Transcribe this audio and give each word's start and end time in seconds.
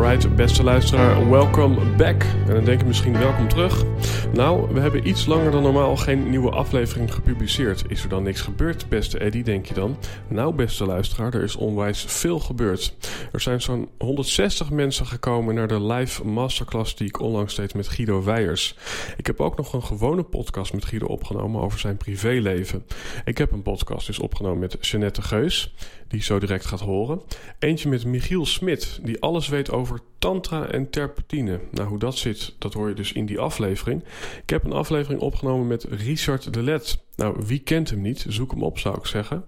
Alright, 0.00 0.36
beste 0.36 0.62
luisteraar, 0.62 1.30
welcome 1.30 1.96
back. 1.96 2.22
En 2.22 2.54
dan 2.54 2.64
denk 2.64 2.80
je 2.80 2.86
misschien 2.86 3.18
welkom 3.18 3.48
terug. 3.48 3.84
Nou, 4.32 4.74
we 4.74 4.80
hebben 4.80 5.08
iets 5.08 5.26
langer 5.26 5.50
dan 5.50 5.62
normaal 5.62 5.96
geen 5.96 6.30
nieuwe 6.30 6.50
aflevering 6.50 7.14
gepubliceerd. 7.14 7.84
Is 7.88 8.02
er 8.02 8.08
dan 8.08 8.22
niks 8.22 8.40
gebeurd, 8.40 8.88
beste 8.88 9.18
Eddie, 9.18 9.42
denk 9.42 9.66
je 9.66 9.74
dan? 9.74 9.96
Nou, 10.28 10.54
beste 10.54 10.86
luisteraar, 10.86 11.34
er 11.34 11.42
is 11.42 11.56
onwijs 11.56 12.04
veel 12.08 12.38
gebeurd. 12.38 12.96
Er 13.32 13.40
zijn 13.40 13.60
zo'n 13.60 13.88
160 13.98 14.70
mensen 14.70 15.06
gekomen 15.06 15.54
naar 15.54 15.68
de 15.68 15.82
live 15.82 16.26
masterclass 16.26 16.96
die 16.96 17.06
ik 17.06 17.20
onlangs 17.20 17.54
deed 17.54 17.74
met 17.74 17.88
Guido 17.88 18.22
Weijers. 18.22 18.76
Ik 19.16 19.26
heb 19.26 19.40
ook 19.40 19.56
nog 19.56 19.72
een 19.72 19.84
gewone 19.84 20.22
podcast 20.22 20.72
met 20.72 20.84
Guido 20.84 21.06
opgenomen 21.06 21.60
over 21.60 21.78
zijn 21.78 21.96
privéleven. 21.96 22.86
Ik 23.24 23.38
heb 23.38 23.52
een 23.52 23.62
podcast 23.62 24.06
dus 24.06 24.18
opgenomen 24.18 24.58
met 24.58 24.76
Jeannette 24.80 25.22
Geus, 25.22 25.74
die 26.10 26.22
zo 26.22 26.38
direct 26.38 26.66
gaat 26.66 26.80
horen. 26.80 27.20
Eentje 27.58 27.88
met 27.88 28.04
Michiel 28.04 28.46
Smit, 28.46 29.00
die 29.02 29.20
alles 29.20 29.48
weet 29.48 29.70
over 29.70 30.00
tantra 30.18 30.66
en 30.66 30.90
terpentine. 30.90 31.60
Nou, 31.70 31.88
hoe 31.88 31.98
dat 31.98 32.16
zit, 32.16 32.54
dat 32.58 32.74
hoor 32.74 32.88
je 32.88 32.94
dus 32.94 33.12
in 33.12 33.26
die 33.26 33.38
aflevering. 33.38 34.04
Ik 34.42 34.50
heb 34.50 34.64
een 34.64 34.72
aflevering 34.72 35.20
opgenomen 35.20 35.66
met 35.66 35.84
Richard 35.84 36.54
de 36.54 36.62
Let. 36.62 37.04
Nou, 37.16 37.36
wie 37.46 37.58
kent 37.58 37.90
hem 37.90 38.00
niet? 38.00 38.24
Zoek 38.28 38.50
hem 38.50 38.62
op, 38.62 38.78
zou 38.78 38.98
ik 38.98 39.06
zeggen. 39.06 39.44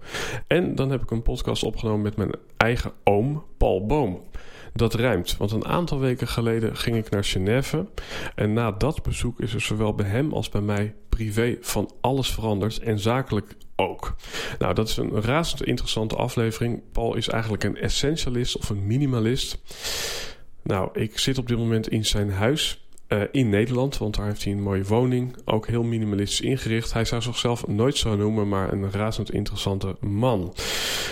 En 0.47 0.75
dan 0.75 0.89
heb 0.89 1.01
ik 1.01 1.11
een 1.11 1.23
podcast 1.23 1.63
opgenomen 1.63 2.01
met 2.01 2.15
mijn 2.15 2.31
eigen 2.57 2.91
oom, 3.03 3.43
Paul 3.57 3.85
Boom. 3.85 4.21
Dat 4.73 4.93
rijmt, 4.93 5.37
want 5.37 5.51
een 5.51 5.65
aantal 5.65 5.99
weken 5.99 6.27
geleden 6.27 6.77
ging 6.77 6.97
ik 6.97 7.09
naar 7.09 7.23
Genève. 7.23 7.87
En 8.35 8.53
na 8.53 8.71
dat 8.71 9.03
bezoek 9.03 9.39
is 9.39 9.53
er 9.53 9.61
zowel 9.61 9.93
bij 9.93 10.05
hem 10.05 10.33
als 10.33 10.49
bij 10.49 10.61
mij 10.61 10.95
privé 11.09 11.57
van 11.61 11.91
alles 12.01 12.31
veranderd 12.31 12.79
en 12.79 12.99
zakelijk 12.99 13.55
ook. 13.75 14.15
Nou, 14.59 14.73
dat 14.73 14.87
is 14.87 14.97
een 14.97 15.21
razend 15.21 15.63
interessante 15.63 16.15
aflevering. 16.15 16.81
Paul 16.91 17.15
is 17.15 17.27
eigenlijk 17.27 17.63
een 17.63 17.77
essentialist 17.77 18.57
of 18.57 18.69
een 18.69 18.87
minimalist. 18.87 19.57
Nou, 20.63 20.99
ik 20.99 21.19
zit 21.19 21.37
op 21.37 21.47
dit 21.47 21.57
moment 21.57 21.89
in 21.89 22.05
zijn 22.05 22.31
huis. 22.31 22.82
Uh, 23.07 23.21
in 23.31 23.49
Nederland, 23.49 23.97
want 23.97 24.15
daar 24.15 24.25
heeft 24.25 24.43
hij 24.43 24.53
een 24.53 24.61
mooie 24.61 24.83
woning. 24.83 25.35
Ook 25.45 25.67
heel 25.67 25.83
minimalistisch 25.83 26.41
ingericht. 26.41 26.93
Hij 26.93 27.05
zou 27.05 27.21
zichzelf 27.21 27.67
nooit 27.67 27.97
zo 27.97 28.15
noemen, 28.15 28.47
maar 28.47 28.73
een 28.73 28.91
razend 28.91 29.31
interessante 29.31 29.95
man. 29.99 30.53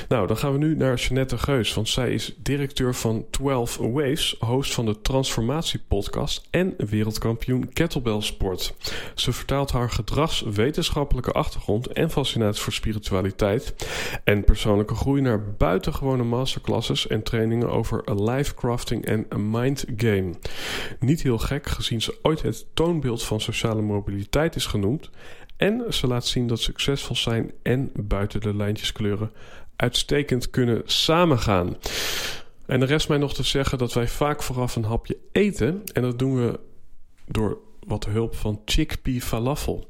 Nou, 0.07 0.28
dan 0.28 0.38
gaan 0.38 0.52
we 0.52 0.57
nu 0.57 0.75
naar 0.75 0.96
Jeannette 0.96 1.38
Geus, 1.38 1.74
want 1.74 1.90
zij 1.90 2.13
is 2.13 2.35
directeur 2.38 2.96
van 2.96 3.25
12 3.29 3.78
Waves, 3.78 4.35
host 4.40 4.74
van 4.74 4.85
de 4.85 5.02
Transformatie 5.02 5.79
Podcast 5.88 6.47
en 6.50 6.74
wereldkampioen 6.78 7.74
kettlebell 7.74 8.22
sport. 8.22 8.73
Ze 9.16 9.31
vertaalt 9.31 9.72
haar 9.72 9.90
gedragswetenschappelijke 9.90 11.31
achtergrond 11.31 11.88
en 11.88 12.12
fascinatie 12.12 12.62
voor 12.62 12.73
spiritualiteit 12.73 13.75
en 14.23 14.44
persoonlijke 14.44 14.96
groei 14.96 15.22
naar 15.22 15.53
buitengewone 15.53 16.23
masterclasses 16.23 17.08
en 17.08 17.23
trainingen 17.23 17.69
over 17.69 18.22
life 18.22 18.53
crafting 18.53 19.06
en 19.06 19.28
mind 19.52 19.85
game. 19.96 20.34
Niet 21.00 21.22
heel 21.22 21.38
gek 21.38 21.68
gezien 21.81 22.02
ze 22.02 22.18
ooit 22.22 22.42
het 22.42 22.66
toonbeeld 22.74 23.24
van 23.24 23.42
sociale 23.42 23.81
mobiliteit 23.81 24.56
is 24.56 24.66
genoemd. 24.66 25.09
En 25.58 25.94
ze 25.94 26.08
laat 26.08 26.25
zien 26.25 26.47
dat 26.47 26.59
succesvol 26.59 27.16
zijn 27.16 27.52
en 27.62 27.92
buiten 27.96 28.42
de 28.42 28.56
lijntjes 28.56 28.92
kleuren 28.92 29.31
uitstekend 29.75 30.50
kunnen 30.50 30.81
samengaan. 30.86 31.78
En 32.66 32.80
de 32.80 32.86
rest 32.86 33.08
mij 33.08 33.18
nog 33.18 33.34
te 33.34 33.44
zeggen 33.44 33.78
dat 33.78 33.94
wij 33.94 34.08
vaak 34.08 34.44
vooraf 34.44 34.75
een 34.75 34.84
hapje 34.84 35.18
eten. 35.31 35.84
En 35.94 36.02
dat 36.02 36.20
doen 36.20 36.36
we 36.36 36.59
door 37.28 37.58
wat 37.88 38.06
hulp 38.06 38.36
van 38.36 38.62
Chickpea 38.66 39.20
Falafel. 39.20 39.90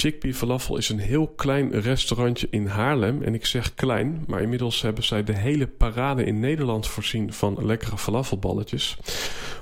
Chickpea 0.00 0.32
Falafel 0.32 0.76
is 0.76 0.88
een 0.88 0.98
heel 0.98 1.28
klein 1.28 1.80
restaurantje 1.80 2.46
in 2.50 2.66
Haarlem. 2.66 3.22
En 3.22 3.34
ik 3.34 3.46
zeg 3.46 3.74
klein, 3.74 4.24
maar 4.26 4.42
inmiddels 4.42 4.82
hebben 4.82 5.04
zij 5.04 5.24
de 5.24 5.36
hele 5.36 5.66
parade 5.66 6.24
in 6.24 6.40
Nederland 6.40 6.86
voorzien 6.86 7.32
van 7.32 7.66
lekkere 7.66 7.98
falafelballetjes. 7.98 8.96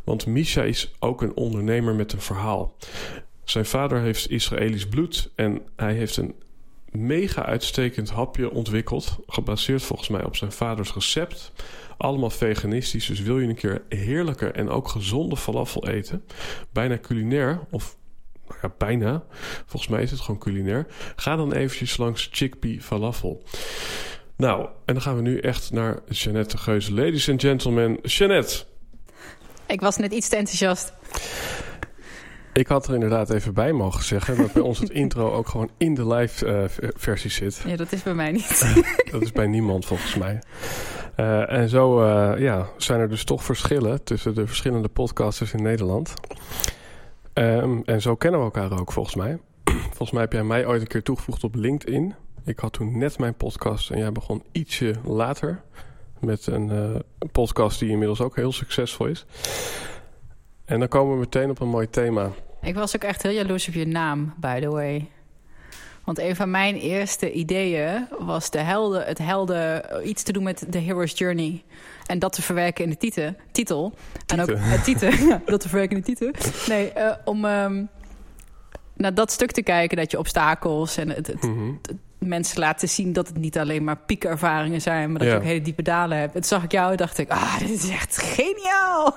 Want 0.04 0.27
Misha 0.27 0.62
is 0.62 0.94
ook 0.98 1.22
een 1.22 1.37
ondernemer 1.37 1.94
met 1.94 2.12
een 2.12 2.21
verhaal. 2.21 2.75
Zijn 3.44 3.66
vader 3.66 4.00
heeft 4.00 4.31
Israëlisch 4.31 4.88
bloed 4.88 5.31
en 5.34 5.62
hij 5.77 5.94
heeft 5.94 6.16
een 6.16 6.34
mega 6.91 7.44
uitstekend 7.44 8.10
hapje 8.10 8.50
ontwikkeld. 8.50 9.19
Gebaseerd 9.27 9.82
volgens 9.82 10.09
mij 10.09 10.25
op 10.25 10.37
zijn 10.37 10.53
vaders 10.53 10.94
recept. 10.94 11.53
Allemaal 11.97 12.31
veganistisch, 12.31 13.06
dus 13.06 13.21
wil 13.21 13.38
je 13.38 13.48
een 13.48 13.54
keer 13.54 13.82
heerlijke 13.88 14.47
en 14.47 14.69
ook 14.69 14.88
gezonde 14.88 15.37
falafel 15.37 15.88
eten, 15.88 16.25
bijna 16.72 16.98
culinair 16.98 17.60
of 17.71 17.97
nou 18.48 18.60
ja, 18.62 18.72
bijna. 18.78 19.22
Volgens 19.66 19.91
mij 19.91 20.03
is 20.03 20.10
het 20.10 20.20
gewoon 20.20 20.41
culinair. 20.41 20.86
Ga 21.16 21.36
dan 21.36 21.53
eventjes 21.53 21.97
langs 21.97 22.28
Chickpea 22.32 22.81
Falafel. 22.81 23.42
Nou, 24.36 24.69
en 24.84 24.94
dan 24.94 25.03
gaan 25.03 25.16
we 25.16 25.22
nu 25.22 25.38
echt 25.38 25.72
naar 25.72 25.98
Jeannette 26.09 26.56
de 26.56 26.62
Geuze. 26.62 26.94
Ladies 26.94 27.28
and 27.28 27.41
gentlemen, 27.41 27.98
Jeannette. 28.03 28.64
Ik 29.66 29.81
was 29.81 29.97
net 29.97 30.12
iets 30.12 30.28
te 30.28 30.36
enthousiast. 30.36 30.92
Ik 32.53 32.66
had 32.66 32.88
er 32.88 32.94
inderdaad 32.94 33.31
even 33.31 33.54
bij 33.54 33.72
mogen 33.72 34.04
zeggen 34.04 34.36
dat 34.36 34.53
bij 34.53 34.62
ons 34.62 34.78
het 34.78 34.91
intro 35.04 35.32
ook 35.32 35.48
gewoon 35.48 35.70
in 35.76 35.94
de 35.94 36.06
live 36.06 36.47
uh, 36.47 36.88
versie 36.97 37.30
zit. 37.30 37.62
Ja, 37.66 37.76
dat 37.76 37.92
is 37.92 38.03
bij 38.03 38.15
mij 38.15 38.32
niet. 38.32 38.75
dat 39.12 39.22
is 39.22 39.32
bij 39.32 39.47
niemand 39.47 39.86
volgens 39.86 40.15
mij. 40.15 40.38
Uh, 41.16 41.53
en 41.53 41.69
zo 41.69 42.03
uh, 42.03 42.41
ja, 42.41 42.69
zijn 42.76 43.00
er 43.00 43.09
dus 43.09 43.25
toch 43.25 43.44
verschillen 43.44 44.04
tussen 44.04 44.34
de 44.34 44.47
verschillende 44.47 44.88
podcasters 44.88 45.53
in 45.53 45.62
Nederland. 45.62 46.15
Um, 47.38 47.82
en 47.84 48.00
zo 48.00 48.16
kennen 48.16 48.41
we 48.41 48.47
elkaar 48.47 48.81
ook 48.81 48.93
volgens 48.93 49.15
mij. 49.15 49.38
volgens 49.87 50.10
mij 50.10 50.21
heb 50.21 50.32
jij 50.32 50.44
mij 50.44 50.66
ooit 50.66 50.81
een 50.81 50.87
keer 50.87 51.03
toegevoegd 51.03 51.44
op 51.44 51.54
LinkedIn. 51.54 52.15
Ik 52.44 52.59
had 52.59 52.72
toen 52.72 52.99
net 52.99 53.19
mijn 53.19 53.34
podcast 53.34 53.91
en 53.91 53.99
jij 53.99 54.12
begon 54.12 54.43
ietsje 54.53 54.94
later 55.04 55.62
met 56.21 56.47
een, 56.47 56.69
uh, 56.69 56.94
een 57.19 57.31
podcast 57.32 57.78
die 57.78 57.91
inmiddels 57.91 58.21
ook 58.21 58.37
heel 58.37 58.53
succesvol 58.53 59.06
is. 59.06 59.27
En 60.65 60.78
dan 60.78 60.88
komen 60.88 61.12
we 61.15 61.21
meteen 61.21 61.50
op 61.50 61.60
een 61.60 61.69
mooi 61.69 61.91
thema. 61.91 62.31
Ik 62.62 62.75
was 62.75 62.97
ook 62.97 63.03
echt 63.03 63.22
heel 63.22 63.32
jaloers 63.32 63.69
op 63.69 63.75
je 63.75 63.87
naam, 63.87 64.34
by 64.37 64.60
the 64.60 64.71
way. 64.71 65.09
Want 66.04 66.19
een 66.19 66.37
van 66.37 66.50
mijn 66.50 66.77
eerste 66.77 67.32
ideeën 67.32 68.06
was 68.19 68.50
de 68.50 68.59
het 68.59 69.19
helden, 69.19 69.82
iets 70.09 70.22
te 70.22 70.32
doen 70.32 70.43
met 70.43 70.66
de 70.69 70.78
Hero's 70.78 71.19
Journey. 71.19 71.65
En 72.09 72.19
dat 72.19 72.33
te 72.33 72.43
verwerken 72.43 72.85
in 72.85 72.91
de 72.91 72.97
titel. 72.97 73.35
titel. 73.53 73.93
En 74.27 74.41
ook 74.41 74.51
het 74.53 74.85
titel. 74.85 75.11
ja, 75.29 75.41
dat 75.47 75.61
te 75.61 75.69
verwerken 75.69 75.97
in 75.97 76.03
de 76.03 76.15
titel. 76.15 76.51
Nee, 76.69 76.93
uh, 76.97 77.13
om 77.25 77.45
um, 77.45 77.89
naar 78.97 79.15
dat 79.15 79.33
stuk 79.33 79.51
te 79.51 79.63
kijken, 79.63 79.97
dat 79.97 80.10
je 80.10 80.19
obstakels 80.19 80.97
en 80.97 81.09
het, 81.09 81.27
het, 81.27 81.43
mm 81.43 81.57
-hmm. 81.57 81.78
het, 81.83 81.97
mensen 82.19 82.59
laten 82.59 82.89
zien 82.89 83.13
dat 83.13 83.28
het 83.28 83.37
niet 83.37 83.59
alleen 83.59 83.84
maar 83.84 83.97
piekervaringen 83.97 84.81
zijn, 84.81 85.10
maar 85.10 85.19
dat 85.19 85.28
ja. 85.28 85.34
je 85.34 85.41
ook 85.41 85.47
hele 85.47 85.63
diepe 85.63 85.83
dalen 85.83 86.19
hebt. 86.19 86.34
En 86.34 86.41
toen 86.41 86.49
zag 86.49 86.65
ik 86.65 86.72
jou 86.72 86.91
en 86.91 86.97
dacht 86.97 87.19
ik, 87.19 87.31
ah, 87.31 87.59
dit 87.59 87.71
is 87.71 87.89
echt 87.89 88.22
geniaal. 88.22 89.16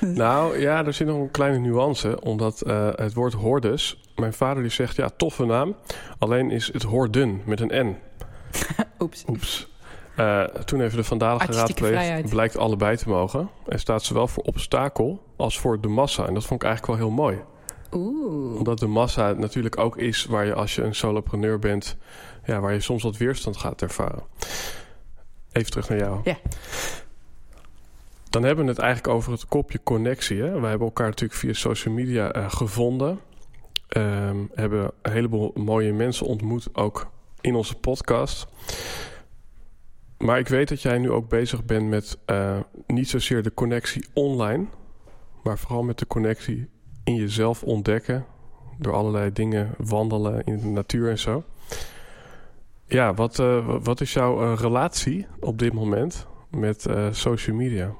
nou 0.24 0.58
ja, 0.58 0.84
er 0.84 0.92
zit 0.92 1.06
nog 1.06 1.18
een 1.18 1.30
kleine 1.30 1.58
nuance, 1.58 2.20
omdat 2.20 2.62
uh, 2.66 2.88
het 2.94 3.14
woord 3.14 3.32
hordes, 3.32 4.00
mijn 4.16 4.32
vader 4.32 4.62
die 4.62 4.72
zegt, 4.72 4.96
ja, 4.96 5.10
toffe 5.16 5.44
naam, 5.44 5.76
alleen 6.18 6.50
is 6.50 6.72
het 6.72 6.82
hoorden 6.82 7.42
met 7.44 7.60
een 7.60 7.86
N. 7.86 7.96
Oeps. 8.98 9.24
Oeps. 9.28 9.68
Uh, 10.18 10.44
toen 10.44 10.80
even 10.80 10.96
de 10.96 11.04
Vandalen 11.04 11.40
geraadpleegd, 11.40 12.28
blijkt 12.28 12.56
allebei 12.56 12.96
te 12.96 13.08
mogen. 13.08 13.50
En 13.68 13.80
staat 13.80 14.02
zowel 14.02 14.28
voor 14.28 14.42
obstakel 14.42 15.22
als 15.36 15.58
voor 15.58 15.80
de 15.80 15.88
massa. 15.88 16.26
En 16.26 16.34
dat 16.34 16.44
vond 16.44 16.62
ik 16.62 16.68
eigenlijk 16.68 16.98
wel 16.98 17.08
heel 17.08 17.16
mooi. 17.16 17.40
Oeh. 17.92 18.58
Omdat 18.58 18.78
de 18.78 18.86
massa 18.86 19.32
natuurlijk 19.32 19.78
ook 19.78 19.96
is 19.96 20.24
waar 20.24 20.46
je 20.46 20.54
als 20.54 20.74
je 20.74 20.82
een 20.82 20.94
solopreneur 20.94 21.58
bent, 21.58 21.96
ja, 22.44 22.60
waar 22.60 22.72
je 22.72 22.80
soms 22.80 23.02
wat 23.02 23.16
weerstand 23.16 23.56
gaat 23.56 23.82
ervaren. 23.82 24.22
Even 25.52 25.70
terug 25.70 25.88
naar 25.88 25.98
jou. 25.98 26.20
Ja. 26.24 26.36
Dan 28.30 28.42
hebben 28.42 28.64
we 28.64 28.70
het 28.70 28.80
eigenlijk 28.80 29.14
over 29.14 29.32
het 29.32 29.46
kopje 29.46 29.80
connectie. 29.82 30.42
Hè? 30.42 30.60
We 30.60 30.66
hebben 30.66 30.86
elkaar 30.86 31.08
natuurlijk 31.08 31.40
via 31.40 31.52
social 31.52 31.94
media 31.94 32.36
uh, 32.36 32.50
gevonden. 32.50 33.20
Um, 33.96 34.50
hebben 34.54 34.90
een 35.02 35.12
heleboel 35.12 35.52
mooie 35.54 35.92
mensen 35.92 36.26
ontmoet, 36.26 36.68
ook 36.72 37.06
in 37.40 37.54
onze 37.54 37.74
podcast. 37.74 38.46
Maar 40.18 40.38
ik 40.38 40.48
weet 40.48 40.68
dat 40.68 40.82
jij 40.82 40.98
nu 40.98 41.10
ook 41.10 41.28
bezig 41.28 41.64
bent 41.64 41.88
met 41.88 42.18
uh, 42.26 42.58
niet 42.86 43.08
zozeer 43.08 43.42
de 43.42 43.54
connectie 43.54 44.06
online, 44.12 44.66
maar 45.42 45.58
vooral 45.58 45.82
met 45.82 45.98
de 45.98 46.06
connectie 46.06 46.68
in 47.04 47.14
jezelf 47.14 47.62
ontdekken. 47.62 48.26
Door 48.78 48.92
allerlei 48.92 49.32
dingen 49.32 49.74
wandelen 49.76 50.44
in 50.44 50.58
de 50.58 50.66
natuur 50.66 51.10
en 51.10 51.18
zo. 51.18 51.44
Ja, 52.86 53.14
wat, 53.14 53.38
uh, 53.38 53.76
wat 53.82 54.00
is 54.00 54.12
jouw 54.12 54.42
uh, 54.42 54.58
relatie 54.58 55.26
op 55.40 55.58
dit 55.58 55.72
moment 55.72 56.26
met 56.50 56.86
social 57.10 57.56
media? 57.56 57.94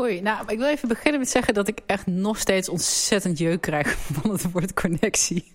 Oei, 0.00 0.20
nou, 0.20 0.52
ik 0.52 0.58
wil 0.58 0.68
even 0.68 0.88
beginnen 0.88 1.20
met 1.20 1.30
zeggen 1.30 1.54
dat 1.54 1.68
ik 1.68 1.78
echt 1.86 2.06
nog 2.06 2.38
steeds 2.38 2.68
ontzettend 2.68 3.38
jeuk 3.38 3.60
krijg 3.60 3.96
van 4.20 4.30
het 4.30 4.52
woord 4.52 4.74
connectie. 4.74 5.52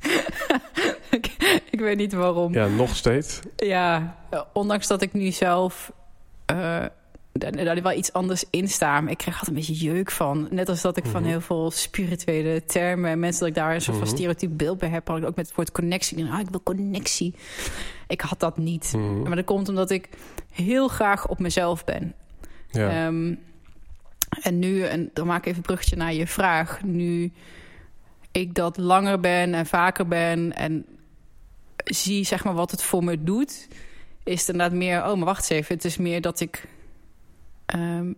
Ik, 1.80 1.86
weet 1.86 1.98
niet 1.98 2.14
waarom. 2.14 2.54
Ja, 2.54 2.68
nog 2.68 2.96
steeds? 2.96 3.40
Ja, 3.56 4.18
ondanks 4.54 4.88
dat 4.88 5.02
ik 5.02 5.14
nu 5.14 5.32
zelf 5.32 5.92
uh, 6.52 6.86
daar 7.32 7.82
wel 7.82 7.92
iets 7.92 8.14
anders 8.14 8.44
in 8.50 8.68
sta. 8.68 9.02
Maar 9.02 9.12
ik 9.12 9.18
krijg 9.18 9.40
altijd 9.40 9.58
een 9.58 9.66
beetje 9.66 9.86
jeuk 9.86 10.12
van. 10.12 10.48
Net 10.52 10.70
als 10.70 10.82
dat 10.82 10.98
ik 10.98 11.06
van 11.06 11.22
mhm. 11.22 11.30
heel 11.30 11.42
veel 11.42 11.72
spirituele 11.72 12.66
termen... 12.66 13.12
en 13.12 13.20
mensen 13.20 13.40
dat 13.40 13.50
ik 13.50 13.56
daar 13.56 13.74
een 13.74 13.82
soort 13.82 13.98
van 13.98 14.06
mhm. 14.06 14.16
stereotyp 14.16 14.52
beeld 14.54 14.78
bij 14.78 14.90
heb... 14.90 15.08
had 15.08 15.18
ik 15.18 15.26
ook 15.26 15.36
met 15.36 15.48
het 15.48 15.56
woord 15.56 15.72
connectie. 15.72 16.26
Ah, 16.26 16.40
ik 16.40 16.50
wil 16.50 16.64
connectie. 16.64 17.36
Ik 18.08 18.22
had 18.22 18.40
dat 18.40 18.58
niet. 18.58 18.94
Mhm. 18.96 19.22
Maar 19.22 19.36
dat 19.36 19.46
komt 19.46 19.70
omdat 19.70 19.90
ik 19.90 20.10
heel 20.52 20.88
graag 20.88 21.28
op 21.28 21.40
mezelf 21.40 21.84
ben. 21.84 22.14
Ja. 22.72 23.06
Um, 23.06 23.40
en 24.42 24.60
nu, 24.60 24.82
en 24.82 25.10
dan 25.14 25.28
maak 25.28 25.40
ik 25.40 25.46
even 25.46 25.58
een 25.58 25.64
bruggetje 25.64 25.96
naar 25.96 26.14
je 26.14 26.28
vraag. 26.28 26.84
Nu 26.84 27.32
ik 28.32 28.54
dat 28.54 28.78
langer 28.78 29.20
ben 29.20 29.54
en 29.54 29.66
vaker 29.66 30.08
ben 30.08 30.56
en 30.56 30.86
zie 31.86 32.24
zeg 32.24 32.44
maar 32.44 32.54
wat 32.54 32.72
het 32.72 32.84
voor 32.84 33.04
me 33.04 33.24
doet, 33.24 33.68
is 34.24 34.40
het 34.40 34.50
inderdaad 34.50 34.78
meer, 34.78 35.06
oh 35.06 35.16
maar 35.16 35.26
wacht 35.26 35.40
eens 35.40 35.50
even, 35.50 35.76
het 35.76 35.86
is 35.86 35.98
meer 35.98 36.22
dat 36.22 36.40
ik 36.40 36.68
um, 37.76 38.16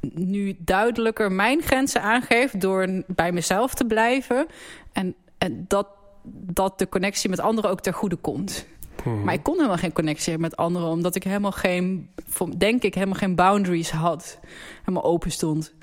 nu 0.00 0.56
duidelijker 0.58 1.32
mijn 1.32 1.62
grenzen 1.62 2.02
aangeef 2.02 2.50
door 2.50 3.02
bij 3.06 3.32
mezelf 3.32 3.74
te 3.74 3.84
blijven 3.84 4.46
en, 4.92 5.14
en 5.38 5.64
dat, 5.68 5.88
dat 6.32 6.78
de 6.78 6.88
connectie 6.88 7.30
met 7.30 7.40
anderen 7.40 7.70
ook 7.70 7.80
ter 7.80 7.94
goede 7.94 8.16
komt. 8.16 8.66
Mhm. 9.04 9.24
Maar 9.24 9.34
ik 9.34 9.42
kon 9.42 9.54
helemaal 9.54 9.76
geen 9.76 9.92
connectie 9.92 10.30
hebben 10.30 10.50
met 10.50 10.58
anderen, 10.58 10.88
omdat 10.88 11.14
ik 11.14 11.24
helemaal 11.24 11.52
geen, 11.52 12.10
denk 12.56 12.82
ik, 12.82 12.94
helemaal 12.94 13.18
geen 13.18 13.34
boundaries 13.34 13.90
had. 13.90 14.38
Helemaal 14.80 15.04
open 15.04 15.30
stond. 15.30 15.74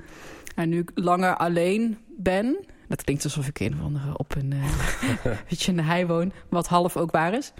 En 0.54 0.68
nu 0.68 0.78
ik 0.78 0.90
langer 0.94 1.36
alleen 1.36 1.98
ben, 2.16 2.56
dat 2.88 3.04
klinkt 3.04 3.24
alsof 3.24 3.46
ik 3.46 3.60
een 3.60 3.74
of 3.74 3.84
andere 3.84 4.18
op 4.18 4.34
een, 4.34 4.52
uh, 4.52 4.64
weet 5.48 5.62
je, 5.62 5.74
de 5.74 5.82
hei 5.82 6.06
woon, 6.06 6.32
wat 6.48 6.66
half 6.66 6.96
ook 6.96 7.10
waar 7.10 7.34
is. 7.34 7.52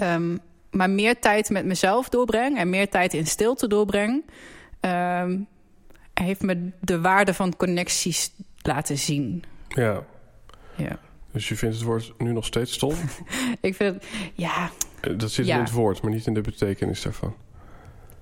Um, 0.00 0.40
maar 0.70 0.90
meer 0.90 1.18
tijd 1.18 1.50
met 1.50 1.64
mezelf 1.64 2.08
doorbreng 2.08 2.58
en 2.58 2.70
meer 2.70 2.88
tijd 2.88 3.14
in 3.14 3.26
stilte 3.26 3.66
doorbreng, 3.66 4.24
um, 4.80 5.46
heeft 6.14 6.42
me 6.42 6.70
de 6.80 7.00
waarde 7.00 7.34
van 7.34 7.56
connecties 7.56 8.32
laten 8.62 8.98
zien. 8.98 9.44
Ja. 9.68 10.04
Ja. 10.76 10.98
Dus 11.32 11.48
je 11.48 11.56
vindt 11.56 11.74
het 11.74 11.84
woord 11.84 12.12
nu 12.18 12.32
nog 12.32 12.44
steeds 12.44 12.72
stom? 12.72 12.94
ik 13.60 13.74
vind 13.74 13.94
het, 13.94 14.06
ja... 14.34 14.70
Eh, 15.00 15.18
dat 15.18 15.30
zit 15.30 15.46
in 15.46 15.58
het 15.58 15.70
woord, 15.70 16.02
maar 16.02 16.12
niet 16.12 16.26
in 16.26 16.34
de 16.34 16.40
betekenis 16.40 17.02
daarvan. 17.02 17.34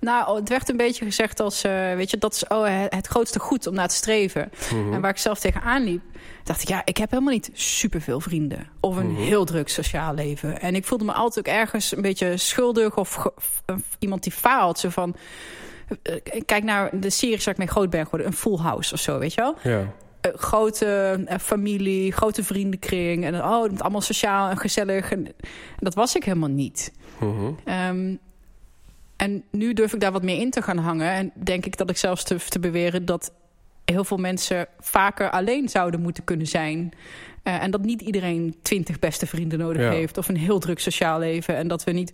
Nou, 0.01 0.37
het 0.39 0.49
werd 0.49 0.69
een 0.69 0.77
beetje 0.77 1.05
gezegd 1.05 1.41
als, 1.41 1.65
uh, 1.65 1.95
weet 1.95 2.11
je, 2.11 2.19
dat 2.19 2.35
is 2.35 2.47
oh, 2.47 2.67
het 2.89 3.07
grootste 3.07 3.39
goed 3.39 3.67
om 3.67 3.75
naar 3.75 3.89
te 3.89 3.95
streven. 3.95 4.51
Mhm. 4.73 4.93
En 4.93 5.01
waar 5.01 5.11
ik 5.11 5.19
zelf 5.19 5.39
tegenaan 5.39 5.85
liep, 5.85 6.03
dacht 6.45 6.63
ik, 6.63 6.69
ja, 6.69 6.83
ik 6.85 6.97
heb 6.97 7.11
helemaal 7.11 7.33
niet 7.33 7.51
superveel 7.53 8.21
vrienden. 8.21 8.69
Of 8.81 8.97
een 8.97 9.13
mhm. 9.13 9.23
heel 9.23 9.45
druk 9.45 9.69
sociaal 9.69 10.15
leven. 10.15 10.61
En 10.61 10.75
ik 10.75 10.85
voelde 10.85 11.05
me 11.05 11.13
altijd 11.13 11.49
ook 11.49 11.55
ergens 11.55 11.97
een 11.97 12.03
beetje 12.03 12.37
schuldig 12.37 12.97
of, 12.97 13.27
iemand 13.99 14.23
die 14.23 14.33
faalt. 14.33 14.79
Zo 14.79 14.89
van, 14.89 15.17
uh, 16.03 16.15
kijk 16.45 16.65
naar 16.65 17.01
de 17.01 17.11
series 17.11 17.45
waar 17.45 17.55
ik 17.55 17.61
mee 17.61 17.69
groot 17.69 17.91
ben 17.91 18.05
geworden, 18.05 18.27
een 18.27 18.33
full 18.33 18.59
house 18.59 18.95
of 18.95 19.01
zo, 19.01 19.19
weet 19.19 19.35
je 19.35 19.41
wel? 19.41 19.57
Ja. 19.63 19.93
Uh, 20.27 20.33
grote 20.35 21.21
uh, 21.29 21.39
familie, 21.39 22.13
grote 22.13 22.45
vriendenkring. 22.45 23.25
En 23.25 23.35
oh, 23.35 23.63
het 23.63 23.71
moet 23.71 23.83
allemaal 23.83 24.01
sociaal 24.01 24.51
en 24.51 24.59
gezellig. 24.59 25.13
En, 25.13 25.29
dat 25.79 25.95
was 25.95 26.15
ik 26.15 26.25
helemaal 26.25 26.49
niet. 26.49 26.93
Mm 27.21 27.57
um, 27.65 28.19
en 29.21 29.45
nu 29.51 29.73
durf 29.73 29.95
ik 29.95 30.01
daar 30.01 30.13
wat 30.13 30.23
meer 30.23 30.41
in 30.41 30.51
te 30.51 30.63
gaan 30.63 30.79
hangen. 30.79 31.11
En 31.11 31.33
denk 31.35 31.67
ik 31.67 31.77
dat 31.77 31.91
ik 31.91 31.97
zelfs 31.97 32.25
te, 32.25 32.37
te 32.49 32.59
beweren 32.59 33.05
dat 33.05 33.33
heel 33.85 34.05
veel 34.05 34.17
mensen 34.17 34.67
vaker 34.79 35.31
alleen 35.31 35.69
zouden 35.69 36.01
moeten 36.01 36.25
kunnen 36.25 36.47
zijn. 36.47 36.93
Uh, 37.45 37.63
en 37.63 37.71
dat 37.71 37.81
niet 37.81 38.01
iedereen 38.01 38.57
twintig 38.63 38.99
beste 38.99 39.27
vrienden 39.27 39.59
nodig 39.59 39.89
heeft. 39.89 40.19
Of 40.19 40.29
een 40.29 40.37
heel 40.37 40.59
druk 40.59 40.79
sociaal 40.79 41.19
leven. 41.19 41.57
En 41.57 41.69
dat 41.69 41.85
we 41.85 41.91
niet 41.91 42.13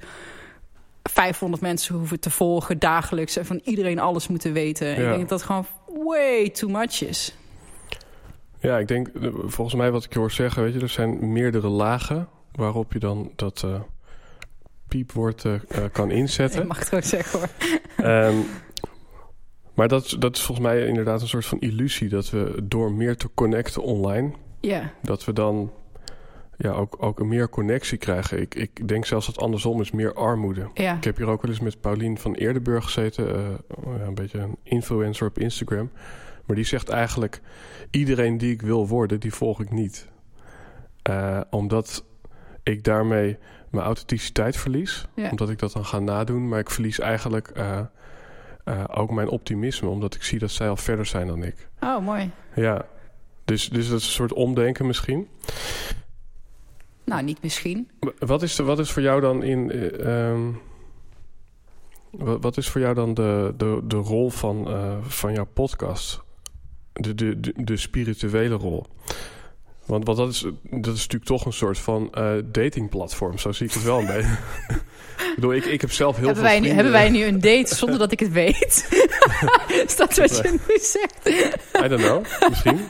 500 1.02 1.62
mensen 1.62 1.94
hoeven 1.94 2.20
te 2.20 2.30
volgen 2.30 2.78
dagelijks. 2.78 3.36
En 3.36 3.46
van 3.46 3.60
iedereen 3.64 3.98
alles 3.98 4.28
moeten 4.28 4.52
weten. 4.52 4.90
Ik 4.90 4.96
denk 4.96 5.18
dat 5.18 5.28
dat 5.28 5.42
gewoon 5.42 5.66
way 6.04 6.50
too 6.50 6.70
much 6.70 7.02
is. 7.02 7.36
Ja, 8.60 8.78
ik 8.78 8.88
denk, 8.88 9.10
volgens 9.44 9.74
mij 9.74 9.90
wat 9.90 10.04
ik 10.04 10.12
je 10.12 10.18
hoor 10.18 10.30
zeggen, 10.30 10.62
weet 10.62 10.74
je, 10.74 10.80
er 10.80 10.88
zijn 10.88 11.32
meerdere 11.32 11.68
lagen 11.68 12.28
waarop 12.52 12.92
je 12.92 12.98
dan 12.98 13.30
dat 13.36 13.62
uh, 13.64 13.80
piepwoord 14.96 15.44
uh, 15.44 15.54
kan 15.92 16.10
inzetten. 16.10 16.60
Ik 16.60 16.68
mag 16.68 16.78
het 16.78 16.94
ook 16.94 17.02
zeggen 17.02 17.38
hoor. 17.38 17.48
Um, 18.06 18.44
maar 19.74 19.88
dat, 19.88 20.16
dat 20.18 20.36
is 20.36 20.42
volgens 20.42 20.66
mij 20.66 20.86
inderdaad 20.86 21.20
een 21.20 21.28
soort 21.28 21.46
van 21.46 21.60
illusie 21.60 22.08
dat 22.08 22.30
we 22.30 22.60
door 22.62 22.92
meer 22.92 23.16
te 23.16 23.28
connecten 23.34 23.82
online, 23.82 24.32
ja. 24.60 24.92
dat 25.02 25.24
we 25.24 25.32
dan 25.32 25.70
ja, 26.56 26.70
ook, 26.70 26.96
ook 26.98 27.20
een 27.20 27.28
meer 27.28 27.48
connectie 27.48 27.98
krijgen. 27.98 28.40
Ik, 28.40 28.54
ik 28.54 28.88
denk 28.88 29.04
zelfs 29.04 29.26
dat 29.26 29.38
andersom 29.38 29.80
is 29.80 29.90
meer 29.90 30.14
armoede. 30.14 30.68
Ja. 30.74 30.96
Ik 30.96 31.04
heb 31.04 31.16
hier 31.16 31.26
ook 31.26 31.42
wel 31.42 31.50
eens 31.50 31.60
met 31.60 31.80
Paulien 31.80 32.18
van 32.18 32.34
Eerdenburg 32.34 32.84
gezeten, 32.84 33.28
uh, 33.28 34.06
een 34.06 34.14
beetje 34.14 34.38
een 34.38 34.56
influencer 34.62 35.26
op 35.26 35.38
Instagram. 35.38 35.90
Maar 36.44 36.56
die 36.56 36.64
zegt 36.64 36.88
eigenlijk: 36.88 37.40
iedereen 37.90 38.38
die 38.38 38.52
ik 38.52 38.62
wil 38.62 38.88
worden, 38.88 39.20
die 39.20 39.34
volg 39.34 39.60
ik 39.60 39.70
niet. 39.70 40.08
Uh, 41.10 41.40
omdat 41.50 42.04
ik 42.62 42.84
daarmee 42.84 43.38
mijn 43.76 43.86
authenticiteit 43.86 44.56
verlies. 44.56 45.06
Omdat 45.30 45.50
ik 45.50 45.58
dat 45.58 45.72
dan 45.72 45.84
ga 45.84 45.98
nadoen. 45.98 46.48
Maar 46.48 46.58
ik 46.58 46.70
verlies 46.70 46.98
eigenlijk 46.98 47.52
uh, 47.56 47.80
uh, 48.64 48.84
ook 48.94 49.10
mijn 49.10 49.28
optimisme. 49.28 49.88
Omdat 49.88 50.14
ik 50.14 50.22
zie 50.22 50.38
dat 50.38 50.50
zij 50.50 50.68
al 50.68 50.76
verder 50.76 51.06
zijn 51.06 51.26
dan 51.26 51.42
ik. 51.42 51.68
Oh, 51.80 52.04
mooi. 52.04 52.30
Ja. 52.54 52.86
Dus, 53.44 53.68
dus 53.68 53.88
dat 53.88 53.98
is 53.98 54.06
een 54.06 54.12
soort 54.12 54.32
omdenken 54.32 54.86
misschien. 54.86 55.28
Nou, 57.04 57.22
niet 57.22 57.42
misschien. 57.42 57.90
Wat 58.18 58.42
is, 58.42 58.56
de, 58.56 58.62
wat 58.62 58.78
is 58.78 58.90
voor 58.90 59.02
jou 59.02 59.20
dan 59.20 59.42
in... 59.42 59.72
Uh, 60.06 60.48
wat, 62.10 62.42
wat, 62.42 62.56
is 62.56 62.68
voor 62.68 62.80
jou 62.80 62.94
dan 62.94 63.14
de, 63.14 63.54
de, 63.56 63.80
de 63.84 63.96
rol 63.96 64.30
van, 64.30 64.68
van 65.02 65.32
jouw 65.32 65.46
podcast? 65.52 66.22
De, 66.92 67.14
de, 67.14 67.40
de, 67.40 67.52
de 67.56 67.76
spirituele 67.76 68.54
rol? 68.54 68.86
Want, 69.86 70.06
want 70.06 70.18
dat, 70.18 70.28
is, 70.28 70.40
dat 70.62 70.94
is 70.94 71.00
natuurlijk 71.00 71.24
toch 71.24 71.44
een 71.44 71.52
soort 71.52 71.78
van 71.78 72.12
uh, 72.18 72.32
datingplatform. 72.44 73.38
Zo 73.38 73.52
zie 73.52 73.66
ik 73.66 73.72
het 73.72 73.82
wel 73.82 74.06
beetje. 74.06 74.20
ik, 75.28 75.32
bedoel, 75.34 75.54
ik, 75.54 75.64
ik 75.64 75.80
heb 75.80 75.92
zelf 75.92 76.16
heel 76.16 76.26
hebben 76.26 76.42
veel 76.42 76.52
wij 76.52 76.60
nu, 76.60 76.68
Hebben 76.68 76.92
wij 76.92 77.10
nu 77.10 77.24
een 77.24 77.40
date 77.40 77.74
zonder 77.74 77.98
dat 77.98 78.12
ik 78.12 78.20
het 78.20 78.32
weet? 78.32 78.88
is 79.86 79.96
dat 79.96 80.16
wat 80.16 80.36
je 80.36 80.58
nu 80.68 80.78
zegt? 80.78 81.28
I 81.84 81.88
don't 81.88 82.02
know, 82.02 82.24
misschien. 82.48 82.80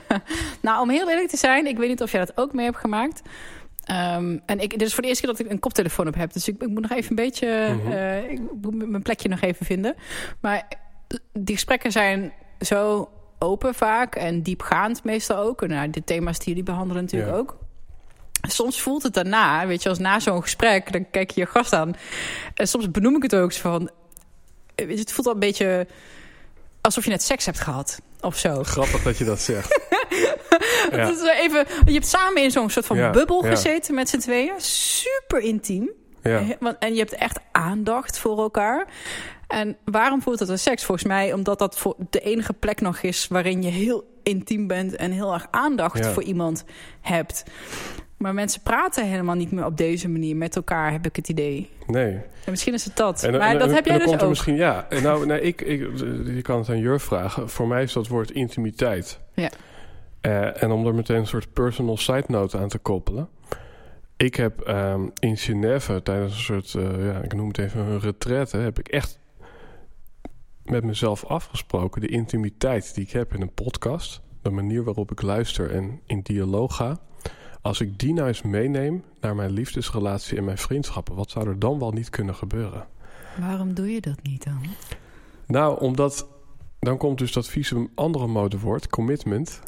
nou, 0.62 0.80
om 0.80 0.90
heel 0.90 1.10
eerlijk 1.10 1.28
te 1.28 1.36
zijn... 1.36 1.66
ik 1.66 1.78
weet 1.78 1.88
niet 1.88 2.02
of 2.02 2.10
jij 2.10 2.24
dat 2.24 2.36
ook 2.36 2.52
mee 2.52 2.64
hebt 2.64 2.78
gemaakt... 2.78 3.22
Um, 3.90 4.42
en 4.46 4.60
ik, 4.60 4.70
dit 4.70 4.82
is 4.82 4.94
voor 4.94 5.02
de 5.02 5.08
eerste 5.08 5.24
keer 5.24 5.34
dat 5.36 5.44
ik 5.44 5.50
een 5.50 5.58
koptelefoon 5.58 6.08
op 6.08 6.14
heb. 6.14 6.32
Dus 6.32 6.48
ik, 6.48 6.62
ik 6.62 6.68
moet 6.68 6.80
nog 6.80 6.90
even 6.90 7.10
een 7.10 7.16
beetje... 7.16 7.76
Mm 7.82 7.92
uh, 7.92 8.30
ik 8.30 8.40
moet 8.60 8.88
mijn 8.88 9.02
plekje 9.02 9.28
nog 9.28 9.40
even 9.40 9.66
vinden. 9.66 9.94
Maar 10.40 10.68
die 11.32 11.54
gesprekken 11.54 11.92
zijn 11.92 12.32
zo 12.60 13.08
open 13.42 13.74
vaak 13.74 14.14
en 14.14 14.42
diepgaand 14.42 15.04
meestal 15.04 15.36
ook. 15.36 15.62
En 15.62 15.68
nou, 15.68 15.90
de 15.90 16.04
thema's 16.04 16.38
die 16.38 16.48
jullie 16.48 16.62
behandelen 16.62 17.02
natuurlijk 17.02 17.36
ook. 17.36 17.56
Soms 18.48 18.80
voelt 18.80 19.02
het 19.02 19.14
daarna, 19.14 19.66
weet 19.66 19.82
je, 19.82 19.88
als 19.88 19.98
na 19.98 20.20
zo'n 20.20 20.42
gesprek, 20.42 20.92
dan 20.92 21.10
kijk 21.10 21.30
je 21.30 21.40
je 21.40 21.46
gast 21.46 21.72
aan. 21.72 21.94
En 22.54 22.68
soms 22.68 22.90
benoem 22.90 23.16
ik 23.16 23.22
het 23.22 23.34
ook 23.34 23.52
van. 23.52 23.90
Het 24.74 25.12
voelt 25.12 25.26
al 25.26 25.32
een 25.32 25.38
beetje 25.38 25.86
alsof 26.80 27.04
je 27.04 27.10
net 27.10 27.22
seks 27.22 27.44
hebt 27.44 27.60
gehad 27.60 28.00
of 28.20 28.38
zo. 28.38 28.62
Grappig 28.62 29.02
dat 29.02 29.18
je 29.18 29.24
dat 29.24 29.40
zegt. 29.40 29.80
ja. 30.92 31.08
is 31.08 31.22
even, 31.22 31.66
je 31.84 31.92
hebt 31.92 32.06
samen 32.06 32.42
in 32.42 32.50
zo'n 32.50 32.70
soort 32.70 32.86
van 32.86 33.12
bubbel 33.12 33.40
gezeten 33.40 33.94
met 33.94 34.08
z'n 34.08 34.18
tweeën. 34.18 34.54
Super 34.60 35.38
intiem. 35.38 35.90
Ja. 36.22 36.42
En 36.78 36.92
je 36.92 36.98
hebt 36.98 37.14
echt 37.14 37.38
aandacht 37.52 38.18
voor 38.18 38.38
elkaar. 38.38 38.86
En 39.52 39.76
waarom 39.84 40.22
voelt 40.22 40.38
het 40.38 40.48
als 40.48 40.62
seks? 40.62 40.84
Volgens 40.84 41.06
mij 41.06 41.32
omdat 41.32 41.58
dat 41.58 41.78
voor 41.78 41.96
de 42.10 42.20
enige 42.20 42.52
plek 42.52 42.80
nog 42.80 42.98
is... 42.98 43.28
waarin 43.28 43.62
je 43.62 43.70
heel 43.70 44.10
intiem 44.22 44.66
bent 44.66 44.96
en 44.96 45.10
heel 45.10 45.32
erg 45.32 45.46
aandacht 45.50 46.06
voor 46.06 46.22
iemand 46.22 46.64
hebt. 47.00 47.44
Maar 48.16 48.34
mensen 48.34 48.62
praten 48.62 49.08
helemaal 49.08 49.34
niet 49.34 49.52
meer 49.52 49.64
op 49.64 49.76
deze 49.76 50.08
manier 50.08 50.36
met 50.36 50.56
elkaar, 50.56 50.92
heb 50.92 51.06
ik 51.06 51.16
het 51.16 51.28
idee. 51.28 51.70
Nee. 51.86 52.12
En 52.14 52.50
misschien 52.50 52.74
is 52.74 52.84
het 52.84 52.96
dat. 52.96 53.22
En, 53.22 53.32
maar 53.32 53.40
en- 53.50 53.58
dat 53.58 53.68
en- 53.68 53.74
heb 53.74 53.86
jij 53.86 53.98
dus 53.98 54.12
ook. 54.12 54.28
Misschien, 54.28 54.54
ja, 54.54 54.86
En 54.88 55.02
nou, 55.02 55.26
nee, 55.26 55.40
ik, 55.40 55.60
ik, 55.60 55.80
je 56.26 56.42
kan 56.42 56.58
het 56.58 56.68
aan 56.68 56.78
Jurf 56.78 57.02
vragen. 57.02 57.48
Voor 57.48 57.68
mij 57.68 57.82
is 57.82 57.92
dat 57.92 58.08
woord 58.08 58.30
intimiteit. 58.30 59.18
Ja. 59.34 59.50
Eh, 60.20 60.62
en 60.62 60.70
om 60.70 60.86
er 60.86 60.94
meteen 60.94 61.16
een 61.16 61.26
soort 61.26 61.52
personal 61.52 61.96
side 61.96 62.24
note 62.26 62.58
aan 62.58 62.68
te 62.68 62.78
koppelen. 62.78 63.28
Ik 64.16 64.34
heb 64.34 64.60
ehm, 64.60 65.00
in 65.18 65.36
Genève 65.36 66.02
tijdens 66.02 66.32
een 66.32 66.40
soort, 66.40 66.74
eh, 66.74 67.06
ja, 67.06 67.20
ik 67.20 67.34
noem 67.34 67.48
het 67.48 67.58
even 67.58 67.80
een 67.80 68.00
retraite, 68.00 68.56
heb 68.56 68.78
ik 68.78 68.88
echt 68.88 69.18
met 70.64 70.84
mezelf 70.84 71.24
afgesproken 71.24 72.00
de 72.00 72.08
intimiteit 72.08 72.94
die 72.94 73.04
ik 73.04 73.10
heb 73.10 73.34
in 73.34 73.40
een 73.40 73.54
podcast, 73.54 74.20
de 74.42 74.50
manier 74.50 74.84
waarop 74.84 75.10
ik 75.10 75.22
luister 75.22 75.70
en 75.70 76.00
in 76.06 76.20
dialoog 76.20 76.76
ga. 76.76 76.98
Als 77.60 77.80
ik 77.80 77.98
die 77.98 78.12
nou 78.12 78.28
eens 78.28 78.42
meeneem 78.42 79.04
naar 79.20 79.34
mijn 79.34 79.50
liefdesrelatie 79.50 80.38
en 80.38 80.44
mijn 80.44 80.58
vriendschappen, 80.58 81.14
wat 81.14 81.30
zou 81.30 81.48
er 81.48 81.58
dan 81.58 81.78
wel 81.78 81.92
niet 81.92 82.10
kunnen 82.10 82.34
gebeuren? 82.34 82.86
Waarom 83.40 83.74
doe 83.74 83.92
je 83.92 84.00
dat 84.00 84.22
niet 84.22 84.44
dan? 84.44 84.60
Nou, 85.46 85.80
omdat 85.80 86.26
dan 86.78 86.96
komt 86.96 87.18
dus 87.18 87.32
dat 87.32 87.48
vieze 87.48 87.88
andere 87.94 88.26
modewoord, 88.26 88.88
commitment. 88.88 89.60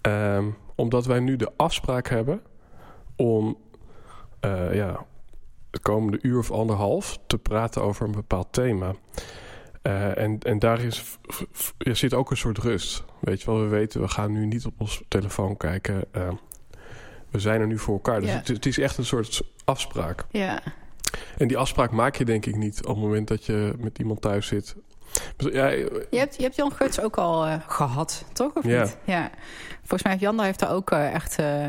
Ehm, 0.00 0.50
omdat 0.74 1.06
wij 1.06 1.20
nu 1.20 1.36
de 1.36 1.52
afspraak 1.56 2.08
hebben 2.08 2.40
om 3.16 3.56
eh, 4.40 4.74
ja, 4.74 5.06
de 5.70 5.78
komende 5.78 6.18
uur 6.22 6.38
of 6.38 6.50
anderhalf 6.50 7.18
te 7.26 7.38
praten 7.38 7.82
over 7.82 8.06
een 8.06 8.12
bepaald 8.12 8.52
thema. 8.52 8.94
Eh, 9.86 10.18
en, 10.18 10.38
en 10.42 10.58
daar 10.58 10.80
is, 10.80 11.18
er 11.78 11.96
zit 11.96 12.14
ook 12.14 12.30
een 12.30 12.36
soort 12.36 12.58
rust. 12.58 13.04
Weet 13.20 13.40
je 13.42 13.46
wel, 13.50 13.60
we 13.60 13.66
weten, 13.66 14.00
we 14.00 14.08
gaan 14.08 14.32
nu 14.32 14.46
niet 14.46 14.66
op 14.66 14.74
ons 14.80 15.02
telefoon 15.08 15.56
kijken. 15.56 16.04
eh, 16.12 16.28
we 17.30 17.38
zijn 17.40 17.60
er 17.60 17.66
nu 17.66 17.78
voor 17.78 17.94
elkaar. 17.94 18.20
Dus 18.20 18.30
Ja. 18.30 18.36
het, 18.36 18.48
het 18.48 18.66
is 18.66 18.78
echt 18.78 18.98
een 18.98 19.04
soort 19.04 19.42
afspraak. 19.64 20.24
Ja, 20.30 20.60
En 21.38 21.48
die 21.48 21.56
afspraak 21.56 21.90
maak 21.90 22.16
je 22.16 22.24
denk 22.24 22.46
ik 22.46 22.56
niet 22.56 22.78
op 22.84 22.94
het 22.94 23.04
moment 23.04 23.28
dat 23.28 23.44
je 23.44 23.72
met 23.78 23.98
iemand 23.98 24.20
thuis 24.20 24.46
zit. 24.46 24.76
Dus, 25.36 25.52
Ja, 25.52 25.66
je 25.68 26.06
hebt, 26.18 26.36
je 26.36 26.42
hebt 26.42 26.56
Jan 26.56 26.72
Guts 26.72 27.00
ook 27.00 27.16
al 27.16 27.46
eh, 27.46 27.54
gehad, 27.66 28.24
toch? 28.32 28.54
Of 28.54 28.64
Ja. 28.64 28.82
niet? 28.82 28.96
Ja. 29.04 29.30
Volgens 29.78 30.02
mij 30.02 30.12
heeft 30.12 30.24
Jan 30.24 30.36
daar 30.36 30.46
heeft 30.46 30.58
daar 30.58 30.72
ook 30.72 30.90
eh, 30.90 31.14
echt 31.14 31.38
eh, 31.38 31.64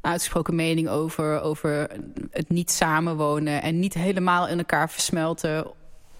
uitgesproken 0.00 0.54
mening 0.54 0.88
over. 0.88 1.40
Over 1.40 1.88
het 2.30 2.48
niet 2.48 2.70
samenwonen 2.70 3.62
en 3.62 3.78
niet 3.78 3.94
helemaal 3.94 4.48
in 4.48 4.58
elkaar 4.58 4.90
versmelten. 4.90 5.66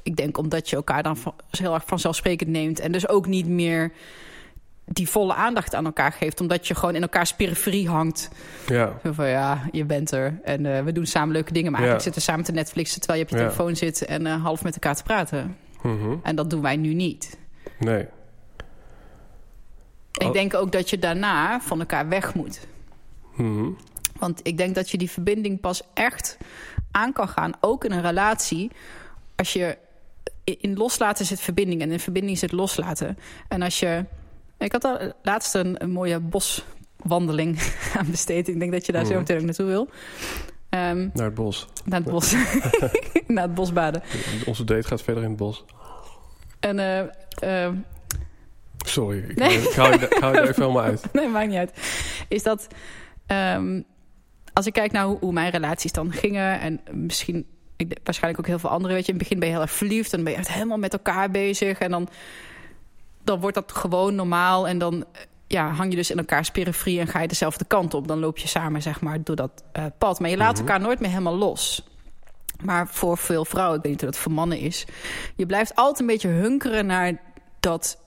Ik 0.08 0.16
denk 0.16 0.38
omdat 0.38 0.70
je 0.70 0.76
elkaar 0.76 1.02
dan 1.02 1.16
van, 1.16 1.34
heel 1.50 1.74
erg 1.74 1.82
vanzelfsprekend 1.86 2.50
neemt. 2.50 2.80
En 2.80 2.92
dus 2.92 3.08
ook 3.08 3.26
niet 3.26 3.46
meer 3.46 3.92
die 4.84 5.08
volle 5.08 5.34
aandacht 5.34 5.74
aan 5.74 5.84
elkaar 5.84 6.12
geeft. 6.12 6.40
Omdat 6.40 6.66
je 6.68 6.74
gewoon 6.74 6.94
in 6.94 7.02
elkaars 7.02 7.34
periferie 7.34 7.88
hangt. 7.88 8.30
ja, 8.66 8.98
Zo 9.04 9.12
van 9.12 9.28
ja, 9.28 9.62
je 9.72 9.84
bent 9.84 10.10
er. 10.10 10.40
En 10.44 10.76
eh, 10.76 10.84
we 10.84 10.92
doen 10.92 11.06
samen 11.06 11.32
leuke 11.32 11.52
dingen. 11.52 11.72
Maar 11.72 11.80
Ja. 11.80 11.86
eigenlijk 11.86 12.02
zitten 12.16 12.22
samen 12.22 12.44
te 12.44 12.52
Netflixen 12.52 13.00
terwijl 13.00 13.18
je 13.20 13.24
op 13.26 13.30
je 13.32 13.38
Ja. 13.38 13.42
telefoon 13.50 13.76
zit 13.76 14.04
en 14.04 14.26
eh, 14.26 14.42
half 14.42 14.62
met 14.64 14.74
elkaar 14.74 14.96
te 14.96 15.02
praten. 15.02 15.56
mhm, 15.82 16.14
En 16.22 16.36
dat 16.36 16.50
doen 16.50 16.62
wij 16.62 16.76
nu 16.76 16.94
niet. 16.94 17.38
nee. 17.78 18.00
En 18.00 18.08
Oh. 20.20 20.26
Ik 20.26 20.32
denk 20.32 20.54
ook 20.54 20.72
dat 20.72 20.90
je 20.90 20.98
daarna 20.98 21.60
van 21.60 21.78
elkaar 21.80 22.08
weg 22.08 22.34
moet. 22.34 22.66
mhm, 23.36 23.68
Want 24.18 24.40
ik 24.42 24.56
denk 24.56 24.74
dat 24.74 24.90
je 24.90 24.98
die 24.98 25.10
verbinding 25.10 25.60
pas 25.60 25.82
echt 25.94 26.38
aan 26.90 27.12
kan 27.12 27.28
gaan, 27.28 27.52
ook 27.60 27.84
in 27.84 27.92
een 27.92 28.02
relatie, 28.02 28.70
als 29.36 29.52
je 29.52 29.76
in 30.44 30.76
loslaten 30.76 31.26
zit 31.26 31.40
verbinding 31.40 31.80
en 31.82 31.90
in 31.92 32.00
verbinding 32.00 32.38
zit 32.38 32.52
loslaten. 32.52 33.18
En 33.48 33.62
als 33.62 33.78
je, 33.78 34.04
ik 34.58 34.72
had 34.72 34.84
al 34.84 35.12
laatst 35.22 35.54
een, 35.54 35.82
een 35.82 35.90
mooie 35.90 36.20
boswandeling 36.20 37.58
aan 37.98 38.10
besteed. 38.10 38.48
Ik 38.48 38.58
denk 38.58 38.72
dat 38.72 38.86
je 38.86 38.92
daar 38.92 39.04
zo 39.04 39.10
Mhm. 39.10 39.18
meteen 39.18 39.38
ook 39.38 39.44
naartoe 39.44 39.66
wil. 39.66 39.88
Ehm, 40.68 41.08
Naar 41.14 41.24
het 41.24 41.34
bos. 41.34 41.66
naar 41.84 42.00
het 42.00 42.10
bos, 42.10 42.32
naar 43.26 43.42
het 43.44 43.54
bosbaden. 43.54 44.02
Onze 44.46 44.64
date 44.64 44.88
gaat 44.88 45.02
verder 45.02 45.22
in 45.22 45.28
het 45.28 45.38
bos. 45.38 45.64
En 46.60 46.78
eh, 46.78 47.66
eh, 47.66 47.72
Sorry, 48.86 49.18
ik, 49.18 49.36
Nee. 49.38 49.58
ik 49.62 49.72
hou, 49.74 49.98
je, 50.00 50.06
ik 50.08 50.12
hou 50.18 50.36
er 50.36 50.42
even 50.48 50.62
helemaal 50.62 50.82
uit. 50.82 51.12
nee, 51.12 51.28
maakt 51.28 51.48
niet 51.48 51.56
uit. 51.56 51.72
Is 52.28 52.42
dat 52.42 52.66
ehm, 53.26 53.80
als 54.52 54.66
ik 54.66 54.72
kijk 54.72 54.92
naar 54.92 55.04
hoe, 55.04 55.18
hoe 55.20 55.32
mijn 55.32 55.50
relaties 55.50 55.92
dan 55.92 56.12
gingen 56.12 56.60
en 56.60 56.80
misschien 56.92 57.46
ik, 57.78 57.98
waarschijnlijk 58.04 58.42
ook 58.42 58.48
heel 58.50 58.58
veel 58.58 58.70
anderen, 58.70 58.96
weet 58.96 59.06
je, 59.06 59.12
in 59.12 59.18
het 59.18 59.28
begin 59.28 59.38
ben 59.40 59.48
je 59.48 59.54
heel 59.54 59.64
erg 59.64 59.72
verliefd 59.76 60.12
en 60.12 60.24
ben 60.24 60.32
je 60.32 60.38
echt 60.38 60.52
helemaal 60.52 60.78
met 60.78 60.92
elkaar 60.92 61.30
bezig 61.30 61.78
en 61.78 61.90
dan 61.90 62.08
dan 63.24 63.40
wordt 63.40 63.54
dat 63.56 63.72
gewoon 63.72 64.14
normaal 64.14 64.68
en 64.68 64.78
dan 64.78 65.04
eh, 65.12 65.20
ja, 65.46 65.70
hang 65.70 65.90
je 65.90 65.96
dus 65.96 66.10
in 66.10 66.18
elkaars 66.18 66.50
periferie 66.50 67.00
en 67.00 67.06
ga 67.06 67.20
je 67.20 67.28
dezelfde 67.28 67.64
kant 67.64 67.94
op. 67.94 68.08
Dan 68.08 68.18
loop 68.18 68.38
je 68.38 68.48
samen 68.48 68.82
zeg 68.82 69.00
maar 69.00 69.22
door 69.22 69.36
dat 69.36 69.62
eh, 69.72 69.84
pad, 69.98 70.20
maar 70.20 70.30
je 70.30 70.36
laat 70.36 70.52
Mhm. 70.52 70.60
elkaar 70.60 70.80
nooit 70.80 71.00
meer 71.00 71.10
helemaal 71.10 71.36
los. 71.36 71.82
Maar 72.64 72.88
voor 72.88 73.18
veel 73.18 73.44
vrouwen, 73.44 73.76
ik 73.76 73.82
weet 73.82 73.92
niet 73.92 74.00
hoe 74.00 74.10
dat 74.10 74.20
voor 74.20 74.32
mannen 74.32 74.58
is, 74.58 74.86
je 75.36 75.46
blijft 75.46 75.74
altijd 75.74 76.00
een 76.00 76.06
beetje 76.06 76.28
hunkeren 76.28 76.86
naar 76.86 77.20
dat 77.60 77.98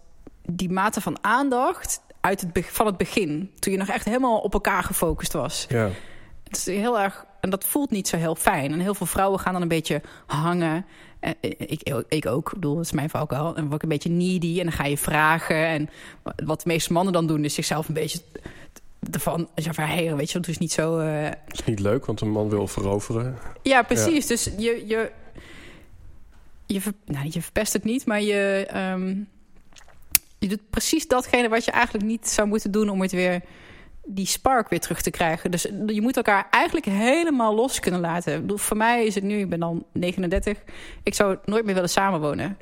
die 0.46 0.70
mate 0.70 1.02
van 1.02 1.18
aandacht 1.22 2.02
uit 2.22 2.42
het, 2.42 2.66
van 2.66 2.86
het 2.86 2.98
begin. 2.98 3.52
Toen 3.60 3.72
je 3.74 3.80
nog 3.80 3.88
echt 3.88 4.06
helemaal 4.06 4.38
op 4.40 4.54
elkaar 4.54 4.84
gefocust 4.84 5.34
was. 5.34 5.66
Ja, 5.70 5.90
Het 6.44 6.58
is 6.58 6.66
heel 6.66 7.00
erg, 7.00 7.26
en 7.42 7.50
dat 7.50 7.66
voelt 7.66 7.92
niet 7.92 8.08
zo 8.08 8.18
heel 8.18 8.36
fijn. 8.36 8.72
En 8.72 8.80
heel 8.80 8.94
veel 8.96 9.06
vrouwen 9.08 9.40
gaan 9.40 9.54
dan 9.54 9.62
een 9.62 9.68
beetje 9.68 10.02
hangen. 10.26 10.86
En 11.20 11.36
ik, 11.40 11.82
ik 11.84 12.28
ook, 12.28 12.46
ik 12.48 12.54
bedoel, 12.54 12.76
dat 12.76 12.86
is 12.86 12.92
mijn 12.92 13.14
ook 13.14 13.30
wel. 13.30 13.56
En 13.56 13.64
word 13.64 13.76
ik 13.76 13.84
een 13.84 13.90
beetje 13.90 14.10
needy 14.10 14.58
en 14.60 14.64
dan 14.66 14.72
ga 14.76 14.86
je 14.86 14.98
vragen. 14.98 15.66
En 15.68 15.90
wat 16.46 16.62
de 16.62 16.68
meeste 16.68 16.94
mannen 16.94 17.14
dan 17.14 17.28
doen, 17.28 17.46
is 17.46 17.54
zichzelf 17.54 17.88
een 17.88 17.94
beetje 17.94 18.20
ervan 19.12 19.50
ja, 19.56 19.74
verheren. 19.74 20.18
Weet 20.18 20.32
je, 20.32 20.40
dat 20.40 20.48
is 20.48 20.58
niet 20.58 20.72
zo. 20.72 21.00
eh, 21.00 21.24
dat 21.24 21.60
is 21.60 21.66
niet 21.66 21.80
leuk, 21.80 22.06
want 22.06 22.22
een 22.22 22.30
man 22.32 22.50
wil 22.50 22.68
veroveren. 22.68 23.38
Ja, 23.64 23.82
precies. 23.82 24.28
Dus 24.28 24.44
je, 24.58 24.84
je, 24.88 25.12
je, 26.66 26.82
ver- 26.82 26.94
nou, 27.06 27.28
je 27.30 27.42
verpest 27.42 27.74
het 27.74 27.84
niet, 27.84 28.06
maar 28.06 28.22
je, 28.22 28.66
ehm, 28.70 29.16
je 30.40 30.48
doet 30.48 30.70
precies 30.70 31.08
datgene 31.08 31.50
wat 31.50 31.66
je 31.66 31.72
eigenlijk 31.72 32.06
niet 32.06 32.30
zou 32.30 32.48
moeten 32.48 32.72
doen 32.72 32.90
om 32.90 33.02
het 33.02 33.12
weer 33.12 33.42
die 34.14 34.26
spark 34.26 34.70
weer 34.70 34.80
terug 34.80 35.02
te 35.02 35.10
krijgen. 35.12 35.52
Dus 35.52 35.68
je 35.86 36.02
moet 36.02 36.18
elkaar 36.18 36.48
eigenlijk 36.52 36.86
helemaal 36.86 37.56
los 37.56 37.80
kunnen 37.80 38.00
laten. 38.00 38.34
Ik 38.36 38.42
bedoel, 38.42 38.58
voor 38.58 38.78
mij 38.78 39.06
is 39.06 39.16
het 39.16 39.24
nu, 39.24 39.38
ik 39.40 39.50
ben 39.50 39.62
al 39.62 39.88
39, 39.94 40.58
ik 41.04 41.14
zou 41.14 41.38
nooit 41.46 41.66
meer 41.66 41.74
willen 41.74 41.90
samenwonen. 41.90 42.58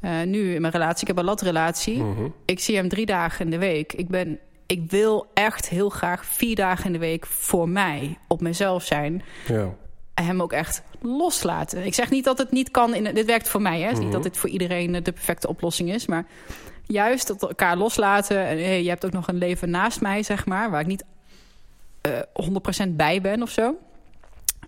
Eh, 0.00 0.22
nu 0.24 0.54
in 0.54 0.60
mijn 0.60 0.72
relatie, 0.72 1.00
ik 1.00 1.06
heb 1.08 1.18
een 1.18 1.24
latrelatie. 1.24 2.02
Mhm. 2.02 2.26
Ik 2.44 2.60
zie 2.60 2.76
hem 2.76 2.88
drie 2.88 3.06
dagen 3.06 3.44
in 3.44 3.50
de 3.50 3.58
week. 3.58 3.92
Ik, 3.92 4.08
ben, 4.08 4.38
ik 4.66 4.90
wil 4.90 5.26
echt 5.34 5.68
heel 5.68 5.88
graag 5.88 6.24
vier 6.24 6.56
dagen 6.56 6.84
in 6.86 6.92
de 6.92 6.98
week 6.98 7.26
voor 7.26 7.68
mij, 7.68 8.18
op 8.28 8.40
mezelf 8.40 8.84
zijn 8.84 9.22
Ja, 9.46 9.74
hem 10.14 10.42
ook 10.42 10.52
echt 10.52 10.82
loslaten. 11.00 11.86
Ik 11.86 11.94
zeg 11.94 12.10
niet 12.10 12.24
dat 12.24 12.38
het 12.38 12.50
niet 12.50 12.70
kan. 12.70 12.94
In, 12.94 13.14
dit 13.14 13.26
werkt 13.26 13.48
voor 13.48 13.62
mij. 13.62 13.80
Hè. 13.80 13.86
Is 13.90 13.92
Mhm. 13.94 14.02
niet 14.02 14.12
dat 14.12 14.22
dit 14.22 14.36
voor 14.36 14.48
iedereen 14.48 14.92
de 14.92 15.12
perfecte 15.12 15.48
oplossing 15.48 15.92
is. 15.92 16.06
Maar 16.06 16.24
juist 16.90 17.26
dat 17.26 17.42
elkaar 17.42 17.76
loslaten. 17.76 18.46
En 18.46 18.58
hey, 18.58 18.82
je 18.82 18.88
hebt 18.88 19.04
ook 19.04 19.12
nog 19.12 19.28
een 19.28 19.38
leven 19.38 19.70
naast 19.70 20.00
mij, 20.00 20.22
zeg 20.22 20.46
maar. 20.46 20.70
Waar 20.70 20.80
ik 20.80 20.86
niet 20.86 21.04
eh 22.00 22.12
100% 22.86 22.88
bij 22.90 23.20
ben 23.20 23.42
of 23.42 23.50
zo. 23.50 23.78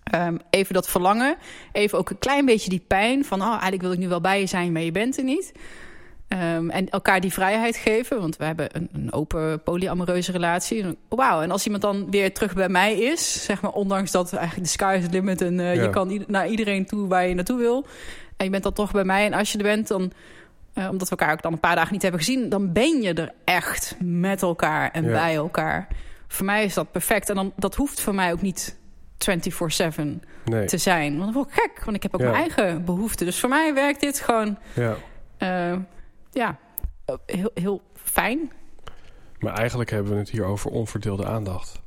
Ehm, 0.02 0.36
even 0.50 0.74
dat 0.74 0.88
verlangen. 0.88 1.36
Even 1.72 1.98
ook 1.98 2.10
een 2.10 2.18
klein 2.18 2.44
beetje 2.44 2.70
die 2.70 2.84
pijn. 2.86 3.24
Van 3.24 3.40
oh, 3.40 3.50
eigenlijk 3.50 3.82
wil 3.82 3.92
ik 3.92 3.98
nu 3.98 4.08
wel 4.08 4.20
bij 4.20 4.40
je 4.40 4.46
zijn, 4.46 4.72
maar 4.72 4.82
je 4.82 4.92
bent 4.92 5.18
er 5.18 5.24
niet. 5.24 5.52
Ehm, 6.28 6.70
en 6.70 6.88
elkaar 6.88 7.20
die 7.20 7.32
vrijheid 7.32 7.76
geven. 7.76 8.20
Want 8.20 8.36
we 8.36 8.44
hebben 8.44 8.68
een, 8.72 8.88
een 8.92 9.12
open 9.12 9.62
polyamoreuze 9.62 10.32
relatie. 10.32 10.98
Wauw, 11.08 11.40
en 11.40 11.50
als 11.50 11.64
iemand 11.64 11.82
dan 11.82 12.10
weer 12.10 12.34
terug 12.34 12.54
bij 12.54 12.68
mij 12.68 12.98
is... 12.98 13.44
zeg 13.44 13.60
maar 13.60 13.72
ondanks 13.72 14.10
dat 14.10 14.32
eigenlijk 14.32 14.64
de 14.66 14.72
sky 14.72 14.96
is 14.98 15.04
the 15.04 15.10
limit... 15.10 15.40
en 15.40 15.60
eh, 15.60 15.74
Ja. 15.74 15.82
je 15.82 15.90
kan 15.90 16.24
naar 16.26 16.48
iedereen 16.48 16.86
toe 16.86 17.08
waar 17.08 17.26
je 17.26 17.34
naartoe 17.34 17.58
wil... 17.58 17.86
en 18.36 18.44
je 18.44 18.50
bent 18.50 18.62
dan 18.62 18.72
toch 18.72 18.92
bij 18.92 19.04
mij. 19.04 19.26
En 19.26 19.32
als 19.32 19.52
je 19.52 19.58
er 19.58 19.64
bent, 19.64 19.88
dan... 19.88 20.12
eh, 20.72 20.88
omdat 20.90 21.08
we 21.08 21.16
elkaar 21.16 21.32
ook 21.32 21.42
dan 21.42 21.52
een 21.52 21.60
paar 21.60 21.74
dagen 21.74 21.92
niet 21.92 22.02
hebben 22.02 22.20
gezien... 22.20 22.48
dan 22.48 22.72
ben 22.72 23.02
je 23.02 23.14
er 23.14 23.32
echt 23.44 23.96
met 24.00 24.42
elkaar 24.42 24.90
en 24.90 25.04
Ja. 25.04 25.10
bij 25.10 25.34
elkaar. 25.34 25.88
Voor 26.28 26.46
mij 26.46 26.64
is 26.64 26.74
dat 26.74 26.90
perfect. 26.92 27.28
En 27.28 27.34
dan, 27.34 27.52
dat 27.56 27.74
hoeft 27.74 28.00
voor 28.00 28.14
mij 28.14 28.32
ook 28.32 28.42
niet 28.42 28.76
24-7 29.18 30.02
nee. 30.44 30.66
te 30.66 30.78
zijn. 30.78 31.12
Want 31.18 31.24
dan 31.24 31.32
word 31.32 31.48
ik 31.48 31.54
gek, 31.54 31.84
want 31.84 31.96
ik 31.96 32.02
heb 32.02 32.14
ook 32.14 32.20
Ja. 32.20 32.26
mijn 32.30 32.40
eigen 32.40 32.84
behoeften. 32.84 33.26
Dus 33.26 33.40
voor 33.40 33.48
mij 33.48 33.74
werkt 33.74 34.00
dit 34.00 34.20
gewoon... 34.20 34.58
Ja. 34.74 34.94
eh, 35.38 35.78
ja, 36.32 36.58
heel, 37.26 37.50
heel 37.54 37.82
fijn. 37.94 38.52
Maar 39.38 39.54
eigenlijk 39.54 39.90
hebben 39.90 40.12
we 40.12 40.18
het 40.18 40.30
hier 40.30 40.44
over 40.44 40.70
onverdeelde 40.70 41.26
aandacht. 41.26 41.80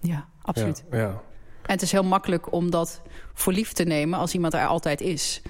Ja, 0.00 0.26
absoluut. 0.42 0.84
Ja, 0.90 0.98
ja. 0.98 1.08
En 1.62 1.72
het 1.72 1.82
is 1.82 1.92
heel 1.92 2.04
makkelijk 2.04 2.52
om 2.52 2.70
dat 2.70 3.02
voor 3.34 3.52
lief 3.52 3.72
te 3.72 3.84
nemen 3.84 4.18
als 4.18 4.34
iemand 4.34 4.54
er 4.54 4.66
altijd 4.66 5.00
is. 5.00 5.42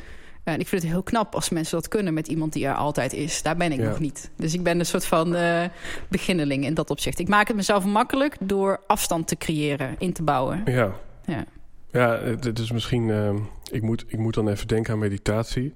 En 0.46 0.60
ik 0.60 0.66
vind 0.68 0.82
het 0.82 0.90
heel 0.90 1.02
knap 1.02 1.34
als 1.34 1.48
mensen 1.50 1.76
dat 1.76 1.88
kunnen 1.88 2.14
met 2.14 2.28
iemand 2.28 2.52
die 2.52 2.66
er 2.66 2.74
altijd 2.74 3.12
is. 3.12 3.42
Daar 3.42 3.56
ben 3.56 3.72
ik 3.72 3.78
Ja. 3.80 3.88
nog 3.88 3.98
niet. 4.00 4.30
Dus 4.36 4.54
ik 4.54 4.62
ben 4.62 4.78
een 4.78 4.86
soort 4.86 5.04
van 5.06 5.34
eh 5.34 5.64
beginneling 6.08 6.64
in 6.64 6.74
dat 6.74 6.90
opzicht. 6.90 7.18
Ik 7.18 7.28
maak 7.28 7.46
het 7.48 7.56
mezelf 7.56 7.84
makkelijk 7.84 8.36
door 8.40 8.80
afstand 8.86 9.28
te 9.28 9.36
creëren, 9.36 9.94
in 9.98 10.12
te 10.12 10.22
bouwen. 10.22 10.62
ja. 10.64 10.92
Ja. 11.24 11.44
Ja, 11.90 12.18
het, 12.18 12.58
is 12.58 12.70
misschien. 12.72 13.10
ehm, 13.10 13.36
ik, 13.70 13.82
moet, 13.82 14.04
ik 14.08 14.18
moet 14.18 14.34
dan 14.34 14.48
even 14.48 14.66
denken 14.68 14.92
aan 14.92 14.98
meditatie. 14.98 15.74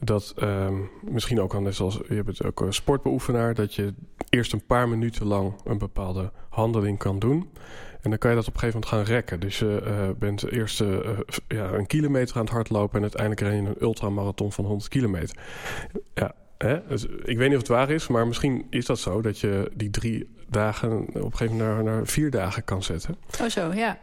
Dat 0.00 0.34
ehm, 0.38 0.74
misschien 1.02 1.40
ook 1.40 1.54
al 1.54 1.60
net 1.60 1.74
zoals 1.74 2.00
je 2.08 2.22
bent 2.24 2.44
ook 2.44 2.60
een 2.60 2.72
sportbeoefenaar, 2.74 3.54
dat 3.54 3.74
je 3.74 3.94
eerst 4.28 4.52
een 4.52 4.66
paar 4.66 4.88
minuten 4.88 5.26
lang 5.26 5.54
een 5.64 5.78
bepaalde 5.78 6.32
handeling 6.48 6.98
kan 6.98 7.18
doen. 7.18 7.50
En 8.06 8.12
dan 8.12 8.20
kan 8.20 8.30
je 8.30 8.36
dat 8.36 8.48
op 8.48 8.54
een 8.54 8.60
gegeven 8.60 8.80
moment 8.80 9.08
gaan 9.08 9.14
rekken. 9.14 9.40
Dus 9.40 9.58
je 9.58 9.82
uh, 9.86 10.18
bent 10.18 10.50
eerst 10.50 10.80
uh, 10.80 11.18
ja, 11.48 11.72
een 11.72 11.86
kilometer 11.86 12.36
aan 12.36 12.42
het 12.42 12.50
hardlopen... 12.50 12.96
en 12.96 13.02
uiteindelijk 13.02 13.40
ren 13.40 13.62
je 13.62 13.68
een 13.68 13.82
ultramarathon 13.82 14.52
van 14.52 14.64
100 14.64 14.88
kilometer. 14.88 15.36
Ja, 16.14 16.34
hè? 16.58 16.86
Dus 16.88 17.06
ik 17.06 17.38
weet 17.38 17.48
niet 17.48 17.52
of 17.52 17.58
het 17.58 17.68
waar 17.68 17.90
is, 17.90 18.06
maar 18.06 18.26
misschien 18.26 18.66
is 18.70 18.86
dat 18.86 18.98
zo... 18.98 19.22
dat 19.22 19.38
je 19.38 19.70
die 19.74 19.90
drie 19.90 20.28
dagen 20.48 21.00
op 21.00 21.14
een 21.14 21.36
gegeven 21.36 21.56
moment 21.56 21.84
naar, 21.84 21.84
naar 21.84 22.06
vier 22.06 22.30
dagen 22.30 22.64
kan 22.64 22.82
zetten. 22.82 23.16
Oh 23.40 23.48
zo, 23.48 23.72
ja. 23.72 23.98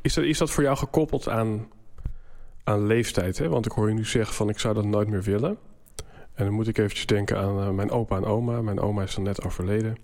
Is 0.00 0.14
dat, 0.14 0.24
is 0.24 0.38
dat 0.38 0.50
voor 0.50 0.62
jou 0.62 0.76
gekoppeld 0.76 1.28
aan, 1.28 1.68
aan 2.64 2.86
leeftijd? 2.86 3.38
Hè? 3.38 3.48
Want 3.48 3.66
ik 3.66 3.72
hoor 3.72 3.88
je 3.88 3.94
nu 3.94 4.04
zeggen 4.04 4.34
van 4.34 4.48
ik 4.48 4.58
zou 4.58 4.74
dat 4.74 4.84
nooit 4.84 5.08
meer 5.08 5.22
willen. 5.22 5.58
En 6.34 6.44
dan 6.44 6.54
moet 6.54 6.68
ik 6.68 6.78
eventjes 6.78 7.06
denken 7.06 7.38
aan 7.38 7.74
mijn 7.74 7.90
opa 7.90 8.16
en 8.16 8.24
oma. 8.24 8.62
Mijn 8.62 8.80
oma 8.80 9.02
is 9.02 9.14
dan 9.14 9.24
net 9.24 9.44
overleden. 9.44 9.96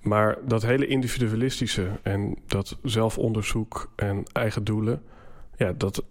Maar 0.00 0.38
dat 0.46 0.62
hele 0.62 0.86
individualistische 0.86 1.90
en 2.02 2.36
dat 2.46 2.76
zelfonderzoek 2.82 3.92
en 3.96 4.24
eigen 4.32 4.64
doelen... 4.64 5.02
ja, 5.56 5.72
dat, 5.72 6.04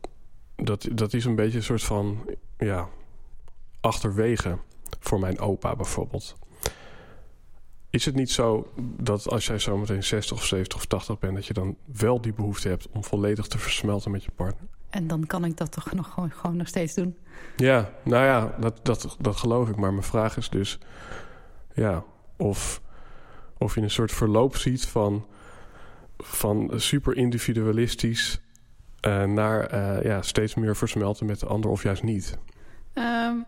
dat, 0.55 0.87
dat 0.91 1.13
is 1.13 1.25
een 1.25 1.35
beetje 1.35 1.57
een 1.57 1.63
soort 1.63 1.83
van 1.83 2.25
ja, 2.57 2.89
achterwege 3.79 4.57
voor 4.99 5.19
mijn 5.19 5.39
opa 5.39 5.75
bijvoorbeeld. 5.75 6.35
Is 7.89 8.05
het 8.05 8.15
niet 8.15 8.31
zo 8.31 8.71
dat 8.97 9.29
als 9.29 9.45
jij 9.45 9.59
zometeen 9.59 10.03
60 10.03 10.37
of 10.37 10.45
70 10.45 10.77
of 10.77 10.85
80 10.85 11.19
bent... 11.19 11.35
dat 11.35 11.45
je 11.45 11.53
dan 11.53 11.75
wel 11.85 12.21
die 12.21 12.33
behoefte 12.33 12.67
hebt 12.67 12.87
om 12.89 13.03
volledig 13.03 13.47
te 13.47 13.57
versmelten 13.57 14.11
met 14.11 14.23
je 14.23 14.31
partner? 14.35 14.69
En 14.89 15.07
dan 15.07 15.25
kan 15.25 15.45
ik 15.45 15.57
dat 15.57 15.71
toch 15.71 15.91
nog 15.99 16.13
gewoon, 16.13 16.31
gewoon 16.31 16.57
nog 16.57 16.67
steeds 16.67 16.93
doen? 16.93 17.17
Ja, 17.55 17.89
nou 18.03 18.25
ja, 18.25 18.55
dat, 18.59 18.79
dat, 18.85 19.17
dat 19.19 19.35
geloof 19.35 19.69
ik. 19.69 19.75
Maar 19.75 19.91
mijn 19.91 20.03
vraag 20.03 20.37
is 20.37 20.49
dus... 20.49 20.79
ja, 21.73 22.03
of, 22.37 22.81
of 23.59 23.75
je 23.75 23.81
een 23.81 23.91
soort 23.91 24.11
verloop 24.11 24.55
ziet 24.55 24.85
van, 24.85 25.25
van 26.17 26.71
super 26.75 27.15
individualistisch... 27.15 28.41
Uh, 29.07 29.23
naar 29.23 29.73
uh, 29.73 30.03
ja, 30.03 30.21
steeds 30.21 30.55
meer 30.55 30.75
versmelten 30.75 31.25
met 31.25 31.39
de 31.39 31.45
ander 31.45 31.69
of 31.71 31.83
juist 31.83 32.03
niet. 32.03 32.37
Um, 32.93 33.45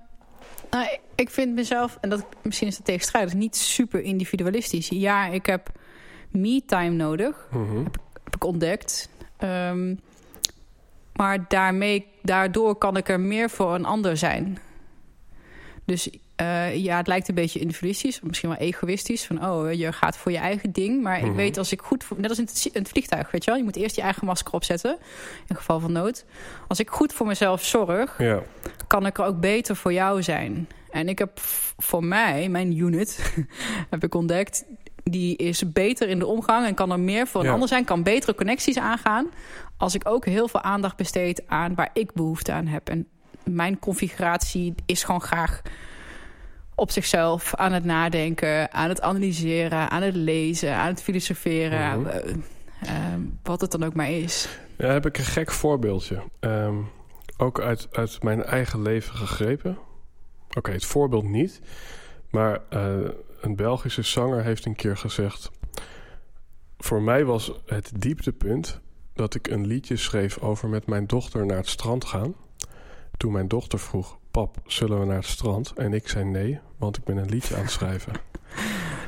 nou, 0.70 0.98
ik 1.16 1.30
vind 1.30 1.56
mezelf, 1.56 1.98
en 2.02 2.10
dat, 2.10 2.26
misschien 2.44 2.68
is 2.68 2.76
het 2.76 2.86
tegenstrijdig, 2.86 3.34
niet 3.34 3.56
super 3.56 4.02
individualistisch. 4.02 4.90
Ja, 4.90 5.28
ik 5.28 5.46
heb 5.46 5.72
me-time 6.30 6.96
nodig, 6.96 7.48
mm 7.52 7.68
-hmm. 7.70 7.84
heb, 7.84 7.98
heb, 8.24 8.36
ik 8.36 8.44
ontdekt. 8.44 9.10
Um, 9.40 10.00
maar 11.14 11.46
daarmee, 11.48 12.08
daardoor 12.22 12.76
kan 12.76 12.98
ik 12.98 13.10
er 13.10 13.20
meer 13.20 13.50
voor 13.50 13.76
een 13.76 13.86
ander 13.86 14.18
zijn. 14.18 14.58
Dus 15.86 16.10
uh, 16.42 16.76
ja, 16.76 16.98
het 16.98 17.08
lijkt 17.08 17.28
een 17.28 17.36
beetje 17.36 17.60
individualistisch, 17.60 18.22
misschien 18.22 18.50
wel 18.50 18.58
egoïstisch. 18.58 19.26
Van 19.26 19.46
oh, 19.46 19.74
je 19.74 19.92
gaat 19.92 20.18
voor 20.18 20.32
je 20.32 20.38
eigen 20.38 20.72
ding. 20.72 21.02
Maar 21.02 21.18
mm 21.18 21.22
-hmm. 21.22 21.30
ik 21.30 21.36
weet 21.36 21.58
als 21.58 21.72
ik 21.72 21.82
goed, 21.82 22.04
voor, 22.04 22.18
net 22.20 22.30
als 22.30 22.40
in 22.40 22.46
het, 22.46 22.66
in 22.66 22.82
het, 22.82 22.90
vliegtuig, 22.90 23.32
weet 23.32 23.44
je 23.44 23.50
wel, 23.50 23.60
je 23.60 23.66
moet 23.66 23.76
eerst 23.76 23.96
je 23.96 24.02
eigen 24.02 24.26
masker 24.26 24.54
opzetten 24.54 24.98
in 25.48 25.56
geval 25.56 25.80
van 25.80 25.92
nood. 25.92 26.26
Als 26.68 26.80
ik 26.80 26.90
goed 26.90 27.14
voor 27.14 27.28
mezelf 27.28 27.64
zorg, 27.64 28.16
ja. 28.18 28.42
kan 28.88 29.06
ik 29.06 29.18
er 29.18 29.26
ook 29.26 29.40
beter 29.40 29.76
voor 29.76 29.94
jou 29.94 30.24
zijn. 30.24 30.68
En 30.90 31.10
ik 31.10 31.20
heb 31.20 31.32
voor 31.78 32.04
mij, 32.04 32.50
mijn 32.50 32.78
unit, 32.78 33.34
heb 33.90 34.04
ik 34.04 34.16
ontdekt, 34.16 34.66
die 35.04 35.38
is 35.38 35.72
beter 35.72 36.10
in 36.10 36.20
de 36.20 36.26
omgang 36.26 36.66
en 36.66 36.74
kan 36.74 36.92
er 36.92 37.00
meer 37.00 37.28
voor 37.28 37.44
een 37.44 37.52
ander 37.52 37.68
zijn, 37.68 37.86
kan 37.86 38.04
betere 38.04 38.36
connecties 38.36 38.78
aangaan. 38.78 39.28
Als 39.78 39.96
ik 39.96 40.08
ook 40.08 40.26
heel 40.26 40.48
veel 40.48 40.62
aandacht 40.62 40.96
besteed 40.96 41.48
aan 41.48 41.76
waar 41.76 41.90
ik 41.94 42.14
behoefte 42.14 42.52
aan 42.52 42.68
heb. 42.68 42.90
En 42.90 43.08
mijn 43.44 43.80
configuratie 43.80 44.76
is 44.86 45.04
gewoon 45.04 45.22
graag 45.22 45.62
op 46.76 46.92
zichzelf 46.92 47.56
aan 47.56 47.72
het 47.72 47.84
nadenken, 47.84 48.74
aan 48.74 48.90
het 48.90 49.02
analyseren, 49.02 49.90
aan 49.90 50.02
het 50.02 50.16
lezen, 50.16 50.76
aan 50.76 50.88
het 50.88 51.02
filosoferen. 51.02 52.00
Mhm. 52.00 52.10
eh, 52.10 52.32
eh, 52.82 53.20
wat 53.44 53.62
het 53.62 53.72
dan 53.72 53.84
ook 53.84 53.94
maar 53.94 54.12
is. 54.12 54.50
Ja, 54.78 54.88
heb 54.88 55.06
ik 55.06 55.18
een 55.18 55.24
gek 55.24 55.52
voorbeeldje. 55.52 56.24
Ehm, 56.40 56.76
ook 57.38 57.62
uit, 57.62 57.88
uit 57.92 58.24
mijn 58.24 58.44
eigen 58.44 58.82
leven 58.82 59.16
gegrepen. 59.16 59.78
Oké, 60.54 60.72
het 60.72 60.86
voorbeeld 60.86 61.30
niet. 61.30 61.62
Maar 62.30 62.62
eh, 62.70 62.98
een 63.42 63.56
Belgische 63.56 64.02
zanger 64.02 64.44
heeft 64.44 64.66
een 64.66 64.76
keer 64.76 64.98
gezegd... 64.98 65.52
Voor 66.78 67.02
mij 67.02 67.26
was 67.26 67.52
het 67.66 67.92
dieptepunt 67.96 68.80
dat 69.14 69.36
ik 69.36 69.48
een 69.48 69.68
liedje 69.68 69.98
schreef 69.98 70.38
over 70.38 70.70
met 70.70 70.86
mijn 70.86 71.08
dochter 71.08 71.46
naar 71.46 71.58
het 71.58 71.68
strand 71.68 72.06
gaan. 72.06 72.36
Toen 73.18 73.32
mijn 73.32 73.48
dochter 73.48 73.80
vroeg, 73.80 74.18
pap, 74.32 74.58
zullen 74.66 75.00
we 75.00 75.06
naar 75.06 75.16
het 75.16 75.26
strand? 75.26 75.74
En 75.76 75.94
ik 75.94 76.08
zei 76.08 76.26
nee, 76.26 76.60
want 76.78 76.98
ik 76.98 77.04
ben 77.04 77.18
een 77.18 77.30
liedje 77.30 77.56
aan 77.56 77.62
het 77.62 77.72
schrijven. 77.72 78.14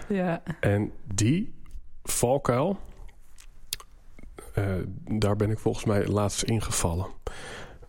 Ja. 0.09 0.43
En 0.59 0.91
die 1.13 1.53
valkuil, 2.03 2.79
eh, 4.53 4.73
daar 5.12 5.36
ben 5.36 5.51
ik 5.51 5.59
volgens 5.59 5.86
mij 5.86 6.07
laatst 6.07 6.43
ingevallen. 6.43 7.07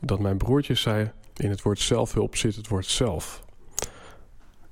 Dat 0.00 0.20
mijn 0.20 0.36
broertje 0.36 0.74
zei, 0.74 1.12
in 1.36 1.50
het 1.50 1.62
woord 1.62 1.78
zelfhulp 1.78 2.36
zit 2.36 2.56
het 2.56 2.68
woord 2.68 2.86
zelf. 2.86 3.44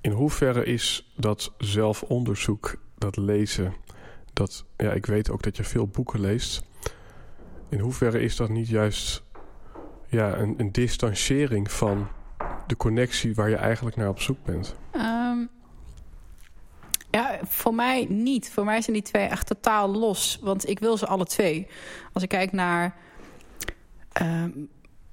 In 0.01 0.13
hoeverre 0.13 0.65
is 0.65 1.13
dat 1.17 1.53
zelfonderzoek, 1.59 2.75
dat 2.99 3.17
lezen, 3.17 3.75
dat, 4.33 4.65
ja, 4.77 4.93
ik 4.93 5.07
weet 5.07 5.31
ook 5.31 5.43
dat 5.43 5.57
je 5.57 5.65
veel 5.65 5.89
boeken 5.89 6.21
leest. 6.21 6.63
In 7.69 7.79
hoeverre 7.79 8.21
is 8.21 8.37
dat 8.37 8.49
niet 8.49 8.69
juist 8.69 9.23
ja, 10.09 10.39
een, 10.39 10.55
een 10.57 10.73
distanciering 10.73 11.71
van 11.71 12.09
de 12.67 12.77
connectie 12.77 13.35
waar 13.35 13.49
je 13.49 13.57
eigenlijk 13.57 13.97
naar 13.97 14.09
op 14.09 14.21
zoek 14.21 14.45
bent? 14.45 14.75
Ehm, 14.91 15.39
ja, 17.11 17.39
voor 17.43 17.75
mij 17.75 18.07
niet. 18.09 18.51
Voor 18.51 18.65
mij 18.65 18.81
zijn 18.81 18.97
die 18.97 19.05
twee 19.05 19.27
echt 19.27 19.47
totaal 19.47 19.89
los. 19.89 20.39
Want 20.43 20.69
ik 20.69 20.79
wil 20.79 20.97
ze 20.97 21.07
alle 21.07 21.25
twee. 21.25 21.67
Als 22.13 22.23
ik 22.23 22.29
kijk 22.29 22.53
naar 22.53 22.95
ehm, 24.13 24.51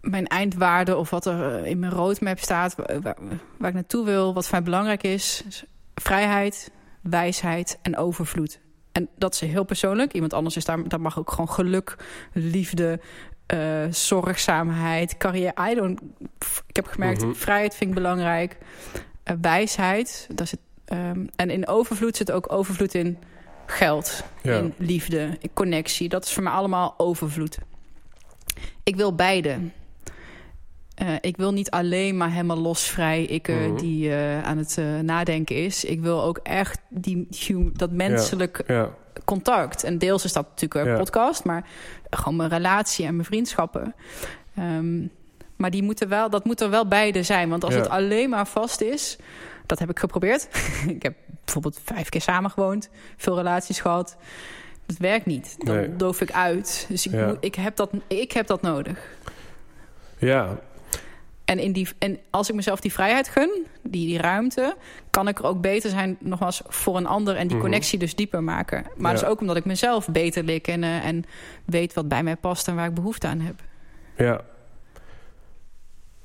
mijn 0.01 0.27
eindwaarde 0.27 0.97
of 0.97 1.09
wat 1.09 1.25
er 1.25 1.55
eh, 1.55 1.69
in 1.69 1.79
mijn 1.79 1.91
roadmap 1.91 2.39
staat, 2.39 2.75
waar, 2.75 3.67
ik 3.67 3.73
naartoe 3.73 4.05
wil, 4.05 4.33
wat 4.33 4.43
voor 4.43 4.55
mij 4.55 4.63
belangrijk 4.63 5.03
is, 5.03 5.43
is 5.47 5.65
vrijheid, 5.95 6.71
wijsheid 7.01 7.79
en 7.81 7.97
overvloed. 7.97 8.59
En 8.91 9.09
dat 9.17 9.33
is 9.33 9.39
heel 9.39 9.63
persoonlijk. 9.63 10.13
Iemand 10.13 10.33
anders 10.33 10.55
is 10.55 10.65
daar, 10.65 10.88
daar 10.88 11.01
mag 11.01 11.19
ook 11.19 11.31
gewoon 11.31 11.49
geluk, 11.49 11.95
liefde, 12.33 12.99
eh, 13.49 13.59
zorgzaamheid, 13.89 15.17
carrière. 15.17 15.53
I 15.71 15.75
don't, 15.75 15.99
ik 16.67 16.75
heb 16.75 16.88
gemerkt, 16.88 17.21
Mhm. 17.23 17.33
vrijheid 17.33 17.75
vind 17.75 17.89
ik 17.89 17.95
belangrijk. 17.95 18.57
Eh, 19.23 19.35
wijsheid, 19.41 20.27
daar 20.35 20.47
zit, 20.47 20.59
ehm, 20.85 21.25
en 21.35 21.49
in 21.49 21.67
overvloed 21.67 22.17
zit 22.17 22.31
ook 22.31 22.51
overvloed 22.51 22.93
in 22.93 23.17
geld, 23.65 24.23
Ja. 24.41 24.57
in 24.57 24.73
liefde, 24.77 25.38
in 25.41 25.49
connectie. 25.53 26.09
Dat 26.09 26.25
is 26.25 26.33
voor 26.33 26.43
mij 26.43 26.51
allemaal 26.51 26.93
overvloed. 26.97 27.57
Ik 28.83 28.95
wil 28.95 29.15
beide. 29.15 29.57
Eh, 30.95 31.07
ik 31.21 31.38
wil 31.38 31.53
niet 31.53 31.69
alleen 31.69 32.17
maar 32.17 32.31
helemaal 32.31 32.57
losvrij 32.57 33.23
ik 33.23 33.47
Mhm. 33.47 33.75
die 33.75 34.13
aan 34.43 34.57
het 34.57 34.77
nadenken 35.01 35.55
is. 35.55 35.85
Ik 35.85 36.01
wil 36.01 36.23
ook 36.23 36.38
echt 36.43 36.79
die, 36.89 37.27
dat 37.73 37.91
menselijk 37.91 38.63
Ja, 38.67 38.89
contact. 39.29 39.83
En 39.83 39.97
deels 39.97 40.23
is 40.23 40.33
dat 40.33 40.47
natuurlijk 40.49 40.85
een 40.85 40.91
Ja. 40.91 40.97
podcast, 40.97 41.43
maar 41.43 41.65
gewoon 42.09 42.35
mijn 42.35 42.49
relatie 42.49 43.05
en 43.05 43.13
mijn 43.15 43.27
vriendschappen. 43.27 43.95
Ehm, 44.55 45.01
maar 45.55 45.69
die 45.71 45.83
moeten 45.83 46.09
wel, 46.09 46.29
dat 46.29 46.45
moet 46.45 46.61
er 46.61 46.69
wel 46.69 46.87
beide 46.87 47.23
zijn. 47.23 47.49
Want 47.49 47.63
als 47.63 47.73
Ja. 47.73 47.79
het 47.79 47.89
alleen 47.89 48.29
maar 48.29 48.47
vast 48.47 48.81
is, 48.81 49.17
dat 49.65 49.79
heb 49.79 49.89
ik 49.89 49.99
geprobeerd. 49.99 50.47
ik 50.95 51.03
heb 51.03 51.13
bijvoorbeeld 51.43 51.79
vijf 51.83 52.09
keer 52.09 52.21
samen 52.21 52.49
gewoond, 52.51 52.89
veel 53.17 53.35
relaties 53.35 53.79
gehad. 53.79 54.17
Dat 54.85 54.97
werkt 54.97 55.25
niet. 55.25 55.55
Dan 55.57 55.75
Nee. 55.75 55.95
doof 55.95 56.21
ik 56.21 56.31
uit. 56.31 56.85
Dus 56.89 57.05
ik, 57.05 57.11
Ja. 57.11 57.25
moet, 57.27 57.37
ik, 57.39 57.55
heb 57.55 57.75
dat, 57.75 57.89
ik 58.07 58.31
heb 58.31 58.47
dat 58.47 58.61
nodig. 58.61 58.99
ja, 60.17 60.57
En, 61.49 61.59
in 61.59 61.71
die, 61.71 61.88
en 61.99 62.19
als 62.29 62.49
ik 62.49 62.55
mezelf 62.55 62.79
die 62.79 62.91
vrijheid 62.93 63.27
gun, 63.29 63.65
die, 63.83 64.07
die 64.07 64.17
ruimte, 64.17 64.75
kan 65.09 65.27
ik 65.27 65.39
er 65.39 65.45
ook 65.45 65.62
beter 65.62 65.89
zijn, 65.89 66.17
nogmaals, 66.19 66.62
voor 66.67 66.97
een 66.97 67.05
ander 67.05 67.35
en 67.35 67.47
die 67.47 67.55
Mhm. 67.55 67.65
connectie 67.65 67.99
dus 67.99 68.15
dieper 68.15 68.43
maken. 68.43 68.85
Maar 68.97 69.12
Ja. 69.13 69.19
dus 69.19 69.27
ook 69.29 69.39
omdat 69.41 69.55
ik 69.55 69.65
mezelf 69.65 70.07
beter 70.07 70.43
leer 70.43 70.62
kennen 70.62 71.01
en 71.01 71.23
weet 71.65 71.93
wat 71.93 72.07
bij 72.07 72.23
mij 72.23 72.35
past 72.35 72.67
en 72.67 72.75
waar 72.75 72.88
ik 72.88 72.93
behoefte 72.93 73.27
aan 73.27 73.39
heb. 73.39 73.62
Ja. 74.17 74.41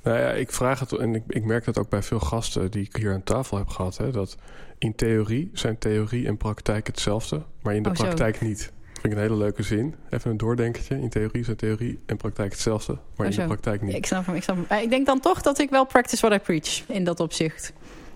Nou 0.02 0.18
ja, 0.18 0.30
ik 0.30 0.52
vraag 0.52 0.80
het 0.80 0.92
en 0.92 1.14
ik, 1.14 1.22
ik 1.28 1.44
merk 1.44 1.64
dat 1.64 1.78
ook 1.78 1.88
bij 1.88 2.02
veel 2.02 2.20
gasten 2.20 2.70
die 2.70 2.84
ik 2.84 2.96
hier 2.96 3.12
aan 3.12 3.22
tafel 3.22 3.56
heb 3.56 3.68
gehad. 3.68 3.96
Hè, 3.96 4.10
dat 4.10 4.36
in 4.78 4.94
theorie 4.94 5.50
zijn 5.52 5.78
theorie 5.78 6.26
en 6.26 6.36
praktijk 6.36 6.86
hetzelfde, 6.86 7.42
maar 7.62 7.74
in 7.74 7.82
de 7.82 7.88
Oh, 7.88 7.94
praktijk 7.94 8.40
niet. 8.40 8.72
Vind 9.04 9.16
ik 9.16 9.22
een 9.22 9.28
hele 9.28 9.42
leuke 9.42 9.62
zin. 9.62 9.94
Even 10.10 10.30
een 10.30 10.36
doordenkertje. 10.36 11.00
In 11.00 11.08
theorie 11.08 11.44
zijn 11.44 11.56
theorie 11.56 11.98
en 12.06 12.16
praktijk 12.16 12.52
hetzelfde, 12.52 12.92
maar 13.16 13.26
Oh, 13.26 13.32
in 13.32 13.38
de 13.40 13.46
praktijk 13.46 13.82
niet. 13.82 13.94
Ik 13.94 14.06
snap 14.06 14.26
hem, 14.26 14.34
ik 14.34 14.42
snap 14.42 14.56
hem. 14.56 14.64
Eh, 14.68 14.82
Ik 14.82 14.90
denk 14.90 15.06
dan 15.06 15.20
toch 15.20 15.42
dat 15.42 15.58
ik 15.58 15.70
wel 15.70 15.84
practice 15.84 16.26
what 16.26 16.40
I 16.40 16.42
preach 16.44 16.82
in 16.88 17.04
dat 17.04 17.20
opzicht. 17.20 17.72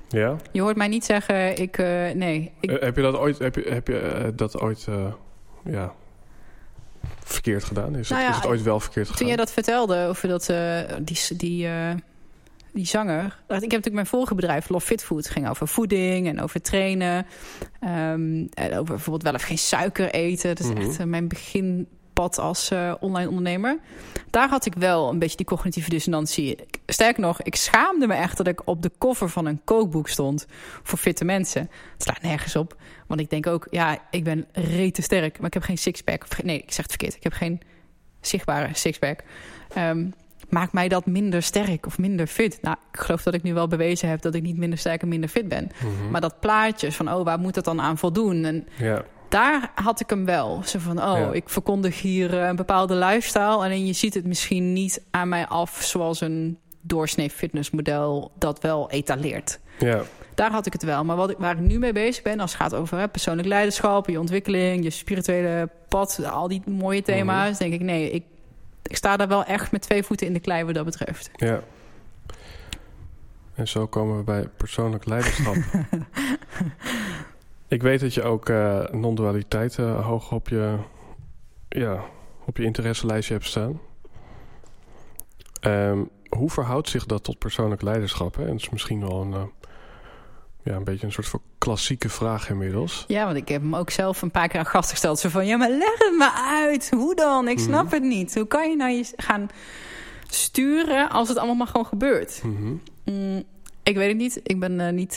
Ja? 0.08 0.36
Je 0.52 0.60
hoort 0.60 0.76
mij 0.76 0.88
niet 0.88 1.04
zeggen, 1.04 1.56
ik, 1.60 1.78
eh, 1.78 2.10
nee. 2.14 2.52
Ik, 2.60 2.70
Eh, 2.70 2.82
heb 2.82 2.96
je 2.96 3.02
dat 3.02 3.16
ooit, 3.16 3.38
heb 3.38 3.54
je, 3.54 3.62
heb 3.68 3.86
je, 3.86 4.32
dat 4.36 4.60
ooit 4.60 4.86
ja, 5.64 5.92
verkeerd 7.24 7.64
gedaan? 7.64 7.96
Is, 7.96 8.08
Nou 8.08 8.22
het, 8.22 8.30
ja, 8.30 8.36
is 8.36 8.42
het 8.42 8.50
ooit 8.52 8.62
wel 8.62 8.80
verkeerd 8.80 9.04
gegaan? 9.04 9.18
toen 9.18 9.28
jij 9.28 9.36
dat 9.36 9.52
vertelde 9.52 10.06
over 10.06 10.28
dat, 10.28 10.52
die, 11.04 11.36
die, 11.36 11.68
die 12.78 12.86
zanger. 12.86 13.24
Ik 13.24 13.32
heb 13.48 13.60
natuurlijk 13.60 13.94
mijn 13.94 14.06
vorige 14.06 14.34
bedrijf, 14.34 14.68
Love 14.68 14.86
Fit 14.86 15.04
Food, 15.04 15.28
ging 15.30 15.48
over 15.48 15.68
voeding 15.68 16.26
en 16.28 16.40
over 16.40 16.62
trainen. 16.62 17.26
Ehm, 17.80 18.46
en 18.54 18.72
over 18.72 18.84
bijvoorbeeld 18.84 19.22
wel 19.22 19.32
of 19.34 19.42
geen 19.42 19.58
suiker 19.58 20.10
eten. 20.10 20.54
Dat 20.54 20.64
is 20.66 20.72
Mhm. 20.72 20.80
echt 20.80 20.98
eh, 20.98 21.06
mijn 21.06 21.28
beginpad 21.28 22.38
als 22.38 22.70
eh, 22.70 22.94
online 23.00 23.28
ondernemer. 23.28 23.78
Daar 24.30 24.48
had 24.48 24.66
ik 24.66 24.74
wel 24.74 25.08
een 25.10 25.18
beetje 25.18 25.36
die 25.36 25.46
cognitieve 25.46 25.90
dissonantie. 25.90 26.56
Sterker 26.86 27.22
nog, 27.22 27.42
ik 27.42 27.54
schaamde 27.54 28.06
me 28.06 28.14
echt 28.14 28.36
dat 28.36 28.46
ik 28.46 28.66
op 28.68 28.82
de 28.82 28.90
cover 28.98 29.28
van 29.28 29.46
een 29.46 29.60
kookboek 29.64 30.08
stond 30.08 30.46
voor 30.82 30.98
fitte 30.98 31.24
mensen. 31.24 31.60
Het 31.92 32.02
slaat 32.02 32.22
nergens 32.22 32.56
op. 32.56 32.76
Want 33.06 33.20
ik 33.20 33.30
denk 33.30 33.46
ook, 33.46 33.66
ja, 33.70 33.98
ik 34.10 34.24
ben 34.24 34.46
rete 34.52 35.02
sterk, 35.02 35.36
maar 35.38 35.46
ik 35.46 35.54
heb 35.54 35.62
geen 35.62 35.78
sixpack. 35.78 36.42
Nee, 36.42 36.56
ik 36.58 36.72
zeg 36.72 36.76
het 36.82 36.90
verkeerd. 36.90 37.14
Ik 37.14 37.22
heb 37.22 37.32
geen 37.32 37.60
zichtbare 38.20 38.68
sixpack. 38.72 39.20
Ehm 39.74 40.06
maakt 40.48 40.72
mij 40.72 40.88
dat 40.88 41.06
minder 41.06 41.42
sterk 41.42 41.86
of 41.86 41.98
minder 41.98 42.26
fit? 42.26 42.58
Nou, 42.62 42.76
ik 42.92 42.98
geloof 43.00 43.22
dat 43.22 43.34
ik 43.34 43.42
nu 43.42 43.54
wel 43.54 43.68
bewezen 43.68 44.08
heb 44.08 44.22
dat 44.22 44.34
ik 44.34 44.42
niet 44.42 44.56
minder 44.56 44.78
sterk 44.78 45.02
en 45.02 45.08
minder 45.08 45.28
fit 45.30 45.48
ben. 45.48 45.70
Mhm. 45.82 46.10
Maar 46.10 46.20
dat 46.20 46.40
plaatje 46.40 46.92
van, 46.92 47.12
oh, 47.12 47.24
waar 47.24 47.38
moet 47.38 47.54
het 47.54 47.64
dan 47.64 47.80
aan 47.80 47.98
voldoen? 47.98 48.44
En 48.44 48.66
Ja, 48.76 49.04
daar 49.28 49.70
had 49.74 50.00
ik 50.00 50.10
hem 50.10 50.24
wel. 50.24 50.62
Zo 50.64 50.78
van, 50.78 50.98
oh, 51.02 51.18
Ja. 51.18 51.30
ik 51.32 51.48
verkondig 51.48 52.00
hier 52.00 52.38
eh, 52.40 52.46
een 52.48 52.56
bepaalde 52.56 52.94
lifestyle. 52.94 53.64
En 53.64 53.86
je 53.86 53.92
ziet 53.92 54.14
het 54.14 54.26
misschien 54.26 54.72
niet 54.72 55.02
aan 55.10 55.28
mij 55.28 55.46
af 55.46 55.82
zoals 55.82 56.20
een 56.20 56.58
doorsnee 56.80 57.30
fitnessmodel 57.30 58.30
dat 58.38 58.60
wel 58.60 58.90
etaleert. 58.90 59.58
ja, 59.78 60.02
Daar 60.34 60.50
had 60.50 60.66
ik 60.66 60.72
het 60.72 60.82
wel. 60.82 61.04
Maar 61.04 61.16
wat 61.16 61.30
ik, 61.30 61.36
waar 61.38 61.52
ik 61.52 61.60
nu 61.60 61.78
mee 61.78 61.92
bezig 61.92 62.22
ben, 62.22 62.40
als 62.40 62.52
het 62.52 62.60
gaat 62.60 62.74
over 62.74 62.98
hè, 62.98 63.08
persoonlijk 63.08 63.48
leiderschap, 63.48 64.08
je 64.08 64.20
ontwikkeling, 64.20 64.84
je 64.84 64.90
spirituele 64.90 65.68
pad, 65.88 66.20
al 66.32 66.48
die 66.48 66.62
mooie 66.66 67.02
thema's, 67.02 67.58
denk 67.58 67.72
ik, 67.72 67.80
nee, 67.80 68.10
ik, 68.10 68.24
ik 68.88 68.96
sta 68.96 69.16
daar 69.16 69.28
wel 69.28 69.44
echt 69.44 69.72
met 69.72 69.82
twee 69.82 70.02
voeten 70.02 70.26
in 70.26 70.32
de 70.32 70.40
klei 70.40 70.64
wat 70.64 70.74
dat 70.74 70.84
betreft. 70.84 71.30
ja. 71.32 71.62
En 73.54 73.68
zo 73.68 73.86
komen 73.86 74.16
we 74.16 74.22
bij 74.22 74.48
persoonlijk 74.56 75.06
leiderschap. 75.06 75.56
Ik 77.68 77.82
weet 77.82 78.00
dat 78.00 78.14
je 78.14 78.22
ook 78.22 78.48
eh 78.48 78.88
non-dualiteit 78.90 79.78
eh, 79.78 80.06
hoog 80.06 80.32
op 80.32 80.48
je, 80.48 80.76
ja, 81.68 82.04
op 82.44 82.56
je 82.56 82.64
interesselijstje 82.64 83.34
hebt 83.34 83.46
staan. 83.46 83.80
Ehm, 85.60 86.04
hoe 86.28 86.50
verhoudt 86.50 86.88
zich 86.88 87.06
dat 87.06 87.24
tot 87.24 87.38
persoonlijk 87.38 87.82
leiderschap? 87.82 88.34
Hè? 88.34 88.42
En 88.42 88.50
dat 88.50 88.60
is 88.60 88.70
misschien 88.70 89.00
wel 89.00 89.20
een, 89.20 89.32
eh, 89.32 89.42
ja, 90.62 90.74
een 90.74 90.84
beetje 90.84 91.06
een 91.06 91.12
soort 91.12 91.28
van 91.28 91.40
klassieke 91.58 92.08
vraag 92.08 92.50
inmiddels. 92.50 93.04
Ja, 93.08 93.24
want 93.24 93.36
ik 93.36 93.48
heb 93.48 93.62
hem 93.62 93.76
ook 93.76 93.90
zelf 93.90 94.22
een 94.22 94.30
paar 94.30 94.48
keer 94.48 94.58
aan 94.60 94.66
gast 94.66 94.90
gesteld. 94.90 95.18
Zo 95.18 95.28
van, 95.28 95.46
ja, 95.46 95.56
maar 95.56 95.70
leg 95.70 95.98
het 95.98 96.14
me 96.18 96.30
uit. 96.32 96.90
Hoe 96.90 97.14
dan? 97.14 97.48
Ik 97.48 97.58
snap 97.58 97.84
Mhm. 97.84 97.94
het 97.94 98.02
niet. 98.02 98.34
Hoe 98.34 98.46
kan 98.46 98.70
je 98.70 98.76
nou 98.76 98.90
je 98.90 99.12
gaan 99.16 99.48
sturen 100.26 101.10
als 101.10 101.28
het 101.28 101.36
allemaal 101.36 101.56
maar 101.56 101.66
gewoon 101.66 101.86
gebeurt? 101.86 102.40
Mhm. 102.44 102.74
Mm, 103.04 103.42
ik 103.82 103.96
weet 103.96 104.08
het 104.08 104.16
niet. 104.16 104.40
Ik 104.42 104.60
ben 104.60 104.80
eh, 104.80 104.92
niet 104.92 105.10
eh, 105.10 105.16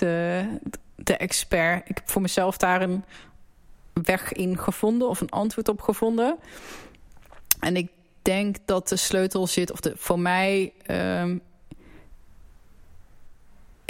de 0.95 1.17
expert. 1.17 1.89
Ik 1.89 1.95
heb 1.97 2.09
voor 2.09 2.21
mezelf 2.21 2.57
daar 2.57 2.81
een 2.81 3.03
weg 3.93 4.33
in 4.33 4.57
gevonden 4.57 5.07
of 5.09 5.21
een 5.21 5.29
antwoord 5.29 5.69
op 5.69 5.81
gevonden. 5.81 6.37
En 7.59 7.75
ik 7.75 7.87
denk 8.21 8.55
dat 8.65 8.87
de 8.87 8.95
sleutel 8.95 9.47
zit, 9.47 9.71
of 9.71 9.79
de, 9.79 9.93
voor 9.95 10.19
mij, 10.19 10.73
ehm, 10.85 11.37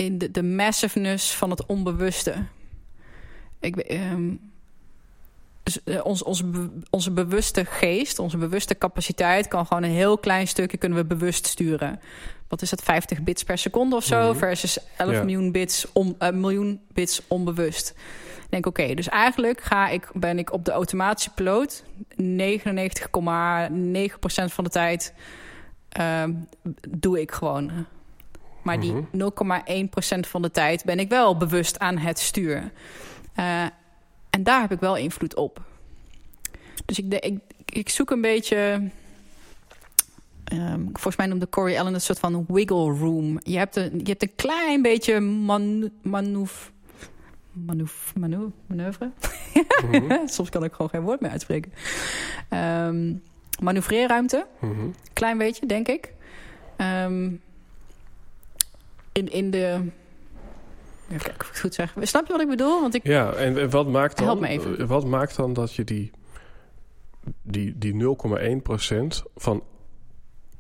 in 0.02 0.18
de, 0.18 0.32
de 0.32 0.44
massiveness 0.44 1.36
van 1.36 1.50
het 1.50 1.66
onbewuste. 1.66 2.34
Ik, 3.60 3.76
ehm, 3.76 4.34
dus, 5.64 5.84
eh, 5.84 6.06
ons, 6.06 6.24
onze, 6.24 6.46
be- 6.46 6.70
onze 6.90 7.12
bewuste 7.12 7.66
geest, 7.66 8.20
onze 8.20 8.38
bewuste 8.38 8.78
capaciteit 8.78 9.48
kan 9.48 9.66
gewoon 9.66 9.84
een 9.84 9.90
heel 9.92 10.18
klein 10.18 10.48
stukje 10.48 10.78
kunnen 10.78 10.98
we 10.98 11.06
bewust 11.06 11.46
sturen. 11.48 12.00
Wat 12.48 12.62
is 12.62 12.70
dat, 12.70 12.84
50 12.84 13.22
bits 13.22 13.44
per 13.44 13.58
seconde 13.58 13.96
of 13.96 14.04
zo? 14.04 14.30
Mhm. 14.30 14.38
Versus 14.38 14.78
11 14.98 15.12
Ja. 15.14 15.24
miljoen, 15.24 15.52
bits 15.52 15.86
on, 15.94 16.16
eh, 16.20 16.32
miljoen 16.32 16.82
bits 16.94 17.22
onbewust. 17.28 17.90
Ik 18.44 18.48
denk, 18.50 18.66
oké, 18.66 18.94
dus 18.94 19.10
eigenlijk 19.10 19.62
ga 19.62 19.90
ik, 19.90 20.10
ben 20.14 20.40
ik 20.40 20.54
op 20.54 20.66
de 20.66 20.72
automatische 20.72 21.34
piloot 21.34 21.84
99,9% 22.16 24.54
van 24.54 24.64
de 24.64 24.70
tijd 24.70 25.14
ehm, 25.90 26.34
doe 26.90 27.22
ik 27.22 27.32
gewoon. 27.32 27.72
Maar 28.64 28.80
die 28.80 28.92
Mhm. 28.94 29.04
0,1% 29.18 30.28
van 30.28 30.42
de 30.42 30.52
tijd 30.52 30.84
ben 30.86 31.00
ik 31.00 31.10
wel 31.10 31.38
bewust 31.38 31.80
aan 31.80 31.98
het 31.98 32.20
stuur. 32.20 32.72
Eh, 33.34 33.64
en 34.30 34.44
daar 34.44 34.62
heb 34.62 34.72
ik 34.72 34.80
wel 34.80 34.98
invloed 34.98 35.36
op. 35.36 35.62
Dus 36.86 37.00
ik, 37.00 37.14
ik, 37.14 37.40
ik 37.66 37.90
zoek 37.90 38.12
een 38.12 38.22
beetje. 38.22 38.90
ehm, 40.44 40.82
volgens 40.84 41.16
mij 41.16 41.26
noemde 41.26 41.50
Corey 41.50 41.80
Allen 41.80 41.94
een 41.94 42.02
soort 42.02 42.20
van 42.20 42.46
wiggle 42.48 42.92
room. 42.98 43.40
Je 43.44 43.58
hebt 43.58 43.76
een, 43.76 43.92
je 44.04 44.10
hebt 44.10 44.22
een 44.24 44.36
klein 44.36 44.82
beetje 44.82 45.20
manu, 45.20 45.92
manoeuvre. 46.02 46.72
Manoeuvre. 48.68 49.12
Mhm. 49.92 50.18
Soms 50.28 50.50
kan 50.50 50.64
ik 50.64 50.72
gewoon 50.74 50.90
geen 50.90 51.02
woord 51.02 51.20
meer 51.22 51.32
uitspreken. 51.32 51.74
Ehm 52.50 53.14
manoeuvreerruimte. 53.62 54.46
Mhm. 54.60 54.88
Klein 55.14 55.38
beetje, 55.38 55.66
denk 55.66 55.88
ik. 55.88 56.14
Ehm, 56.78 57.30
in, 59.12 59.32
in 59.32 59.52
de... 59.52 59.90
Even 61.10 61.24
kijken 61.24 61.42
of 61.42 61.48
ik 61.48 61.52
het 61.52 61.60
goed 61.60 61.74
zeg. 61.74 61.94
Snap 62.02 62.26
je 62.26 62.32
wat 62.32 62.42
ik 62.42 62.48
bedoel? 62.48 62.82
Want 62.82 62.96
ik... 62.96 63.08
Ja, 63.08 63.34
en, 63.34 63.58
en 63.58 63.70
wat 63.70 63.88
maakt 63.88 64.18
dan? 64.18 64.26
Help 64.26 64.40
me 64.40 64.48
even. 64.48 64.88
Wat 64.88 65.06
maakt 65.06 65.36
dan 65.36 65.54
dat 65.54 65.74
je 65.74 65.84
die, 65.84 66.12
die, 67.42 67.78
die 67.78 67.94
0,1% 67.94 68.08
van, 69.36 69.64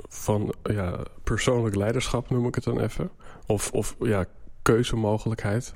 van 0.10 0.54
ja, 0.64 1.00
persoonlijk 1.24 1.76
leiderschap, 1.76 2.30
noem 2.30 2.46
ik 2.48 2.56
het 2.56 2.64
dan 2.64 2.80
even, 2.80 3.12
of, 3.46 3.72
of 3.72 3.96
ja, 4.00 4.26
keuzemogelijkheid, 4.62 5.74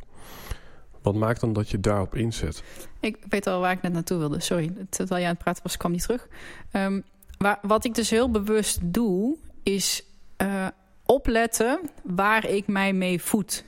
wat 1.01 1.15
maakt 1.15 1.39
dan 1.39 1.53
dat 1.53 1.69
je 1.69 1.79
daarop 1.79 2.15
inzet? 2.15 2.63
Ik 2.99 3.17
weet 3.29 3.47
al 3.47 3.59
waar 3.59 3.71
ik 3.71 3.81
net 3.81 3.93
naartoe 3.93 4.17
wilde. 4.17 4.39
Sorry, 4.39 4.73
terwijl 4.89 5.19
jij 5.19 5.29
aan 5.29 5.35
het 5.35 5.43
praten 5.43 5.63
was, 5.63 5.77
kwam 5.77 5.91
niet 5.91 6.01
terug. 6.01 6.27
Ehm, 6.71 7.01
waar, 7.37 7.59
wat 7.61 7.85
ik 7.85 7.95
dus 7.95 8.09
heel 8.09 8.31
bewust 8.31 8.79
doe, 8.81 9.37
is 9.63 10.05
eh, 10.37 10.67
opletten 11.05 11.79
waar 12.03 12.49
ik 12.49 12.67
mij 12.67 12.93
mee 12.93 13.21
voed. 13.21 13.63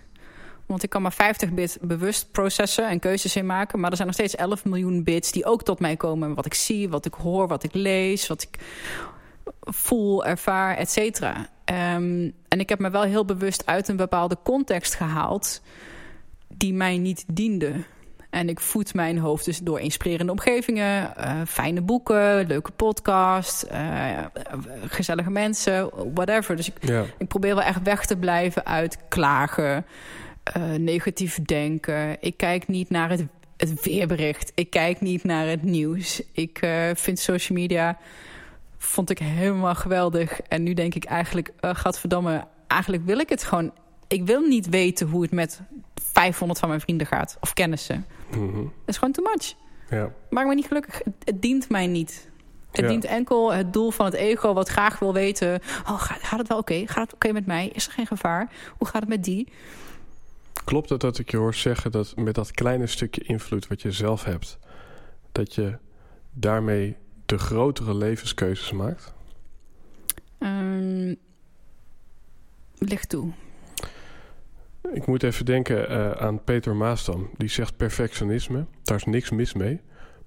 Want 0.65 0.83
ik 0.83 0.89
kan 0.89 1.01
maar 1.01 1.13
50 1.13 1.53
bit 1.53 1.77
bewust 1.81 2.31
processen 2.31 2.87
en 2.87 2.99
keuzes 2.99 3.35
in 3.35 3.45
maken. 3.45 3.79
Maar 3.79 3.89
er 3.89 3.95
zijn 3.95 4.07
nog 4.07 4.17
steeds 4.17 4.35
11 4.35 4.65
miljoen 4.65 5.03
bits 5.03 5.31
die 5.31 5.45
ook 5.45 5.63
tot 5.63 5.79
mij 5.79 5.95
komen. 5.95 6.33
Wat 6.33 6.45
ik 6.45 6.53
zie, 6.53 6.89
wat 6.89 7.05
ik 7.05 7.13
hoor, 7.13 7.47
wat 7.47 7.63
ik 7.63 7.73
lees, 7.73 8.27
wat 8.27 8.41
ik 8.41 8.59
voel, 9.61 10.25
ervaar, 10.25 10.77
et 10.77 10.91
cetera. 10.91 11.49
Ehm, 11.65 12.31
en 12.47 12.59
ik 12.59 12.69
heb 12.69 12.79
me 12.79 12.89
wel 12.89 13.01
heel 13.01 13.25
bewust 13.25 13.65
uit 13.65 13.87
een 13.87 13.95
bepaalde 13.95 14.37
context 14.43 14.95
gehaald 14.95 15.61
die 16.47 16.73
mij 16.73 16.97
niet 16.97 17.23
diende. 17.27 17.73
En 18.37 18.49
ik 18.49 18.59
voed 18.59 18.93
mijn 18.93 19.17
hoofd 19.17 19.45
dus 19.45 19.59
door 19.59 19.79
inspirerende 19.79 20.31
omgevingen, 20.31 21.15
eh, 21.15 21.41
fijne 21.47 21.81
boeken, 21.81 22.47
leuke 22.47 22.71
podcast, 22.71 23.63
eh, 23.63 24.25
gezellige 24.87 25.29
mensen, 25.29 25.89
whatever. 26.13 26.55
Dus 26.55 26.67
ik, 26.67 26.75
Ja, 26.79 27.05
ik 27.17 27.27
probeer 27.27 27.55
wel 27.55 27.63
echt 27.63 27.81
weg 27.83 28.05
te 28.05 28.17
blijven 28.17 28.65
uit 28.65 28.97
klagen, 29.07 29.85
eh, 30.43 30.63
negatief 30.71 31.41
denken. 31.41 32.17
Ik 32.19 32.37
kijk 32.37 32.67
niet 32.67 32.89
naar 32.89 33.09
het, 33.09 33.25
het 33.57 33.83
weerbericht. 33.83 34.51
Ik 34.55 34.69
kijk 34.69 35.01
niet 35.01 35.23
naar 35.23 35.47
het 35.47 35.63
nieuws. 35.63 36.21
Ik 36.31 36.67
vind 36.93 37.19
social 37.19 37.57
media 37.57 37.97
vond 38.77 39.09
ik 39.09 39.19
helemaal 39.19 39.75
geweldig. 39.75 40.41
En 40.41 40.63
nu 40.63 40.73
denk 40.73 40.95
ik 40.95 41.05
eigenlijk, 41.05 41.51
gadverdamme, 41.61 42.47
eigenlijk 42.67 43.05
wil 43.05 43.19
ik 43.19 43.29
het 43.29 43.43
gewoon. 43.43 43.71
Ik 44.07 44.25
wil 44.25 44.41
niet 44.41 44.69
weten 44.69 45.07
hoe 45.07 45.21
het 45.21 45.31
met 45.31 45.61
500 45.95 46.59
van 46.59 46.69
mijn 46.69 46.81
vrienden 46.81 47.07
gaat 47.07 47.37
of 47.39 47.53
kennissen. 47.53 48.05
Mhm. 48.31 48.63
Dat 48.63 48.71
is 48.85 48.97
gewoon 48.97 49.13
too 49.13 49.25
much. 49.25 49.53
ja, 49.89 50.13
Maak 50.29 50.45
me 50.47 50.55
niet 50.55 50.67
gelukkig. 50.67 50.97
Het, 51.03 51.13
het 51.23 51.41
dient 51.41 51.69
mij 51.69 51.87
niet. 51.87 52.29
Het 52.71 52.81
Ja. 52.81 52.87
dient 52.87 53.05
enkel 53.05 53.53
het 53.53 53.73
doel 53.73 53.91
van 53.91 54.05
het 54.05 54.13
ego, 54.13 54.53
wat 54.53 54.69
graag 54.69 54.99
wil 54.99 55.13
weten. 55.13 55.61
Oh, 55.85 56.01
gaat, 56.01 56.23
gaat 56.23 56.39
het 56.39 56.47
wel 56.47 56.57
oké? 56.57 56.83
Gaat 56.87 57.03
het 57.03 57.13
oké 57.13 57.31
met 57.31 57.45
mij? 57.45 57.67
Is 57.67 57.85
er 57.85 57.91
geen 57.91 58.07
gevaar? 58.07 58.51
Hoe 58.77 58.87
gaat 58.87 59.01
het 59.01 59.09
met 59.09 59.23
die? 59.23 59.47
Klopt 60.65 60.89
het 60.89 60.99
dat 61.01 61.19
ik 61.19 61.31
je 61.31 61.37
hoor 61.37 61.53
zeggen 61.53 61.91
dat 61.91 62.15
met 62.15 62.35
dat 62.35 62.51
kleine 62.51 62.87
stukje 62.87 63.21
invloed 63.23 63.67
wat 63.67 63.81
je 63.81 63.91
zelf 63.91 64.23
hebt, 64.23 64.57
dat 65.31 65.55
je 65.55 65.77
daarmee 66.31 66.95
de 67.25 67.37
grotere 67.37 67.95
levenskeuzes 67.95 68.71
maakt? 68.71 69.13
Um, 70.39 71.15
licht 72.77 73.09
toe. 73.09 73.31
Ik 74.93 75.05
moet 75.05 75.23
even 75.23 75.45
denken 75.45 75.91
uh, 75.91 76.11
aan 76.11 76.43
Peter 76.43 76.75
Maasdam. 76.75 77.29
Die 77.37 77.49
zegt 77.49 77.77
perfectionisme. 77.77 78.65
Daar 78.83 78.97
is 78.97 79.03
niks 79.03 79.29
mis 79.29 79.53
mee. 79.53 79.81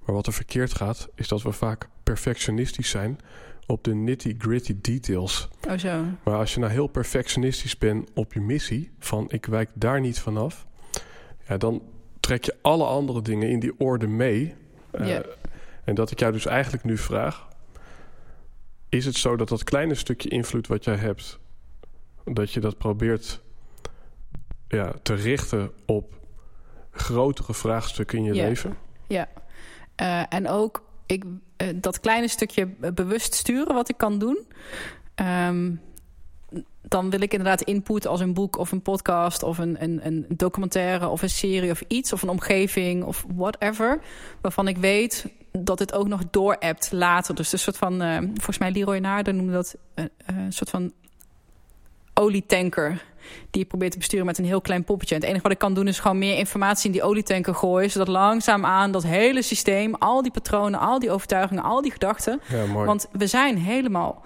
Maar 0.05 0.15
wat 0.15 0.27
er 0.27 0.33
verkeerd 0.33 0.73
gaat, 0.73 1.09
is 1.15 1.27
dat 1.27 1.41
we 1.41 1.51
vaak 1.51 1.87
perfectionistisch 2.03 2.89
zijn 2.89 3.19
op 3.65 3.83
de 3.83 3.93
nitty-gritty 3.93 4.75
details. 4.81 5.49
Oh 5.69 5.77
zo. 5.77 6.03
Maar 6.23 6.35
als 6.35 6.53
je 6.53 6.59
nou 6.59 6.71
heel 6.71 6.87
perfectionistisch 6.87 7.77
bent 7.77 8.09
op 8.13 8.33
je 8.33 8.41
missie, 8.41 8.91
van 8.99 9.25
ik 9.29 9.45
wijk 9.45 9.69
daar 9.73 9.99
niet 9.99 10.19
vanaf, 10.19 10.65
ja, 11.47 11.57
dan 11.57 11.81
trek 12.19 12.43
je 12.43 12.55
alle 12.61 12.85
andere 12.85 13.21
dingen 13.21 13.49
in 13.49 13.59
die 13.59 13.79
orde 13.79 14.07
mee. 14.07 14.53
Uh. 14.91 15.19
En 15.83 15.95
dat 15.95 16.11
ik 16.11 16.19
jou 16.19 16.31
dus 16.31 16.45
eigenlijk 16.45 16.83
nu 16.83 16.97
vraag: 16.97 17.47
is 18.89 19.05
het 19.05 19.15
zo 19.15 19.35
dat 19.35 19.49
dat 19.49 19.63
kleine 19.63 19.95
stukje 19.95 20.29
invloed 20.29 20.67
wat 20.67 20.83
jij 20.83 20.95
hebt 20.95 21.39
dat 22.23 22.51
je 22.51 22.59
dat 22.59 22.77
probeert 22.77 23.41
ja, 24.71 24.91
te 25.01 25.13
richten 25.13 25.71
op 25.85 26.13
grotere 26.91 27.53
vraagstukken 27.53 28.17
in 28.17 28.23
je 28.23 28.33
Ja. 28.33 28.47
leven. 28.47 28.77
Ja. 29.07 29.27
Eh, 29.95 30.23
en 30.29 30.47
ook 30.47 30.83
ik, 31.05 31.23
eh, 31.57 31.67
dat 31.75 31.99
kleine 31.99 32.27
stukje 32.27 32.65
bewust 32.93 33.33
sturen 33.33 33.75
wat 33.75 33.89
ik 33.89 33.97
kan 33.97 34.19
doen. 34.19 34.45
Ehm, 35.15 35.71
dan 36.81 37.09
wil 37.09 37.21
ik 37.21 37.31
inderdaad 37.31 37.61
input 37.61 38.07
als 38.07 38.19
een 38.19 38.33
boek 38.33 38.57
of 38.57 38.71
een 38.71 38.81
podcast 38.81 39.43
of 39.43 39.57
een, 39.57 39.83
een, 39.83 39.99
een 40.05 40.25
documentaire 40.29 41.07
of 41.07 41.21
een 41.21 41.29
serie 41.29 41.71
of 41.71 41.83
iets 41.87 42.13
of 42.13 42.21
een 42.21 42.29
omgeving 42.29 43.03
of 43.03 43.25
whatever. 43.35 44.01
Waarvan 44.41 44.67
ik 44.67 44.77
weet 44.77 45.25
dat 45.51 45.79
het 45.79 45.93
ook 45.93 46.07
nog 46.07 46.21
doorappt 46.31 46.91
later. 46.91 47.35
Dus 47.35 47.51
een 47.53 47.59
soort 47.59 47.77
van, 47.77 48.01
eh, 48.01 48.17
volgens 48.17 48.57
mij 48.57 48.71
Leroy 48.71 48.97
Naarden 48.97 49.35
noemde 49.35 49.53
dat 49.53 49.75
een 50.25 50.53
soort 50.53 50.69
van 50.69 50.91
olietanker. 52.13 53.09
Die 53.49 53.61
je 53.61 53.67
probeert 53.67 53.91
te 53.91 53.97
besturen 53.97 54.25
met 54.25 54.37
een 54.37 54.45
heel 54.45 54.61
klein 54.61 54.83
poppetje. 54.83 55.15
En 55.15 55.21
het 55.21 55.29
enige 55.29 55.43
wat 55.43 55.51
ik 55.51 55.57
kan 55.57 55.73
doen 55.73 55.87
is 55.87 55.99
gewoon 55.99 56.17
meer 56.17 56.37
informatie 56.37 56.85
in 56.85 56.91
die 56.91 57.03
olietanker 57.03 57.55
gooien. 57.55 57.91
Zodat 57.91 58.07
langzaamaan 58.07 58.91
dat 58.91 59.03
hele 59.03 59.41
systeem, 59.41 59.95
al 59.95 60.21
die 60.21 60.31
patronen, 60.31 60.79
al 60.79 60.99
die 60.99 61.11
overtuigingen, 61.11 61.63
al 61.63 61.81
die 61.81 61.91
gedachten. 61.91 62.41
Ja. 62.47 62.85
Want 62.85 63.07
we 63.11 63.27
zijn 63.27 63.57
helemaal, 63.57 64.21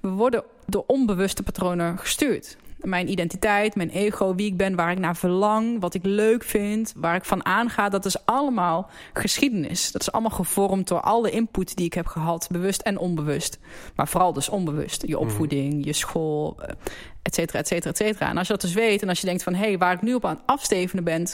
we 0.00 0.08
worden 0.08 0.42
door 0.66 0.84
onbewuste 0.86 1.42
patronen 1.42 1.98
gestuurd. 1.98 2.56
Mijn 2.80 3.10
identiteit, 3.10 3.74
mijn 3.74 3.90
ego, 3.90 4.34
wie 4.34 4.46
ik 4.46 4.56
ben, 4.56 4.74
waar 4.74 4.90
ik 4.90 4.98
naar 4.98 5.16
verlang, 5.16 5.80
wat 5.80 5.94
ik 5.94 6.04
leuk 6.04 6.44
vind, 6.44 6.92
waar 6.96 7.14
ik 7.14 7.24
van 7.24 7.44
aanga, 7.44 7.88
dat 7.88 8.04
is 8.04 8.26
allemaal 8.26 8.90
geschiedenis. 9.12 9.92
Dat 9.92 10.00
is 10.00 10.12
allemaal 10.12 10.30
gevormd 10.30 10.88
door 10.88 11.00
alle 11.00 11.30
input 11.30 11.76
die 11.76 11.86
ik 11.86 11.94
heb 11.94 12.06
gehad, 12.06 12.48
bewust 12.50 12.80
en 12.80 12.98
onbewust. 12.98 13.58
Maar 13.96 14.08
vooral 14.08 14.32
dus 14.32 14.48
onbewust. 14.48 15.06
Je 15.06 15.18
opvoeding, 15.18 15.84
je 15.84 15.92
school, 15.92 16.56
eh, 16.62 16.74
et 17.22 17.34
cetera, 17.34 17.58
et 17.58 17.66
cetera, 17.66 17.90
et 17.90 17.96
cetera. 17.96 18.28
En 18.28 18.36
als 18.36 18.46
je 18.46 18.52
dat 18.52 18.62
dus 18.62 18.72
weet 18.72 19.02
en 19.02 19.08
als 19.08 19.20
je 19.20 19.26
denkt 19.26 19.42
van... 19.42 19.54
hé, 19.54 19.66
hey, 19.66 19.78
waar 19.78 19.92
ik 19.92 20.02
nu 20.02 20.14
op 20.14 20.24
aan 20.24 20.34
het 20.34 20.46
afstevenen 20.46 21.04
ben, 21.04 21.26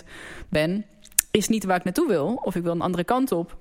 ben, 0.49 0.85
is 1.31 1.49
niet 1.49 1.65
waar 1.65 1.77
ik 1.77 1.85
naartoe 1.85 2.09
wil... 2.09 2.41
of 2.43 2.55
ik 2.55 2.63
wil 2.63 2.73
een 2.73 2.81
andere 2.81 3.05
kant 3.05 3.33
op... 3.33 3.57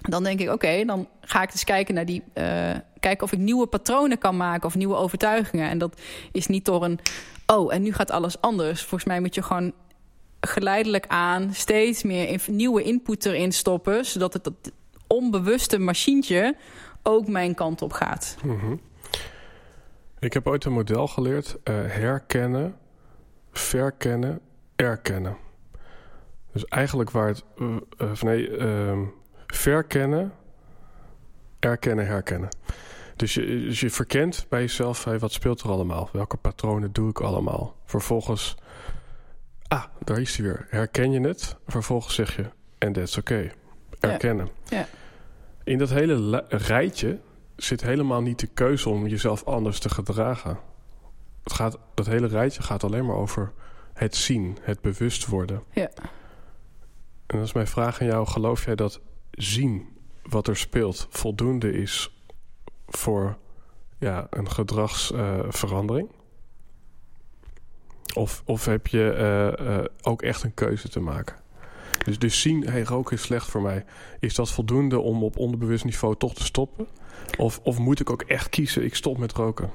dan 0.00 0.22
denk 0.22 0.40
ik, 0.40 0.50
oké, 0.50 0.84
dan 0.84 1.08
ga 1.20 1.42
ik 1.42 1.52
dus 1.52 1.64
kijken 1.64 1.94
naar 1.94 2.06
die... 2.06 2.22
eh, 2.32 2.70
kijken 3.00 3.24
of 3.24 3.32
ik 3.32 3.38
nieuwe 3.38 3.66
patronen 3.66 4.18
kan 4.18 4.36
maken 4.36 4.66
of 4.66 4.74
nieuwe 4.74 4.96
overtuigingen. 4.96 5.68
En 5.68 5.78
dat 5.78 6.00
is 6.32 6.46
niet 6.46 6.64
door 6.64 6.84
een... 6.84 6.98
oh, 7.46 7.74
en 7.74 7.82
nu 7.82 7.92
gaat 7.92 8.10
alles 8.10 8.40
anders. 8.40 8.80
Volgens 8.80 9.04
mij 9.04 9.20
moet 9.20 9.34
je 9.34 9.42
gewoon 9.42 9.72
geleidelijk 10.40 11.06
aan... 11.06 11.54
steeds 11.54 12.02
meer 12.02 12.42
nieuwe 12.46 12.82
input 12.82 13.24
erin 13.24 13.52
stoppen... 13.52 14.04
zodat 14.04 14.32
het 14.32 14.44
dat 14.44 14.72
onbewuste 15.06 15.78
machientje 15.78 16.56
ook 17.02 17.28
mijn 17.28 17.54
kant 17.54 17.82
op 17.82 17.92
gaat. 17.92 18.36
Mhm. 18.44 18.76
Ik 20.18 20.32
heb 20.32 20.46
ooit 20.46 20.64
een 20.64 20.72
model 20.72 21.06
geleerd: 21.06 21.56
eh, 21.64 21.74
herkennen, 21.74 22.76
verkennen, 23.52 24.40
erkennen. 24.76 25.36
Dus 26.52 26.64
eigenlijk 26.64 27.10
waar 27.10 27.28
het. 27.28 27.44
of 27.98 28.22
nee, 28.22 28.56
ehm, 28.56 29.04
verkennen, 29.46 30.32
erkennen, 31.58 32.06
herkennen. 32.06 32.48
Dus 33.18 33.34
je, 33.34 33.46
dus 33.46 33.80
je 33.80 33.90
verkent 33.90 34.46
bij 34.48 34.60
jezelf, 34.60 35.04
hey, 35.04 35.18
wat 35.18 35.32
speelt 35.32 35.60
er 35.60 35.70
allemaal? 35.70 36.08
Welke 36.12 36.36
patronen 36.36 36.92
doe 36.92 37.10
ik 37.10 37.20
allemaal? 37.20 37.76
Vervolgens, 37.84 38.56
ah, 39.68 39.84
daar 40.04 40.20
is 40.20 40.36
hij 40.36 40.46
weer. 40.46 40.66
Herken 40.70 41.10
je 41.10 41.20
het? 41.20 41.56
Vervolgens 41.66 42.14
zeg 42.14 42.36
je, 42.36 42.44
en 42.78 42.92
dat 42.92 43.02
is 43.02 43.18
oké. 43.18 43.50
Erkennen. 44.00 44.48
Ja. 44.68 44.88
In 45.64 45.78
dat 45.78 45.90
hele 45.90 46.44
rijtje 46.48 47.18
zit 47.56 47.82
helemaal 47.82 48.22
niet 48.22 48.38
de 48.38 48.46
keuze 48.46 48.88
om 48.88 49.06
jezelf 49.06 49.44
anders 49.44 49.78
te 49.78 49.88
gedragen. 49.88 50.58
Het 51.42 51.52
gaat, 51.52 51.78
dat 51.94 52.06
hele 52.06 52.26
rijtje 52.26 52.62
gaat 52.62 52.84
alleen 52.84 53.06
maar 53.06 53.16
over 53.16 53.52
het 53.92 54.16
zien, 54.16 54.58
het 54.60 54.80
bewust 54.80 55.26
worden. 55.26 55.62
Ja. 55.72 55.90
En 57.26 57.38
dat 57.38 57.42
is 57.42 57.52
mijn 57.52 57.66
vraag 57.66 58.00
aan 58.00 58.06
jou. 58.06 58.26
Geloof 58.26 58.64
jij 58.64 58.74
dat 58.74 59.00
zien 59.30 59.88
wat 60.22 60.48
er 60.48 60.56
speelt 60.56 61.06
voldoende 61.10 61.72
is 61.72 62.17
voor 62.88 63.36
ja, 63.98 64.26
een 64.30 64.50
gedragsverandering? 64.50 66.08
of, 68.14 68.42
of 68.44 68.64
heb 68.64 68.86
je 68.86 69.10
eh, 69.10 69.76
eh, 69.76 69.84
ook 70.02 70.22
echt 70.22 70.42
een 70.42 70.54
keuze 70.54 70.88
te 70.88 71.00
maken? 71.00 71.36
Dus, 72.04 72.18
dus 72.18 72.40
zien, 72.40 72.66
hey, 72.66 72.82
roken 72.82 73.16
is 73.16 73.22
slecht 73.22 73.46
voor 73.46 73.62
mij. 73.62 73.84
Is 74.20 74.34
dat 74.34 74.50
voldoende 74.50 74.98
om 74.98 75.22
op 75.22 75.36
onderbewust 75.36 75.84
niveau 75.84 76.16
toch 76.16 76.34
te 76.34 76.44
stoppen? 76.44 76.86
Of, 77.38 77.60
of 77.62 77.78
moet 77.78 78.00
ik 78.00 78.10
ook 78.10 78.22
echt 78.22 78.48
kiezen, 78.48 78.84
ik 78.84 78.94
stop 78.94 79.18
met 79.18 79.32
roken? 79.32 79.70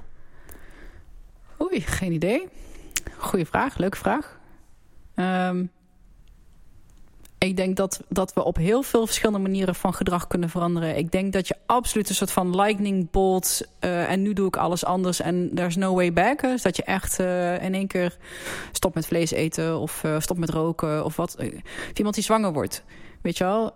Oei, 1.62 1.82
geen 1.82 2.12
idee. 2.12 2.47
Goeie 3.17 3.45
vraag, 3.45 3.78
leuke 3.78 3.97
vraag. 3.97 4.39
Ehm, 5.15 5.65
ik 7.43 7.58
denk 7.58 7.75
dat, 7.75 8.01
dat 8.10 8.34
we 8.34 8.43
op 8.43 8.58
heel 8.58 8.82
veel 8.84 9.06
verschillende 9.06 9.39
manieren 9.39 9.75
van 9.75 9.93
gedrag 9.93 10.27
kunnen 10.27 10.49
veranderen. 10.49 10.97
Ik 10.97 11.12
denk 11.12 11.34
dat 11.34 11.47
je 11.47 11.56
absoluut 11.65 12.10
een 12.10 12.15
soort 12.15 12.32
van 12.32 12.56
lightning 12.56 13.12
bolt... 13.12 13.62
eh, 13.79 14.12
en 14.12 14.21
nu 14.21 14.34
doe 14.34 14.47
ik 14.47 14.56
alles 14.56 14.86
anders 14.86 15.21
en 15.21 15.51
there's 15.53 15.75
no 15.75 15.93
way 15.93 16.13
back. 16.13 16.41
Dus 16.41 16.62
dat 16.62 16.75
je 16.75 16.84
echt 16.84 17.19
eh, 17.19 17.63
in 17.63 17.73
één 17.73 17.88
keer 17.88 18.17
stopt 18.71 18.95
met 18.95 19.06
vlees 19.06 19.32
eten... 19.32 19.79
of 19.79 20.03
uh, 20.03 20.19
stopt 20.19 20.39
met 20.39 20.49
roken 20.49 21.06
of 21.06 21.15
wat. 21.15 21.36
Of 21.38 21.45
iemand 21.93 22.15
die 22.15 22.23
zwanger 22.23 22.53
wordt, 22.53 22.84
weet 23.21 23.38
je 23.38 23.43
wel... 23.43 23.73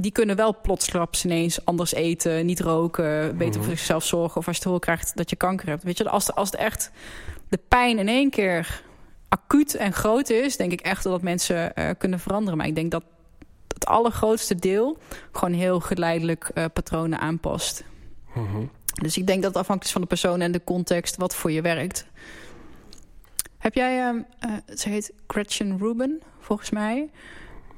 Die 0.00 0.12
kunnen 0.12 0.36
wel 0.36 0.60
plotsklaps 0.60 1.24
ineens 1.24 1.64
anders 1.64 1.94
eten, 1.94 2.46
niet 2.46 2.60
roken, 2.60 3.36
beter 3.36 3.62
voor 3.62 3.76
zichzelf 3.76 4.04
zorgen. 4.04 4.40
Of 4.40 4.46
als 4.46 4.56
je 4.56 4.62
te 4.62 4.68
horen 4.68 4.84
krijgt 4.84 5.16
dat 5.16 5.30
je 5.30 5.36
kanker 5.36 5.68
hebt. 5.68 5.82
Weet 5.82 5.98
je, 5.98 6.08
als, 6.08 6.34
als 6.34 6.50
het 6.50 6.60
echt 6.60 6.90
de 7.48 7.58
pijn 7.68 7.98
in 7.98 8.08
één 8.08 8.30
keer 8.30 8.82
acuut 9.28 9.74
en 9.74 9.92
groot 9.92 10.30
is, 10.30 10.56
denk 10.56 10.72
ik 10.72 10.80
echt 10.80 11.02
dat 11.02 11.22
mensen 11.22 11.72
uh, 11.74 11.90
kunnen 11.98 12.20
veranderen. 12.20 12.58
Maar 12.58 12.66
ik 12.66 12.74
denk 12.74 12.90
dat 12.90 13.04
het 13.74 13.86
allergrootste 13.86 14.54
deel 14.54 14.98
gewoon 15.32 15.54
heel 15.54 15.80
geleidelijk 15.80 16.50
uh, 16.54 16.64
patronen 16.72 17.18
aanpast. 17.18 17.84
Mm 18.34 18.46
-hmm. 18.46 18.70
Dus 19.02 19.16
ik 19.16 19.26
denk 19.26 19.42
dat 19.42 19.54
het 19.54 19.60
afhankelijk 19.60 19.84
is 19.84 19.92
van 19.92 20.00
de 20.00 20.06
persoon 20.06 20.40
en 20.40 20.52
de 20.52 20.64
context 20.64 21.16
wat 21.16 21.34
voor 21.34 21.50
je 21.50 21.62
werkt. 21.62 22.06
Heb 23.58 23.74
jij, 23.74 24.12
uh, 24.12 24.22
ze 24.74 24.88
heet 24.88 25.12
Gretchen 25.26 25.78
Rubin, 25.78 26.22
volgens 26.40 26.70
mij. 26.70 27.10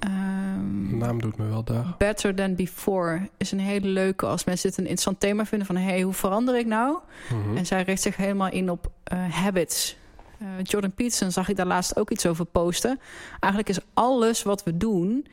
Um, 0.05 0.99
Naam 0.99 1.21
doet 1.21 1.37
me 1.37 1.49
wel 1.49 1.65
daar. 1.65 1.95
Better 1.99 2.35
Than 2.35 2.55
Before 2.55 3.29
is 3.37 3.53
een 3.53 3.61
hele 3.61 3.87
leuke 3.87 4.27
als 4.27 4.45
mensen 4.45 4.69
dit 4.69 4.79
een 4.79 4.85
interessant 4.85 5.21
thema 5.21 5.47
vinden 5.47 5.67
van 5.67 5.77
hey, 5.77 6.01
hoe 6.01 6.13
verander 6.13 6.59
ik 6.59 6.67
nou? 6.67 6.99
Mm 7.33 7.43
-hmm. 7.43 7.57
En 7.57 7.67
zij 7.67 7.83
richt 7.83 8.03
zich 8.03 8.17
helemaal 8.17 8.51
in 8.51 8.71
op 8.71 8.91
uh, 9.13 9.29
habits. 9.31 9.97
Uh, 10.43 10.49
Jordan 10.63 10.93
Peterson 10.93 11.31
zag 11.31 11.49
ik 11.49 11.57
daar 11.57 11.67
laatst 11.67 11.97
ook 11.97 12.11
iets 12.11 12.27
over 12.27 12.45
posten. 12.45 13.01
Eigenlijk 13.41 13.69
is 13.69 13.85
alles 13.95 14.43
wat 14.43 14.63
we 14.63 14.77
doen 14.77 15.27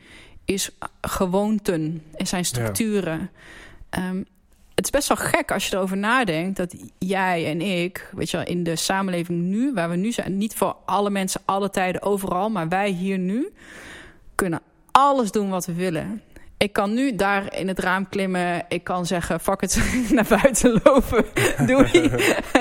is 0.44 0.70
gewoonten, 1.00 2.02
is 2.16 2.28
zijn 2.28 2.44
structuren. 2.44 3.30
Ja. 3.90 4.08
Um, 4.08 4.26
het 4.74 4.84
is 4.84 4.92
best 4.92 5.08
wel 5.08 5.16
gek 5.16 5.52
als 5.52 5.68
je 5.68 5.76
erover 5.76 5.96
nadenkt 5.96 6.56
dat 6.56 6.74
jij 6.98 7.46
en 7.46 7.60
ik, 7.60 8.10
weet 8.12 8.30
je 8.30 8.36
wel, 8.36 8.46
in 8.46 8.62
de 8.62 8.76
samenleving 8.76 9.42
nu, 9.42 9.72
waar 9.72 9.90
we 9.90 9.96
nu 9.96 10.12
zijn, 10.12 10.38
niet 10.38 10.54
voor 10.54 10.76
alle 10.84 11.10
mensen, 11.10 11.40
alle 11.44 11.70
tijden, 11.70 12.02
overal, 12.02 12.50
maar 12.50 12.68
wij 12.68 12.90
hier 12.90 13.18
nu 13.18 13.52
kunnen 14.34 14.60
alles 14.90 15.30
doen 15.30 15.50
wat 15.50 15.66
we 15.66 15.72
willen. 15.72 16.22
Ik 16.58 16.72
kan 16.72 16.94
nu 16.94 17.16
daar 17.16 17.58
in 17.58 17.68
het 17.68 17.78
raam 17.78 18.08
klimmen. 18.08 18.64
Ik 18.68 18.84
kan 18.84 19.06
zeggen, 19.06 19.40
fuck 19.40 19.60
het, 19.60 19.92
naar 20.10 20.26
buiten 20.28 20.80
lopen. 20.84 21.24
Doei. 21.66 22.10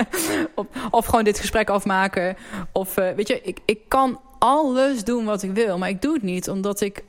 of, 0.56 0.66
of 0.90 1.06
gewoon 1.06 1.24
dit 1.24 1.40
gesprek 1.40 1.70
afmaken. 1.70 2.38
Of 2.72 2.98
uh, 2.98 3.12
weet 3.12 3.28
je, 3.28 3.42
ik, 3.42 3.60
ik 3.66 3.80
kan 3.88 4.20
alles 4.40 5.04
doen 5.04 5.26
wat 5.26 5.44
ik 5.44 5.52
wil. 5.52 5.78
Maar 5.78 5.90
ik 5.90 6.02
doe 6.02 6.14
het 6.14 6.24
niet 6.24 6.50
omdat 6.50 6.82
ik 6.82 7.04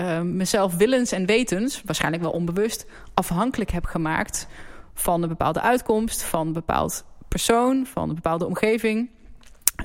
uh, 0.00 0.20
mezelf 0.20 0.76
willens 0.76 1.12
en 1.12 1.26
wetens... 1.26 1.82
waarschijnlijk 1.84 2.22
wel 2.22 2.32
onbewust, 2.32 2.86
afhankelijk 3.14 3.70
heb 3.70 3.84
gemaakt... 3.84 4.46
van 4.94 5.22
een 5.22 5.28
bepaalde 5.28 5.60
uitkomst, 5.60 6.22
van 6.22 6.46
een 6.46 6.52
bepaald 6.52 7.04
persoon... 7.28 7.86
van 7.86 8.08
een 8.08 8.14
bepaalde 8.14 8.46
omgeving... 8.46 9.10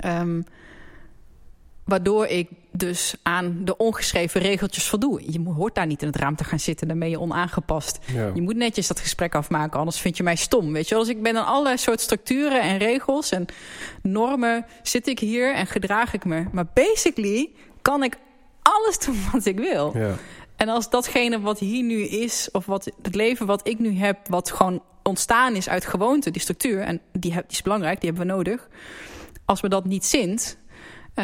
Um, 0.04 0.44
Waardoor 1.88 2.26
ik 2.26 2.48
dus 2.78 3.14
aan 3.22 3.60
de 3.64 3.76
ongeschreven 3.76 4.40
regeltjes 4.40 4.88
voldoe. 4.88 5.32
Je 5.32 5.42
hoort 5.42 5.74
daar 5.74 5.86
niet 5.86 6.02
in 6.02 6.08
het 6.08 6.16
raam 6.16 6.36
te 6.36 6.44
gaan 6.44 6.60
zitten, 6.60 6.88
dan 6.88 6.98
ben 6.98 7.10
je 7.10 7.20
onaangepast. 7.20 7.98
Ja. 8.12 8.30
Je 8.34 8.42
moet 8.42 8.56
netjes 8.56 8.86
dat 8.86 9.00
gesprek 9.00 9.34
afmaken, 9.34 9.78
anders 9.78 10.00
vind 10.00 10.16
je 10.16 10.22
mij 10.22 10.36
stom. 10.36 10.72
Weet 10.72 10.88
je 10.88 10.94
wel? 10.94 11.04
Dus 11.04 11.14
ik 11.14 11.22
ben 11.22 11.36
aan 11.36 11.46
allerlei 11.46 11.76
soort 11.76 12.00
structuren 12.00 12.60
en 12.60 12.78
regels 12.78 13.30
en 13.30 13.46
normen 14.02 14.66
zit 14.82 15.06
ik 15.06 15.18
hier 15.18 15.54
en 15.54 15.66
gedraag 15.66 16.12
ik 16.12 16.24
me. 16.24 16.44
Maar 16.52 16.66
basically 16.74 17.50
kan 17.82 18.02
ik 18.02 18.16
alles 18.62 18.98
doen 18.98 19.16
wat 19.32 19.44
ik 19.44 19.58
wil. 19.58 19.98
Ja. 19.98 20.14
En 20.56 20.68
als 20.68 20.90
datgene 20.90 21.40
wat 21.40 21.58
hier 21.58 21.82
nu 21.82 22.02
is, 22.02 22.48
of 22.52 22.66
wat 22.66 22.90
het 23.02 23.14
leven 23.14 23.46
wat 23.46 23.68
ik 23.68 23.78
nu 23.78 23.98
heb, 23.98 24.18
wat 24.28 24.50
gewoon 24.50 24.82
ontstaan 25.02 25.54
is 25.54 25.68
uit 25.68 25.84
gewoonte, 25.84 26.30
die 26.30 26.42
structuur, 26.42 26.80
en 26.80 27.00
die, 27.12 27.32
heb, 27.32 27.42
die 27.42 27.56
is 27.56 27.62
belangrijk, 27.62 28.00
die 28.00 28.10
hebben 28.10 28.26
we 28.26 28.32
nodig. 28.32 28.68
Als 29.44 29.60
we 29.60 29.68
dat 29.68 29.84
niet 29.84 30.06
zint, 30.06 30.58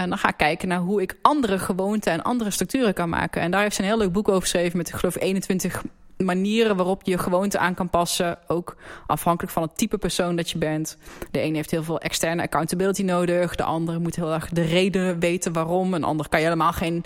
en 0.01 0.09
dan 0.09 0.19
ga 0.19 0.29
ik 0.29 0.37
kijken 0.37 0.69
naar 0.69 0.79
hoe 0.79 1.03
ik 1.03 1.17
andere 1.23 1.59
gewoonten 1.59 2.13
en 2.13 2.23
andere 2.23 2.51
structuren 2.51 2.95
kan 2.95 3.09
maken. 3.09 3.43
En 3.43 3.51
daar 3.51 3.63
heeft 3.63 3.75
ze 3.75 3.83
een 3.83 3.89
heel 3.89 3.99
leuk 3.99 4.13
boek 4.13 4.29
over 4.29 4.43
geschreven 4.43 4.77
met, 4.77 4.89
ik 4.89 4.95
geloof, 4.95 5.21
21 5.21 5.83
manieren 6.17 6.77
waarop 6.77 7.03
je 7.05 7.11
je 7.11 7.19
gewoonte 7.19 7.59
aan 7.59 7.75
kan 7.75 7.91
passen. 7.91 8.39
Ook 8.47 8.77
afhankelijk 9.07 9.53
van 9.53 9.63
het 9.63 9.77
type 9.77 9.99
persoon 9.99 10.37
dat 10.37 10.51
je 10.51 10.59
bent. 10.59 10.97
De 11.31 11.41
ene 11.41 11.57
heeft 11.57 11.71
heel 11.71 11.83
veel 11.83 12.01
externe 12.01 12.43
accountability 12.43 13.03
nodig. 13.03 13.55
De 13.55 13.63
andere 13.63 13.99
moet 13.99 14.17
heel 14.17 14.33
erg 14.33 14.49
de 14.49 14.63
reden 14.63 15.19
weten 15.19 15.53
waarom. 15.53 15.95
Een 15.95 16.05
ander 16.05 16.29
kan 16.29 16.39
je 16.41 16.45
helemaal 16.45 16.73
geen 16.73 17.05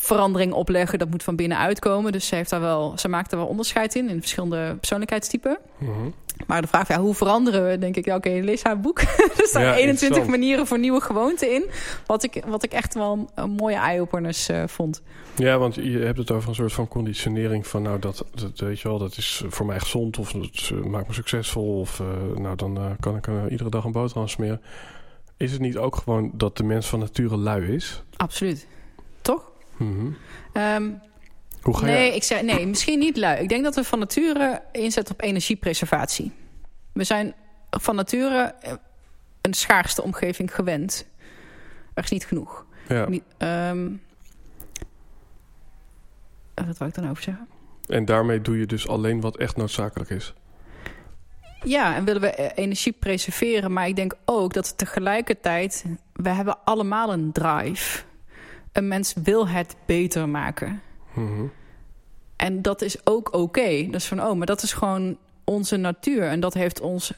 verandering 0.00 0.52
opleggen. 0.52 0.98
Dat 0.98 1.10
moet 1.10 1.22
van 1.22 1.36
binnenuit 1.36 1.78
komen. 1.78 2.12
Dus 2.12 2.26
ze, 2.26 2.34
heeft 2.34 2.50
daar 2.50 2.60
wel, 2.60 2.92
ze 2.96 3.08
maakt 3.08 3.32
er 3.32 3.38
wel 3.38 3.46
onderscheid 3.46 3.94
in, 3.94 4.08
in 4.08 4.20
verschillende 4.20 4.76
persoonlijkheidstypen. 4.76 5.58
Mhm. 5.78 6.08
Maar 6.46 6.62
de 6.62 6.68
vraag, 6.68 6.88
ja, 6.88 7.00
hoe 7.00 7.14
veranderen 7.14 7.68
we? 7.68 7.78
Denk 7.78 7.96
ik, 7.96 8.04
ja, 8.04 8.16
oké, 8.16 8.28
lees 8.28 8.62
haar 8.62 8.80
boek. 8.80 9.00
er 9.38 9.46
staan 9.46 9.62
Ja, 9.62 9.74
21 9.74 9.90
interessant. 9.90 10.26
manieren 10.28 10.66
voor 10.66 10.78
nieuwe 10.78 11.00
gewoonten 11.00 11.52
in. 11.54 11.64
Wat 12.06 12.22
ik, 12.22 12.42
wat 12.46 12.62
ik 12.62 12.72
echt 12.72 12.94
wel 12.94 13.12
een, 13.12 13.28
een 13.34 13.50
mooie 13.50 13.76
eye-openers 13.76 14.48
eh, 14.48 14.62
vond. 14.66 15.02
Ja, 15.36 15.58
want 15.58 15.74
je 15.74 15.98
hebt 15.98 16.18
het 16.18 16.30
over 16.30 16.48
een 16.48 16.54
soort 16.54 16.72
van 16.72 16.88
conditionering 16.88 17.66
van 17.66 17.82
nou 17.82 17.98
dat, 17.98 18.24
dat 18.34 18.58
weet 18.60 18.80
je 18.80 18.88
wel, 18.88 18.98
dat 18.98 19.16
is 19.16 19.42
voor 19.48 19.66
mij 19.66 19.80
gezond 19.80 20.18
of 20.18 20.32
dat 20.32 20.70
eh, 20.72 20.84
maakt 20.84 21.08
me 21.08 21.14
succesvol 21.14 21.80
of 21.80 22.00
eh, 22.00 22.40
nou 22.40 22.56
dan 22.56 22.96
kan 23.00 23.16
ik 23.16 23.28
iedere 23.50 23.70
dag 23.70 23.84
een 23.84 23.92
boterham 23.92 24.28
smeren. 24.28 24.60
Is 25.36 25.52
het 25.52 25.60
niet 25.60 25.76
ook 25.76 25.96
gewoon 25.96 26.30
dat 26.34 26.56
de 26.56 26.64
mens 26.64 26.86
van 26.86 26.98
nature 26.98 27.36
lui 27.36 27.74
is? 27.74 28.02
Absoluut. 28.16 28.66
Mhm. 29.80 30.10
Ehm, 30.52 30.90
Hoe 31.62 31.76
ga 31.76 31.84
nee, 31.84 32.06
je? 32.06 32.14
ik 32.14 32.22
zei, 32.22 32.42
nee, 32.42 32.66
misschien 32.66 32.98
niet 32.98 33.16
lui. 33.16 33.42
Ik 33.42 33.48
denk 33.48 33.64
dat 33.64 33.74
we 33.74 33.84
van 33.84 33.98
nature 33.98 34.62
inzetten 34.72 35.14
op 35.14 35.22
energiepreservatie. 35.22 36.32
We 36.92 37.04
zijn 37.04 37.34
van 37.70 37.94
nature 37.94 38.54
eh, 38.60 38.72
een 39.40 39.54
schaarste 39.54 40.02
omgeving 40.02 40.54
gewend. 40.54 41.06
Er 41.94 42.04
is 42.04 42.10
niet 42.10 42.26
genoeg. 42.26 42.66
Ja. 42.88 43.08
Niet, 43.08 43.22
ehm, 43.38 43.90
eh, 46.54 46.66
wat 46.66 46.78
wil 46.78 46.88
ik 46.88 46.94
dan 46.94 47.10
over 47.10 47.22
zeggen? 47.22 47.48
En 47.86 48.04
daarmee 48.04 48.40
doe 48.40 48.58
je 48.58 48.66
dus 48.66 48.88
alleen 48.88 49.20
wat 49.20 49.36
echt 49.36 49.56
noodzakelijk 49.56 50.10
is. 50.10 50.34
Ja, 51.62 51.94
en 51.94 52.04
willen 52.04 52.20
we 52.20 52.30
eh, 52.30 52.64
energie 52.64 52.92
preserveren. 52.92 53.72
Maar 53.72 53.88
ik 53.88 53.96
denk 53.96 54.14
ook 54.24 54.52
dat 54.52 54.78
tegelijkertijd... 54.78 55.84
we 56.12 56.28
hebben 56.28 56.64
allemaal 56.64 57.12
een 57.12 57.32
drive. 57.32 58.02
Een 58.72 58.88
mens 58.88 59.14
wil 59.22 59.48
het 59.48 59.76
beter 59.86 60.28
maken. 60.28 60.82
Mhm. 61.14 61.44
En 62.36 62.62
dat 62.62 62.82
is 62.82 63.06
ook 63.06 63.32
oké. 63.34 63.86
Dat 63.86 64.00
is 64.00 64.06
van, 64.06 64.22
oh, 64.22 64.36
maar 64.36 64.46
dat 64.46 64.62
is 64.62 64.72
gewoon 64.72 65.16
onze 65.44 65.76
natuur. 65.76 66.22
En 66.22 66.40
dat 66.40 66.54
heeft 66.54 66.80
ons 66.80 67.12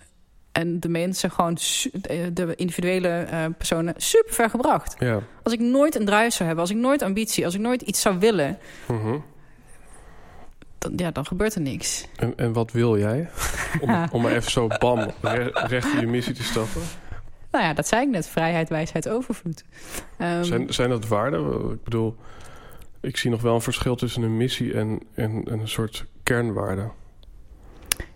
en 0.52 0.80
de 0.80 0.88
mensen 0.88 1.30
gewoon... 1.30 1.58
eh, 2.02 2.18
de 2.32 2.54
individuele 2.54 3.08
eh, 3.08 3.44
personen 3.56 3.94
super 3.96 4.34
ver 4.34 4.50
gebracht. 4.50 4.94
Ja. 4.98 5.20
Als 5.42 5.52
ik 5.52 5.60
nooit 5.60 5.94
een 5.94 6.04
drive 6.04 6.30
zou 6.30 6.44
hebben... 6.44 6.58
als 6.58 6.70
ik 6.70 6.76
nooit 6.76 7.02
ambitie... 7.02 7.44
als 7.44 7.54
ik 7.54 7.60
nooit 7.60 7.82
iets 7.82 8.00
zou 8.00 8.18
willen... 8.18 8.58
Mhm. 8.86 9.18
Dan, 10.78 10.92
ja, 10.96 11.10
dan 11.10 11.26
gebeurt 11.26 11.54
er 11.54 11.60
niks. 11.60 12.06
En, 12.16 12.32
en 12.36 12.52
wat 12.52 12.72
wil 12.72 12.98
jij? 12.98 13.30
Om, 13.80 14.08
om 14.10 14.22
maar 14.22 14.32
even 14.32 14.50
zo 14.50 14.66
bam 14.78 15.10
re- 15.20 15.50
recht 15.52 15.92
in 15.94 16.00
je 16.00 16.06
missie 16.06 16.34
te 16.34 16.42
stappen. 16.42 16.80
Nou 17.52 17.64
ja, 17.64 17.72
dat 17.72 17.86
zei 17.88 18.02
ik 18.02 18.08
net. 18.08 18.26
Vrijheid, 18.28 18.68
wijsheid, 18.68 19.08
overvloed. 19.08 19.64
Ehm, 20.18 20.42
Zijn, 20.42 20.72
zijn 20.74 20.88
dat 20.88 21.06
waarden? 21.08 21.70
Ik 21.72 21.82
bedoel, 21.84 22.16
ik 23.00 23.16
zie 23.16 23.30
nog 23.30 23.42
wel 23.42 23.54
een 23.54 23.60
verschil 23.60 23.96
tussen 23.96 24.22
een 24.22 24.36
missie 24.36 24.74
en, 24.74 25.00
en, 25.14 25.44
en 25.44 25.60
een 25.60 25.68
soort 25.68 26.04
kernwaarde. 26.22 26.88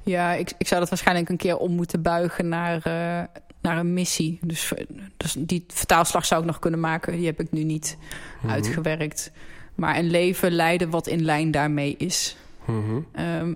Ja, 0.03 0.33
ik, 0.33 0.53
ik 0.59 0.66
zou 0.66 0.81
dat 0.81 0.88
waarschijnlijk 0.88 1.29
een 1.29 1.37
keer 1.37 1.57
om 1.57 1.72
moeten 1.72 2.03
buigen 2.03 2.49
naar, 2.49 2.77
eh, 2.77 3.40
naar 3.61 3.79
een 3.79 3.92
missie. 3.92 4.38
Dus, 4.42 4.72
dus 5.16 5.37
die 5.38 5.64
vertaalslag 5.68 6.27
zou 6.27 6.40
ik 6.40 6.46
nog 6.46 6.59
kunnen 6.59 6.81
maken. 6.81 7.12
Die 7.12 7.27
heb 7.27 7.40
ik 7.40 7.51
nu 7.53 7.62
niet 7.64 7.96
Mhm. 8.42 8.53
uitgewerkt. 8.53 9.31
Maar 9.75 9.96
een 9.99 10.11
leven 10.11 10.53
leiden 10.53 10.90
wat 10.90 11.07
in 11.07 11.25
lijn 11.25 11.51
daarmee 11.51 11.94
is. 11.99 12.37
Mhm. 12.64 13.01
Ehm, 13.12 13.55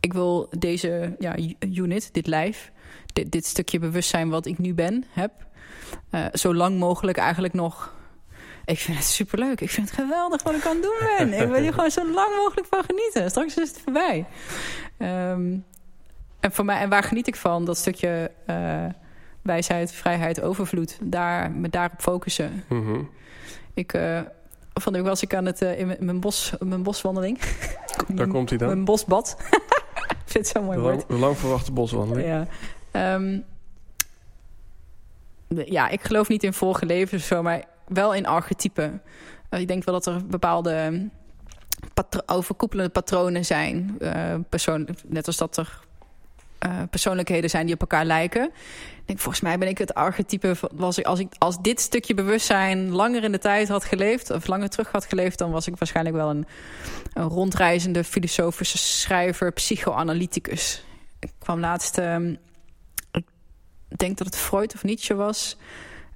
ik 0.00 0.12
wil 0.12 0.48
deze 0.58 1.16
ja, 1.18 1.36
unit, 1.74 2.08
dit 2.14 2.26
lijf, 2.26 2.70
dit, 3.12 3.32
dit 3.32 3.46
stukje 3.46 3.78
bewustzijn 3.78 4.28
wat 4.28 4.46
ik 4.46 4.58
nu 4.58 4.74
ben, 4.74 5.04
heb, 5.10 5.32
eh, 6.10 6.24
zo 6.32 6.54
lang 6.54 6.78
mogelijk 6.78 7.18
eigenlijk 7.18 7.54
nog. 7.54 7.92
Ik 8.64 8.78
vind 8.78 8.96
het 8.98 9.06
superleuk. 9.06 9.60
Ik 9.60 9.70
vind 9.70 9.90
het 9.90 10.00
geweldig 10.00 10.42
wat 10.42 10.54
ik 10.54 10.66
aan 10.66 10.72
het 10.76 10.82
doen 10.82 10.98
ben. 11.28 11.40
ik 11.42 11.48
wil 11.48 11.60
hier 11.60 11.72
gewoon 11.72 11.90
zo 11.90 12.10
lang 12.12 12.36
mogelijk 12.36 12.66
van 12.70 12.84
genieten. 12.84 13.30
Straks 13.30 13.56
is 13.56 13.68
het 13.68 13.80
voorbij. 13.84 14.26
Ehm, 14.98 15.56
en, 16.40 16.52
voor 16.52 16.64
mij, 16.64 16.78
en 16.80 16.88
waar 16.88 17.02
geniet 17.02 17.26
ik 17.26 17.36
van? 17.36 17.64
Dat 17.64 17.76
stukje 17.76 18.30
eh, 18.46 18.84
wijsheid, 19.42 19.92
vrijheid, 19.92 20.40
overvloed. 20.42 20.98
Daar, 21.02 21.50
me 21.50 21.68
daarop 21.68 22.00
focussen. 22.00 22.64
Mhm. 22.68 23.00
Ik, 23.74 23.92
eh 23.92 24.20
van 24.74 24.92
week 24.92 25.02
was 25.02 25.22
ik 25.22 25.34
aan 25.34 25.44
het, 25.46 25.60
in 25.60 25.96
mijn- 26.00 26.20
bos, 26.20 26.52
mijn 26.58 26.82
boswandeling. 26.82 27.38
Daar 28.08 28.26
komt 28.26 28.48
hij 28.48 28.58
dan. 28.58 28.68
Mijn 28.68 28.84
bosbad. 28.84 29.36
ik 30.08 30.16
vind 30.24 30.46
het 30.46 30.56
zo'n 30.56 30.64
mooi 30.64 30.76
De 30.76 30.82
woord. 30.82 30.94
lang, 30.96 31.06
de 31.06 31.14
lang 31.14 31.36
verwachte 31.38 31.72
boswandeling. 31.72 32.26
Ja. 32.28 32.46
Ehm, 32.90 33.38
ja, 35.48 35.88
ik 35.88 36.02
geloof 36.02 36.28
niet 36.28 36.42
in 36.42 36.52
vorige 36.52 36.86
levens 36.86 37.26
zo, 37.26 37.42
maar 37.42 37.64
wel 37.88 38.14
in 38.14 38.26
archetypen. 38.26 39.02
Eh, 39.48 39.60
ik 39.60 39.68
denk 39.68 39.84
wel 39.84 39.94
dat 39.94 40.06
er 40.06 40.26
bepaalde 40.26 40.72
ehm, 40.72 41.06
overkoepelende 42.26 42.90
patronen 42.90 43.44
zijn. 43.44 43.96
Eh, 44.00 44.34
net 45.06 45.26
als 45.26 45.36
dat 45.36 45.56
er 45.56 45.80
eh, 46.58 46.82
persoonlijkheden 46.90 47.50
zijn 47.50 47.64
die 47.64 47.74
op 47.74 47.80
elkaar 47.80 48.04
lijken. 48.04 48.50
Denk, 49.04 49.18
volgens 49.18 49.42
mij 49.42 49.58
ben 49.58 49.68
ik 49.68 49.78
het 49.78 49.94
archetype... 49.94 50.56
Was 50.72 50.98
ik, 50.98 51.06
als, 51.06 51.18
ik, 51.18 51.32
als 51.38 51.60
dit 51.60 51.80
stukje 51.80 52.14
bewustzijn 52.14 52.90
langer 52.90 53.24
in 53.24 53.32
de 53.32 53.38
tijd 53.38 53.68
had 53.68 53.84
geleefd... 53.84 54.30
of 54.30 54.46
langer 54.46 54.68
terug 54.68 54.92
had 54.92 55.04
geleefd... 55.04 55.38
dan 55.38 55.50
was 55.50 55.66
ik 55.66 55.76
waarschijnlijk 55.78 56.16
wel 56.16 56.30
een, 56.30 56.46
een 57.12 57.28
rondreizende 57.28 58.04
filosofische 58.04 58.78
schrijver... 58.78 59.52
psychoanalyticus. 59.52 60.84
Ik 61.18 61.30
kwam 61.38 61.60
laatst... 61.60 61.98
ehm, 61.98 62.34
denk 63.96 64.18
dat 64.18 64.26
het 64.26 64.36
Freud 64.36 64.74
of 64.74 64.84
Nietzsche 64.84 65.14
was... 65.14 65.56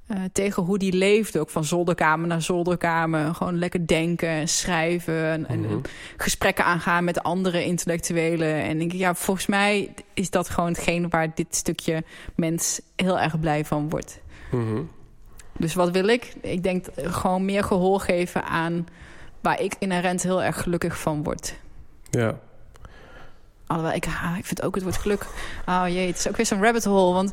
eh, 0.07 0.17
tegen 0.33 0.63
hoe 0.63 0.79
die 0.79 0.93
leefde. 0.93 1.41
Ook 1.41 1.51
van 1.51 1.65
zolderkamer 1.65 2.27
naar 2.27 2.43
zolderkamer. 2.43 3.35
Gewoon 3.35 3.59
lekker 3.59 3.87
denken 3.87 4.29
en 4.29 4.49
schrijven. 4.49 5.47
En, 5.49 5.61
Mhm. 5.61 5.79
gesprekken 6.17 6.65
aangaan 6.65 7.05
met 7.05 7.23
andere 7.23 7.65
intellectuelen. 7.65 8.55
En 8.63 8.79
denk 8.79 8.93
ik, 8.93 8.99
ja, 8.99 9.15
volgens 9.15 9.47
mij 9.47 9.95
is 10.15 10.31
dat 10.31 10.49
gewoon 10.49 10.69
hetgeen 10.71 11.09
waar 11.09 11.35
dit 11.35 11.55
stukje 11.57 12.05
mens 12.37 12.81
heel 12.97 13.21
erg 13.21 13.41
blij 13.41 13.65
van 13.65 13.89
wordt. 13.89 14.21
Mhm. 14.51 14.83
Dus 15.59 15.75
wat 15.75 15.91
wil 15.91 16.07
ik? 16.09 16.35
Ik 16.41 16.63
denk 16.63 16.87
gewoon 16.97 17.45
meer 17.45 17.65
gehoor 17.65 18.01
geven 18.01 18.45
aan 18.45 18.87
waar 19.41 19.61
ik 19.61 19.75
inherent 19.79 20.23
heel 20.23 20.43
erg 20.43 20.63
gelukkig 20.63 20.99
van 21.01 21.23
word. 21.23 21.55
Ja. 22.11 22.39
Alhoewel, 23.67 23.95
ik, 23.95 24.07
ah, 24.07 24.35
ik 24.39 24.45
vind 24.45 24.63
ook 24.63 24.75
het 24.75 24.85
woord 24.85 24.97
geluk. 24.97 25.27
Oh 25.67 25.85
jee, 25.89 26.07
het 26.07 26.19
is 26.19 26.29
ook 26.29 26.37
weer 26.37 26.47
zo'n 26.47 26.63
rabbit 26.63 26.85
hole. 26.85 27.15
Want 27.15 27.33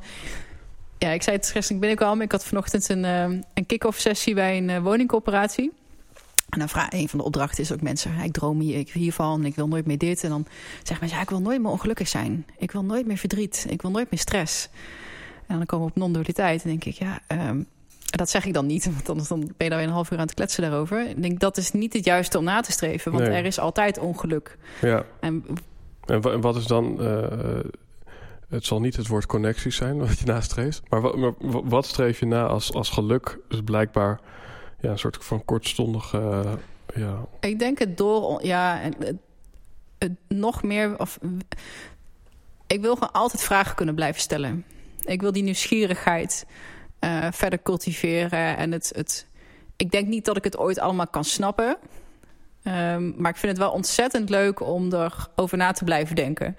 ja, 0.97 1.09
ik 1.09 1.23
zei 1.23 1.35
het 1.35 1.45
stress, 1.45 1.69
ik 1.71 1.79
ben 1.79 1.89
ik 1.89 2.01
al, 2.01 2.15
maar 2.15 2.25
ik 2.25 2.31
had 2.31 2.45
vanochtend 2.45 2.89
een, 2.89 3.05
eh, 3.05 3.23
een 3.53 3.65
kick-off 3.65 3.99
sessie 3.99 4.33
bij 4.33 4.57
een 4.57 4.69
eh, 4.69 4.81
woningcoöperatie. 4.81 5.71
En 6.49 6.59
dan 6.59 6.69
vraag 6.69 6.91
een 6.91 7.09
van 7.09 7.19
de 7.19 7.25
opdrachten 7.25 7.63
is 7.63 7.71
ook 7.71 7.81
mensen, 7.81 8.19
ik 8.19 8.31
droom 8.31 8.59
hier, 8.59 8.77
ik 8.79 8.89
hiervan, 8.91 9.39
en 9.39 9.45
ik 9.45 9.55
wil 9.55 9.67
nooit 9.67 9.85
meer 9.85 9.97
dit. 9.97 10.23
En 10.23 10.29
dan 10.29 10.45
zeggen 10.77 10.97
mensen, 10.99 11.17
ja, 11.17 11.23
ik 11.23 11.29
wil 11.29 11.41
nooit 11.41 11.61
meer 11.61 11.71
ongelukkig 11.71 12.07
zijn. 12.07 12.45
Ik 12.57 12.71
wil 12.71 12.83
nooit 12.83 13.05
meer 13.07 13.17
verdriet. 13.17 13.65
Ik 13.69 13.81
wil 13.81 13.91
nooit 13.91 14.11
meer 14.11 14.19
stress. 14.19 14.69
En 15.47 15.57
dan 15.57 15.65
komen 15.65 15.85
we 15.85 15.91
op 15.91 15.97
non-dualiteit 15.97 16.63
en 16.63 16.69
denk 16.69 16.83
ik, 16.85 16.93
ja, 16.93 17.19
ehm, 17.27 17.61
dat 18.05 18.29
zeg 18.29 18.45
ik 18.45 18.53
dan 18.53 18.65
niet. 18.65 18.85
Want 18.85 19.09
anders 19.09 19.27
dan 19.27 19.39
ben 19.39 19.53
je 19.57 19.69
daar 19.69 19.77
weer 19.77 19.87
een 19.87 19.93
half 19.93 20.11
uur 20.11 20.17
aan 20.17 20.25
het 20.25 20.33
kletsen 20.33 20.61
daarover. 20.61 21.09
Ik 21.09 21.21
denk, 21.21 21.39
dat 21.39 21.57
is 21.57 21.71
niet 21.71 21.93
het 21.93 22.05
juiste 22.05 22.37
om 22.37 22.43
na 22.43 22.61
te 22.61 22.71
streven. 22.71 23.11
Want 23.11 23.23
Nee. 23.23 23.37
er 23.37 23.45
is 23.45 23.59
altijd 23.59 23.97
ongeluk. 23.97 24.57
ja. 24.81 25.03
En 25.19 25.45
En, 26.05 26.21
wa- 26.21 26.31
en 26.31 26.41
wat 26.41 26.55
is 26.55 26.65
dan... 26.65 27.01
eh, 27.01 27.59
het 28.49 28.65
zal 28.65 28.79
niet 28.79 28.95
het 28.95 29.07
woord 29.07 29.25
connectie 29.25 29.71
zijn 29.71 29.97
wat 30.07 30.19
je 30.19 30.25
nastreeft. 30.25 30.81
Maar, 30.89 31.01
wa- 31.01 31.15
maar 31.17 31.33
wa- 31.39 31.63
wat 31.63 31.85
streef 31.85 32.19
je 32.19 32.25
na 32.25 32.45
als, 32.45 32.73
als 32.73 32.89
geluk? 32.89 33.39
Dus 33.47 33.61
blijkbaar 33.61 34.19
ja, 34.79 34.89
een 34.89 34.99
soort 34.99 35.17
van 35.25 35.45
kortstondige... 35.45 36.43
ja, 36.95 37.25
Ik 37.39 37.59
denk 37.59 37.79
het 37.79 37.97
door, 37.97 38.45
ja, 38.45 38.77
het, 38.77 39.13
het 39.97 40.11
nog 40.27 40.63
meer. 40.63 40.99
Of, 40.99 41.19
ik 42.67 42.81
wil 42.81 42.93
gewoon 42.93 43.11
altijd 43.11 43.41
vragen 43.43 43.75
kunnen 43.75 43.95
blijven 43.95 44.21
stellen. 44.21 44.65
Ik 45.05 45.21
wil 45.21 45.31
die 45.31 45.43
nieuwsgierigheid 45.43 46.45
eh, 46.99 47.27
verder 47.31 47.61
cultiveren. 47.61 48.57
En 48.57 48.71
het, 48.71 48.91
het, 48.95 49.27
ik 49.75 49.91
denk 49.91 50.07
niet 50.07 50.25
dat 50.25 50.37
ik 50.37 50.43
het 50.43 50.57
ooit 50.57 50.79
allemaal 50.79 51.07
kan 51.07 51.23
snappen. 51.23 51.77
Ehm, 52.63 53.11
maar 53.21 53.31
ik 53.31 53.37
vind 53.37 53.51
het 53.51 53.61
wel 53.61 53.71
ontzettend 53.71 54.29
leuk 54.29 54.59
om 54.59 54.93
erover 54.93 55.57
na 55.57 55.71
te 55.71 55.83
blijven 55.83 56.15
denken. 56.15 56.55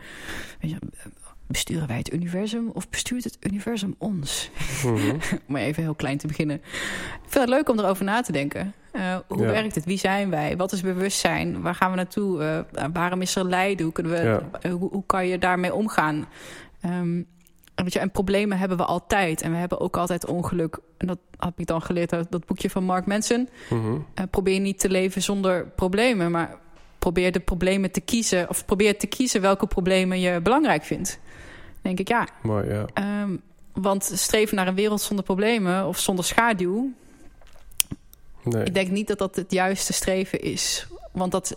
Besturen 1.47 1.87
wij 1.89 1.97
het 1.97 2.13
universum 2.13 2.71
of 2.73 2.89
bestuurt 2.89 3.25
het 3.25 3.37
universum 3.41 3.95
ons? 3.99 4.51
Mhm. 4.85 5.17
om 5.49 5.57
even 5.57 5.83
heel 5.83 5.95
klein 5.95 6.19
te 6.19 6.27
beginnen. 6.27 6.57
Ik 6.57 7.29
vind 7.29 7.35
het 7.45 7.49
leuk 7.49 7.69
om 7.69 7.79
erover 7.79 8.05
na 8.05 8.21
te 8.21 8.33
denken. 8.33 8.73
Eh, 8.93 9.17
hoe 9.27 9.39
Ja. 9.43 9.51
werkt 9.51 9.75
het? 9.75 9.85
Wie 9.85 9.99
zijn 9.99 10.31
wij? 10.31 10.57
Wat 10.57 10.73
is 10.73 10.81
bewustzijn? 10.81 11.63
Waar 11.63 11.75
gaan 11.75 11.91
we 11.91 11.97
naartoe? 11.97 12.43
Eh, 12.73 12.85
waarom 12.93 13.21
is 13.23 13.37
er 13.37 13.45
lijden? 13.45 13.85
Hoe, 13.85 13.93
kunnen 13.93 14.13
we, 14.13 14.19
Ja. 14.19 14.43
eh, 14.61 14.73
hoe, 14.73 14.91
hoe 14.91 15.07
kan 15.07 15.27
je 15.27 15.39
daarmee 15.39 15.75
omgaan? 15.75 16.27
En, 16.81 17.27
weet 17.83 17.93
je, 17.93 17.99
en 17.99 18.11
problemen 18.11 18.59
hebben 18.59 18.77
we 18.77 18.85
altijd. 18.85 19.43
En 19.43 19.51
we 19.51 19.57
hebben 19.57 19.81
ook 19.81 19.97
altijd 19.97 20.27
ongeluk. 20.27 20.79
En 20.97 21.07
dat 21.07 21.19
heb 21.39 21.61
ik 21.61 21.67
dan 21.67 21.83
geleerd 21.83 22.13
uit 22.13 22.31
dat 22.31 22.47
boekje 22.47 22.71
van 22.71 22.85
Mark 22.85 23.07
Manson. 23.07 23.49
Mhm. 23.71 23.99
Eh, 24.15 24.25
probeer 24.31 24.61
niet 24.61 24.79
te 24.79 24.89
leven 24.89 25.23
zonder 25.23 25.67
problemen. 25.67 26.31
Maar 26.31 26.57
probeer 26.99 27.33
de 27.33 27.41
problemen 27.41 27.91
te 27.91 28.01
kiezen. 28.01 28.49
Of 28.49 28.65
probeer 28.65 28.99
te 28.99 29.07
kiezen 29.07 29.41
welke 29.41 29.67
problemen 29.67 30.21
je 30.21 30.41
belangrijk 30.41 30.85
vindt. 30.85 31.21
Dan 31.73 31.81
denk 31.83 31.99
ik, 31.99 32.09
ja. 32.09 32.29
Mooi, 32.43 32.69
ja. 32.69 32.87
Ehm, 32.95 33.37
want 33.73 34.11
streven 34.15 34.57
naar 34.57 34.69
een 34.69 34.75
wereld 34.75 35.01
zonder 35.01 35.25
problemen 35.25 35.87
of 35.87 35.99
zonder 35.99 36.25
schaduw. 36.25 36.93
Nee. 38.43 38.65
Ik 38.65 38.75
denk 38.75 38.91
niet 38.91 39.07
dat 39.07 39.19
dat 39.19 39.37
het 39.37 39.53
juiste 39.53 39.93
streven 39.93 40.41
is. 40.41 40.87
Want 41.13 41.33
dat 41.33 41.57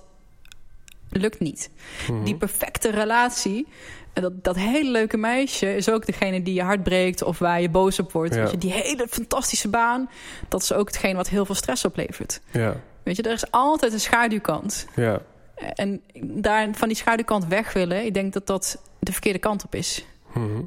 lukt 1.09 1.39
niet. 1.39 1.69
Mhm. 2.09 2.23
Die 2.23 2.36
perfecte 2.36 2.89
relatie. 2.89 3.67
En 4.16 4.22
dat, 4.22 4.43
dat 4.43 4.55
hele 4.55 4.91
leuke 4.91 5.18
meisje 5.18 5.76
is 5.76 5.89
ook 5.89 6.05
degene 6.05 6.41
die 6.41 6.53
je 6.53 6.61
hart 6.61 6.84
breekt 6.84 7.24
of 7.24 7.39
waar 7.39 7.61
je 7.61 7.70
boos 7.70 7.99
op 7.99 8.11
wordt. 8.11 8.34
Ja. 8.36 8.41
Weet 8.41 8.51
je, 8.51 8.57
die 8.57 8.72
hele 8.72 9.07
fantastische 9.09 9.70
baan, 9.70 10.09
dat 10.47 10.61
is 10.61 10.74
ook 10.74 10.88
hetgeen 10.88 11.16
wat 11.16 11.30
heel 11.30 11.45
veel 11.45 11.55
stress 11.55 11.86
oplevert. 11.86 12.41
Ja, 12.51 12.76
Weet 13.03 13.16
je, 13.16 13.24
er 13.24 13.32
is 13.34 13.51
altijd 13.51 13.93
een 13.93 13.99
schaduwkant. 13.99 14.88
ja. 14.95 15.22
En 15.55 16.01
daar 16.24 16.68
van 16.72 16.88
die 16.88 16.97
schaduwkant 16.97 17.45
weg 17.47 17.74
willen, 17.74 18.05
ik 18.05 18.13
denk 18.13 18.34
dat 18.34 18.47
dat 18.47 18.82
de 18.99 19.11
verkeerde 19.11 19.39
kant 19.39 19.63
op 19.63 19.76
is. 19.76 20.05
Mhm. 20.34 20.61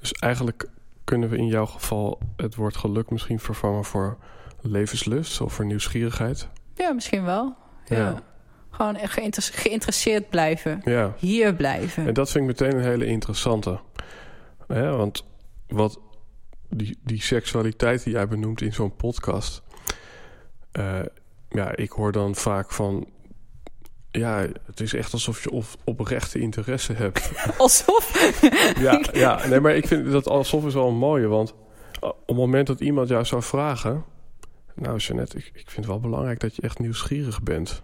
Dus 0.00 0.12
eigenlijk 0.12 0.68
kunnen 1.04 1.28
we 1.28 1.36
in 1.36 1.46
jouw 1.46 1.66
geval 1.66 2.18
het 2.36 2.54
woord 2.54 2.76
geluk 2.76 3.10
misschien 3.10 3.40
vervangen 3.40 3.84
voor 3.84 4.18
levenslust 4.60 5.40
of 5.40 5.52
voor 5.52 5.64
nieuwsgierigheid. 5.64 6.48
Ja, 6.74 6.92
misschien 6.92 7.24
wel. 7.24 7.54
Ja. 7.86 7.96
Ja. 7.96 8.22
Gewoon 8.70 8.96
geïnter- 8.98 9.50
geïnteresseerd 9.52 10.28
blijven. 10.30 10.80
Ja, 10.84 11.14
Hier 11.18 11.54
blijven. 11.54 12.06
en 12.06 12.14
dat 12.14 12.30
vind 12.30 12.50
ik 12.50 12.60
meteen 12.60 12.78
een 12.78 12.84
hele 12.90 13.06
interessante. 13.06 13.80
Ja, 14.68 14.96
want 14.96 15.24
wat 15.68 16.00
die, 16.68 16.98
die 17.04 17.22
seksualiteit 17.22 18.04
die 18.04 18.12
jij 18.12 18.28
benoemt 18.28 18.60
in 18.60 18.72
zo'n 18.72 18.96
podcast. 18.96 19.62
eh, 20.72 20.98
ja, 21.48 21.76
ik 21.76 21.90
hoor 21.90 22.12
dan 22.12 22.34
vaak 22.34 22.70
van. 22.72 23.08
Ja, 24.10 24.46
het 24.66 24.80
is 24.80 24.94
echt 24.94 25.12
alsof 25.12 25.42
je 25.42 25.50
op, 25.50 25.64
oprechte 25.84 26.38
interesse 26.38 26.92
hebt. 26.92 27.30
Alsof. 27.58 28.38
Ja, 28.80 29.04
ja, 29.12 29.46
nee, 29.46 29.60
maar 29.60 29.76
ik 29.76 29.86
vind 29.86 30.10
dat 30.10 30.28
alsof 30.28 30.66
is 30.66 30.74
wel 30.74 30.88
een 30.88 30.96
mooie. 30.96 31.26
Want 31.26 31.54
op 32.00 32.16
het 32.26 32.36
moment 32.36 32.66
dat 32.66 32.80
iemand 32.80 33.08
jou 33.08 33.24
zou 33.24 33.42
vragen... 33.42 34.04
Nou, 34.74 34.96
Jeanette, 34.96 35.36
ik, 35.38 35.44
ik 35.46 35.52
vind 35.70 35.76
het 35.76 35.86
wel 35.86 36.00
belangrijk 36.00 36.40
dat 36.40 36.56
je 36.56 36.62
echt 36.62 36.78
nieuwsgierig 36.78 37.42
bent. 37.42 37.82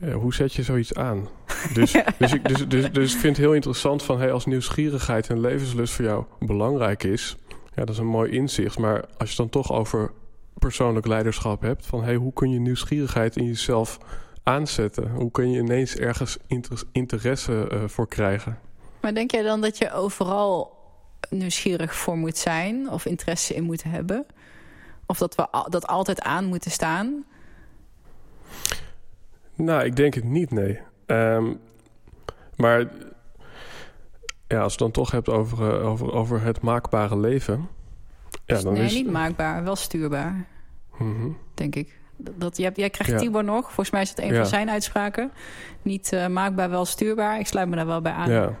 Ja, 0.00 0.12
hoe 0.12 0.34
zet 0.34 0.52
je 0.54 0.62
zoiets 0.62 0.94
aan? 0.94 1.28
Dus, 1.74 1.92
dus, 2.18 2.32
ik, 2.32 2.48
dus, 2.48 2.68
dus, 2.68 2.92
dus 2.92 3.14
ik 3.14 3.20
vind 3.20 3.36
het 3.36 3.46
heel 3.46 3.54
interessant 3.54 4.02
van... 4.02 4.18
Hey, 4.18 4.32
als 4.32 4.46
nieuwsgierigheid 4.46 5.28
en 5.28 5.40
levenslust 5.40 5.94
voor 5.94 6.04
jou 6.04 6.24
belangrijk 6.38 7.02
is... 7.04 7.36
Ja, 7.74 7.84
dat 7.84 7.88
is 7.88 7.98
een 7.98 8.06
mooi 8.06 8.30
inzicht. 8.30 8.78
Maar 8.78 9.00
als 9.00 9.10
je 9.18 9.24
het 9.26 9.36
dan 9.36 9.48
toch 9.48 9.72
over 9.72 10.12
persoonlijk 10.58 11.06
leiderschap 11.06 11.60
hebt... 11.60 11.86
van 11.86 12.04
hey, 12.04 12.14
hoe 12.14 12.32
kun 12.32 12.50
je 12.50 12.58
nieuwsgierigheid 12.60 13.36
in 13.36 13.44
jezelf 13.44 13.98
aanzetten? 14.42 15.10
Hoe 15.10 15.30
kun 15.30 15.50
je 15.50 15.58
ineens 15.58 15.96
ergens 15.96 16.38
inter- 16.46 16.82
interesse 16.92 17.68
eh, 17.68 17.78
voor 17.86 18.08
krijgen? 18.08 18.58
Maar 19.00 19.14
denk 19.14 19.30
jij 19.30 19.42
dan 19.42 19.60
dat 19.60 19.78
je 19.78 19.92
overal 19.92 20.78
nieuwsgierig 21.30 21.94
voor 21.94 22.16
moet 22.16 22.36
zijn 22.38 22.90
of 22.90 23.04
interesse 23.04 23.54
in 23.54 23.64
moet 23.64 23.82
hebben? 23.82 24.26
Of 25.06 25.18
dat 25.18 25.34
we 25.34 25.48
al- 25.50 25.70
dat 25.70 25.86
altijd 25.86 26.20
aan 26.20 26.44
moeten 26.44 26.70
staan? 26.70 27.24
Nou, 29.64 29.84
ik 29.84 29.96
denk 29.96 30.14
het 30.14 30.24
niet, 30.24 30.50
nee. 30.50 30.78
Ehm, 31.06 31.44
maar 32.56 32.78
ja, 34.46 34.60
als 34.60 34.64
je 34.64 34.68
het 34.70 34.78
dan 34.78 34.90
toch 34.90 35.10
hebt 35.10 35.28
over, 35.28 35.80
eh, 35.80 35.86
over, 35.86 36.12
over 36.12 36.42
het 36.42 36.60
maakbare 36.60 37.18
leven... 37.18 37.68
Ja, 38.44 38.60
dan 38.60 38.72
nee, 38.72 38.84
is... 38.84 38.94
niet 38.94 39.10
maakbaar, 39.10 39.64
wel 39.64 39.76
stuurbaar, 39.76 40.46
Mhm. 40.98 41.28
denk 41.54 41.74
ik. 41.76 41.98
Dat, 42.16 42.56
jij, 42.56 42.70
jij 42.74 42.90
krijgt 42.90 43.12
Ja. 43.12 43.18
Tibor 43.18 43.44
nog. 43.44 43.64
Volgens 43.64 43.90
mij 43.90 44.02
is 44.02 44.14
dat 44.14 44.24
een 44.24 44.30
Ja. 44.32 44.36
van 44.36 44.46
zijn 44.46 44.70
uitspraken. 44.70 45.30
Niet 45.82 46.12
eh, 46.12 46.26
maakbaar, 46.26 46.70
wel 46.70 46.84
stuurbaar. 46.84 47.38
Ik 47.38 47.46
sluit 47.46 47.68
me 47.68 47.76
daar 47.76 47.86
wel 47.86 48.00
bij 48.00 48.12
aan. 48.12 48.30
Ja, 48.30 48.58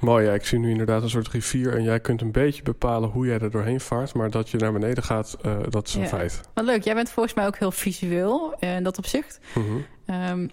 mooi. 0.00 0.26
Ja, 0.26 0.32
ik 0.32 0.44
zie 0.44 0.58
nu 0.58 0.70
inderdaad 0.70 1.02
een 1.02 1.10
soort 1.10 1.28
rivier... 1.28 1.76
en 1.76 1.82
jij 1.82 2.00
kunt 2.00 2.20
een 2.20 2.32
beetje 2.32 2.62
bepalen 2.62 3.08
hoe 3.08 3.26
jij 3.26 3.38
er 3.38 3.50
doorheen 3.50 3.80
vaart... 3.80 4.14
maar 4.14 4.30
dat 4.30 4.48
je 4.50 4.56
naar 4.58 4.72
beneden 4.72 5.02
gaat, 5.04 5.36
eh, 5.42 5.56
dat 5.68 5.86
is 5.88 5.94
een 5.94 6.00
Ja. 6.00 6.06
feit. 6.06 6.40
Wat 6.54 6.64
leuk, 6.64 6.82
jij 6.84 6.94
bent 6.94 7.10
volgens 7.10 7.34
mij 7.34 7.46
ook 7.46 7.56
heel 7.58 7.72
visueel 7.72 8.54
in 8.58 8.82
dat 8.82 8.98
opzicht. 8.98 9.40
Mhm. 9.54 9.76
Ehm, 10.06 10.48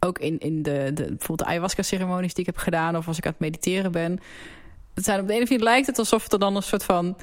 ook 0.00 0.18
in, 0.18 0.38
in 0.38 0.62
de, 0.62 0.90
de, 0.94 1.02
bijvoorbeeld 1.04 1.38
de 1.38 1.44
ayahuasca-ceremonies 1.44 2.34
die 2.34 2.44
ik 2.46 2.54
heb 2.54 2.62
gedaan... 2.62 2.96
of 2.96 3.08
als 3.08 3.18
ik 3.18 3.24
aan 3.26 3.30
het 3.32 3.40
mediteren 3.40 3.92
ben. 3.92 4.20
Het 4.94 5.04
zijn 5.04 5.20
op 5.20 5.26
de 5.26 5.32
ene 5.32 5.42
of 5.42 5.48
andere 5.50 5.68
lijkt 5.70 5.86
het 5.86 5.98
alsof 5.98 6.32
er 6.32 6.38
dan 6.38 6.56
een 6.56 6.62
soort 6.62 6.84
van... 6.84 7.16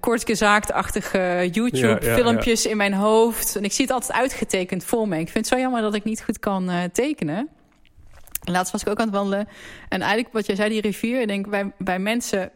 kortgezaakte-achtige 0.00 1.18
Ja, 1.18 1.40
ja, 1.40 1.44
YouTube-filmpjes 1.50 2.66
in 2.66 2.76
mijn 2.76 2.94
hoofd. 2.94 3.56
En 3.56 3.64
ik 3.64 3.72
zie 3.72 3.84
het 3.84 3.94
altijd 3.94 4.12
uitgetekend 4.12 4.84
voor 4.84 5.08
me. 5.08 5.18
Ik 5.18 5.28
vind 5.28 5.44
het 5.44 5.54
zo 5.54 5.60
jammer 5.60 5.82
dat 5.82 5.94
ik 5.94 6.04
niet 6.04 6.22
goed 6.22 6.38
kan 6.38 6.70
eh, 6.70 6.82
tekenen. 6.92 7.48
Laatst 8.44 8.72
was 8.72 8.82
ik 8.82 8.88
ook 8.88 8.98
aan 8.98 9.06
het 9.06 9.14
wandelen. 9.14 9.48
En 9.88 10.00
eigenlijk 10.00 10.32
wat 10.32 10.46
jij 10.46 10.56
zei, 10.56 10.68
die 10.68 10.80
rivier. 10.80 11.20
Ik 11.20 11.28
denk, 11.28 11.46
wij, 11.46 11.72
wij 11.78 11.98
mensen, 11.98 12.50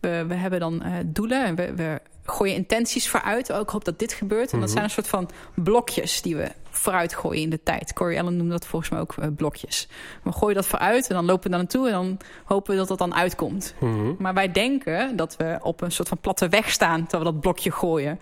we, 0.00 0.24
we 0.28 0.34
hebben 0.34 0.60
dan 0.60 0.82
eh, 0.82 0.92
doelen. 1.06 1.44
En 1.44 1.54
we, 1.54 1.74
we 1.74 2.00
gooien 2.24 2.54
intenties 2.54 3.08
vooruit. 3.08 3.52
Ook 3.52 3.62
ik 3.62 3.68
hoop 3.68 3.84
dat 3.84 3.98
dit 3.98 4.12
gebeurt. 4.12 4.52
En 4.52 4.58
dat 4.58 4.68
Mhm. 4.68 4.68
zijn 4.68 4.84
een 4.84 4.90
soort 4.90 5.08
van 5.08 5.30
blokjes 5.54 6.22
die 6.22 6.36
we 6.36 6.52
vooruit 6.78 7.14
gooien 7.14 7.42
in 7.42 7.50
de 7.50 7.62
tijd. 7.62 7.92
Corey 7.92 8.20
Allen 8.20 8.36
noemde 8.36 8.52
dat 8.52 8.66
volgens 8.66 8.90
mij 8.90 9.00
ook 9.00 9.14
eh, 9.18 9.28
blokjes. 9.36 9.88
We 10.22 10.32
gooien 10.32 10.54
dat 10.54 10.66
vooruit 10.66 11.08
en 11.08 11.14
dan 11.14 11.24
lopen 11.24 11.42
we 11.42 11.48
daar 11.48 11.58
naartoe. 11.58 11.86
En 11.86 11.92
dan 11.92 12.18
hopen 12.44 12.72
we 12.72 12.78
dat 12.78 12.88
dat 12.88 12.98
dan 12.98 13.14
uitkomt. 13.14 13.74
Mhm. 13.80 14.12
Maar 14.18 14.34
wij 14.34 14.52
denken 14.52 15.16
dat 15.16 15.36
we 15.36 15.58
op 15.62 15.80
een 15.80 15.92
soort 15.92 16.08
van 16.08 16.18
platte 16.18 16.48
weg 16.48 16.70
staan 16.70 17.00
terwijl 17.00 17.24
we 17.24 17.32
dat 17.32 17.40
blokje 17.40 17.70
gooien. 17.70 18.20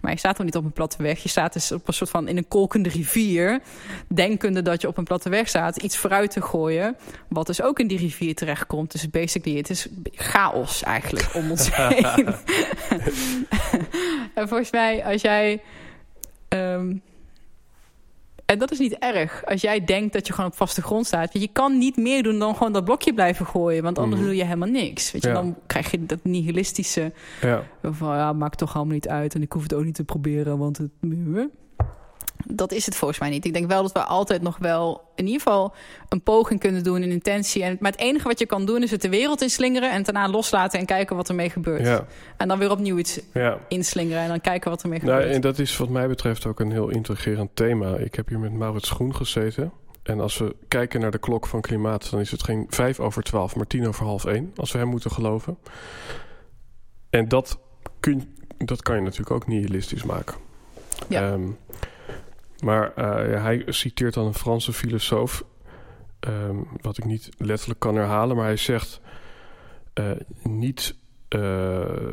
Maar 0.00 0.12
je 0.12 0.18
staat 0.18 0.36
toch 0.36 0.44
niet 0.44 0.56
op 0.56 0.64
een 0.64 0.72
platte 0.72 1.02
weg. 1.02 1.22
Je 1.22 1.28
staat 1.28 1.52
dus 1.52 1.72
op 1.72 1.88
een 1.88 1.94
soort 1.94 2.10
van 2.10 2.28
in 2.28 2.36
een 2.36 2.48
kolkende 2.48 2.88
rivier. 2.88 3.60
Denkende 4.08 4.62
dat 4.62 4.80
je 4.80 4.88
op 4.88 4.96
een 4.96 5.04
platte 5.04 5.28
weg 5.28 5.48
staat. 5.48 5.76
Iets 5.76 5.96
vooruit 5.96 6.30
te 6.30 6.42
gooien. 6.42 6.96
Wat 7.28 7.46
dus 7.46 7.62
ook 7.62 7.78
in 7.78 7.86
die 7.86 7.98
rivier 7.98 8.34
terechtkomt. 8.34 8.92
Dus 8.92 9.10
basically, 9.10 9.58
het 9.58 9.70
is 9.70 9.88
chaos 10.12 10.82
eigenlijk 10.82 11.30
om 11.34 11.50
ons 11.50 11.68
heen. 11.76 12.04
en 14.34 14.48
volgens 14.48 14.70
mij, 14.70 15.04
als 15.04 15.22
jij... 15.22 15.62
ehm, 16.48 16.94
en 18.52 18.58
dat 18.58 18.70
is 18.70 18.78
niet 18.78 18.96
erg. 18.98 19.44
Als 19.44 19.60
jij 19.60 19.84
denkt 19.84 20.12
dat 20.12 20.26
je 20.26 20.32
gewoon 20.32 20.50
op 20.50 20.56
vaste 20.56 20.82
grond 20.82 21.06
staat. 21.06 21.32
Je 21.40 21.48
kan 21.52 21.78
niet 21.78 21.96
meer 21.96 22.22
doen 22.22 22.38
dan 22.38 22.56
gewoon 22.56 22.72
dat 22.72 22.84
blokje 22.84 23.14
blijven 23.14 23.46
gooien. 23.46 23.82
Want 23.82 23.98
anders 23.98 24.16
Mhm. 24.20 24.28
doe 24.28 24.36
je 24.38 24.44
helemaal 24.44 24.68
niks. 24.68 25.12
Weet 25.12 25.22
je, 25.22 25.28
Ja. 25.28 25.34
Dan 25.34 25.56
krijg 25.66 25.90
je 25.90 26.06
dat 26.06 26.18
nihilistische... 26.22 27.12
Ja. 27.40 27.62
Van 27.82 28.16
ja, 28.16 28.32
maakt 28.32 28.58
toch 28.58 28.74
allemaal 28.74 28.94
niet 28.94 29.08
uit. 29.08 29.34
En 29.34 29.42
ik 29.42 29.52
hoef 29.52 29.62
het 29.62 29.74
ook 29.74 29.84
niet 29.84 29.94
te 29.94 30.04
proberen, 30.04 30.58
want 30.58 30.78
het... 30.78 30.90
Dat 32.54 32.72
is 32.72 32.86
het 32.86 32.96
volgens 32.96 33.20
mij 33.20 33.30
niet. 33.30 33.44
Ik 33.44 33.52
denk 33.52 33.68
wel 33.68 33.82
dat 33.82 33.92
we 33.92 34.04
altijd 34.04 34.42
nog 34.42 34.58
wel 34.58 35.00
in 35.14 35.24
ieder 35.24 35.40
geval 35.40 35.74
een 36.08 36.22
poging 36.22 36.60
kunnen 36.60 36.82
doen, 36.82 37.02
een 37.02 37.10
intentie. 37.10 37.62
En, 37.62 37.76
maar 37.80 37.90
het 37.90 38.00
enige 38.00 38.28
wat 38.28 38.38
je 38.38 38.46
kan 38.46 38.66
doen 38.66 38.82
is 38.82 38.90
het 38.90 39.02
de 39.02 39.08
wereld 39.08 39.42
inslingeren 39.42 39.90
en 39.90 40.02
daarna 40.02 40.28
loslaten 40.28 40.78
en 40.78 40.86
kijken 40.86 41.16
wat 41.16 41.28
ermee 41.28 41.50
gebeurt. 41.50 41.86
Ja. 41.86 42.06
En 42.36 42.48
dan 42.48 42.58
weer 42.58 42.70
opnieuw 42.70 42.98
iets 42.98 43.20
ja. 43.32 43.58
inslingeren 43.68 44.22
en 44.22 44.28
dan 44.28 44.40
kijken 44.40 44.70
wat 44.70 44.82
ermee 44.82 44.98
Nou, 45.02 45.12
gebeurt. 45.12 45.34
en 45.34 45.40
dat 45.40 45.58
is 45.58 45.76
wat 45.76 45.88
mij 45.88 46.08
betreft 46.08 46.46
ook 46.46 46.60
een 46.60 46.72
heel 46.72 46.88
intrigerend 46.88 47.50
thema. 47.54 47.96
Ik 47.96 48.14
heb 48.14 48.28
hier 48.28 48.38
met 48.38 48.52
Maurits 48.52 48.90
Groen 48.90 49.14
gezeten. 49.14 49.72
En 50.02 50.20
als 50.20 50.38
we 50.38 50.56
kijken 50.68 51.00
naar 51.00 51.10
de 51.10 51.18
klok 51.18 51.46
van 51.46 51.60
klimaat... 51.60 52.10
dan 52.10 52.20
is 52.20 52.30
het 52.30 52.42
geen 52.42 52.66
vijf 52.68 53.00
over 53.00 53.22
twaalf, 53.22 53.56
maar 53.56 53.66
tien 53.66 53.88
over 53.88 54.04
half 54.04 54.24
één. 54.24 54.52
Als 54.56 54.72
we 54.72 54.78
hem 54.78 54.88
moeten 54.88 55.10
geloven. 55.10 55.58
En 57.10 57.28
dat, 57.28 57.58
kun, 58.00 58.36
dat 58.58 58.82
kan 58.82 58.94
je 58.96 59.02
natuurlijk 59.02 59.30
ook 59.30 59.46
nihilistisch 59.46 60.02
maken. 60.02 60.36
Ja. 61.08 61.32
Ehm, 61.32 61.42
maar 62.62 62.94
eh, 62.94 63.32
ja, 63.32 63.40
hij 63.42 63.62
citeert 63.66 64.14
dan 64.14 64.26
een 64.26 64.34
Franse 64.34 64.72
filosoof... 64.72 65.44
ehm, 66.20 66.56
wat 66.80 66.98
ik 66.98 67.04
niet 67.04 67.28
letterlijk 67.38 67.80
kan 67.80 67.94
herhalen... 67.94 68.36
maar 68.36 68.44
hij 68.44 68.56
zegt... 68.56 69.00
eh, 69.94 70.10
niet... 70.42 70.96
eh, 71.28 72.12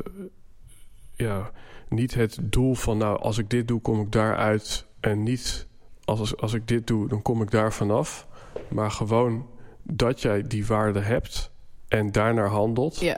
ja, 1.15 1.51
niet 1.89 2.13
het 2.13 2.37
doel 2.41 2.73
van, 2.75 2.97
nou, 2.97 3.19
als 3.19 3.37
ik 3.37 3.49
dit 3.49 3.67
doe, 3.67 3.81
kom 3.81 4.01
ik 4.01 4.11
daaruit. 4.11 4.85
En 4.99 5.23
niet 5.23 5.67
als, 6.05 6.19
als, 6.19 6.37
als 6.37 6.53
ik 6.53 6.67
dit 6.67 6.87
doe, 6.87 7.07
dan 7.07 7.21
kom 7.21 7.41
ik 7.41 7.51
daar 7.51 7.73
vanaf. 7.73 8.27
Maar 8.69 8.91
gewoon 8.91 9.47
dat 9.83 10.21
jij 10.21 10.41
die 10.41 10.65
waarde 10.65 10.99
hebt 10.99 11.51
en 11.87 12.11
daarnaar 12.11 12.47
handelt. 12.49 12.99
Ja, 12.99 13.17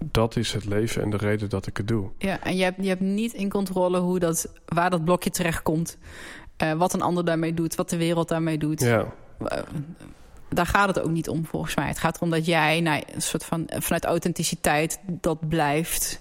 Dat 0.00 0.36
is 0.36 0.52
het 0.52 0.64
leven 0.64 1.02
en 1.02 1.10
de 1.10 1.16
reden 1.16 1.48
dat 1.48 1.66
ik 1.66 1.76
het 1.76 1.88
doe. 1.88 2.10
ja, 2.18 2.40
en 2.42 2.56
je 2.56 2.62
hebt, 2.62 2.82
je 2.82 2.88
hebt 2.88 3.00
niet 3.00 3.32
in 3.32 3.48
controle 3.50 3.98
hoe 3.98 4.18
dat, 4.18 4.52
waar 4.66 4.90
dat 4.90 5.04
blokje 5.04 5.30
terechtkomt. 5.30 5.98
Eh, 6.56 6.72
wat 6.72 6.92
een 6.92 7.02
ander 7.02 7.24
daarmee 7.24 7.54
doet, 7.54 7.74
wat 7.74 7.90
de 7.90 7.96
wereld 7.96 8.28
daarmee 8.28 8.58
doet. 8.58 8.80
Ja, 8.80 9.12
Eh, 9.38 9.58
daar 10.48 10.66
gaat 10.66 10.88
het 10.88 11.00
ook 11.00 11.10
niet 11.10 11.28
om, 11.28 11.46
volgens 11.46 11.74
mij. 11.74 11.86
Het 11.86 11.98
gaat 11.98 12.16
erom 12.16 12.30
dat 12.30 12.46
jij 12.46 12.80
nou, 12.80 13.02
een 13.14 13.22
soort 13.22 13.44
van, 13.44 13.66
vanuit 13.68 14.04
authenticiteit 14.04 15.00
dat 15.06 15.48
blijft 15.48 16.20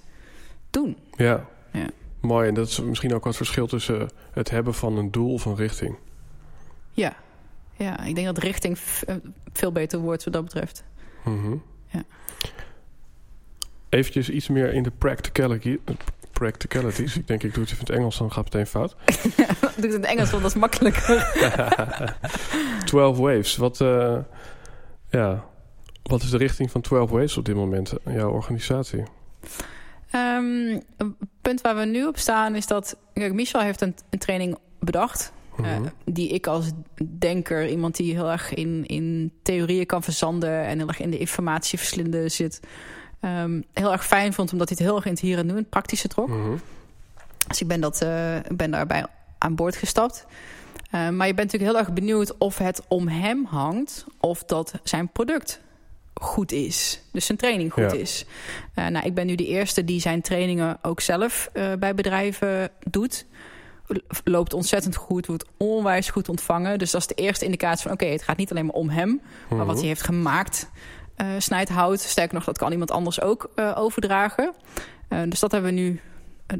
doen. 0.70 0.98
ja. 1.16 1.46
Ja. 1.72 1.88
Mooi. 2.20 2.48
En 2.48 2.54
dat 2.54 2.68
is 2.68 2.80
misschien 2.80 3.14
ook 3.14 3.24
wat 3.24 3.36
verschil 3.36 3.68
tussen 3.68 4.10
het 4.32 4.50
hebben 4.50 4.74
van 4.74 4.98
een 4.98 5.12
doel 5.12 5.34
of 5.34 5.46
een 5.46 5.56
richting. 5.56 5.96
Ja, 6.92 7.14
ja 7.78 8.04
ik 8.04 8.16
denk 8.16 8.28
dat 8.28 8.38
richting 8.38 8.78
veel 9.54 9.72
beter 9.72 10.00
woord 10.00 10.24
wat 10.24 10.34
dat 10.34 10.44
betreft. 10.44 10.84
Mhm. 11.24 11.56
Ja. 11.88 12.04
Eventjes 13.90 14.30
iets 14.30 14.48
meer 14.48 14.74
in 14.74 14.84
de 14.84 14.92
practicality, 14.98 15.78
practicalities. 16.34 17.18
ik 17.18 17.28
denk, 17.28 17.44
ik 17.44 17.54
doe 17.54 17.64
het 17.64 17.72
even 17.72 17.86
in 17.86 17.94
het 17.94 18.00
Engels, 18.02 18.18
dan 18.18 18.32
gaat 18.32 18.44
het 18.44 18.54
meteen 18.54 18.68
fout. 18.68 18.96
doe 19.06 19.72
het 19.76 19.84
in 19.84 19.92
het 19.92 20.06
Engels, 20.06 20.30
want 20.30 20.44
dat 20.44 20.52
is 20.52 20.60
makkelijker. 20.60 21.32
12 22.86 23.18
Waves, 23.18 23.56
wat, 23.56 23.80
uh, 23.80 24.18
ja, 25.10 25.44
wat 26.04 26.22
is 26.22 26.30
de 26.30 26.38
richting 26.38 26.72
van 26.72 26.82
12 26.82 27.10
Waves 27.10 27.38
op 27.38 27.46
dit 27.46 27.56
moment 27.56 27.94
in 28.06 28.14
jouw 28.14 28.32
organisatie? 28.32 29.04
Um, 30.16 30.82
een 30.98 31.18
punt 31.42 31.62
waar 31.62 31.76
we 31.76 31.86
nu 31.86 32.06
op 32.06 32.18
staan 32.18 32.56
is 32.56 32.68
dat... 32.68 32.98
Kijk, 33.14 33.34
Michel 33.34 33.62
heeft 33.62 33.82
een, 33.82 33.96
een 34.10 34.20
training 34.20 34.58
bedacht... 34.80 35.34
Mm 35.56 35.66
-hmm. 35.66 35.84
uh, 35.84 35.90
die 36.06 36.30
ik 36.30 36.48
als 36.48 36.72
denker, 37.04 37.68
iemand 37.68 37.96
die 37.96 38.14
heel 38.14 38.32
erg 38.32 38.54
in, 38.54 38.86
in 38.86 39.32
theorieën 39.44 39.86
kan 39.86 40.04
verzanden... 40.04 40.66
en 40.66 40.78
heel 40.78 40.88
erg 40.88 41.00
in 41.00 41.10
de 41.10 41.18
informatieverslinden 41.18 42.32
zit... 42.32 42.60
Um, 43.26 43.64
heel 43.74 43.92
erg 43.92 44.06
fijn 44.06 44.34
vond, 44.34 44.52
omdat 44.52 44.70
hij 44.70 44.78
het 44.78 44.88
heel 44.88 44.96
erg 44.96 45.06
in 45.06 45.12
het 45.12 45.22
hier 45.22 45.38
en 45.38 45.46
nu, 45.46 45.56
het 45.56 45.70
praktische 45.70 46.08
trok. 46.08 46.28
Mm 46.28 46.44
-hmm. 46.44 46.62
Dus 47.48 47.62
ik 47.62 47.68
ben, 47.68 47.82
dat, 47.82 48.02
uh, 48.04 48.36
ben 48.56 48.72
daarbij 48.72 49.06
aan 49.38 49.56
boord 49.56 49.76
gestapt. 49.76 50.26
Uh, 50.86 51.10
maar 51.10 51.28
je 51.28 51.34
bent 51.34 51.52
natuurlijk 51.52 51.72
heel 51.72 51.80
erg 51.80 51.94
benieuwd 51.94 52.38
of 52.38 52.58
het 52.58 52.82
om 52.88 53.08
hem 53.08 53.46
hangt... 53.46 54.06
of 54.20 54.44
dat 54.44 54.74
zijn 54.84 55.10
product 55.10 55.62
goed 56.14 56.52
is. 56.52 57.02
Dus 57.12 57.26
zijn 57.26 57.38
training 57.38 57.74
goed 57.74 57.92
ja. 57.92 57.98
is. 57.98 58.26
Uh, 58.76 58.88
nou, 58.88 59.06
ik 59.06 59.14
ben 59.14 59.26
nu 59.26 59.36
de 59.36 59.48
eerste 59.48 59.84
die 59.84 60.00
zijn 60.00 60.22
trainingen 60.22 60.78
ook 60.82 61.02
zelf 61.02 61.50
uh, 61.54 61.74
bij 61.80 61.96
bedrijven 61.96 62.70
doet. 62.90 63.26
Loopt 64.24 64.54
ontzettend 64.54 64.96
goed, 64.96 65.26
wordt 65.26 65.46
onwijs 65.58 66.10
goed 66.10 66.30
ontvangen. 66.30 66.80
Dus 66.80 66.92
dat 66.92 67.02
is 67.02 67.08
de 67.08 67.14
eerste 67.14 67.46
indicatie 67.46 67.82
van... 67.82 67.92
oké, 67.92 68.04
okay, 68.04 68.16
het 68.16 68.24
gaat 68.24 68.38
niet 68.38 68.52
alleen 68.52 68.66
maar 68.66 68.76
om 68.76 68.90
hem, 68.90 69.22
maar 69.50 69.66
wat 69.66 69.78
hij 69.78 69.88
heeft 69.88 70.04
gemaakt... 70.04 70.70
Uh, 71.18 71.28
snijdt 71.38 71.70
hout. 71.70 72.00
Sterker 72.00 72.34
nog, 72.34 72.44
dat 72.44 72.58
kan 72.58 72.72
iemand 72.72 72.92
anders 72.92 73.22
ook 73.22 73.50
overdragen. 73.76 74.54
dus 75.28 75.40
dat 75.40 75.52
hebben 75.52 75.74
we 75.74 75.82
nu 75.82 76.00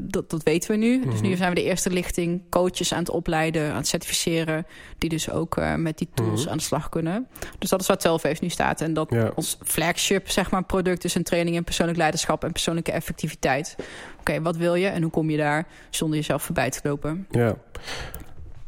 dat, 0.00 0.30
dat 0.30 0.42
weten 0.42 0.70
we 0.70 0.76
nu. 0.76 0.96
Mm 0.96 1.02
-hmm. 1.02 1.10
Dus 1.10 1.20
nu 1.20 1.36
zijn 1.36 1.48
we 1.48 1.54
de 1.54 1.62
eerste 1.62 1.90
lichting 1.90 2.42
coaches 2.50 2.92
aan 2.92 2.98
het 2.98 3.10
opleiden, 3.10 3.70
aan 3.70 3.76
het 3.76 3.86
certificeren... 3.86 4.66
die 4.98 5.08
dus 5.08 5.30
ook 5.30 5.60
met 5.76 5.98
die 5.98 6.08
tools 6.14 6.30
mm 6.30 6.36
-hmm. 6.36 6.48
aan 6.50 6.56
de 6.56 6.62
slag 6.62 6.88
kunnen. 6.88 7.28
Dus 7.58 7.70
dat 7.70 7.80
is 7.80 7.86
waar 7.86 7.98
12 7.98 8.40
nu 8.40 8.48
staat. 8.48 8.80
En 8.80 8.94
dat 8.94 9.10
ja. 9.10 9.32
ons 9.34 9.58
flagship 9.64 10.30
zeg 10.30 10.50
maar, 10.50 10.64
product 10.64 11.04
is 11.04 11.14
een 11.14 11.22
training 11.22 11.56
in 11.56 11.64
persoonlijk 11.64 11.98
leiderschap... 11.98 12.44
en 12.44 12.52
persoonlijke 12.52 12.92
effectiviteit. 12.92 13.74
Oké, 13.78 13.86
okay, 14.20 14.42
wat 14.42 14.56
wil 14.56 14.74
je 14.74 14.88
en 14.88 15.02
hoe 15.02 15.10
kom 15.10 15.30
je 15.30 15.36
daar 15.36 15.66
zonder 15.90 16.18
jezelf 16.18 16.42
voorbij 16.42 16.70
te 16.70 16.80
lopen? 16.82 17.26
Ja, 17.30 17.56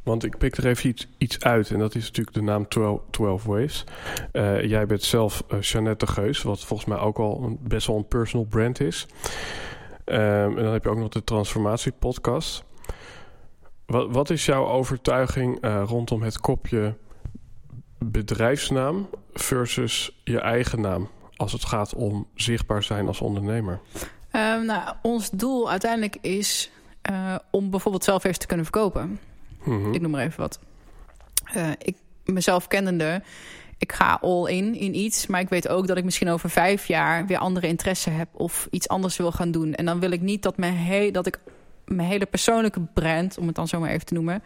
want 0.06 0.24
ik 0.24 0.38
pik 0.38 0.56
er 0.56 0.66
even 0.66 0.88
iets, 0.88 1.08
iets 1.18 1.40
uit. 1.40 1.70
En 1.70 1.78
dat 1.78 1.94
is 1.94 2.04
natuurlijk 2.04 2.36
de 2.36 2.42
naam 2.42 2.68
12, 2.68 3.00
12 3.10 3.44
Waves. 3.44 3.84
Uh, 4.32 4.64
jij 4.64 4.86
bent 4.86 5.02
zelf 5.02 5.44
uh, 5.52 5.60
Jeannette 5.60 6.06
Geus... 6.06 6.42
wat 6.42 6.64
volgens 6.64 6.88
mij 6.88 6.98
ook 6.98 7.18
al 7.18 7.42
een, 7.42 7.58
best 7.60 7.86
wel 7.86 7.96
een 7.96 8.08
personal 8.08 8.46
brand 8.46 8.80
is... 8.80 9.06
Um, 10.04 10.58
en 10.58 10.64
dan 10.64 10.72
heb 10.72 10.84
je 10.84 10.90
ook 10.90 10.98
nog 10.98 11.08
de 11.08 11.24
transformatie-podcast. 11.24 12.64
Wat, 13.86 14.10
wat, 14.10 14.30
is 14.30 14.44
jouw 14.44 14.66
overtuiging 14.66 15.64
uh, 15.64 15.82
rondom 15.86 16.22
het 16.22 16.40
kopje 16.40 16.94
bedrijfsnaam 17.98 19.08
versus 19.32 20.20
je 20.24 20.40
eigen 20.40 20.80
naam 20.80 21.08
als 21.36 21.52
het 21.52 21.64
gaat 21.64 21.94
om 21.94 22.26
zichtbaar 22.34 22.82
zijn 22.82 23.06
als 23.06 23.20
ondernemer? 23.20 23.80
Um, 24.32 24.64
nou, 24.64 24.94
ons 25.02 25.30
doel 25.30 25.70
uiteindelijk 25.70 26.16
is 26.20 26.70
om 27.50 27.70
bijvoorbeeld 27.70 28.04
zelf 28.04 28.24
even 28.24 28.38
te 28.38 28.46
kunnen 28.46 28.64
verkopen. 28.64 29.18
Mm 29.66 29.82
-hmm. 29.82 29.94
Ik 29.94 30.00
noem 30.00 30.10
maar 30.10 30.24
even 30.24 30.40
wat. 30.40 30.58
Uh, 31.56 31.70
ik 31.78 31.96
mezelf 32.24 32.66
kennende 32.68 33.22
ik 33.78 33.92
ga 33.92 34.18
all 34.22 34.50
in 34.50 34.74
in 34.74 34.94
iets. 34.94 35.26
Maar 35.26 35.40
ik 35.40 35.48
weet 35.48 35.68
ook 35.68 35.86
dat 35.86 35.96
ik 35.96 36.04
misschien 36.04 36.28
over 36.28 36.50
vijf 36.50 36.86
jaar 36.86 37.26
weer 37.26 37.38
andere 37.38 37.66
interesse 37.66 38.10
heb. 38.10 38.28
Of 38.32 38.68
iets 38.70 38.88
anders 38.88 39.16
wil 39.16 39.32
gaan 39.32 39.50
doen. 39.50 39.74
En 39.74 39.84
dan 39.84 40.00
wil 40.00 40.10
ik 40.10 40.20
niet 40.20 40.42
dat, 40.42 40.56
mijn 40.56 40.76
he 40.76 41.10
dat 41.10 41.26
ik 41.26 41.38
mijn 41.84 42.08
hele 42.08 42.26
persoonlijke 42.26 42.80
brand, 42.94 43.38
om 43.38 43.46
het 43.46 43.56
dan 43.56 43.68
zo 43.68 43.80
maar 43.80 43.90
even 43.90 44.06
te 44.06 44.14
noemen, 44.14 44.42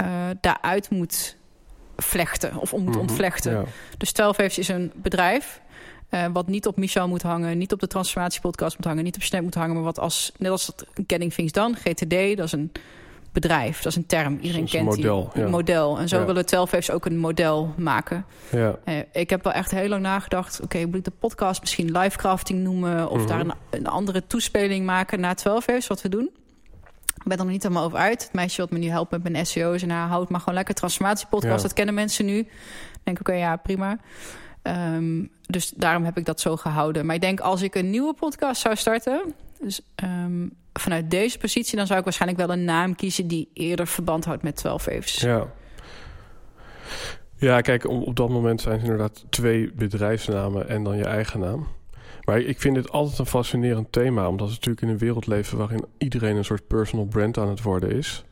uh, 0.00 0.06
daaruit 0.40 0.90
moet 0.90 1.36
vlechten 1.96 2.56
of 2.56 2.72
om 2.72 2.78
moet 2.80 2.88
mm 2.88 3.00
-hmm, 3.00 3.08
ontvlechten. 3.08 3.52
Ja. 3.52 3.64
Dus 3.98 4.12
12 4.12 4.38
is 4.38 4.68
een 4.68 4.92
bedrijf. 4.94 5.62
Uh, 6.10 6.26
wat 6.32 6.46
niet 6.46 6.66
op 6.66 6.76
Michel 6.76 7.08
moet 7.08 7.22
hangen, 7.22 7.58
niet 7.58 7.72
op 7.72 7.80
de 7.80 7.86
transformatiepodcast 7.86 8.76
moet 8.76 8.86
hangen, 8.86 9.04
niet 9.04 9.16
op 9.16 9.22
Snap 9.22 9.42
moet 9.42 9.54
hangen, 9.54 9.74
maar 9.74 9.84
wat 9.84 9.98
als, 9.98 10.32
net 10.38 10.50
als 10.50 10.66
dat 10.66 10.86
Getting 11.06 11.32
Things 11.32 11.52
Done, 11.52 11.74
GTD, 11.74 12.36
dat 12.36 12.46
is 12.46 12.52
een 12.52 12.72
bedrijf. 13.34 13.76
Dat 13.82 13.92
is 13.92 13.96
een 13.96 14.06
term. 14.06 14.38
Iedereen 14.40 14.64
kent 14.64 14.74
een 14.74 14.84
model, 14.84 15.30
die. 15.34 15.42
Ja. 15.42 15.48
model. 15.48 15.98
En 15.98 16.08
zo 16.08 16.18
ja. 16.18 16.24
willen 16.24 16.46
12 16.46 16.90
ook 16.90 17.06
een 17.06 17.18
model 17.18 17.74
maken. 17.76 18.24
Ja. 18.50 18.78
Uh, 18.84 18.98
ik 19.12 19.30
heb 19.30 19.44
wel 19.44 19.52
echt 19.52 19.70
heel 19.70 19.88
lang 19.88 20.02
nagedacht... 20.02 20.54
oké, 20.54 20.64
okay, 20.64 20.84
moet 20.84 20.94
ik 20.94 21.04
de 21.04 21.12
podcast 21.18 21.60
misschien 21.60 21.98
livecrafting 21.98 22.62
noemen... 22.62 23.10
of 23.10 23.10
Mhm. 23.10 23.12
mm 23.12 23.18
-hmm. 23.18 23.26
daar 23.26 23.40
een, 23.40 23.80
een, 23.80 23.86
andere 23.86 24.26
toespeling 24.26 24.86
maken 24.86 25.20
naar 25.20 25.34
12 25.34 25.86
wat 25.88 26.02
we 26.02 26.08
doen. 26.08 26.30
Ik 27.14 27.30
ben 27.30 27.38
er 27.38 27.44
nog 27.44 27.52
niet 27.52 27.62
helemaal 27.62 27.84
over 27.84 27.98
uit. 27.98 28.22
Het 28.22 28.32
meisje 28.32 28.60
wat 28.60 28.70
me 28.70 28.78
nu 28.78 28.88
helpt 28.88 29.10
met 29.10 29.22
mijn 29.22 29.46
SEO's... 29.46 29.82
en 29.82 29.90
haar 29.90 30.08
houdt 30.08 30.30
maar 30.30 30.40
gewoon 30.40 30.54
lekker 30.54 30.74
transformatiepodcast. 30.74 31.62
Dat 31.62 31.72
kennen 31.72 31.94
mensen 31.94 32.24
nu. 32.24 32.38
Ik 32.38 32.48
denk, 33.02 33.20
oké, 33.20 33.30
okay, 33.30 33.42
ja, 33.42 33.56
prima. 33.56 33.98
Um, 34.62 35.30
dus 35.46 35.70
daarom 35.70 36.04
heb 36.04 36.16
ik 36.16 36.24
dat 36.24 36.40
zo 36.40 36.56
gehouden. 36.56 37.06
Maar 37.06 37.14
ik 37.14 37.20
denk, 37.20 37.40
als 37.40 37.62
ik 37.62 37.74
een 37.74 37.90
nieuwe 37.90 38.14
podcast 38.14 38.60
zou 38.60 38.76
starten... 38.76 39.34
Dus, 39.60 39.80
um, 40.04 40.52
vanuit 40.80 41.10
deze 41.10 41.38
positie... 41.38 41.76
dan 41.76 41.86
zou 41.86 41.98
ik 41.98 42.04
waarschijnlijk 42.04 42.46
wel 42.46 42.56
een 42.56 42.64
naam 42.64 42.94
kiezen... 42.94 43.26
die 43.26 43.50
eerder 43.54 43.86
verband 43.86 44.24
houdt 44.24 44.42
met 44.42 44.56
12 44.56 44.84
Waves. 44.84 45.20
Ja. 45.20 45.46
Ja, 47.36 47.60
kijk, 47.60 47.88
op 47.88 48.16
dat 48.16 48.28
moment 48.28 48.60
zijn 48.60 48.74
het 48.74 48.82
inderdaad 48.82 49.24
twee 49.28 49.72
bedrijfsnamen... 49.72 50.68
en 50.68 50.84
dan 50.84 50.96
je 50.96 51.04
eigen 51.04 51.40
naam. 51.40 51.66
Maar 52.24 52.38
ik 52.38 52.60
vind 52.60 52.76
het 52.76 52.90
altijd 52.90 53.18
een 53.18 53.26
fascinerend 53.26 53.92
thema... 53.92 54.28
omdat 54.28 54.46
we 54.46 54.54
natuurlijk 54.54 54.82
in 54.82 54.88
een 54.88 54.98
wereld 54.98 55.26
leven... 55.26 55.58
waarin 55.58 55.84
iedereen 55.98 56.36
een 56.36 56.44
soort 56.44 56.66
personal 56.66 57.06
brand 57.06 57.38
aan 57.38 57.48
het 57.48 57.62
worden 57.62 57.90
is... 57.90 58.24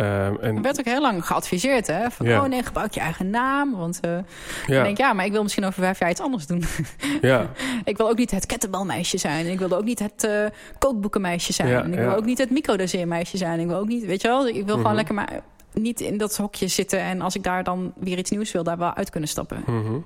Um, 0.00 0.38
en... 0.40 0.56
Er 0.56 0.62
werd 0.62 0.78
ook 0.78 0.84
heel 0.84 1.00
lang 1.00 1.26
geadviseerd, 1.26 1.86
hè? 1.86 2.10
Van, 2.10 2.26
ja. 2.26 2.42
oh 2.42 2.48
nee, 2.48 2.62
gebruik 2.62 2.94
je 2.94 3.00
eigen 3.00 3.30
naam. 3.30 3.76
Want 3.76 4.00
uh, 4.04 4.18
ja. 4.66 4.78
ik 4.78 4.84
denk, 4.84 4.98
ja, 4.98 5.12
maar 5.12 5.24
ik 5.24 5.32
wil 5.32 5.42
misschien 5.42 5.64
over 5.64 5.82
vijf 5.82 5.98
jaar 5.98 6.10
iets 6.10 6.20
anders 6.20 6.46
doen. 6.46 6.64
ja. 7.20 7.50
ik 7.84 7.96
wil 7.96 8.08
ook 8.08 8.16
niet 8.16 8.30
het 8.30 8.46
kettlebellmeisje 8.46 9.18
zijn. 9.18 9.46
En 9.46 9.52
ik 9.52 9.58
wil 9.58 9.72
ook 9.72 9.84
niet 9.84 9.98
het 9.98 10.24
uh, 10.24 10.46
kookboekenmeisje 10.78 11.52
zijn. 11.52 11.68
Ja, 11.68 11.82
en 11.82 11.92
ik 11.92 11.98
wil 11.98 12.14
ook 12.14 12.24
niet 12.24 12.38
het 12.38 12.50
microdoseermeisje 12.50 13.36
zijn. 13.36 13.60
Ik 13.60 13.66
wil 13.66 13.76
ook 13.76 13.88
niet, 13.88 14.04
weet 14.04 14.22
je 14.22 14.28
wel, 14.28 14.48
ik 14.48 14.54
wil 14.54 14.62
mm 14.62 14.68
-hmm. 14.68 14.80
gewoon 14.80 14.94
lekker 14.94 15.14
maar 15.14 15.40
niet 15.72 16.00
in 16.00 16.18
dat 16.18 16.36
hokje 16.36 16.68
zitten. 16.68 17.00
En 17.00 17.20
als 17.20 17.34
ik 17.34 17.42
daar 17.42 17.64
dan 17.64 17.92
weer 17.96 18.18
iets 18.18 18.30
nieuws 18.30 18.52
wil, 18.52 18.62
daar 18.62 18.78
wel 18.78 18.94
uit 18.94 19.10
kunnen 19.10 19.28
stappen. 19.28 19.62
Mm 19.66 19.84
-hmm. 19.84 20.04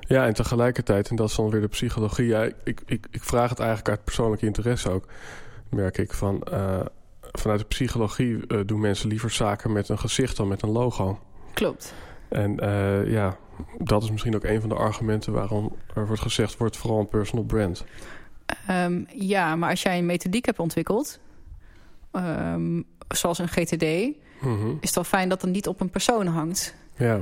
Ja, 0.00 0.26
en 0.26 0.34
tegelijkertijd, 0.34 1.08
en 1.08 1.16
dat 1.16 1.28
is 1.28 1.34
dan 1.34 1.50
weer 1.50 1.60
de 1.60 1.68
psychologie. 1.68 2.26
Ja, 2.26 2.42
ik, 2.42 2.80
ik, 2.86 3.06
ik 3.10 3.22
vraag 3.22 3.50
het 3.50 3.58
eigenlijk 3.58 3.88
uit 3.88 4.04
persoonlijke 4.04 4.46
interesse 4.46 4.90
ook. 4.90 5.06
Merk 5.68 5.98
ik 5.98 6.12
van... 6.12 6.42
Uh, 6.52 6.80
vanuit 7.40 7.60
de 7.60 7.66
psychologie 7.66 8.44
uh, 8.48 8.60
doen 8.66 8.80
mensen 8.80 9.08
liever 9.08 9.30
zaken 9.30 9.72
met 9.72 9.88
een 9.88 9.98
gezicht 9.98 10.36
dan 10.36 10.48
met 10.48 10.62
een 10.62 10.70
logo. 10.70 11.18
Klopt. 11.52 11.94
En 12.28 12.64
uh, 12.64 13.10
ja, 13.10 13.36
dat 13.78 14.02
is 14.02 14.10
misschien 14.10 14.34
ook 14.34 14.44
een 14.44 14.60
van 14.60 14.68
de 14.68 14.74
argumenten 14.74 15.32
waarom 15.32 15.76
er 15.94 16.06
wordt 16.06 16.22
gezegd... 16.22 16.56
wordt 16.56 16.76
vooral 16.76 16.98
een 17.00 17.08
personal 17.08 17.44
brand. 17.44 17.84
Um, 18.70 19.06
ja, 19.14 19.56
maar 19.56 19.70
als 19.70 19.82
jij 19.82 19.98
een 19.98 20.06
methodiek 20.06 20.46
hebt 20.46 20.58
ontwikkeld... 20.58 21.20
Um, 22.12 22.84
zoals 23.08 23.38
een 23.38 23.48
GTD... 23.48 23.82
Mm 24.40 24.58
-hmm. 24.58 24.78
is 24.80 24.86
het 24.86 24.94
wel 24.94 25.04
fijn 25.04 25.28
dat 25.28 25.42
het 25.42 25.50
niet 25.50 25.66
op 25.66 25.80
een 25.80 25.90
persoon 25.90 26.26
hangt. 26.26 26.74
Ja. 26.96 27.14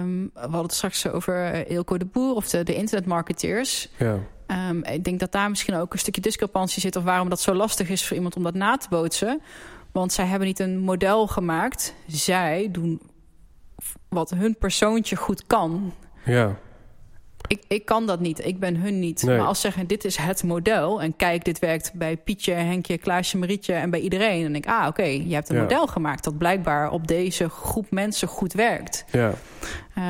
Um, 0.00 0.30
we 0.34 0.40
hadden 0.40 0.62
het 0.62 0.72
straks 0.72 1.08
over 1.08 1.66
Ilko 1.70 1.98
de 1.98 2.04
Boer 2.04 2.34
of 2.34 2.48
de, 2.48 2.62
de 2.62 2.74
internetmarketeers. 2.74 3.88
Ja. 3.98 4.18
Um, 4.46 4.84
ik 4.84 5.04
denk 5.04 5.20
dat 5.20 5.32
daar 5.32 5.48
misschien 5.50 5.74
ook 5.74 5.92
een 5.92 5.98
stukje 5.98 6.20
discrepantie 6.20 6.80
zit... 6.80 6.96
of 6.96 7.04
waarom 7.04 7.28
dat 7.28 7.40
zo 7.40 7.54
lastig 7.54 7.88
is 7.88 8.06
voor 8.06 8.16
iemand 8.16 8.36
om 8.36 8.42
dat 8.42 8.54
na 8.54 8.76
te 8.76 8.88
bootsen. 8.88 9.40
Want 9.92 10.12
zij 10.12 10.26
hebben 10.26 10.48
niet 10.48 10.58
een 10.58 10.78
model 10.78 11.26
gemaakt. 11.26 11.94
Zij 12.06 12.68
doen 12.72 13.00
wat 14.08 14.30
hun 14.30 14.56
persoontje 14.58 15.16
goed 15.16 15.46
kan. 15.46 15.92
Ja. 16.24 16.56
Ik, 17.46 17.62
ik 17.68 17.84
kan 17.84 18.06
dat 18.06 18.20
niet. 18.20 18.46
Ik 18.46 18.58
ben 18.58 18.76
hun 18.76 18.98
niet. 18.98 19.22
Nee. 19.22 19.36
Maar 19.36 19.46
als 19.46 19.60
ze 19.60 19.66
zeggen, 19.66 19.86
dit 19.86 20.04
is 20.04 20.16
het 20.16 20.42
model... 20.42 21.02
en 21.02 21.16
kijk, 21.16 21.44
dit 21.44 21.58
werkt 21.58 21.92
bij 21.94 22.16
Pietje, 22.16 22.52
Henkje, 22.52 22.98
Klaasje, 22.98 23.38
Marietje... 23.38 23.72
en 23.72 23.90
bij 23.90 24.00
iedereen. 24.00 24.42
Dan 24.42 24.52
denk 24.52 24.64
ik, 24.64 24.70
ah, 24.70 24.78
oké, 24.78 24.88
okay, 24.88 25.24
je 25.26 25.34
hebt 25.34 25.48
een 25.48 25.56
ja. 25.56 25.62
model 25.62 25.86
gemaakt... 25.86 26.24
dat 26.24 26.38
blijkbaar 26.38 26.90
op 26.90 27.08
deze 27.08 27.48
groep 27.48 27.90
mensen 27.90 28.28
goed 28.28 28.52
werkt. 28.52 29.04
Ja. 29.10 29.32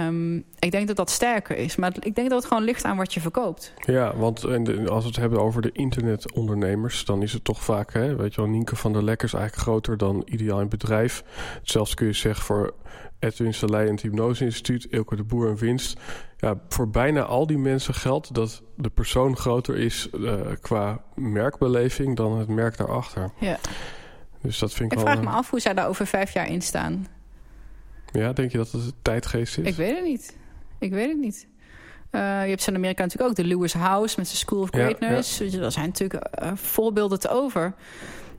Um, 0.06 0.44
ik 0.58 0.70
denk 0.70 0.86
dat 0.86 0.96
dat 0.96 1.10
sterker 1.10 1.56
is. 1.56 1.76
Maar 1.76 1.92
ik 2.00 2.14
denk 2.14 2.28
dat 2.28 2.38
het 2.38 2.48
gewoon 2.48 2.62
ligt 2.62 2.84
aan 2.84 2.96
wat 2.96 3.14
je 3.14 3.20
verkoopt. 3.20 3.72
Ja, 3.86 4.16
want 4.16 4.44
als 4.88 5.02
we 5.02 5.08
het 5.08 5.16
hebben 5.16 5.40
over 5.40 5.62
de 5.62 5.72
internetondernemers... 5.72 7.04
dan 7.04 7.22
is 7.22 7.32
het 7.32 7.44
toch 7.44 7.62
vaak, 7.62 7.92
hè, 7.92 8.16
weet 8.16 8.34
je 8.34 8.40
wel... 8.40 8.50
Nienke 8.50 8.76
van 8.76 8.92
der 8.92 9.04
Lekker 9.04 9.26
is 9.26 9.34
eigenlijk 9.34 9.62
groter 9.62 9.96
dan 9.96 10.22
Ideaal 10.24 10.60
in 10.60 10.68
Bedrijf. 10.68 11.24
Hetzelfde 11.60 11.94
kun 11.94 12.06
je 12.06 12.12
zeggen 12.12 12.44
voor 12.44 12.74
Edwin 13.24 13.54
Salei 13.54 13.86
en 13.86 13.92
het 13.92 14.02
Hypnose 14.02 14.44
Instituut... 14.44 14.86
Ilke 14.90 15.16
de 15.16 15.24
Boer 15.24 15.48
en 15.48 15.56
Winst... 15.56 16.00
Ja, 16.36 16.60
voor 16.68 16.88
bijna 16.88 17.22
al 17.22 17.46
die 17.46 17.58
mensen 17.58 17.94
geldt 17.94 18.34
dat 18.34 18.62
de 18.76 18.90
persoon 18.90 19.36
groter 19.36 19.76
is 19.76 20.08
uh, 20.12 20.34
qua 20.60 21.04
merkbeleving 21.14 22.16
dan 22.16 22.38
het 22.38 22.48
merk 22.48 22.76
daarachter. 22.76 23.30
Ja. 23.40 23.58
Dus 24.40 24.58
dat 24.58 24.72
vind 24.72 24.92
ik, 24.92 24.98
ik 24.98 25.04
wel, 25.04 25.14
vraag 25.14 25.24
me 25.24 25.30
af 25.30 25.50
hoe 25.50 25.60
zij 25.60 25.74
daar 25.74 25.88
over 25.88 26.06
vijf 26.06 26.32
jaar 26.32 26.48
in 26.48 26.62
staan. 26.62 27.06
Ja, 28.12 28.32
denk 28.32 28.52
je 28.52 28.58
dat 28.58 28.70
het 28.72 28.82
een 28.82 28.92
tijdgeest 29.02 29.58
is? 29.58 29.66
Ik 29.66 29.74
weet 29.74 29.94
het 29.94 30.04
niet. 30.04 30.36
Ik 30.78 30.92
weet 30.92 31.08
het 31.08 31.18
niet. 31.18 31.46
je 32.10 32.18
hebt 32.18 32.62
ze 32.62 32.70
in 32.70 32.76
Amerika 32.76 33.02
natuurlijk 33.02 33.30
ook 33.30 33.36
de 33.36 33.44
Lewis 33.44 33.72
House 33.72 34.14
met 34.18 34.26
zijn 34.26 34.38
School 34.38 34.60
of 34.60 34.76
Ja, 34.76 34.84
Greatness. 34.84 35.38
Dus 35.38 35.52
Daar 35.52 35.72
zijn 35.72 35.86
natuurlijk 35.86 36.24
eh, 36.24 36.52
voorbeelden 36.54 37.20
te 37.20 37.28
over. 37.28 37.74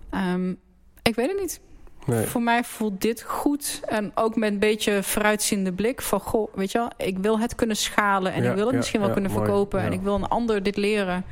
Ehm, 0.09 0.53
ik 1.01 1.15
weet 1.15 1.27
het 1.27 1.39
niet. 1.39 1.61
Nee. 2.05 2.25
Voor 2.25 2.41
mij 2.41 2.63
voelt 2.63 3.01
dit 3.01 3.21
goed. 3.21 3.81
En 3.85 4.11
ook 4.15 4.35
met 4.35 4.51
een 4.51 4.59
beetje 4.59 5.03
vooruitziende 5.03 5.73
blik. 5.73 6.01
Van, 6.01 6.19
goh, 6.19 6.53
weet 6.55 6.71
je 6.71 6.77
wel, 6.77 6.89
ik 6.97 7.17
wil 7.17 7.39
het 7.39 7.55
kunnen 7.55 7.75
schalen. 7.75 8.33
En 8.33 8.43
Ja, 8.43 8.49
ik 8.49 8.55
wil 8.55 8.63
het 8.63 8.71
ja, 8.71 8.77
misschien 8.77 8.99
wel 8.99 9.07
ja, 9.07 9.13
kunnen 9.13 9.31
mooi, 9.31 9.45
verkopen. 9.45 9.79
En 9.79 9.93
ik 9.93 10.01
wil 10.01 10.15
een 10.15 10.27
ander 10.27 10.63
dit 10.63 10.77
leren. 10.77 11.25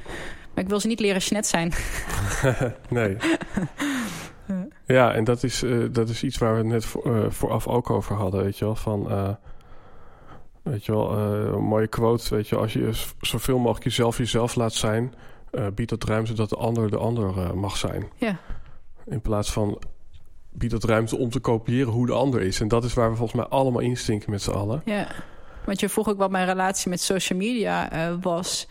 Maar 0.54 0.64
ik 0.64 0.70
wil 0.70 0.80
ze 0.80 0.88
niet 0.88 1.00
leren 1.00 1.22
snet 1.22 1.48
zijn. 1.48 1.74
nee. 2.90 3.18
Ja, 4.86 5.14
en 5.14 5.24
dat 5.24 5.44
is, 5.44 5.64
eh, 5.64 5.78
dat 5.92 6.10
is 6.10 6.24
iets 6.24 6.38
waar 6.38 6.52
we 6.52 6.58
het 6.58 6.68
net 6.68 6.86
voor, 6.86 7.16
eh, 7.16 7.30
vooraf 7.30 7.68
ook 7.68 7.90
over 7.90 8.16
hadden, 8.16 8.44
weet 8.44 8.58
je 8.58 8.66
wel. 8.66 8.76
Van, 8.76 9.10
eh, 9.12 9.30
weet 10.62 10.86
je 10.86 10.92
wel, 10.92 11.12
een 11.18 11.64
mooie 11.64 11.88
quote, 11.88 12.36
weet 12.36 12.48
je 12.48 12.56
wel. 12.56 12.64
Als 12.64 12.74
je 12.74 12.90
zoveel 13.22 13.58
mogelijk 13.58 13.84
jezelf 13.84 14.18
jezelf 14.18 14.56
laat 14.56 14.74
zijn... 14.74 15.14
biedt 15.74 15.90
dat 15.90 16.04
ruimte 16.04 16.34
dat 16.34 16.50
de 16.50 16.56
ander 16.56 16.90
de 16.90 16.98
ander 16.98 17.58
mag 17.58 17.78
zijn. 17.78 18.08
Ja. 18.16 18.38
In 19.06 19.22
plaats 19.22 19.52
van 19.52 19.80
biedt 20.54 20.72
dat 20.72 20.84
ruimte 20.84 21.18
om 21.18 21.30
te 21.30 21.40
kopiëren 21.40 21.94
hoe 21.94 22.06
de 22.06 22.14
ander 22.14 22.42
is. 22.42 22.60
En 22.60 22.68
dat 22.68 22.84
is 22.84 22.94
waar 22.94 23.10
we 23.10 23.16
volgens 23.16 23.42
mij 23.42 23.50
allemaal 23.50 23.82
instinken 23.82 24.32
met 24.32 24.42
z'n 24.42 24.52
allen. 24.52 24.82
Ja, 24.86 25.08
want 25.66 25.80
je 25.80 25.90
vroeg 25.90 26.10
ook 26.10 26.18
wat 26.18 26.32
mijn 26.32 26.46
relatie 26.46 26.90
met 26.90 27.02
social 27.02 27.40
media 27.40 27.92
eh, 27.92 28.14
was. 28.22 28.68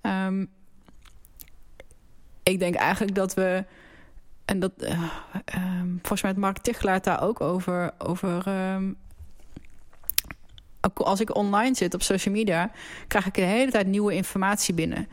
Ehm, 0.00 0.44
ik 2.42 2.58
denk 2.58 2.74
eigenlijk 2.74 3.14
dat 3.14 3.34
we... 3.34 3.64
En 4.44 4.58
dat, 4.58 4.72
eh, 4.76 5.02
ehm, 5.44 5.88
volgens 5.88 6.22
mij 6.22 6.30
had 6.30 6.40
Mark 6.40 6.58
Tichelaar 6.58 6.94
het 6.94 7.04
daar 7.04 7.22
ook 7.22 7.40
over... 7.40 7.90
over 7.98 8.46
ehm, 8.46 8.92
als 10.94 11.20
ik 11.20 11.36
online 11.36 11.74
zit 11.74 11.94
op 11.94 12.02
social 12.02 12.34
media... 12.34 12.70
krijg 13.08 13.26
ik 13.26 13.34
de 13.34 13.40
hele 13.40 13.70
tijd 13.70 13.86
nieuwe 13.86 14.14
informatie 14.14 14.74
binnen. 14.74 15.08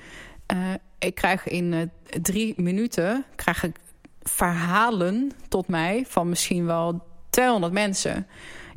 Eh, 0.45 0.57
ik 0.99 1.15
krijg 1.15 1.47
in 1.47 1.91
drie 2.21 2.53
minuten... 2.57 3.25
krijg 3.35 3.63
ik 3.63 3.75
verhalen 4.23 5.31
tot 5.47 5.67
mij 5.67 6.05
van 6.07 6.29
misschien 6.29 6.65
wel 6.65 7.03
200 7.29 7.73
mensen 7.73 8.27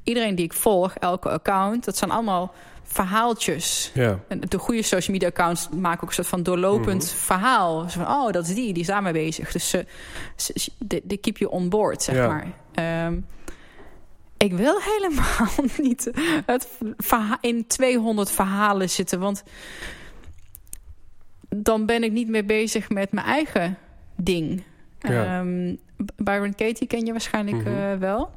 iedereen 0.03 0.35
die 0.35 0.45
ik 0.45 0.53
volg, 0.53 0.95
elke 0.95 1.29
account, 1.31 1.85
dat 1.85 1.97
zijn 1.97 2.11
allemaal 2.11 2.55
verhaaltjes. 2.83 3.91
Ja, 3.95 4.19
En 4.29 4.41
de 4.41 4.59
goede 4.59 4.83
social 4.83 5.13
media 5.13 5.29
accounts 5.29 5.69
maken 5.69 6.03
ook 6.03 6.09
een 6.09 6.15
soort 6.15 6.27
van 6.27 6.43
doorlopend 6.43 7.03
Mhm. 7.05 7.15
verhaal. 7.15 7.81
Zo 7.91 8.03
van, 8.05 8.15
oh, 8.15 8.33
dat 8.33 8.47
is 8.49 8.55
die, 8.55 8.73
die 8.73 8.83
is 8.83 8.89
daarmee 8.89 9.13
bezig. 9.13 9.53
Dus 9.53 9.69
ze, 9.71 9.87
ze, 10.37 10.53
ze- 10.61 11.01
die, 11.05 11.17
keep 11.17 11.37
you 11.37 11.51
on 11.53 11.69
board, 11.69 12.03
zeg 12.03 12.15
Ja. 12.15 12.27
maar. 12.27 12.47
Ehm, 12.75 13.21
ik 14.37 14.53
wil 14.53 14.75
helemaal 14.81 15.49
niet 15.89 16.11
het 16.47 16.69
in 17.41 17.67
200 17.67 18.31
verhalen 18.31 18.91
zitten, 18.91 19.21
want 19.21 19.43
dan 21.49 21.87
ben 21.87 22.03
ik 22.05 22.13
niet 22.13 22.29
meer 22.29 22.45
bezig 22.47 22.89
met 22.89 23.13
mijn 23.13 23.27
eigen 23.27 23.79
ding. 24.17 24.63
Ja. 25.09 25.39
Ehm, 25.41 25.75
Byron 26.17 26.55
Katie 26.55 26.87
ken 26.87 27.07
je 27.07 27.11
waarschijnlijk 27.13 27.57
Mhm. 27.57 27.67
eh, 27.69 27.95
wel. 27.99 28.31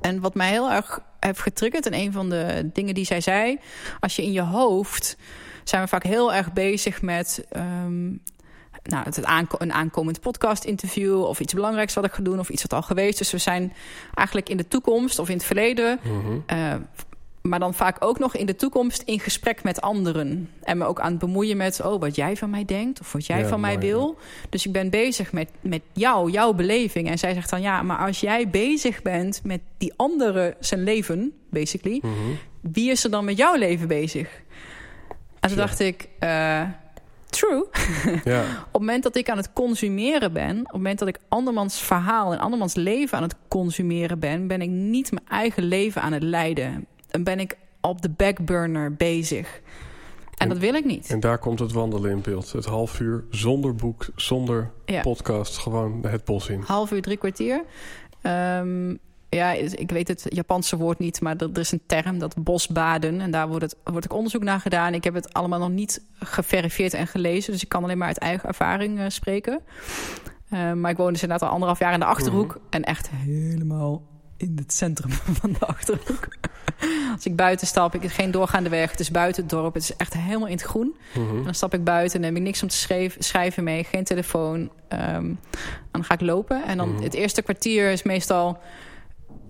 En 0.00 0.20
wat 0.20 0.34
mij 0.34 0.50
heel 0.50 0.70
erg 0.70 1.00
heeft 1.20 1.40
getriggerd... 1.40 1.86
en 1.86 1.94
een 1.94 2.12
van 2.12 2.30
de 2.30 2.70
dingen 2.72 2.94
die 2.94 3.04
zij 3.04 3.20
zei... 3.20 3.58
als 4.00 4.16
je 4.16 4.22
in 4.22 4.32
je 4.32 4.42
hoofd... 4.42 5.16
zijn 5.64 5.82
we 5.82 5.88
vaak 5.88 6.02
heel 6.02 6.34
erg 6.34 6.52
bezig 6.52 7.02
met... 7.02 7.46
ehm, 7.50 8.04
nou, 8.82 9.04
het 9.04 9.24
aanko- 9.24 9.56
een 9.60 9.72
aankomend 9.72 10.20
podcast-interview... 10.20 11.22
of 11.22 11.40
iets 11.40 11.54
belangrijks 11.54 11.94
wat 11.94 12.04
ik 12.04 12.12
ga 12.12 12.22
doen... 12.22 12.38
of 12.38 12.48
iets 12.48 12.62
wat 12.62 12.72
al 12.72 12.82
geweest. 12.82 13.18
Dus 13.18 13.30
we 13.30 13.38
zijn 13.38 13.72
eigenlijk 14.14 14.48
in 14.48 14.56
de 14.56 14.68
toekomst 14.68 15.18
of 15.18 15.28
in 15.28 15.36
het 15.36 15.44
verleden... 15.44 15.98
mhm. 16.02 16.38
eh, 16.46 16.74
maar 17.48 17.58
dan 17.58 17.74
vaak 17.74 17.96
ook 18.04 18.18
nog 18.18 18.36
in 18.36 18.46
de 18.46 18.56
toekomst 18.56 19.02
in 19.02 19.20
gesprek 19.20 19.62
met 19.62 19.80
anderen. 19.80 20.50
En 20.62 20.78
me 20.78 20.84
ook 20.84 21.00
aan 21.00 21.10
het 21.10 21.18
bemoeien 21.20 21.56
met 21.56 21.80
oh, 21.84 22.00
wat 22.00 22.16
jij 22.16 22.36
van 22.36 22.50
mij 22.50 22.64
denkt 22.64 23.00
of 23.00 23.12
wat 23.12 23.26
jij 23.26 23.38
Ja, 23.40 23.46
van 23.48 23.60
mij 23.60 23.78
wil. 23.78 24.16
Dus 24.48 24.66
ik 24.66 24.72
ben 24.72 24.90
bezig 24.90 25.32
met, 25.32 25.50
met 25.60 25.82
jou, 25.92 26.30
jouw 26.30 26.52
beleving. 26.52 27.08
En 27.10 27.18
zij 27.18 27.34
zegt 27.34 27.50
dan 27.50 27.60
ja, 27.62 27.82
maar 27.82 27.98
als 27.98 28.20
jij 28.20 28.48
bezig 28.48 29.02
bent 29.02 29.40
met 29.44 29.60
die 29.78 29.92
andere 29.96 30.56
zijn 30.60 30.82
leven, 30.84 31.32
basically, 31.50 31.98
Mhm. 32.02 32.14
wie 32.60 32.90
is 32.90 33.04
er 33.04 33.10
dan 33.10 33.24
met 33.24 33.36
jouw 33.36 33.54
leven 33.54 33.88
bezig? 33.88 34.28
En 35.40 35.48
toen 35.48 35.58
Ja. 35.58 35.64
dacht 35.66 35.80
ik, 35.80 36.08
eh, 36.18 36.62
true. 37.30 37.64
ja. 38.24 38.40
Op 38.40 38.72
het 38.72 38.80
moment 38.80 39.02
dat 39.02 39.16
ik 39.16 39.28
aan 39.30 39.36
het 39.36 39.52
consumeren 39.52 40.32
ben, 40.32 40.58
op 40.58 40.64
het 40.64 40.72
moment 40.72 40.98
dat 40.98 41.08
ik 41.08 41.18
andermans 41.28 41.80
verhaal 41.80 42.32
en 42.32 42.38
andermans 42.38 42.74
leven 42.74 43.16
aan 43.16 43.22
het 43.22 43.36
consumeren 43.48 44.18
ben, 44.18 44.46
ben 44.46 44.60
ik 44.62 44.68
niet 44.68 45.10
mijn 45.12 45.26
eigen 45.28 45.62
leven 45.62 46.02
aan 46.02 46.12
het 46.12 46.22
leiden. 46.22 46.86
Ben 47.22 47.40
ik 47.40 47.56
op 47.80 48.02
de 48.02 48.08
backburner 48.10 48.94
bezig. 48.94 49.60
En 50.24 50.32
En- 50.36 50.48
dat 50.48 50.58
wil 50.58 50.74
ik 50.74 50.84
niet. 50.84 51.10
En 51.10 51.20
daar 51.20 51.38
komt 51.38 51.58
het 51.58 51.72
wandelen 51.72 52.10
in 52.10 52.20
beeld. 52.20 52.52
Het 52.52 52.64
half 52.64 53.00
uur 53.00 53.24
zonder 53.30 53.74
boek, 53.74 54.06
zonder 54.16 54.70
Ja. 54.86 55.00
podcast, 55.00 55.58
gewoon 55.58 56.06
het 56.06 56.24
bos 56.24 56.48
in. 56.48 56.60
Half 56.66 56.90
uur, 56.92 57.02
drie 57.02 57.16
kwartier. 57.16 57.64
Ehm, 58.22 58.94
ja, 59.28 59.52
ik 59.52 59.90
weet 59.90 60.08
het 60.08 60.24
Japanse 60.28 60.76
woord 60.76 60.98
niet, 60.98 61.20
maar 61.20 61.36
er 61.36 61.58
is 61.58 61.72
een 61.72 61.82
term, 61.86 62.18
dat 62.18 62.34
bosbaden. 62.44 63.20
En 63.20 63.30
daar 63.30 63.48
wordt, 63.48 63.62
het, 63.62 63.76
wordt 63.84 64.10
ook 64.10 64.16
onderzoek 64.16 64.42
naar 64.42 64.60
gedaan. 64.60 64.94
Ik 64.94 65.04
heb 65.04 65.14
het 65.14 65.32
allemaal 65.32 65.58
nog 65.58 65.70
niet 65.70 66.02
geverifieerd 66.18 66.94
en 66.94 67.06
gelezen, 67.06 67.52
dus 67.52 67.62
ik 67.62 67.68
kan 67.68 67.82
alleen 67.82 67.98
maar 67.98 68.08
uit 68.08 68.18
eigen 68.18 68.48
ervaring 68.48 68.98
eh, 68.98 69.04
spreken. 69.08 69.60
Eh, 70.48 70.72
maar 70.72 70.90
ik 70.90 70.96
woon 70.96 71.12
dus 71.12 71.22
inderdaad 71.22 71.46
al 71.48 71.52
anderhalf 71.54 71.78
jaar 71.80 71.92
in 71.92 71.98
de 72.00 72.04
Achterhoek. 72.06 72.60
En 72.70 72.82
echt 72.84 73.10
helemaal 73.10 74.02
in 74.36 74.52
het 74.56 74.72
centrum 74.72 75.10
van 75.40 75.52
de 75.52 75.66
Achterhoek. 75.66 76.28
Als 77.14 77.24
ik 77.26 77.36
buiten 77.36 77.66
stap, 77.66 77.94
ik 77.94 78.02
heb 78.02 78.10
geen 78.10 78.30
doorgaande 78.30 78.68
weg. 78.68 78.90
Het 78.90 79.00
is 79.00 79.10
buiten 79.10 79.42
het 79.42 79.50
dorp. 79.50 79.74
Het 79.74 79.82
is 79.82 79.96
echt 79.96 80.12
helemaal 80.14 80.46
in 80.46 80.52
het 80.56 80.62
groen. 80.62 80.96
Mhm. 81.14 81.36
En 81.36 81.44
dan 81.44 81.54
stap 81.54 81.74
ik 81.74 81.84
buiten 81.84 82.18
en 82.18 82.24
heb 82.26 82.36
ik 82.36 82.42
niks 82.42 82.62
om 82.62 82.68
te 82.68 83.08
schrijven 83.18 83.64
mee. 83.64 83.84
Geen 83.84 84.04
telefoon. 84.04 84.70
Ehm, 84.88 85.34
dan 85.90 86.04
ga 86.04 86.14
ik 86.14 86.20
lopen. 86.20 86.64
En 86.64 86.76
dan 86.76 86.92
Mhm. 86.94 87.02
het 87.02 87.14
eerste 87.14 87.42
kwartier 87.42 87.90
is 87.90 88.02
meestal... 88.02 88.58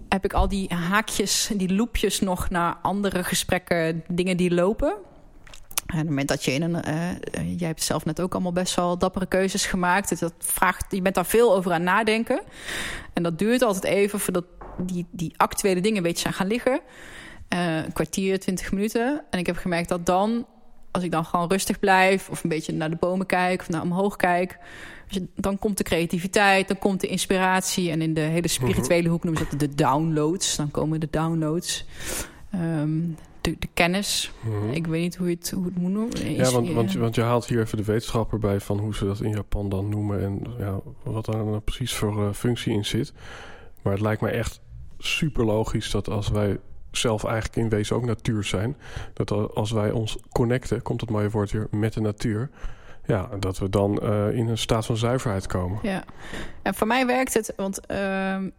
heb 0.09 0.25
ik 0.25 0.33
al 0.33 0.49
die 0.49 0.75
haakjes, 0.75 1.51
die 1.57 1.75
loopjes 1.75 2.21
nog 2.21 2.51
naar 2.51 2.77
andere 2.83 3.25
gesprekken, 3.25 4.05
dingen 4.09 4.37
die 4.37 4.55
lopen. 4.55 4.89
En 4.89 5.95
op 5.95 5.97
het 6.01 6.09
moment 6.09 6.29
dat 6.29 6.45
je 6.45 6.53
in 6.53 6.63
een... 6.63 6.83
eh, 6.83 7.11
eh, 7.11 7.17
jij 7.59 7.69
hebt 7.69 7.83
zelf 7.83 8.05
net 8.05 8.21
ook 8.21 8.33
allemaal 8.33 8.53
best 8.53 8.75
wel 8.75 8.99
dappere 8.99 9.27
keuzes 9.27 9.67
gemaakt. 9.67 10.09
Dus 10.09 10.19
dat 10.19 10.35
vraagt, 10.39 10.85
je 10.89 11.03
bent 11.03 11.15
daar 11.15 11.27
veel 11.27 11.55
over 11.55 11.73
aan 11.73 11.83
nadenken. 11.83 12.43
En 13.13 13.23
dat 13.23 13.39
duurt 13.39 13.63
altijd 13.63 13.85
even 13.85 14.21
voordat 14.21 14.45
die, 14.79 15.07
die 15.11 15.33
actuele 15.37 15.81
dingen 15.81 15.97
een 15.97 16.03
beetje 16.03 16.21
zijn 16.23 16.35
gaan 16.35 16.47
liggen. 16.47 16.81
Eh, 17.49 17.77
een 17.77 17.93
kwartier, 17.93 18.39
twintig 18.41 18.73
minuten. 18.73 19.25
En 19.31 19.39
ik 19.39 19.47
heb 19.47 19.57
gemerkt 19.57 19.89
dat 19.89 20.07
dan, 20.07 20.47
als 20.91 21.03
ik 21.03 21.11
dan 21.11 21.25
gewoon 21.25 21.49
rustig 21.49 21.79
blijf... 21.79 22.29
of 22.31 22.43
een 22.43 22.49
beetje 22.49 22.73
naar 22.73 22.91
de 22.91 22.97
bomen 22.97 23.27
kijk 23.27 23.61
of 23.61 23.69
naar 23.69 23.83
omhoog 23.83 24.17
kijk... 24.17 24.59
dan 25.37 25.59
komt 25.59 25.77
de 25.79 25.85
creativiteit, 25.85 26.69
dan 26.69 26.79
komt 26.79 27.01
de 27.01 27.07
inspiratie... 27.07 27.91
en 27.91 28.03
in 28.03 28.15
de 28.15 28.21
hele 28.21 28.49
spirituele 28.49 29.09
hoek 29.09 29.25
noemen 29.25 29.43
ze 29.43 29.57
dat 29.57 29.61
de 29.69 29.75
downloads. 29.75 30.57
Dan 30.57 30.71
komen 30.71 31.01
de 31.01 31.09
downloads. 31.11 31.85
Ehm, 32.51 33.01
de, 33.41 33.57
de 33.59 33.69
kennis. 33.75 34.33
Mhm. 34.41 34.71
Ik 34.71 34.87
weet 34.87 35.03
niet 35.03 35.17
hoe 35.17 35.29
je 35.29 35.35
het, 35.35 35.51
hoe 35.51 35.65
het 35.65 35.77
moet 35.77 35.93
noemen. 35.93 36.35
Ja, 36.35 36.51
want, 36.51 36.71
want, 36.73 36.93
je- 36.93 36.99
want 36.99 37.15
je 37.15 37.21
haalt 37.23 37.47
hier 37.47 37.61
even 37.61 37.77
de 37.77 37.85
wetenschapper 37.85 38.39
bij 38.39 38.61
van 38.61 38.79
hoe 38.79 38.95
ze 38.95 39.05
dat 39.05 39.21
in 39.21 39.31
Japan 39.31 39.69
dan 39.69 39.89
noemen 39.89 40.23
en 40.23 40.43
ja, 40.59 40.81
wat 41.03 41.25
daar 41.25 41.45
nou 41.45 41.59
precies 41.61 41.95
voor 41.95 42.27
eh, 42.27 42.33
functie 42.33 42.73
in 42.73 42.85
zit. 42.85 43.13
Maar 43.83 43.93
het 43.93 44.03
lijkt 44.03 44.21
me 44.21 44.29
echt 44.29 44.61
super 45.07 45.45
logisch 45.45 45.91
dat 45.91 46.09
als 46.09 46.29
wij 46.29 46.59
zelf 46.91 47.25
eigenlijk 47.25 47.57
in 47.57 47.69
wezen 47.69 47.97
ook 47.97 48.05
natuur 48.05 48.45
zijn, 48.45 48.77
dat 49.13 49.31
als 49.55 49.71
wij 49.71 49.91
ons 49.91 50.19
connecten, 50.33 50.83
komt 50.83 51.01
het 51.01 51.11
mooie 51.11 51.31
woord 51.31 51.51
weer, 51.51 51.69
met 51.71 51.93
de 51.93 52.01
natuur, 52.01 52.51
ja, 53.07 53.29
dat 53.39 53.59
we 53.59 53.69
dan 53.69 54.01
eh, 54.01 54.37
in 54.37 54.49
een 54.49 54.59
staat 54.59 54.87
van 54.87 54.97
zuiverheid 54.97 55.47
komen. 55.47 55.79
Ja, 55.83 56.05
en 56.63 56.75
voor 56.75 56.87
mij 56.87 57.07
werkt 57.07 57.35
het, 57.35 57.53
want 57.57 57.87
ehm, 57.87 58.51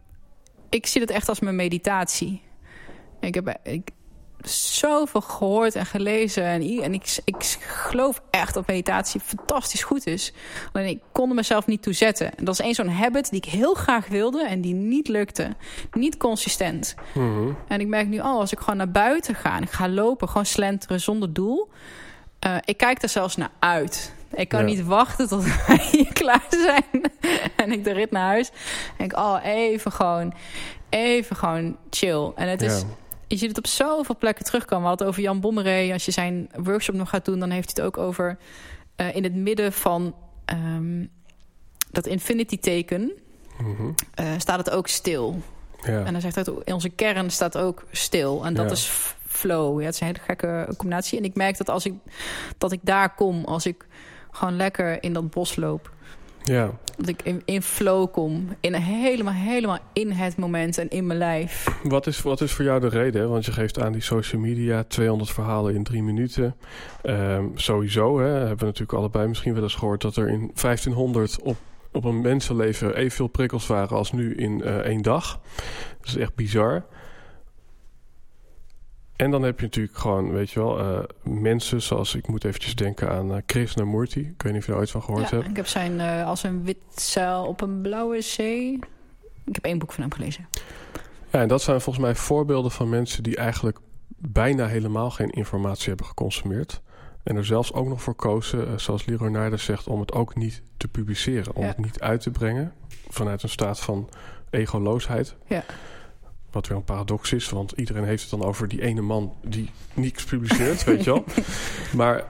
ik 0.68 0.86
zie 0.86 1.00
het 1.00 1.10
echt 1.10 1.28
als 1.28 1.40
mijn 1.40 1.56
meditatie. 1.56 2.42
Ik 3.20 3.34
heb 3.34 3.58
ik, 3.62 3.90
zoveel 4.48 5.20
gehoord 5.20 5.74
en 5.74 5.86
gelezen 5.86 6.44
en, 6.44 6.62
en 6.82 6.94
ik, 6.94 7.18
ik 7.24 7.42
geloof 7.66 8.20
echt 8.30 8.54
dat 8.54 8.66
meditatie 8.66 9.20
fantastisch 9.20 9.82
goed 9.82 10.06
is. 10.06 10.32
Alleen 10.72 10.88
ik 10.88 11.00
kon 11.12 11.28
er 11.28 11.34
mezelf 11.34 11.66
niet 11.66 11.82
toe 11.82 11.92
zetten. 11.92 12.36
En 12.36 12.44
dat 12.44 12.54
is 12.54 12.60
één 12.60 12.74
zo'n 12.74 12.88
habit 12.88 13.30
die 13.30 13.40
ik 13.44 13.50
heel 13.50 13.74
graag 13.74 14.08
wilde 14.08 14.46
en 14.46 14.60
die 14.60 14.74
niet 14.74 15.08
lukte. 15.08 15.48
Niet 15.92 16.16
consistent. 16.16 16.94
Mhm. 17.14 17.48
En 17.68 17.80
ik 17.80 17.86
merk 17.86 18.06
nu 18.08 18.20
al, 18.20 18.40
als 18.40 18.52
ik 18.52 18.58
gewoon 18.58 18.76
naar 18.76 18.90
buiten 18.90 19.34
ga 19.34 19.56
en 19.56 19.62
ik 19.62 19.70
ga 19.70 19.88
lopen, 19.88 20.28
gewoon 20.28 20.46
slenteren 20.46 21.00
zonder 21.00 21.32
doel. 21.32 21.68
eh, 22.38 22.56
ik 22.64 22.76
kijk 22.76 23.02
er 23.02 23.08
zelfs 23.08 23.36
naar 23.36 23.50
uit. 23.58 24.14
Ik 24.34 24.48
kan 24.48 24.60
Ja. 24.60 24.66
niet 24.66 24.84
wachten 24.84 25.28
tot 25.28 25.44
wij 25.66 25.88
hier 25.90 26.12
klaar 26.12 26.46
zijn. 26.48 27.10
en 27.56 27.72
ik 27.72 27.84
de 27.84 27.92
rit 27.92 28.10
naar 28.10 28.26
huis. 28.26 28.50
En 28.98 29.04
ik, 29.04 29.16
oh, 29.16 29.36
even 29.44 29.92
gewoon, 29.92 30.32
even 30.88 31.36
gewoon 31.36 31.76
chill. 31.90 32.32
En 32.34 32.48
het 32.48 32.62
is. 32.62 32.84
Je 33.28 33.36
ziet 33.36 33.48
het 33.48 33.58
op 33.58 33.66
zoveel 33.66 34.16
plekken 34.16 34.44
terugkomen. 34.44 34.82
We 34.82 34.88
hadden 34.88 35.06
het 35.06 35.16
over 35.16 35.28
Jan 35.28 35.40
Bommeré. 35.40 35.92
Als 35.92 36.04
je 36.04 36.10
zijn 36.10 36.48
workshop 36.62 36.94
nog 36.94 37.08
gaat 37.08 37.24
doen, 37.24 37.38
dan 37.38 37.50
heeft 37.50 37.76
hij 37.76 37.84
het 37.84 37.94
ook 37.96 38.04
over 38.04 38.38
eh, 38.96 39.14
in 39.16 39.22
het 39.24 39.34
midden 39.34 39.72
van 39.72 40.14
ehm, 40.44 41.04
dat 41.90 42.06
infinity 42.06 42.58
teken. 42.58 43.12
Mhm. 43.60 43.90
eh, 44.14 44.26
staat 44.38 44.58
het 44.58 44.70
ook 44.70 44.88
stil. 44.88 45.40
ja. 45.82 46.04
En 46.04 46.12
dan 46.12 46.20
zegt 46.20 46.34
hij, 46.34 46.44
in 46.64 46.72
onze 46.74 46.88
kern 46.88 47.30
staat 47.30 47.56
ook 47.58 47.84
stil. 47.90 48.44
En 48.44 48.54
dat 48.54 48.64
Ja. 48.66 48.72
is 48.72 48.90
flow. 49.26 49.80
Ja, 49.80 49.86
het 49.86 49.94
is 49.94 50.00
een 50.00 50.06
hele 50.06 50.18
gekke 50.18 50.74
combinatie. 50.76 51.18
En 51.18 51.24
ik 51.24 51.34
merk 51.34 51.56
dat 51.56 51.68
als 51.70 51.86
ik, 51.86 51.94
dat 52.58 52.72
ik 52.72 52.80
daar 52.82 53.14
kom, 53.14 53.44
als 53.44 53.66
ik 53.66 53.86
gewoon 54.30 54.56
lekker 54.56 55.02
in 55.02 55.12
dat 55.12 55.30
bos 55.30 55.56
loop. 55.56 55.94
Ja. 56.46 56.70
Dat 56.96 57.08
ik 57.08 57.22
in, 57.22 57.42
in 57.44 57.62
flow 57.62 58.12
kom. 58.12 58.48
In 58.60 58.74
helemaal, 58.74 59.32
helemaal 59.32 59.78
in 59.92 60.10
het 60.10 60.36
moment 60.36 60.78
en 60.78 60.88
in 60.88 61.06
mijn 61.06 61.18
lijf. 61.18 61.66
Wat 61.82 62.06
is, 62.06 62.22
wat 62.22 62.40
is 62.40 62.52
voor 62.52 62.64
jou 62.64 62.80
de 62.80 62.88
reden? 62.88 63.28
Want 63.28 63.44
je 63.44 63.52
geeft 63.52 63.80
aan 63.80 63.92
die 63.92 64.02
social 64.02 64.40
media 64.40 64.84
200 64.84 65.30
verhalen 65.30 65.74
in 65.74 65.84
drie 65.84 66.02
minuten. 66.02 66.56
Ehm, 67.02 67.44
sowieso 67.54 68.18
hè, 68.20 68.28
hebben 68.28 68.58
we 68.58 68.64
natuurlijk 68.64 68.98
allebei 68.98 69.28
misschien 69.28 69.54
wel 69.54 69.62
eens 69.62 69.74
gehoord 69.74 70.00
dat 70.00 70.16
er 70.16 70.28
in 70.28 70.50
1500 70.54 71.40
op, 71.42 71.56
op 71.92 72.04
een 72.04 72.20
mensenleven 72.20 72.96
evenveel 72.96 73.26
prikkels 73.26 73.66
waren 73.66 73.96
als 73.96 74.12
nu 74.12 74.34
in 74.34 74.58
uh, 74.58 74.76
één 74.76 75.02
dag. 75.02 75.40
Dat 75.98 76.08
is 76.08 76.16
echt 76.16 76.34
bizar. 76.34 76.84
En 79.16 79.30
dan 79.30 79.42
heb 79.42 79.58
je 79.58 79.64
natuurlijk 79.64 79.96
gewoon, 79.96 80.32
weet 80.32 80.50
je 80.50 80.60
wel, 80.60 80.80
uh, 80.80 80.98
mensen 81.22 81.82
zoals 81.82 82.14
ik 82.14 82.28
moet 82.28 82.44
eventjes 82.44 82.74
denken 82.74 83.10
aan 83.10 83.30
uh, 83.30 83.36
Krishnamurti. 83.46 84.20
Ik 84.20 84.42
weet 84.42 84.52
niet 84.52 84.60
of 84.60 84.66
je 84.66 84.72
er 84.72 84.78
ooit 84.78 84.90
van 84.90 85.02
gehoord 85.02 85.28
ja, 85.28 85.36
hebt. 85.36 85.48
Ik 85.48 85.56
heb 85.56 85.66
zijn 85.66 85.92
uh, 85.92 86.26
als 86.26 86.42
een 86.42 86.64
wit 86.64 86.76
zeil 86.94 87.44
op 87.44 87.60
een 87.60 87.80
blauwe 87.80 88.20
zee. 88.20 88.78
Ik 89.44 89.54
heb 89.54 89.64
één 89.64 89.78
boek 89.78 89.92
van 89.92 90.02
hem 90.02 90.12
gelezen. 90.12 90.48
Ja, 91.30 91.40
en 91.40 91.48
dat 91.48 91.62
zijn 91.62 91.80
volgens 91.80 92.04
mij 92.04 92.14
voorbeelden 92.14 92.70
van 92.70 92.88
mensen 92.88 93.22
die 93.22 93.36
eigenlijk 93.36 93.78
bijna 94.18 94.66
helemaal 94.66 95.10
geen 95.10 95.30
informatie 95.30 95.88
hebben 95.88 96.06
geconsumeerd. 96.06 96.80
En 97.22 97.36
er 97.36 97.44
zelfs 97.44 97.72
ook 97.72 97.88
nog 97.88 98.02
voor 98.02 98.14
kozen, 98.14 98.80
zoals 98.80 99.04
Leroy 99.04 99.56
zegt, 99.58 99.86
om 99.86 100.00
het 100.00 100.12
ook 100.12 100.34
niet 100.34 100.62
te 100.76 100.88
publiceren. 100.88 101.54
Om 101.54 101.62
Ja. 101.62 101.68
het 101.68 101.78
niet 101.78 102.00
uit 102.00 102.20
te 102.20 102.30
brengen 102.30 102.72
vanuit 103.08 103.42
een 103.42 103.48
staat 103.48 103.80
van 103.80 104.08
egoloosheid. 104.50 105.36
Ja. 105.46 105.64
Wat 106.56 106.66
weer 106.66 106.76
een 106.76 106.84
paradox 106.84 107.32
is, 107.32 107.48
want 107.48 107.72
iedereen 107.72 108.04
heeft 108.04 108.30
het 108.30 108.30
dan 108.30 108.48
over 108.48 108.68
die 108.68 108.82
ene 108.82 109.00
man 109.00 109.34
die 109.44 109.70
niets 109.94 110.24
publiceert, 110.24 110.84
weet 110.84 111.04
je 111.04 111.10
wel. 111.10 111.24
Maar 112.00 112.24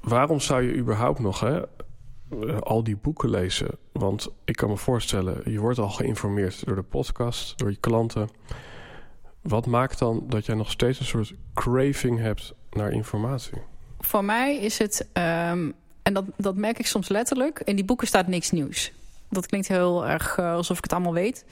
waarom 0.00 0.40
zou 0.40 0.62
je 0.62 0.76
überhaupt 0.76 1.18
nog 1.18 1.40
hè, 1.40 1.60
eh, 1.60 2.58
al 2.60 2.84
die 2.84 2.96
boeken 2.96 3.30
lezen? 3.30 3.68
Want 3.92 4.28
ik 4.44 4.56
kan 4.56 4.68
me 4.68 4.76
voorstellen, 4.76 5.52
je 5.52 5.60
wordt 5.60 5.78
al 5.78 5.88
geïnformeerd 5.88 6.66
door 6.66 6.74
de 6.74 6.82
podcast, 6.82 7.58
door 7.58 7.70
je 7.70 7.76
klanten. 7.76 8.28
Wat 9.42 9.66
maakt 9.66 9.98
dan 9.98 10.24
dat 10.28 10.46
jij 10.46 10.54
nog 10.54 10.70
steeds 10.70 11.00
een 11.00 11.06
soort 11.06 11.34
craving 11.54 12.18
hebt 12.18 12.54
naar 12.70 12.92
informatie? 12.92 13.58
Voor 14.00 14.24
mij 14.24 14.56
is 14.56 14.78
het, 14.78 15.08
ehm, 15.12 15.70
en 16.02 16.12
dat, 16.12 16.24
dat 16.36 16.56
merk 16.56 16.78
ik 16.78 16.86
soms 16.86 17.08
letterlijk, 17.08 17.60
in 17.64 17.76
die 17.76 17.84
boeken 17.84 18.06
staat 18.06 18.26
niks 18.26 18.50
nieuws. 18.50 18.92
Dat 19.30 19.46
klinkt 19.46 19.68
heel 19.68 20.06
erg 20.06 20.38
eh, 20.38 20.52
alsof 20.52 20.76
ik 20.76 20.82
het 20.82 20.92
allemaal 20.92 21.12
weet. 21.12 21.44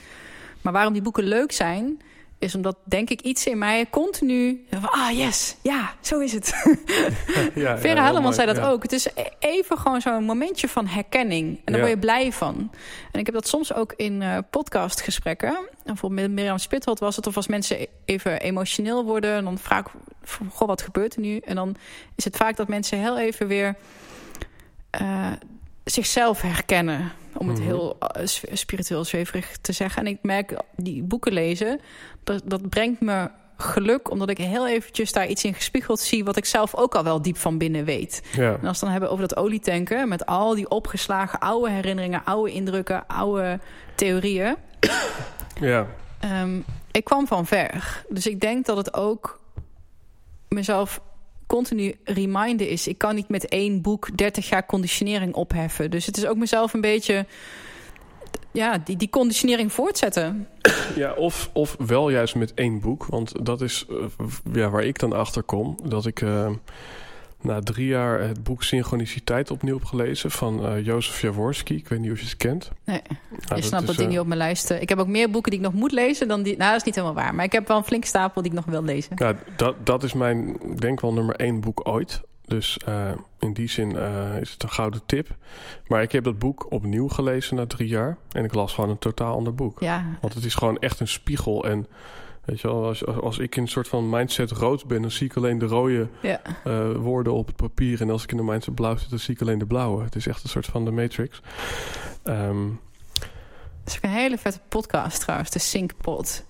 Maar 0.67 0.75
waarom 0.75 0.93
die 0.93 1.03
boeken 1.03 1.25
leuk 1.25 1.53
zijn, 1.53 2.01
is 2.39 2.55
omdat 2.55 2.77
denk 2.85 3.11
ik 3.11 3.21
iets 3.21 3.47
in 3.47 3.59
mij 3.59 3.87
continu... 3.91 4.67
Van, 4.71 4.91
ah, 4.91 5.11
yes, 5.19 5.57
ja, 5.63 5.95
zo 6.01 6.19
is 6.19 6.33
het. 6.33 6.47
ja, 7.55 7.79
Vera 7.79 8.01
Helleman 8.01 8.23
mooi, 8.23 8.35
zei 8.35 8.47
dat 8.47 8.57
ja. 8.57 8.69
ook. 8.69 8.83
Het 8.83 8.93
is 8.93 9.07
e- 9.07 9.11
even 9.39 9.79
gewoon 9.79 10.01
zo'n 10.01 10.25
momentje 10.25 10.69
van 10.69 10.87
herkenning. 10.87 11.49
En 11.65 11.73
daar 11.73 11.75
Ja. 11.75 11.81
word 11.81 11.91
je 11.93 11.99
blij 11.99 12.33
van. 12.33 12.71
En 13.13 13.21
ik 13.21 13.27
heb 13.27 13.35
dat 13.35 13.49
soms 13.49 13.75
ook 13.75 13.93
in 13.97 14.23
eh, 14.23 14.39
podcastgesprekken. 14.51 15.59
Bijvoorbeeld 15.85 16.21
met 16.23 16.31
Mirjam 16.31 16.59
Spitholt 16.59 16.99
was 16.99 17.17
het. 17.17 17.27
Of 17.27 17.37
als 17.37 17.47
mensen 17.47 17.87
even 18.05 18.41
emotioneel 18.41 19.05
worden. 19.05 19.35
En 19.35 19.45
dan 19.45 19.59
vraag 19.59 19.81
ik, 19.87 19.93
goh, 20.53 20.69
wat 20.69 20.83
gebeurt 20.83 21.15
er 21.15 21.21
nu? 21.21 21.37
En 21.39 21.55
dan 21.55 21.77
is 22.15 22.25
het 22.25 22.37
vaak 22.37 22.57
dat 22.57 22.69
mensen 22.69 22.99
heel 22.99 23.19
even 23.19 23.47
weer... 23.47 23.75
eh, 24.91 25.33
zichzelf 25.91 26.41
herkennen. 26.41 27.13
Om 27.37 27.49
het 27.49 27.59
Mhm. 27.59 27.67
heel 27.67 27.97
eh, 27.99 28.27
sp- 28.27 28.49
spiritueel 28.53 29.05
zweverig 29.05 29.57
te 29.61 29.73
zeggen. 29.73 30.03
En 30.07 30.09
ik 30.13 30.19
merk, 30.23 30.61
die 30.77 31.03
boeken 31.03 31.33
lezen... 31.33 31.81
dat, 32.25 32.43
dat 32.45 32.69
brengt 32.69 33.01
me 33.01 33.31
geluk... 33.57 34.11
omdat 34.11 34.31
ik 34.31 34.39
heel 34.39 34.69
eventjes 34.69 35.13
daar 35.13 35.27
iets 35.27 35.45
in 35.45 35.55
gespiegeld 35.55 36.01
zie... 36.01 36.25
wat 36.25 36.37
ik 36.37 36.45
zelf 36.45 36.75
ook 36.75 36.95
al 36.95 37.05
wel 37.05 37.23
diep 37.23 37.37
van 37.37 37.59
binnen 37.59 37.85
weet. 37.85 38.23
Ja, 38.33 38.43
En 38.43 38.53
als 38.53 38.61
we 38.63 38.67
het 38.69 38.81
dan 38.81 38.91
hebben 38.91 39.11
over 39.11 39.29
dat 39.29 39.37
olietanken... 39.39 40.09
met 40.09 40.27
al 40.27 40.55
die 40.55 40.69
opgeslagen 40.69 41.39
oude 41.39 41.71
herinneringen... 41.71 42.25
oude 42.25 42.53
indrukken, 42.53 43.07
oude 43.07 43.61
theorieën... 43.95 44.57
ja, 45.61 45.87
Ehm, 46.21 46.59
ik 46.91 47.05
kwam 47.05 47.27
van 47.27 47.47
ver. 47.47 48.05
Dus 48.09 48.27
ik 48.27 48.41
denk 48.41 48.67
dat 48.67 48.77
het 48.77 48.95
ook 48.95 49.41
mezelf 50.49 51.01
continu 51.47 51.95
reminden 52.05 52.69
is. 52.69 52.89
Ik 52.89 52.99
kan 52.99 53.15
niet 53.15 53.29
met 53.29 53.49
één 53.49 53.83
boek 53.83 54.17
30 54.17 54.49
jaar 54.49 54.67
conditionering 54.67 55.35
opheffen. 55.35 55.91
Dus 55.91 56.07
het 56.07 56.17
is 56.17 56.27
ook 56.27 56.37
mezelf 56.37 56.73
een 56.75 56.81
beetje... 56.81 57.27
Ja, 58.53 58.79
die, 58.79 58.97
die 58.97 59.11
conditionering 59.11 59.73
voortzetten. 59.73 60.49
ja 60.95 61.13
of, 61.13 61.51
of 61.53 61.77
wel 61.87 62.11
juist 62.11 62.35
met 62.35 62.55
één 62.55 62.81
boek. 62.81 63.07
Want 63.07 63.45
dat 63.47 63.61
is 63.61 63.87
eh, 63.89 64.27
ja, 64.53 64.71
waar 64.71 64.85
ik 64.85 64.99
dan 64.99 65.13
achter 65.13 65.43
kom. 65.43 65.79
Dat 65.83 66.07
ik 66.07 66.21
eh, 66.21 66.51
na 67.47 67.61
drie 67.61 67.87
jaar 67.87 68.21
het 68.21 68.43
boek 68.43 68.63
Synchroniciteit 68.63 69.51
opnieuw 69.51 69.75
heb 69.77 69.85
gelezen... 69.85 70.31
van 70.31 70.67
eh 70.67 70.85
Jozef 70.85 71.21
Jaworski. 71.21 71.77
Ik 71.77 71.89
weet 71.89 71.99
niet 72.01 72.11
of 72.13 72.19
je 72.19 72.25
het 72.25 72.37
kent. 72.37 72.71
Nee, 72.85 73.01
Nou, 73.49 73.61
je 73.61 73.63
snapt 73.67 73.87
dat 73.87 73.97
ding 73.97 74.07
eh, 74.07 74.13
niet 74.13 74.19
op 74.21 74.27
mijn 74.27 74.39
lijst. 74.39 74.71
eh, 74.71 74.81
Ik 74.81 74.89
heb 74.89 74.99
ook 74.99 75.07
meer 75.07 75.31
boeken 75.31 75.51
die 75.51 75.61
ik 75.61 75.67
nog 75.67 75.75
moet 75.75 75.93
lezen 75.93 76.29
dan 76.29 76.43
die... 76.43 76.57
Nou, 76.57 76.71
dat 76.71 76.79
is 76.81 76.85
niet 76.87 76.95
helemaal 76.95 77.17
waar. 77.17 77.35
Maar 77.35 77.45
ik 77.45 77.53
heb 77.53 77.69
wel 77.69 77.77
een 77.77 77.85
flinke 77.85 78.07
stapel 78.07 78.43
die 78.43 78.51
ik 78.51 78.57
nog 78.57 78.65
wil 78.67 78.83
lezen. 78.83 79.13
Ja, 79.17 79.35
dat, 79.57 79.75
dat 79.87 80.03
is 80.03 80.13
mijn, 80.13 80.49
ik 80.71 80.81
denk 80.81 81.01
wel 81.01 81.13
nummer 81.13 81.37
één 81.37 81.61
boek 81.61 81.89
ooit. 81.89 82.21
Dus 82.45 82.77
eh, 82.79 83.11
in 83.39 83.53
die 83.53 83.69
zin 83.69 83.97
eh, 83.97 84.41
is 84.41 84.51
het 84.53 84.63
een 84.63 84.71
gouden 84.71 85.01
tip. 85.07 85.29
Maar 85.87 86.03
ik 86.03 86.13
heb 86.13 86.25
dat 86.25 86.39
boek 86.39 86.73
opnieuw 86.73 87.09
gelezen 87.09 87.57
na 87.57 87.67
drie 87.67 87.89
jaar. 87.89 88.17
En 88.33 88.45
ik 88.45 88.55
las 88.55 88.73
gewoon 88.75 88.91
een 88.91 88.99
totaal 88.99 89.37
ander 89.37 89.55
boek. 89.55 89.81
Ja, 89.81 90.05
Want 90.21 90.35
het 90.35 90.45
is 90.45 90.55
gewoon 90.55 90.79
echt 90.79 91.01
een 91.01 91.09
spiegel. 91.09 91.65
En 91.65 91.87
weet 92.47 92.61
je 92.61 92.69
wel, 92.69 92.85
als, 92.85 93.07
als 93.07 93.39
ik 93.39 93.57
in 93.57 93.63
een 93.63 93.69
soort 93.69 93.89
van 93.89 94.09
mindset 94.11 94.51
rood 94.51 94.87
ben... 94.87 95.03
dan 95.03 95.11
zie 95.11 95.27
ik 95.27 95.37
alleen 95.37 95.59
de 95.59 95.67
rode 95.67 96.09
ja. 96.23 96.41
eh, 96.65 96.93
woorden 96.93 97.33
op 97.33 97.47
het 97.47 97.57
papier. 97.57 98.01
En 98.01 98.11
als 98.11 98.23
ik 98.23 98.31
in 98.31 98.37
de 98.37 98.43
mindset 98.43 98.75
blauw 98.75 98.97
zit, 98.97 99.11
dan 99.11 99.19
zie 99.19 99.35
ik 99.35 99.41
alleen 99.41 99.59
de 99.59 99.67
blauwe. 99.67 100.05
Het 100.05 100.15
is 100.15 100.27
echt 100.27 100.43
een 100.43 100.49
soort 100.51 100.67
van 100.67 100.85
de 100.85 100.91
Matrix. 100.91 101.41
Ehm, 102.23 102.69
Dat 103.85 103.95
is 103.95 103.97
ook 103.97 104.03
een 104.03 104.11
hele 104.11 104.39
vette 104.39 104.61
podcast 104.69 105.21
trouwens, 105.21 105.51
de 105.51 105.59
Syncpod. 105.59 106.45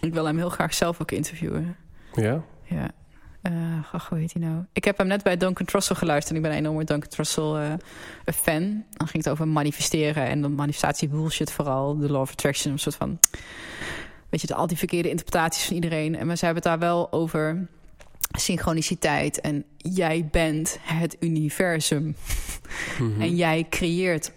Ik 0.00 0.12
wil 0.12 0.24
hem 0.26 0.36
heel 0.36 0.50
graag 0.50 0.74
zelf 0.74 1.00
ook 1.00 1.10
interviewen. 1.10 1.76
ja, 2.14 2.42
Ja. 2.64 2.90
Eh, 3.42 3.52
ach, 3.94 4.08
hoe 4.08 4.18
heet 4.18 4.32
hij 4.32 4.42
nou? 4.42 4.64
Ik 4.72 4.84
heb 4.84 4.98
hem 4.98 5.06
net 5.06 5.22
bij 5.22 5.36
Duncan 5.36 5.66
Trussell 5.66 5.96
geluisterd. 5.96 6.30
En 6.30 6.36
ik 6.36 6.42
ben 6.42 6.50
een 6.52 6.64
enorme 6.64 6.84
Duncan 6.84 7.08
Trussell 7.08 7.44
eh, 7.54 7.72
een 8.24 8.32
fan. 8.32 8.84
Dan 8.90 9.08
ging 9.08 9.24
het 9.24 9.32
over 9.32 9.48
manifesteren 9.48 10.26
en 10.26 10.40
dan 10.40 10.54
manifestatie 10.54 11.08
bullshit 11.08 11.52
vooral. 11.52 11.98
De 11.98 12.10
law 12.10 12.20
of 12.20 12.30
attraction, 12.30 12.72
een 12.72 12.78
soort 12.78 12.94
van... 12.94 13.18
Weet 14.28 14.40
je, 14.40 14.54
al 14.54 14.66
die 14.66 14.76
verkeerde 14.76 15.10
interpretaties 15.10 15.64
van 15.64 15.74
iedereen. 15.74 16.16
En 16.16 16.26
we 16.26 16.32
hebben 16.32 16.54
het 16.54 16.62
daar 16.62 16.78
wel 16.78 17.12
over 17.12 17.68
synchroniciteit. 18.30 19.40
En 19.40 19.64
jij 19.76 20.28
bent 20.30 20.78
het 20.82 21.16
universum. 21.20 22.16
mhm. 22.98 23.20
En 23.20 23.36
jij 23.36 23.66
creëert 23.70 24.32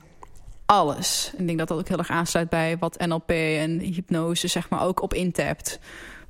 alles. 0.66 1.32
Ik 1.38 1.46
denk 1.46 1.60
dat 1.60 1.68
dat 1.68 1.80
ook 1.80 1.88
heel 1.88 1.98
erg 1.98 2.10
aansluit 2.10 2.50
bij 2.50 2.78
wat 2.78 3.06
NLP 3.06 3.30
en 3.30 3.80
hypnose 3.80 4.48
zeg 4.48 4.70
maar 4.70 4.82
ook 4.82 5.02
op 5.02 5.14
intapt. 5.14 5.80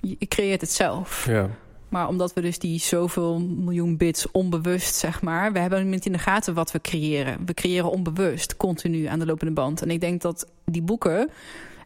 Je 0.01 0.15
je 0.19 0.27
creëert 0.27 0.61
het 0.61 0.71
zelf. 0.71 1.25
ja. 1.25 1.49
Maar 1.89 2.07
omdat 2.07 2.33
we 2.33 2.41
dus 2.41 2.59
die 2.59 2.79
zoveel 2.79 3.39
miljoen 3.39 3.97
bits 3.97 4.31
onbewust, 4.31 4.95
zeg 4.95 5.21
maar... 5.21 5.53
we 5.53 5.59
hebben 5.59 5.89
niet 5.89 6.05
in 6.05 6.11
de 6.11 6.17
gaten 6.17 6.53
wat 6.53 6.71
we 6.71 6.81
creëren. 6.81 7.45
We 7.45 7.53
creëren 7.53 7.91
onbewust, 7.91 8.57
continu 8.57 9.05
aan 9.05 9.19
de 9.19 9.25
lopende 9.25 9.53
band. 9.53 9.81
En 9.81 9.91
ik 9.91 10.01
denk 10.01 10.21
dat 10.21 10.47
die 10.65 10.81
boeken... 10.81 11.29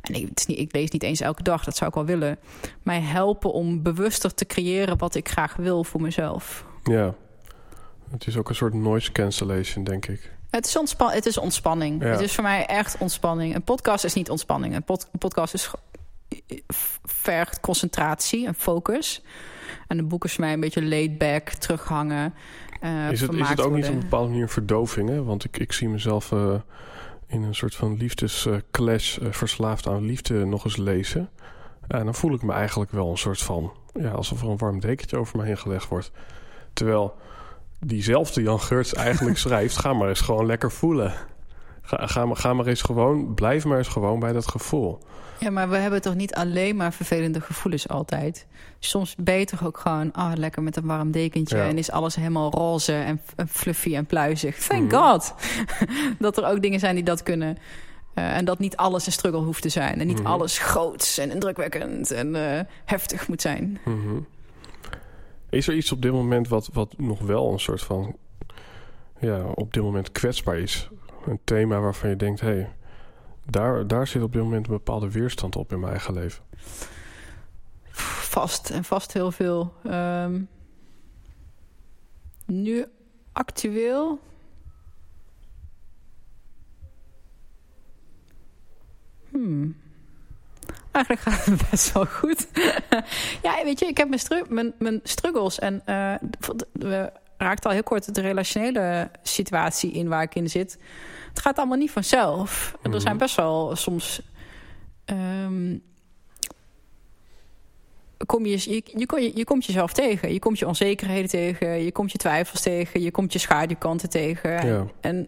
en 0.04 0.14
ik, 0.14 0.28
het 0.30 0.39
is 0.39 0.45
niet, 0.45 0.58
ik 0.60 0.74
lees 0.74 0.89
niet 0.91 1.04
eens 1.04 1.20
elke 1.20 1.43
dag, 1.43 1.64
dat 1.64 1.76
zou 1.76 1.89
ik 1.89 1.95
wel 1.95 2.06
willen... 2.06 2.38
mij 2.84 3.01
helpen 3.01 3.51
om 3.54 3.82
bewuster 3.82 4.34
te 4.34 4.45
creëren 4.45 4.97
wat 4.97 5.16
ik 5.16 5.30
graag 5.30 5.56
wil 5.56 5.84
voor 5.84 6.01
mezelf. 6.01 6.66
ja. 6.84 7.14
Het 8.12 8.28
is 8.28 8.38
ook 8.38 8.49
een 8.49 8.56
soort 8.56 8.74
noise 8.74 9.12
cancellation, 9.12 9.84
denk 9.84 10.06
ik. 10.06 10.32
Het 10.49 10.66
is, 10.66 10.78
ontspan 10.78 11.12
het 11.12 11.26
is 11.26 11.38
ontspanning. 11.38 12.01
Ja. 12.04 12.08
Het 12.10 12.20
is 12.20 12.34
voor 12.34 12.43
mij 12.43 12.66
echt 12.66 12.97
ontspanning. 12.97 13.56
Een 13.56 13.64
podcast 13.64 14.04
is 14.04 14.14
niet 14.14 14.30
ontspanning. 14.30 14.76
Een, 14.76 14.84
pod- 14.84 15.08
een 15.12 15.20
podcast 15.20 15.54
is, 15.54 15.68
ge- 15.68 16.64
vergt 17.04 17.60
concentratie 17.60 18.47
en 18.47 18.56
focus. 18.56 19.22
En 19.88 19.97
een 19.97 20.08
boek 20.08 20.26
is 20.26 20.34
voor 20.34 20.43
mij 20.43 20.54
een 20.54 20.60
beetje 20.60 20.84
laid 20.86 21.18
back, 21.18 21.49
terughangen. 21.49 22.34
eh, 22.82 23.12
Is 23.12 23.22
het, 23.22 23.34
is 23.34 23.49
het 23.49 23.62
ook 23.62 23.74
niet 23.76 23.86
op 23.88 23.93
een 23.93 23.99
bepaalde 23.99 24.30
manier 24.30 24.49
verdoving? 24.49 25.10
Hè? 25.10 25.24
Want 25.24 25.43
ik, 25.43 25.58
ik 25.58 25.72
zie 25.72 25.89
mezelf 25.89 26.32
eh, 26.32 26.54
in 27.34 27.43
een 27.43 27.55
soort 27.55 27.75
van 27.75 27.97
liefdesclash 27.97 29.17
eh, 29.17 29.31
verslaafd 29.31 29.88
aan 29.88 30.05
liefde 30.05 30.45
nog 30.45 30.65
eens 30.65 30.77
lezen. 30.77 31.29
En 31.88 32.05
dan 32.05 32.15
voel 32.15 32.34
ik 32.34 32.41
me 32.41 32.53
eigenlijk 32.53 32.91
wel 32.91 33.09
een 33.09 33.17
soort 33.17 33.41
van... 33.41 33.73
Ja, 33.93 34.11
alsof 34.11 34.41
er 34.41 34.49
een 34.49 34.57
warm 34.57 34.79
dekentje 34.79 35.17
over 35.17 35.38
me 35.38 35.45
heen 35.45 35.57
gelegd 35.57 35.88
wordt. 35.88 36.11
Terwijl 36.73 37.15
diezelfde 37.79 38.41
Jan 38.41 38.59
Geurts 38.59 38.93
eigenlijk 38.93 39.38
schrijft... 39.45 39.77
ga 39.77 39.93
maar 39.93 40.09
eens 40.09 40.21
gewoon 40.21 40.45
lekker 40.45 40.71
voelen. 40.71 41.13
Ga, 41.86 42.07
ga, 42.07 42.25
maar, 42.25 42.36
ga 42.38 42.53
maar 42.53 42.65
eens 42.67 42.81
gewoon... 42.81 43.34
Blijf 43.34 43.65
maar 43.65 43.77
eens 43.77 43.88
gewoon 43.88 44.19
bij 44.19 44.31
dat 44.34 44.47
gevoel. 44.47 44.99
Ja, 45.39 45.49
maar 45.49 45.69
we 45.69 45.75
hebben 45.77 46.01
toch 46.01 46.15
niet 46.15 46.36
alleen 46.36 46.75
maar 46.75 46.93
vervelende 46.93 47.41
gevoelens 47.41 47.88
altijd. 47.88 48.47
Soms 48.79 49.15
toch 49.45 49.65
ook 49.65 49.77
gewoon 49.77 50.11
ah, 50.11 50.31
lekker 50.36 50.63
met 50.63 50.75
een 50.75 50.86
warm 50.86 51.11
dekentje... 51.11 51.57
Ja. 51.57 51.67
en 51.67 51.77
is 51.77 51.91
alles 51.91 52.15
helemaal 52.15 52.51
roze 52.51 52.93
en, 52.93 53.21
en 53.36 53.47
fluffy 53.47 53.95
en 53.95 54.05
pluizig. 54.05 54.57
Thank 54.57 54.91
Mhm. 54.91 55.01
God! 55.01 55.34
dat 56.19 56.38
er 56.38 56.45
ook 56.45 56.61
dingen 56.61 56.79
zijn 56.79 56.95
die 56.95 57.03
dat 57.03 57.23
kunnen... 57.23 57.57
Eh, 58.13 58.38
en 58.38 58.45
dat 58.45 58.59
niet 58.59 58.77
alles 58.77 59.05
een 59.05 59.11
struggle 59.11 59.41
hoeft 59.41 59.61
te 59.61 59.69
zijn. 59.69 59.99
En 59.99 60.07
niet 60.07 60.19
Mhm. 60.19 60.27
alles 60.27 60.57
groots 60.57 61.17
en 61.17 61.31
indrukwekkend 61.31 62.11
en 62.11 62.36
eh, 62.36 62.59
heftig 62.86 63.27
moet 63.27 63.41
zijn. 63.41 63.79
Mhm. 63.86 64.19
Is 65.49 65.67
er 65.67 65.75
iets 65.75 65.91
op 65.91 66.01
dit 66.01 66.11
moment 66.11 66.47
wat, 66.47 66.69
wat 66.73 66.93
nog 66.97 67.19
wel 67.19 67.51
een 67.53 67.59
soort 67.59 67.81
van... 67.81 68.15
Ja, 69.19 69.43
op 69.43 69.73
dit 69.73 69.84
moment 69.84 70.11
kwetsbaar 70.11 70.57
is? 70.57 70.89
Een 71.28 71.39
thema 71.43 71.80
waarvan 71.80 72.09
je 72.09 72.15
denkt... 72.15 72.41
hé, 72.41 72.47
hey, 72.47 72.76
daar, 73.45 73.88
daar 73.88 74.07
zit 74.07 74.21
op 74.21 74.34
dit 74.34 74.41
moment 74.41 74.65
een 74.67 74.74
bepaalde 74.74 75.11
weerstand 75.11 75.55
op 75.55 75.71
in 75.71 75.80
mijn 75.80 75.91
eigen 75.91 76.13
leven. 76.13 76.43
Vast 77.89 78.69
en 78.69 78.84
vast 78.84 79.13
heel 79.13 79.32
veel. 79.32 79.74
Ehm, 79.84 80.41
nu 82.45 82.86
actueel 83.32 84.19
Hmm. 89.34 89.76
Eigenlijk 90.91 91.28
gaat 91.28 91.45
het 91.45 91.63
best 91.69 91.91
wel 91.91 92.05
goed. 92.05 92.47
ja, 93.43 93.63
weet 93.63 93.80
je, 93.80 93.86
ik 93.86 93.97
heb 93.97 94.09
mijn, 94.09 94.45
mijn, 94.49 94.74
mijn 94.80 94.99
struggles. 95.03 95.59
En 95.59 95.82
uh, 95.86 96.15
we 96.71 97.11
raakten 97.38 97.69
al 97.69 97.75
heel 97.75 97.84
kort 97.84 98.15
de 98.15 98.21
relationele 98.21 99.11
situatie 99.23 99.91
in 99.91 100.07
waar 100.07 100.23
ik 100.23 100.36
in 100.36 100.49
zit. 100.49 100.77
Het 101.29 101.39
gaat 101.39 101.57
allemaal 101.57 101.77
niet 101.77 101.91
vanzelf. 101.91 102.77
Er 102.81 103.01
zijn 103.01 103.15
mhm. 103.15 103.23
best 103.23 103.36
wel 103.36 103.75
soms... 103.75 104.21
Um, 105.05 105.81
kom 108.25 108.45
je, 108.45 108.57
je, 108.63 108.84
je, 108.86 109.31
je, 109.36 109.43
komt 109.43 109.65
jezelf 109.65 109.93
tegen. 109.93 110.34
Je 110.34 110.39
komt 110.39 110.59
je 110.59 110.67
onzekerheden 110.67 111.29
tegen. 111.29 111.84
Je 111.84 111.91
komt 111.91 112.11
je 112.11 112.17
twijfels 112.17 112.61
tegen. 112.61 113.01
Je 113.01 113.11
komt 113.11 113.34
je 113.34 113.39
schaduwkanten 113.39 114.09
tegen. 114.09 114.67
Ja. 114.67 114.86
En 115.01 115.27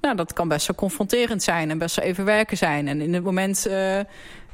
nou, 0.00 0.16
dat 0.16 0.32
kan 0.32 0.48
best 0.48 0.66
wel 0.66 0.76
confronterend 0.76 1.42
zijn 1.42 1.70
en 1.70 1.78
best 1.78 1.96
wel 1.96 2.04
even 2.04 2.24
werken 2.24 2.56
zijn. 2.56 2.88
En 2.88 3.00
in 3.00 3.14
het 3.14 3.24
moment... 3.24 3.66
Uh, 3.68 3.98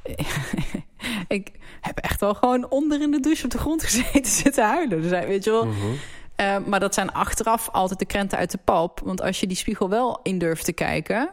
ik 1.28 1.50
heb 1.80 1.98
echt 1.98 2.20
wel 2.20 2.34
gewoon 2.34 2.70
onder 2.70 3.02
in 3.02 3.10
de 3.10 3.20
douche 3.20 3.44
op 3.44 3.50
de 3.50 3.58
grond 3.58 3.82
gezeten 3.82 4.32
zitten 4.42 4.64
huilen. 4.64 5.02
Dus, 5.02 5.10
weet 5.10 5.44
je 5.44 5.50
wel... 5.50 5.66
Mhm. 5.66 5.92
Uh, 6.36 6.56
maar 6.66 6.80
dat 6.80 6.94
zijn 6.94 7.12
achteraf 7.12 7.68
altijd 7.72 7.98
de 7.98 8.04
krenten 8.04 8.38
uit 8.38 8.50
de 8.50 8.58
pap. 8.64 9.00
Want 9.04 9.22
als 9.22 9.40
je 9.40 9.46
die 9.46 9.56
spiegel 9.56 9.88
wel 9.88 10.20
in 10.22 10.38
durft 10.38 10.64
te 10.64 10.72
kijken... 10.72 11.30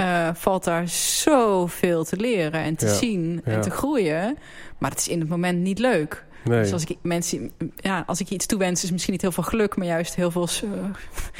Uh, 0.00 0.28
valt 0.34 0.64
daar 0.64 0.88
zoveel 0.88 2.04
te 2.04 2.16
leren 2.16 2.60
en 2.60 2.76
te 2.76 2.88
zien 2.88 3.40
en 3.44 3.60
te 3.60 3.70
groeien. 3.70 4.38
Maar 4.78 4.90
het 4.90 4.98
is 4.98 5.08
in 5.08 5.20
het 5.20 5.28
moment 5.28 5.58
niet 5.58 5.78
leuk. 5.78 6.24
Nee. 6.44 6.62
Dus 6.62 6.72
als 6.72 6.84
ik 6.84 6.96
mensen, 7.02 7.52
ja, 7.76 8.04
als 8.06 8.20
ik 8.20 8.30
iets 8.30 8.46
toewens, 8.46 8.84
is 8.84 8.90
misschien 8.90 9.12
niet 9.12 9.22
heel 9.22 9.32
veel 9.32 9.42
geluk, 9.42 9.76
maar 9.76 9.86
juist 9.86 10.14
heel 10.14 10.30
veel 10.30 10.48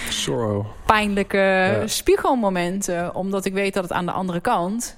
Sorrow. 0.08 0.66
pijnlijke 0.86 1.82
spiegelmomenten. 1.84 3.14
Omdat 3.14 3.44
ik 3.44 3.52
weet 3.52 3.74
dat 3.74 3.82
het 3.82 3.92
aan 3.92 4.06
de 4.06 4.12
andere 4.12 4.40
kant 4.40 4.96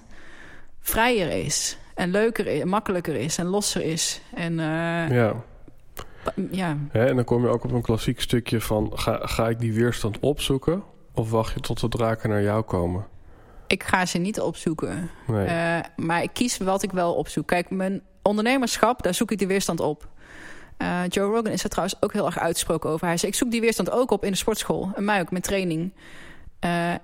vrijer 0.81 1.45
is. 1.45 1.79
En 1.95 2.11
leuker 2.11 2.47
is, 2.47 2.65
makkelijker 2.65 3.15
is 3.15 3.39
en 3.39 3.47
losser 3.47 3.83
is. 3.83 4.21
En, 4.35 4.53
uh, 4.53 5.11
ja. 5.11 5.35
Ja. 6.51 6.77
En 6.93 7.17
dan 7.17 7.25
kom 7.25 7.43
je 7.43 7.49
ook 7.49 7.65
op 7.65 7.73
een 7.73 7.83
klassiek 7.83 8.21
stukje 8.21 8.61
van... 8.61 8.93
Ga, 8.95 9.19
ga 9.23 9.49
ik 9.49 9.59
die 9.59 9.73
weerstand 9.73 10.21
opzoeken? 10.21 10.83
Of 11.15 11.31
wacht 11.31 11.55
je 11.55 11.61
tot 11.61 11.81
de 11.81 11.89
draken 11.89 12.31
naar 12.31 12.43
jou 12.43 12.63
komen? 12.63 13.07
Ik 13.67 13.83
ga 13.83 14.07
ze 14.07 14.19
niet 14.19 14.41
opzoeken. 14.41 15.11
Nee. 15.27 15.47
Uh, 15.47 15.79
maar 15.97 16.23
ik 16.23 16.31
kies 16.33 16.59
wat 16.59 16.83
ik 16.83 16.93
wel 16.93 17.15
opzoek. 17.15 17.47
Kijk, 17.47 17.71
mijn 17.71 18.03
ondernemerschap, 18.23 19.03
daar 19.03 19.15
zoek 19.15 19.31
ik 19.31 19.39
de 19.39 19.47
weerstand 19.47 19.81
op. 19.81 20.09
Uh, 20.79 21.01
Joe 21.09 21.35
Rogan 21.35 21.53
is 21.53 21.65
er 21.65 21.71
trouwens 21.71 22.03
ook 22.03 22.13
heel 22.13 22.27
erg 22.27 22.39
uitgesproken 22.39 22.91
over. 22.91 23.07
Hij 23.07 23.17
zei, 23.17 23.33
ik 23.33 23.39
zoek 23.39 23.51
die 23.51 23.61
weerstand 23.61 23.91
ook 23.91 24.11
op 24.11 24.25
in 24.25 24.31
de 24.31 24.37
sportschool. 24.37 24.91
Een 24.95 25.05
muik 25.05 25.31
met 25.31 25.43
training. 25.43 25.93
Uh, 26.65 26.95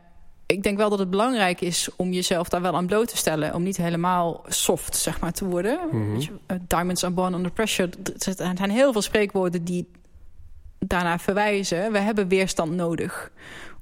ik 0.46 0.62
denk 0.62 0.76
wel 0.76 0.90
dat 0.90 0.98
het 0.98 1.10
belangrijk 1.10 1.60
is 1.60 1.88
om 1.96 2.12
jezelf 2.12 2.48
daar 2.48 2.62
wel 2.62 2.76
aan 2.76 2.86
bloot 2.86 3.08
te 3.08 3.16
stellen. 3.16 3.54
Om 3.54 3.62
niet 3.62 3.76
helemaal 3.76 4.44
soft, 4.48 4.96
zeg 4.96 5.20
maar, 5.20 5.32
te 5.32 5.44
worden. 5.44 5.80
Mm 5.90 6.14
-hmm. 6.14 6.40
Diamonds 6.66 7.04
are 7.04 7.12
born 7.12 7.34
under 7.34 7.52
pressure. 7.52 7.90
Er 8.18 8.52
zijn 8.56 8.70
heel 8.70 8.92
veel 8.92 9.02
spreekwoorden 9.02 9.64
die 9.64 9.90
daarna 10.78 11.18
verwijzen. 11.18 11.92
We 11.92 11.98
hebben 11.98 12.28
weerstand 12.28 12.72
nodig 12.72 13.30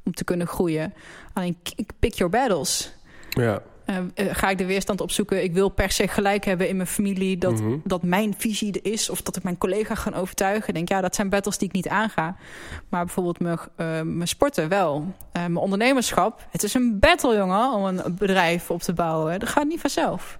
om 0.05 0.13
te 0.13 0.25
kunnen 0.25 0.47
groeien. 0.47 0.95
Alleen 1.33 1.57
pick 1.99 2.15
your 2.15 2.33
battles. 2.33 2.93
Ja. 3.31 3.63
Uh, 3.91 3.97
ga 4.15 4.49
ik 4.49 4.59
de 4.59 4.67
weerstand 4.67 5.01
opzoeken. 5.01 5.43
Ik 5.43 5.53
wil 5.53 5.69
per 5.69 5.91
se 5.91 6.09
gelijk 6.09 6.45
hebben 6.45 6.69
in 6.69 6.77
mijn 6.77 6.89
familie 6.89 7.39
dat, 7.39 7.61
mhm. 7.61 7.77
dat 7.85 8.03
mijn 8.03 8.35
visie 8.39 8.73
er 8.73 8.93
is. 8.93 9.11
Of 9.11 9.23
dat 9.23 9.37
ik 9.37 9.43
mijn 9.43 9.59
collega 9.59 9.95
ga 9.95 10.11
overtuigen. 10.15 10.69
Ik 10.69 10.75
denk, 10.75 10.89
ja, 10.89 11.01
dat 11.01 11.15
zijn 11.15 11.29
battles 11.29 11.59
die 11.59 11.69
ik 11.69 11.75
niet 11.75 11.89
aanga. 11.89 12.37
Maar 12.89 13.05
bijvoorbeeld 13.05 13.41
mijn, 13.41 13.59
uh, 13.77 14.01
mijn 14.03 14.29
sporten 14.29 14.69
wel. 14.69 14.99
Uh, 14.99 15.13
mijn 15.33 15.57
ondernemerschap. 15.57 16.47
Het 16.51 16.63
is 16.63 16.75
een 16.75 16.99
battle, 16.99 17.37
jongen, 17.37 17.73
om 17.73 17.85
een 17.85 18.17
bedrijf 18.19 18.71
op 18.71 18.83
te 18.83 18.93
bouwen. 18.93 19.39
Dat 19.39 19.49
gaat 19.49 19.67
niet 19.67 19.81
vanzelf. 19.81 20.39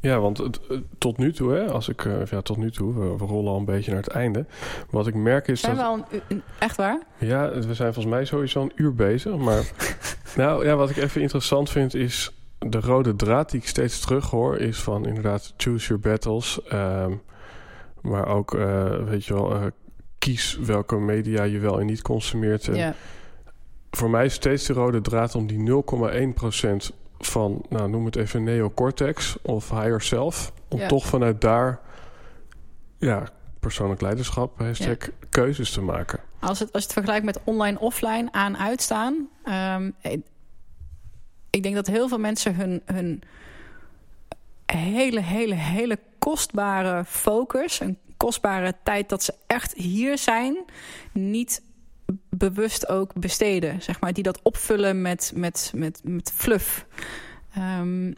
Ja, 0.00 0.20
want 0.20 0.38
het, 0.38 0.60
tot 0.98 1.18
nu 1.18 1.32
toe, 1.32 1.52
hè, 1.52 1.70
als 1.70 1.88
ik, 1.88 2.08
ja, 2.30 2.40
tot 2.40 2.56
nu 2.56 2.70
toe, 2.70 2.94
we, 2.94 3.24
rollen 3.24 3.52
al 3.52 3.58
een 3.58 3.64
beetje 3.64 3.90
naar 3.90 4.02
het 4.02 4.12
einde. 4.12 4.46
Wat 4.90 5.06
ik 5.06 5.14
merk 5.14 5.48
is 5.48 5.60
zijn 5.60 5.76
dat. 5.76 5.84
Zijn 5.84 6.00
we 6.00 6.16
al 6.16 6.20
een, 6.28 6.42
echt 6.58 6.76
waar? 6.76 6.98
Ja, 7.18 7.50
we 7.50 7.74
zijn 7.74 7.94
volgens 7.94 8.14
mij 8.14 8.24
sowieso 8.24 8.62
een 8.62 8.72
uur 8.74 8.94
bezig. 8.94 9.36
Maar 9.36 9.62
nou 10.36 10.66
ja, 10.66 10.76
wat 10.76 10.90
ik 10.90 10.96
even 10.96 11.20
interessant 11.20 11.70
vind 11.70 11.94
is. 11.94 12.32
De 12.58 12.80
rode 12.80 13.16
draad 13.16 13.50
die 13.50 13.60
ik 13.60 13.66
steeds 13.66 14.00
terug 14.00 14.30
hoor, 14.30 14.58
is 14.58 14.78
van 14.78 15.06
inderdaad 15.06 15.54
choose 15.56 15.86
your 15.86 16.02
battles. 16.02 16.60
Um, 16.72 17.22
maar 18.02 18.26
ook, 18.26 18.54
uh, 18.54 19.04
weet 19.04 19.24
je 19.24 19.34
wel, 19.34 19.54
uh, 19.54 19.66
kies 20.18 20.58
welke 20.58 20.96
media 20.96 21.42
je 21.42 21.58
wel 21.58 21.80
en 21.80 21.86
niet 21.86 22.02
consumeert. 22.02 22.68
En 22.68 22.74
ja. 22.74 22.94
Voor 23.90 24.10
mij 24.10 24.24
is 24.24 24.34
steeds 24.34 24.66
de 24.66 24.72
rode 24.72 25.00
draad 25.00 25.34
om 25.34 25.46
die 25.46 25.58
0,1% 25.58 26.96
van, 27.18 27.64
nou 27.68 27.90
noem 27.90 28.04
het 28.04 28.16
even 28.16 28.44
neocortex 28.44 29.36
of 29.42 29.70
higher 29.70 30.00
self. 30.00 30.52
Om 30.68 30.88
toch 30.88 31.06
vanuit 31.06 31.40
daar, 31.40 31.80
ja, 32.98 33.28
persoonlijk 33.60 34.00
leiderschap, 34.00 34.58
hashtag, 34.58 34.96
keuzes 35.30 35.70
te 35.70 35.80
maken. 35.80 36.20
Als 36.42 36.58
het, 36.58 36.72
als 36.72 36.82
het 36.82 36.92
vergelijkt 36.92 37.24
met 37.24 37.40
online, 37.44 37.78
offline, 37.78 38.28
aan, 38.32 38.56
uitstaan. 38.56 39.28
Um, 39.44 39.94
ik 41.50 41.62
denk 41.62 41.74
dat 41.74 41.86
heel 41.86 42.08
veel 42.08 42.18
mensen 42.18 42.54
hun, 42.54 42.82
hun 42.84 43.22
hele, 44.66 45.20
hele, 45.20 45.54
hele 45.54 45.98
kostbare 46.18 47.04
focus, 47.04 47.80
een 47.80 47.98
kostbare 48.16 48.74
tijd 48.82 49.08
dat 49.08 49.22
ze 49.22 49.34
echt 49.46 49.72
hier 49.74 50.18
zijn, 50.18 50.56
niet 51.12 51.62
bewust 52.28 52.88
ook 52.88 53.14
besteden. 53.14 53.82
Zeg 53.82 54.00
maar, 54.00 54.12
die 54.12 54.22
dat 54.22 54.42
opvullen 54.42 55.02
met, 55.02 55.32
met, 55.34 55.72
met, 55.74 56.00
met 56.04 56.32
fluff. 56.34 56.86
Um, 57.58 58.14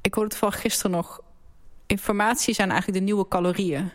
ik 0.00 0.14
hoorde 0.14 0.30
het 0.30 0.38
van 0.38 0.52
gisteren 0.52 0.90
nog. 0.90 1.20
Informatie 1.86 2.54
zijn 2.54 2.70
eigenlijk 2.70 2.98
de 2.98 3.04
nieuwe 3.04 3.28
calorieën. 3.28 3.90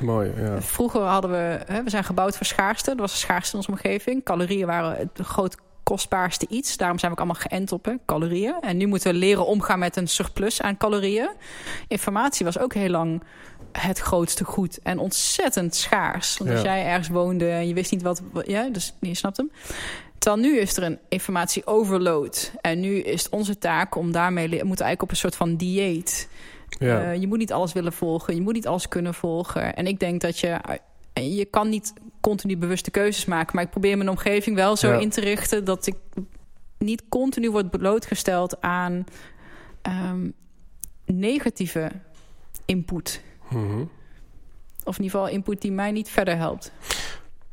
Mooi, 0.00 0.32
ja. 0.36 0.62
Vroeger 0.62 1.00
hadden 1.00 1.30
we... 1.30 1.60
Hè, 1.66 1.82
we 1.82 1.90
zijn 1.90 2.04
gebouwd 2.04 2.36
voor 2.36 2.46
schaarste. 2.46 2.90
Dat 2.90 2.98
was 2.98 3.20
schaarste 3.20 3.50
in 3.50 3.58
onze 3.58 3.70
omgeving. 3.70 4.24
Calorieën 4.24 4.66
waren 4.66 4.96
het 4.96 5.26
groot 5.26 5.56
kostbaarste 5.82 6.46
iets. 6.48 6.76
Daarom 6.76 6.98
zijn 6.98 7.12
we 7.12 7.18
ook 7.18 7.24
allemaal 7.24 7.42
geënt 7.48 7.72
op 7.72 7.84
hè, 7.84 7.92
calorieën. 8.06 8.56
En 8.60 8.76
nu 8.76 8.86
moeten 8.86 9.12
we 9.12 9.18
leren 9.18 9.46
omgaan 9.46 9.78
met 9.78 9.96
een 9.96 10.08
surplus 10.08 10.62
aan 10.62 10.76
calorieën. 10.76 11.30
Informatie 11.88 12.44
was 12.44 12.58
ook 12.58 12.74
heel 12.74 12.88
lang 12.88 13.22
het 13.72 13.98
grootste 13.98 14.44
goed 14.44 14.78
en 14.82 14.98
ontzettend 14.98 15.74
schaars. 15.74 16.38
Want 16.38 16.50
als 16.50 16.60
jij 16.60 16.86
ergens 16.86 17.08
woonde 17.08 17.50
en 17.50 17.68
je 17.68 17.74
wist 17.74 17.90
niet 17.90 18.02
wat... 18.02 18.22
Ja, 18.46 18.68
dus 18.68 18.94
je 19.00 19.14
snapt 19.14 19.36
hem. 19.36 19.50
Terwijl 20.18 20.42
nu 20.42 20.58
is 20.58 20.76
er 20.76 20.82
een 20.82 20.98
informatie 21.08 21.66
overload. 21.66 22.52
En 22.60 22.80
nu 22.80 22.98
is 22.98 23.22
het 23.22 23.32
onze 23.32 23.58
taak 23.58 23.94
om 23.94 24.12
daarmee... 24.12 24.48
We 24.48 24.54
moeten 24.54 24.84
eigenlijk 24.84 25.02
op 25.02 25.10
een 25.10 25.16
soort 25.16 25.36
van 25.36 25.56
dieet. 25.56 26.28
Ja. 26.78 27.12
Uh, 27.12 27.20
je 27.20 27.26
moet 27.26 27.38
niet 27.38 27.52
alles 27.52 27.72
willen 27.72 27.92
volgen. 27.92 28.34
Je 28.34 28.40
moet 28.40 28.54
niet 28.54 28.66
alles 28.66 28.88
kunnen 28.88 29.14
volgen. 29.14 29.76
En 29.76 29.86
ik 29.86 30.00
denk 30.00 30.20
dat 30.20 30.38
je... 30.38 30.60
Je 31.12 31.44
kan 31.44 31.68
niet 31.68 31.92
continu 32.20 32.56
bewuste 32.56 32.90
keuzes 32.90 33.24
maken. 33.24 33.54
Maar 33.54 33.64
ik 33.64 33.70
probeer 33.70 33.96
mijn 33.96 34.10
omgeving 34.10 34.56
wel 34.56 34.76
zo 34.76 34.98
in 34.98 35.10
te 35.10 35.20
richten... 35.20 35.64
dat 35.64 35.86
ik 35.86 35.96
niet 36.78 37.02
continu 37.08 37.50
word 37.50 37.70
blootgesteld 37.70 38.60
aan... 38.60 39.04
Um, 39.82 40.34
negatieve 41.06 41.90
input. 42.64 43.22
Mhm. 43.50 43.84
Of 44.84 44.96
in 44.98 45.04
ieder 45.04 45.18
geval 45.18 45.28
input 45.28 45.60
die 45.60 45.72
mij 45.72 45.90
niet 45.90 46.08
verder 46.08 46.36
helpt. 46.36 46.72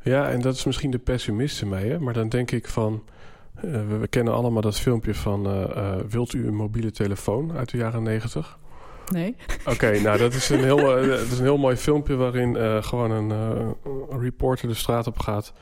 Ja, 0.02 0.30
en 0.30 0.40
dat 0.40 0.54
is 0.54 0.64
misschien 0.64 0.90
de 0.90 0.98
pessimist 0.98 1.62
in 1.62 1.68
mij. 1.68 1.88
Hè? 1.88 1.98
Maar 1.98 2.14
dan 2.14 2.28
denk 2.28 2.50
ik 2.50 2.68
van... 2.68 3.02
Uh, 3.56 3.62
we, 3.62 3.96
we, 3.96 4.08
kennen 4.08 4.34
allemaal 4.34 4.62
dat 4.62 4.78
filmpje 4.78 5.14
van... 5.14 5.46
Uh, 5.46 5.76
uh, 5.76 5.96
wilt 6.08 6.32
u 6.32 6.46
een 6.46 6.54
mobiele 6.54 6.90
telefoon 6.90 7.52
uit 7.52 7.70
de 7.70 7.76
jaren 7.76 8.02
negentig? 8.02 8.58
Nee. 9.10 9.36
Oké, 9.64 10.00
nou 10.00 10.18
dat 10.18 10.34
is, 10.34 10.48
een 10.48 10.64
heel, 10.64 10.76
dat 11.06 11.20
is 11.20 11.38
een 11.38 11.44
heel 11.44 11.58
mooi 11.58 11.76
filmpje... 11.76 12.14
waarin 12.14 12.82
gewoon 12.84 13.10
een, 13.10 13.30
een 13.30 14.20
reporter 14.20 14.68
de 14.68 14.74
straat 14.74 15.06
op 15.06 15.18
gaat... 15.18 15.52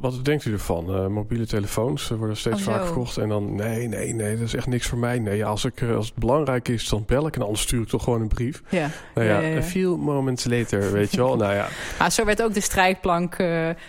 Wat 0.00 0.24
denkt 0.24 0.44
u 0.44 0.52
ervan? 0.52 1.12
Mobiele 1.12 1.46
telefoons 1.46 2.08
worden 2.08 2.36
steeds 2.36 2.66
oh, 2.66 2.72
vaak 2.72 2.84
verkocht. 2.84 3.16
En 3.16 3.28
dan, 3.28 3.54
nee, 3.54 3.88
nee, 3.88 4.14
nee, 4.14 4.36
dat 4.36 4.46
is 4.46 4.54
echt 4.54 4.66
niks 4.66 4.86
voor 4.86 4.98
mij. 4.98 5.18
Nee, 5.18 5.44
als, 5.44 5.64
ik, 5.64 5.82
als 5.82 6.06
het 6.06 6.14
belangrijk 6.14 6.68
is, 6.68 6.88
dan 6.88 7.04
bel 7.06 7.26
ik. 7.26 7.36
En 7.36 7.42
anders 7.42 7.60
stuur 7.60 7.82
ik 7.82 7.88
toch 7.88 8.04
gewoon 8.04 8.20
een 8.20 8.28
brief. 8.28 8.62
Ja. 8.68 8.90
Nou 9.14 9.26
ja, 9.26 9.38
ja, 9.38 9.56
a 9.56 9.62
few 9.62 9.96
moments 9.96 10.44
later, 10.44 10.92
weet 10.92 11.10
je 11.10 11.16
wel. 11.16 11.36
nou 11.36 11.54
ja. 11.54 11.68
Ah, 11.98 12.10
zo 12.10 12.24
werd 12.24 12.42
ook 12.42 12.54
de 12.54 12.60
strijkplank... 12.60 13.36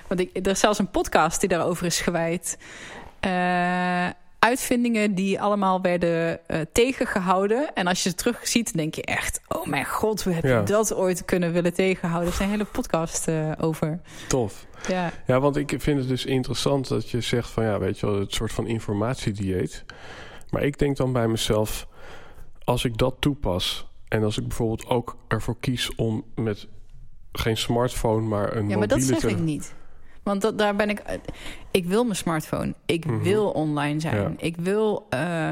Want 0.07 0.19
ik, 0.19 0.29
er 0.33 0.47
is 0.47 0.59
zelfs 0.59 0.79
een 0.79 0.89
podcast 0.89 1.39
die 1.39 1.49
daarover 1.49 1.85
is 1.85 2.01
gewijd. 2.01 2.57
Uitvindingen 4.43 5.15
die 5.15 5.41
allemaal 5.41 5.81
werden 5.81 6.39
uh, 6.47 6.59
tegengehouden. 6.71 7.73
En 7.73 7.87
als 7.87 8.03
je 8.03 8.09
ze 8.09 8.15
terug 8.15 8.47
ziet, 8.47 8.73
denk 8.73 8.95
je 8.95 9.03
echt... 9.03 9.41
oh 9.47 9.65
mijn 9.65 9.85
god, 9.85 10.23
hoe 10.23 10.33
heb 10.33 10.43
je 10.43 10.61
dat 10.65 10.93
ooit 10.93 11.25
kunnen 11.25 11.51
willen 11.51 11.73
tegenhouden? 11.73 12.29
Er 12.29 12.35
zijn 12.35 12.49
hele 12.49 12.65
podcast 12.65 13.27
uh, 13.27 13.51
over. 13.59 14.01
Tof. 14.27 14.65
Ja. 14.87 15.11
ja, 15.25 15.39
want 15.39 15.55
ik 15.55 15.75
vind 15.77 15.99
het 15.99 16.07
dus 16.07 16.25
interessant 16.25 16.87
dat 16.87 17.09
je 17.09 17.21
zegt 17.21 17.49
van... 17.49 17.63
ja, 17.63 17.79
weet 17.79 17.99
je 17.99 18.05
wel, 18.05 18.19
het 18.19 18.33
soort 18.33 18.51
van 18.51 18.67
informatiedieet. 18.67 19.85
Maar 20.49 20.63
ik 20.63 20.77
denk 20.77 20.97
dan 20.97 21.13
bij 21.13 21.27
mezelf... 21.27 21.87
als 22.63 22.85
ik 22.85 22.97
dat 22.97 23.15
toepas... 23.19 23.87
en 24.07 24.23
als 24.23 24.37
ik 24.37 24.47
bijvoorbeeld 24.47 24.87
ook 24.87 25.17
ervoor 25.27 25.55
kies 25.59 25.95
om 25.95 26.23
met 26.35 26.67
geen 27.31 27.57
smartphone, 27.57 28.27
maar 28.27 28.55
een 28.55 28.69
Ja, 28.69 28.77
maar 28.77 28.87
dat 28.87 29.01
zeg 29.01 29.23
ik 29.23 29.39
niet. 29.39 29.73
Want 30.23 30.41
dat, 30.41 30.57
daar 30.57 30.75
ben 30.75 30.89
ik... 30.89 31.01
Ik 31.71 31.85
wil 31.85 32.03
mijn 32.03 32.15
smartphone. 32.15 32.73
Ik 32.85 33.05
Mhm. 33.05 33.21
wil 33.23 33.49
online 33.49 33.99
zijn. 33.99 34.15
Ja. 34.21 34.31
Ik 34.37 34.55
wil... 34.57 35.05
eh, 35.09 35.49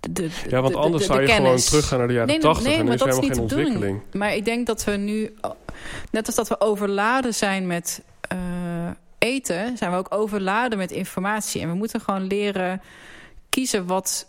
de, 0.00 0.12
de, 0.12 0.30
Ja, 0.48 0.60
want 0.60 0.72
de- 0.74 0.78
anders 0.80 1.02
de- 1.06 1.12
zou 1.12 1.20
je 1.20 1.26
gewoon 1.28 1.42
kennis. 1.44 1.64
teruggaan 1.64 1.98
naar 1.98 2.06
de 2.08 2.12
jaren 2.14 2.28
Nee, 2.28 2.38
80 2.40 2.66
nee, 2.66 2.76
en 2.76 2.84
maar 2.84 2.88
er 2.88 2.94
is 2.94 2.98
dat 3.00 3.08
is 3.08 3.14
helemaal 3.14 3.46
niet 3.46 3.54
geen 3.54 3.58
de 3.58 3.64
bedoeling. 3.72 3.94
ontwikkeling. 3.94 4.22
Maar 4.22 4.34
ik 4.36 4.44
denk 4.44 4.66
dat 4.66 4.84
we 4.84 4.92
nu... 4.96 5.34
Net 6.10 6.26
als 6.26 6.34
dat 6.34 6.48
we 6.48 6.60
overladen 6.60 7.34
zijn 7.34 7.66
met 7.66 8.02
eh, 8.20 8.38
eten... 9.18 9.76
zijn 9.76 9.90
we 9.90 9.96
ook 9.96 10.14
overladen 10.14 10.78
met 10.78 10.90
informatie. 10.90 11.60
En 11.62 11.68
we 11.68 11.74
moeten 11.74 12.00
gewoon 12.00 12.26
leren 12.26 12.80
kiezen 13.48 13.86
wat 13.86 14.26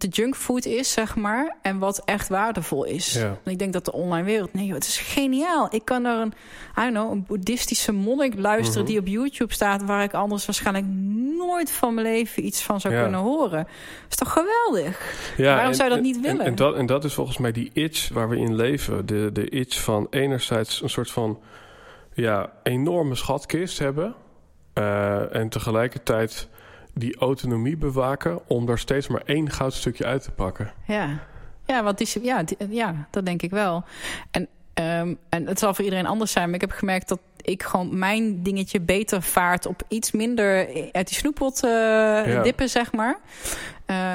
de 0.00 0.08
junkfood 0.08 0.64
is, 0.64 0.92
zeg 0.92 1.16
maar... 1.16 1.56
en 1.62 1.78
wat 1.78 2.02
echt 2.04 2.28
waardevol 2.28 2.84
is. 2.84 3.12
Ja. 3.12 3.38
En 3.44 3.52
ik 3.52 3.58
denk 3.58 3.72
dat 3.72 3.84
de 3.84 3.92
online 3.92 4.24
wereld... 4.26 4.52
Nee, 4.52 4.64
joh, 4.66 4.74
het 4.74 4.86
is 4.86 4.98
geniaal. 4.98 5.68
Ik 5.74 5.84
kan 5.84 6.02
naar 6.02 6.20
een, 6.20 6.32
I 6.78 6.80
don't 6.80 6.90
know, 6.92 7.10
een 7.12 7.24
boeddhistische 7.26 7.92
monnik 7.92 8.34
luisteren... 8.38 8.82
Mhm. 8.82 8.90
die 8.90 9.00
op 9.00 9.06
YouTube 9.06 9.52
staat... 9.52 9.84
waar 9.84 10.02
ik 10.02 10.12
anders 10.14 10.46
waarschijnlijk 10.46 10.86
nooit 11.38 11.70
van 11.70 11.94
mijn 11.94 12.06
leven 12.06 12.44
iets 12.46 12.62
van 12.62 12.80
zou 12.80 12.94
Ja. 12.94 13.02
kunnen 13.02 13.20
horen. 13.20 13.58
Dat 14.02 14.10
is 14.10 14.16
toch 14.16 14.32
geweldig? 14.32 15.14
Ja, 15.36 15.44
Waarom 15.44 15.66
en- 15.70 15.74
zou 15.74 15.88
je 15.88 15.94
dat 15.94 16.04
niet 16.04 16.16
en- 16.16 16.22
willen? 16.22 16.44
En, 16.46 16.54
dat, 16.54 16.74
en 16.76 16.86
dat 16.86 17.04
is 17.04 17.14
volgens 17.14 17.38
mij 17.38 17.52
die 17.52 17.70
itch 17.72 18.08
waar 18.08 18.28
we 18.28 18.36
in 18.36 18.54
leven. 18.54 19.06
De, 19.06 19.30
de 19.32 19.48
itch 19.48 19.80
van 19.82 20.06
enerzijds 20.10 20.82
een 20.82 20.90
soort 20.90 21.10
van 21.10 21.38
ja, 22.14 22.52
enorme 22.62 23.14
schatkist 23.14 23.78
hebben. 23.78 24.14
eh, 24.72 25.34
en 25.34 25.48
tegelijkertijd 25.48 26.48
die 26.98 27.16
autonomie 27.16 27.76
bewaken 27.76 28.40
om 28.48 28.66
daar 28.66 28.78
steeds 28.78 29.08
maar 29.08 29.22
één 29.24 29.50
goudstukje 29.50 30.04
uit 30.04 30.22
te 30.22 30.30
pakken. 30.30 30.72
Ja, 30.86 31.18
ja, 31.66 31.82
want 31.82 31.98
die, 31.98 32.24
ja, 32.24 32.42
die- 32.42 32.56
ja 32.68 33.06
dat 33.10 33.26
denk 33.26 33.42
ik 33.42 33.50
wel. 33.50 33.84
En, 34.30 34.48
ehm, 34.74 35.14
en 35.28 35.46
het 35.46 35.58
zal 35.58 35.74
voor 35.74 35.84
iedereen 35.84 36.06
anders 36.06 36.32
zijn, 36.32 36.44
maar 36.46 36.54
ik 36.54 36.60
heb 36.60 36.70
gemerkt 36.70 37.08
dat 37.08 37.18
ik 37.40 37.62
gewoon 37.62 37.98
mijn 37.98 38.42
dingetje 38.42 38.80
beter 38.80 39.22
vaart 39.22 39.66
op 39.66 39.82
iets 39.88 40.12
minder 40.12 40.66
uit 40.92 41.08
die 41.08 41.16
snoeppot 41.16 41.64
eh, 41.64 42.42
dippen, 42.42 42.68
zeg 42.68 42.92
maar. 42.92 43.18
Eh, 43.86 44.14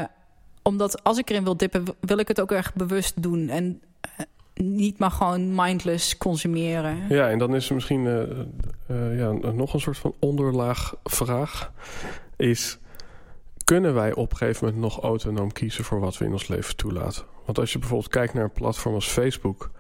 omdat 0.62 1.04
als 1.04 1.18
ik 1.18 1.30
erin 1.30 1.44
wil 1.44 1.58
dippen, 1.58 1.84
wil 2.00 2.18
ik 2.18 2.28
het 2.28 2.42
ook 2.42 2.52
echt 2.52 2.76
bewust 2.76 3.22
doen. 3.24 3.50
En 3.50 3.82
eh, 4.02 4.10
niet 4.54 5.00
maar 5.00 5.12
gewoon 5.12 5.56
mindless 5.56 6.18
consumeren. 6.18 6.98
Ja, 7.10 7.30
en 7.30 7.38
dan 7.38 7.56
is 7.56 7.68
er 7.70 7.74
misschien 7.76 8.04
ja, 9.18 9.32
nog 9.52 9.74
een 9.74 9.80
soort 9.80 9.98
van 9.98 10.14
onderlaag 10.20 10.94
vraag. 11.04 11.72
Is, 12.42 12.80
kunnen 13.64 13.94
wij 13.94 14.14
op 14.14 14.32
een 14.32 14.38
gegeven 14.38 14.66
moment 14.66 14.84
nog 14.84 15.00
autonoom 15.00 15.52
kiezen 15.52 15.84
voor 15.84 16.00
wat 16.00 16.18
we 16.18 16.26
in 16.26 16.32
ons 16.32 16.48
leven 16.48 16.76
toelaten? 16.76 17.24
Want 17.46 17.60
als 17.60 17.72
je 17.72 17.80
bijvoorbeeld 17.80 18.12
kijkt 18.12 18.34
naar 18.34 18.44
een 18.44 18.52
platform 18.52 18.94
als 18.94 19.08
Facebook... 19.08 19.72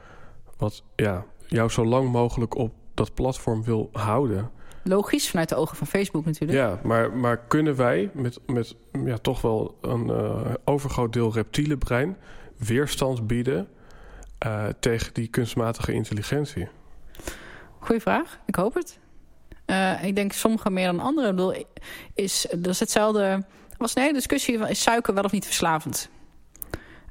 wat 0.58 0.84
ja, 0.96 1.26
jou 1.48 1.70
zo 1.70 1.86
lang 1.86 2.12
mogelijk 2.12 2.56
op 2.56 2.74
dat 2.94 3.14
platform 3.14 3.64
wil 3.64 3.90
houden... 3.92 4.52
Logisch, 4.84 5.30
vanuit 5.30 5.50
de 5.50 5.56
ogen 5.56 5.78
van 5.78 5.88
Facebook 5.88 6.26
natuurlijk. 6.26 6.60
Ja, 6.60 6.80
maar, 6.84 7.14
maar 7.14 7.38
kunnen 7.38 7.76
wij 7.76 8.10
met, 8.14 8.40
met 8.46 8.76
ja, 9.06 9.18
toch 9.18 9.42
wel 9.42 9.78
een 9.82 10.10
eh, 10.10 10.54
overgroot 10.66 11.14
deel 11.14 11.34
reptiele 11.34 11.78
brein... 11.78 12.18
weerstand 12.58 13.28
bieden 13.28 13.68
eh, 14.38 14.66
tegen 14.80 15.14
die 15.14 15.28
kunstmatige 15.28 15.94
intelligentie? 15.94 16.68
Goeie 17.80 18.02
vraag. 18.02 18.40
Ik 18.46 18.56
hoop 18.56 18.74
het. 18.74 19.00
Eh, 19.72 20.04
ik 20.04 20.16
denk 20.16 20.34
sommigen 20.34 20.74
meer 20.74 20.86
dan 20.86 21.00
anderen. 21.00 21.30
Ik 21.30 21.36
bedoel, 21.36 21.66
is, 22.14 22.46
dat 22.50 22.74
is 22.74 22.80
hetzelfde. 22.80 23.22
Er 23.22 23.78
was 23.78 23.96
een 23.96 24.02
hele 24.02 24.14
discussie 24.14 24.58
van 24.58 24.68
is 24.68 24.82
suiker 24.82 25.14
wel 25.14 25.24
of 25.24 25.32
niet 25.32 25.46
verslavend? 25.46 26.10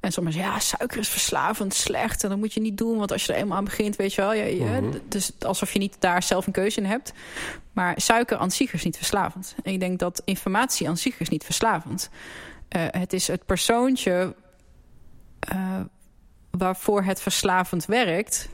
En 0.01 0.13
sommigen 0.13 0.41
zeggen, 0.41 0.59
ja, 0.59 0.67
suiker 0.67 0.99
is 0.99 1.09
verslavend, 1.09 1.75
slecht. 1.75 2.23
En 2.23 2.29
dat 2.29 2.39
moet 2.39 2.53
je 2.53 2.61
niet 2.61 2.79
doen, 2.79 2.99
want 2.99 3.13
als 3.13 3.25
je 3.25 3.33
er 3.33 3.39
eenmaal 3.39 3.57
aan 3.57 3.65
begint, 3.65 3.97
weet 3.97 4.15
je 4.15 4.21
wel. 4.21 4.33
Ja, 4.33 4.81
Mhm. 4.81 4.99
Dus 5.09 5.33
alsof 5.41 5.73
je 5.73 5.79
niet 5.79 5.97
daar 5.99 6.23
zelf 6.23 6.47
een 6.47 6.53
keuze 6.53 6.81
in 6.81 6.87
hebt. 6.87 7.13
Maar 7.73 7.95
suiker 7.97 8.37
aan 8.37 8.51
zich 8.51 8.73
is 8.73 8.85
niet 8.85 8.97
verslavend. 8.97 9.55
En 9.63 9.73
ik 9.73 9.81
denk 9.81 9.99
dat 9.99 10.23
informatie 10.25 10.89
aan 10.89 10.97
zich 10.97 11.21
is 11.21 11.29
niet 11.29 11.45
verslavend. 11.45 12.11
Eh, 12.69 12.83
het 12.91 13.13
is 13.13 13.27
het 13.27 13.47
persoontje 13.47 14.35
eh, 15.41 15.81
waarvoor 16.51 17.03
het 17.03 17.21
verslavend 17.21 17.87
werkt... 17.87 18.49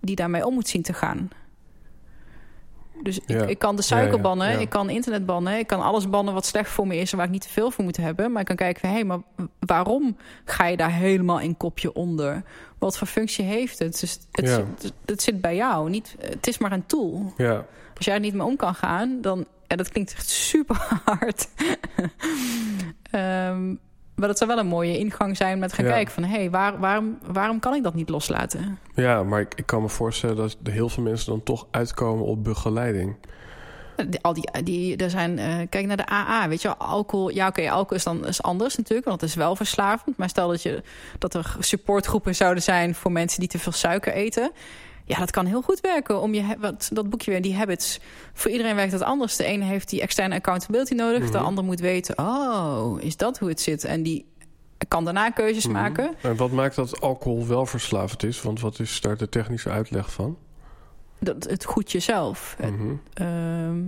die 0.00 0.16
daarmee 0.16 0.46
om 0.46 0.54
moet 0.54 0.68
zien 0.68 0.82
te 0.82 0.92
gaan. 0.92 1.30
Dus 3.02 3.18
ik, 3.18 3.28
Ja. 3.28 3.44
ik 3.44 3.58
kan 3.58 3.76
de 3.76 3.82
suiker 3.82 4.16
ja, 4.16 4.22
bannen, 4.22 4.50
ja. 4.50 4.58
ik 4.58 4.68
kan 4.68 4.90
internet 4.90 5.26
bannen... 5.26 5.58
ik 5.58 5.66
kan 5.66 5.80
alles 5.80 6.10
bannen 6.10 6.34
wat 6.34 6.46
slecht 6.46 6.70
voor 6.70 6.86
me 6.86 6.96
is... 6.96 7.10
en 7.10 7.16
waar 7.16 7.26
ik 7.26 7.32
niet 7.32 7.42
te 7.42 7.48
veel 7.48 7.70
voor 7.70 7.84
moet 7.84 7.96
hebben. 7.96 8.32
Maar 8.32 8.40
ik 8.40 8.46
kan 8.46 8.56
kijken 8.56 8.80
van, 8.80 8.90
hé, 8.90 9.04
maar 9.04 9.18
waarom 9.58 10.16
ga 10.44 10.66
je 10.66 10.76
daar 10.76 10.92
helemaal 10.92 11.40
in 11.40 11.56
kopje 11.56 11.92
onder? 11.92 12.42
Wat 12.78 12.98
voor 12.98 13.06
functie 13.06 13.44
heeft 13.44 13.78
het? 13.78 14.00
Dus 14.00 14.18
het, 14.32 14.48
zit, 14.48 14.92
het 15.04 15.22
zit 15.22 15.40
bij 15.40 15.56
jou. 15.56 15.90
Niet, 15.90 16.16
het 16.20 16.46
is 16.46 16.58
maar 16.58 16.72
een 16.72 16.86
tool. 16.86 17.32
Ja, 17.36 17.64
Als 17.96 18.04
jij 18.04 18.14
er 18.14 18.20
niet 18.20 18.34
mee 18.34 18.46
om 18.46 18.56
kan 18.56 18.74
gaan, 18.74 19.18
dan... 19.20 19.46
Ja, 19.66 19.76
dat 19.76 19.88
klinkt 19.88 20.12
echt 20.12 20.28
super 20.28 20.76
hard. 21.04 21.48
Ehm, 23.10 23.74
maar 24.20 24.28
dat 24.28 24.38
zou 24.38 24.50
wel 24.50 24.58
een 24.58 24.66
mooie 24.66 24.98
ingang 24.98 25.36
zijn 25.36 25.58
met 25.58 25.72
gaan 25.72 25.84
Ja. 25.84 25.90
kijken 25.90 26.12
van... 26.14 26.22
hé, 26.24 26.36
hey, 26.36 26.50
waar, 26.50 26.78
waarom, 26.78 27.18
waarom 27.32 27.58
kan 27.58 27.74
ik 27.74 27.82
dat 27.82 27.94
niet 27.94 28.08
loslaten? 28.08 28.78
ja 28.94 29.22
maar 29.22 29.40
ik, 29.40 29.54
ik 29.54 29.66
kan 29.66 29.82
me 29.82 29.88
voorstellen 29.88 30.36
dat 30.36 30.56
er 30.64 30.72
heel 30.72 30.88
veel 30.88 31.02
mensen 31.02 31.30
dan 31.30 31.42
toch 31.42 31.66
uitkomen 31.70 32.24
op 32.24 32.44
begeleiding. 32.44 33.16
Die- 34.08 34.22
Al 34.22 34.32
die, 34.34 34.62
die, 34.62 34.96
er 34.96 35.10
zijn, 35.10 35.38
eh, 35.38 35.54
kijk 35.68 35.86
naar 35.86 35.96
de 35.96 36.08
AA, 36.12 36.48
weet 36.48 36.62
je 36.62 36.68
wel, 36.68 36.76
alcohol. 36.76 37.30
Ja, 37.30 37.46
oké, 37.46 37.70
alcohol 37.70 37.96
is 37.96 38.04
dan 38.04 38.26
is 38.26 38.42
anders 38.42 38.76
natuurlijk, 38.76 39.08
want 39.08 39.20
het 39.20 39.30
is 39.30 39.36
wel 39.36 39.56
verslavend. 39.56 40.16
Maar 40.16 40.28
stel 40.28 40.48
dat, 40.48 40.62
je, 40.62 40.82
dat 41.18 41.34
er 41.34 41.56
supportgroepen 41.58 42.34
zouden 42.34 42.62
zijn 42.62 42.94
voor 42.94 43.12
mensen 43.12 43.40
die 43.40 43.48
te 43.48 43.58
veel 43.58 43.72
suiker 43.72 44.12
eten. 44.12 44.50
Ja, 45.10 45.18
dat 45.18 45.30
kan 45.30 45.46
heel 45.46 45.62
goed 45.62 45.80
werken 45.80 46.20
om 46.20 46.34
je, 46.34 46.56
wat, 46.58 46.90
dat 46.92 47.10
boekje 47.10 47.30
weer, 47.30 47.42
die 47.42 47.54
habits. 47.56 48.00
Voor 48.32 48.50
iedereen 48.50 48.74
werkt 48.74 48.92
het 48.92 49.02
anders. 49.02 49.36
De 49.36 49.44
ene 49.44 49.64
heeft 49.64 49.88
die 49.88 50.00
externe 50.00 50.34
accountability 50.34 50.94
nodig, 50.94 51.30
de 51.30 51.36
Mhm. 51.36 51.46
ander 51.46 51.64
moet 51.64 51.80
weten, 51.80 52.18
oh, 52.18 52.96
is 53.00 53.16
dat 53.16 53.38
hoe 53.38 53.48
het 53.48 53.60
zit? 53.60 53.84
En 53.84 54.02
die 54.02 54.26
kan 54.88 55.04
daarna 55.04 55.30
keuzes 55.30 55.64
Mhm. 55.64 55.72
maken. 55.74 56.14
En 56.22 56.36
wat 56.36 56.50
maakt 56.50 56.76
dat 56.76 57.00
alcohol 57.00 57.46
wel 57.46 57.66
verslavend 57.66 58.22
is? 58.22 58.42
Want 58.42 58.60
wat 58.60 58.78
is 58.78 59.00
daar 59.00 59.16
de 59.16 59.28
technische 59.28 59.70
uitleg 59.70 60.12
van? 60.12 60.36
Dat, 61.18 61.44
het 61.44 61.64
goedje 61.64 61.98
zelf. 62.00 62.54
Het- 62.58 62.76
Mhm. 62.78 62.92
ehm, 63.14 63.78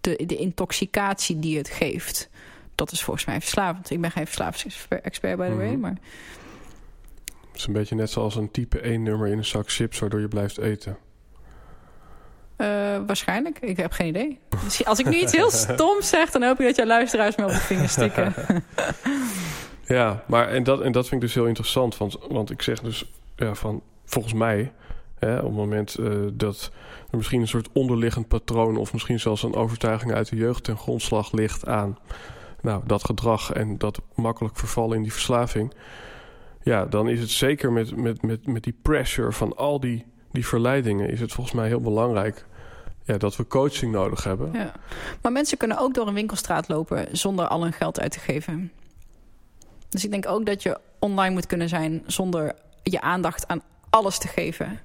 de, 0.00 0.26
de 0.26 0.36
intoxicatie 0.36 1.38
die 1.38 1.56
het 1.58 1.68
geeft. 1.68 2.28
Dat 2.74 2.92
is 2.92 3.02
volgens 3.02 3.24
mij 3.26 3.40
verslavend. 3.40 3.90
Ik 3.90 4.00
ben 4.00 4.10
geen 4.10 4.26
verslavingsexpert, 4.26 5.20
by 5.20 5.46
the 5.46 5.56
way. 5.56 5.70
Mhm. 5.70 5.80
Maar 5.80 5.96
Het 7.58 7.68
is 7.68 7.74
een 7.74 7.80
beetje 7.80 7.94
net 7.94 8.10
zoals 8.10 8.36
een 8.36 8.50
type 8.50 8.80
1 8.80 9.02
nummer 9.02 9.28
in 9.28 9.38
een 9.38 9.44
zak 9.44 9.70
chips... 9.70 9.98
waardoor 9.98 10.20
je 10.20 10.28
blijft 10.28 10.58
eten. 10.58 10.96
eh, 12.56 12.66
waarschijnlijk. 13.06 13.58
Ik 13.58 13.76
heb 13.76 13.92
geen 13.92 14.06
idee. 14.06 14.38
Als 14.84 14.98
ik 14.98 15.06
nu 15.06 15.16
iets 15.16 15.32
heel 15.32 15.50
stoms 15.50 16.08
zeg... 16.08 16.30
dan 16.30 16.42
hoop 16.42 16.60
ik 16.60 16.66
dat 16.66 16.76
jouw 16.76 16.86
luisteraars 16.86 17.36
me 17.36 17.44
op 17.44 17.50
de 17.50 17.56
vingers 17.56 17.92
stikken. 17.92 18.34
Ja, 19.84 20.24
maar 20.26 20.48
en 20.48 20.62
dat, 20.62 20.80
en 20.80 20.92
dat 20.92 21.08
vind 21.08 21.22
ik 21.22 21.26
dus 21.26 21.36
heel 21.36 21.46
interessant. 21.46 21.96
Want, 21.96 22.18
want 22.28 22.50
ik 22.50 22.62
zeg 22.62 22.80
dus 22.80 23.12
ja, 23.36 23.54
van 23.54 23.82
volgens 24.04 24.34
mij, 24.34 24.72
hè, 25.18 25.38
op 25.38 25.44
het 25.44 25.54
moment 25.54 25.94
eh, 25.94 26.10
dat 26.32 26.70
er 27.10 27.16
misschien 27.16 27.40
een 27.40 27.48
soort 27.48 27.68
onderliggend 27.72 28.28
patroon 28.28 28.76
of 28.76 28.92
misschien 28.92 29.20
zelfs 29.20 29.42
een 29.42 29.54
overtuiging 29.54 30.12
uit 30.12 30.28
de 30.28 30.36
jeugd 30.36 30.64
ten 30.64 30.76
grondslag 30.76 31.32
ligt 31.32 31.66
aan 31.66 31.98
nou, 32.62 32.82
dat 32.86 33.04
gedrag 33.04 33.52
en 33.52 33.78
dat 33.78 34.00
makkelijk 34.14 34.56
vervallen 34.56 34.96
in 34.96 35.02
die 35.02 35.12
verslaving. 35.12 35.72
Ja, 36.68 36.84
dan 36.86 37.08
is 37.08 37.20
het 37.20 37.30
zeker 37.30 37.72
met, 37.72 37.96
met, 37.96 38.22
met, 38.22 38.46
met 38.46 38.62
die 38.62 38.78
pressure 38.82 39.32
van 39.32 39.56
al 39.56 39.80
die, 39.80 40.06
die 40.32 40.46
verleidingen, 40.46 41.10
is 41.10 41.20
het 41.20 41.32
volgens 41.32 41.56
mij 41.56 41.66
heel 41.68 41.80
belangrijk 41.80 42.46
ja, 43.04 43.18
dat 43.18 43.36
we 43.36 43.46
coaching 43.46 43.92
nodig 43.92 44.24
hebben. 44.24 44.52
ja. 44.52 44.72
Maar 45.22 45.32
mensen 45.32 45.58
kunnen 45.58 45.78
ook 45.78 45.94
door 45.94 46.06
een 46.06 46.14
winkelstraat 46.14 46.68
lopen... 46.68 47.16
zonder 47.16 47.46
al 47.46 47.62
hun 47.62 47.72
geld 47.72 48.00
uit 48.00 48.12
te 48.12 48.18
geven. 48.18 48.72
Dus 49.88 50.04
ik 50.04 50.10
denk 50.10 50.28
ook 50.28 50.46
dat 50.46 50.62
je 50.62 50.78
online 50.98 51.34
moet 51.34 51.46
kunnen 51.46 51.68
zijn... 51.68 52.02
zonder 52.06 52.54
je 52.82 53.00
aandacht 53.00 53.48
aan 53.48 53.62
alles 53.90 54.18
te 54.18 54.28
geven. 54.28 54.80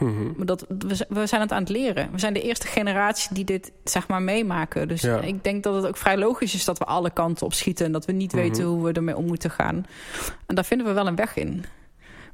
Mhm. 0.00 0.32
Maar 0.36 0.46
dat, 0.46 0.64
we, 1.08 1.26
zijn 1.26 1.40
het 1.40 1.52
aan 1.52 1.60
het 1.60 1.68
leren. 1.68 2.08
We 2.12 2.18
zijn 2.18 2.32
de 2.34 2.42
eerste 2.42 2.66
generatie 2.66 3.34
die 3.34 3.44
dit 3.44 3.72
zeg 3.84 4.08
maar 4.08 4.22
meemaken. 4.22 4.88
Dus 4.88 5.00
Ja. 5.00 5.20
ik 5.20 5.44
denk 5.44 5.62
dat 5.62 5.74
het 5.74 5.86
ook 5.86 5.96
vrij 5.96 6.16
logisch 6.18 6.54
is 6.54 6.64
dat 6.64 6.78
we 6.78 6.84
alle 6.84 7.10
kanten 7.10 7.46
op 7.46 7.52
schieten. 7.54 7.86
En 7.86 7.92
dat 7.92 8.04
we 8.04 8.12
niet 8.12 8.32
Mhm. 8.32 8.40
weten 8.42 8.64
hoe 8.64 8.84
we 8.84 8.92
ermee 8.92 9.16
om 9.16 9.26
moeten 9.26 9.50
gaan. 9.50 9.86
En 10.46 10.54
daar 10.54 10.64
vinden 10.64 10.86
we 10.86 10.92
wel 10.92 11.06
een 11.06 11.16
weg 11.16 11.36
in. 11.36 11.64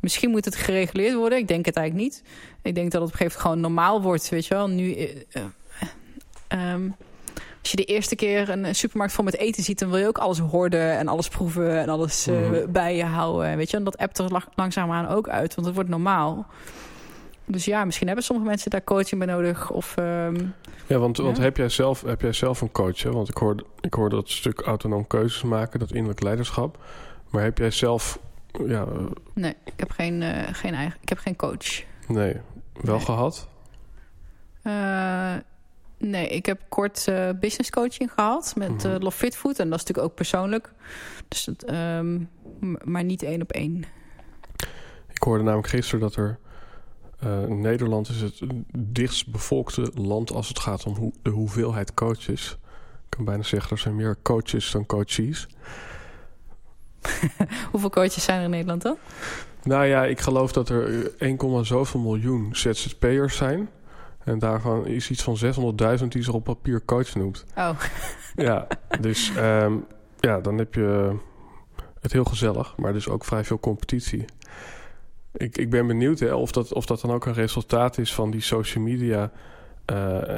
Misschien 0.00 0.30
moet 0.30 0.44
het 0.44 0.56
gereguleerd 0.56 1.14
worden. 1.14 1.38
Ik 1.38 1.48
denk 1.48 1.66
het 1.66 1.76
eigenlijk 1.76 2.08
niet. 2.08 2.22
Ik 2.62 2.74
denk 2.74 2.90
dat 2.90 3.00
het 3.00 3.10
op 3.10 3.20
een 3.20 3.26
gegeven 3.26 3.40
moment 3.40 3.40
gewoon 3.40 3.60
normaal 3.60 4.02
wordt. 4.02 4.28
Weet 4.28 4.46
je 4.46 4.54
wel. 4.54 4.68
Nu, 4.68 4.92
eh, 4.94 5.16
eh, 5.32 5.42
ehm, 6.48 6.88
als 7.60 7.70
je 7.70 7.76
de 7.76 7.84
eerste 7.84 8.16
keer 8.16 8.48
een 8.48 8.74
supermarkt 8.74 9.12
vol 9.14 9.24
met 9.24 9.36
eten 9.36 9.62
ziet, 9.62 9.78
dan 9.78 9.90
wil 9.90 9.98
je 9.98 10.06
ook 10.06 10.18
alles 10.18 10.38
hoorden 10.38 10.98
en 10.98 11.08
alles 11.08 11.28
proeven 11.28 11.78
en 11.80 11.88
alles 11.88 12.28
uh, 12.28 12.50
bij 12.68 12.96
je 12.96 13.04
houden. 13.04 13.56
Weet 13.56 13.70
je, 13.70 13.76
en 13.76 13.84
dat 13.84 13.98
appt 13.98 14.18
er 14.18 14.32
la- 14.32 14.48
langzaamaan 14.54 15.08
ook 15.08 15.28
uit, 15.28 15.54
want 15.54 15.66
het 15.66 15.74
wordt 15.76 15.90
normaal. 15.90 16.46
Dus 17.46 17.64
ja, 17.64 17.84
misschien 17.84 18.06
hebben 18.06 18.24
sommige 18.24 18.48
mensen 18.48 18.70
daar 18.70 18.84
coaching 18.84 19.24
bij 19.24 19.34
nodig. 19.34 19.70
Of, 19.70 19.96
ehm, 19.96 20.46
Ja, 20.86 20.98
want, 20.98 21.16
want 21.16 21.38
heb, 21.38 21.56
jij 21.56 21.68
zelf, 21.68 22.02
heb 22.02 22.20
jij 22.20 22.32
zelf 22.32 22.60
een 22.60 22.72
coach? 22.72 23.02
Hè? 23.02 23.10
Want 23.12 23.28
ik 23.28 23.36
hoor, 23.36 23.64
ik 23.80 23.94
hoor 23.94 24.10
dat 24.10 24.28
stuk 24.30 24.60
autonoom 24.60 25.06
keuzes 25.06 25.42
maken, 25.42 25.78
dat 25.78 25.90
innerlijk 25.92 26.22
leiderschap. 26.22 26.78
Maar 27.30 27.42
heb 27.42 27.58
jij 27.58 27.70
zelf, 27.70 28.18
ja, 28.66 28.82
eh, 28.84 29.04
nee, 29.34 29.54
ik 29.64 29.72
heb 29.76 29.90
geen, 29.90 30.22
eh, 30.22 30.54
geen 30.54 30.74
eigen, 30.74 30.98
ik 31.02 31.08
heb 31.08 31.18
geen 31.18 31.36
coach. 31.36 31.82
nee, 32.08 32.36
wel 32.72 32.96
Nee. 32.96 33.04
gehad? 33.04 33.48
Eh, 34.62 35.34
nee, 35.98 36.28
ik 36.28 36.46
heb 36.46 36.60
kort 36.68 37.08
eh, 37.08 37.28
business 37.40 37.70
coaching 37.70 38.12
gehad 38.12 38.52
met 38.56 38.68
Mhm. 38.84 38.86
eh 38.86 38.94
Love 39.00 39.16
Fit 39.16 39.36
Food. 39.36 39.58
En 39.58 39.70
dat 39.70 39.78
is 39.78 39.84
natuurlijk 39.84 40.08
ook 40.08 40.14
persoonlijk. 40.14 40.72
Dus 41.28 41.46
het, 41.46 41.64
ehm, 41.64 42.18
maar 42.84 43.04
niet 43.04 43.22
één 43.22 43.42
op 43.42 43.52
één. 43.52 43.84
Ik 45.12 45.22
hoorde 45.22 45.44
namelijk 45.44 45.68
gisteren 45.68 46.00
dat 46.00 46.16
er. 46.16 46.38
Eh, 47.18 47.44
Nederland 47.44 48.08
is 48.08 48.20
het 48.20 48.40
dichtst 48.76 49.30
bevolkte 49.30 49.90
land 49.94 50.32
als 50.32 50.48
het 50.48 50.58
gaat 50.58 50.84
om 50.84 50.94
hoe, 50.94 51.12
de 51.22 51.30
hoeveelheid 51.30 51.94
coaches. 51.94 52.58
Ik 53.04 53.16
kan 53.16 53.24
bijna 53.24 53.42
zeggen, 53.42 53.70
er 53.70 53.78
zijn 53.78 53.96
meer 53.96 54.16
coaches 54.22 54.70
dan 54.70 54.86
coaches. 54.86 55.46
Hoeveel 57.70 57.90
coaches 57.90 58.24
zijn 58.24 58.38
er 58.38 58.44
in 58.44 58.50
Nederland 58.50 58.82
dan? 58.82 58.96
Nou 59.62 59.84
ja, 59.84 60.04
ik 60.04 60.20
geloof 60.20 60.52
dat 60.52 60.68
er 60.68 61.12
1, 61.18 61.66
zoveel 61.66 62.00
miljoen 62.00 62.48
ZZP'ers 62.52 63.36
zijn. 63.36 63.68
En 64.24 64.38
daarvan 64.38 64.86
is 64.86 65.10
iets 65.10 65.22
van 65.22 65.38
600.000 66.00 66.04
die 66.08 66.22
zich 66.22 66.34
op 66.34 66.44
papier 66.44 66.84
coach 66.84 67.14
noemt. 67.14 67.44
Oh, 67.56 67.80
Ja, 68.36 68.66
dus 69.00 69.32
ehm, 69.36 69.72
ja, 70.20 70.40
dan 70.40 70.58
heb 70.58 70.74
je 70.74 71.16
het 72.00 72.12
heel 72.12 72.24
gezellig, 72.24 72.76
maar 72.76 72.92
dus 72.92 73.08
ook 73.08 73.24
vrij 73.24 73.44
veel 73.44 73.60
competitie. 73.60 74.24
Ik, 75.36 75.58
ik 75.58 75.70
ben 75.70 75.86
benieuwd 75.86 76.18
hè, 76.18 76.34
of, 76.34 76.52
dat, 76.52 76.72
of 76.72 76.86
dat 76.86 77.00
dan 77.00 77.10
ook 77.10 77.26
een 77.26 77.34
resultaat 77.34 77.98
is 77.98 78.14
van 78.14 78.30
die 78.30 78.40
social 78.40 78.84
media 78.84 79.30
eh, 79.84 79.96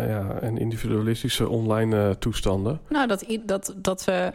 ja, 0.09 0.39
en 0.41 0.59
individualistische 0.59 1.49
online 1.49 2.09
eh, 2.09 2.11
toestanden. 2.11 2.81
nou, 2.89 3.07
dat, 3.07 3.25
dat, 3.45 3.75
dat 3.77 4.05
we. 4.05 4.33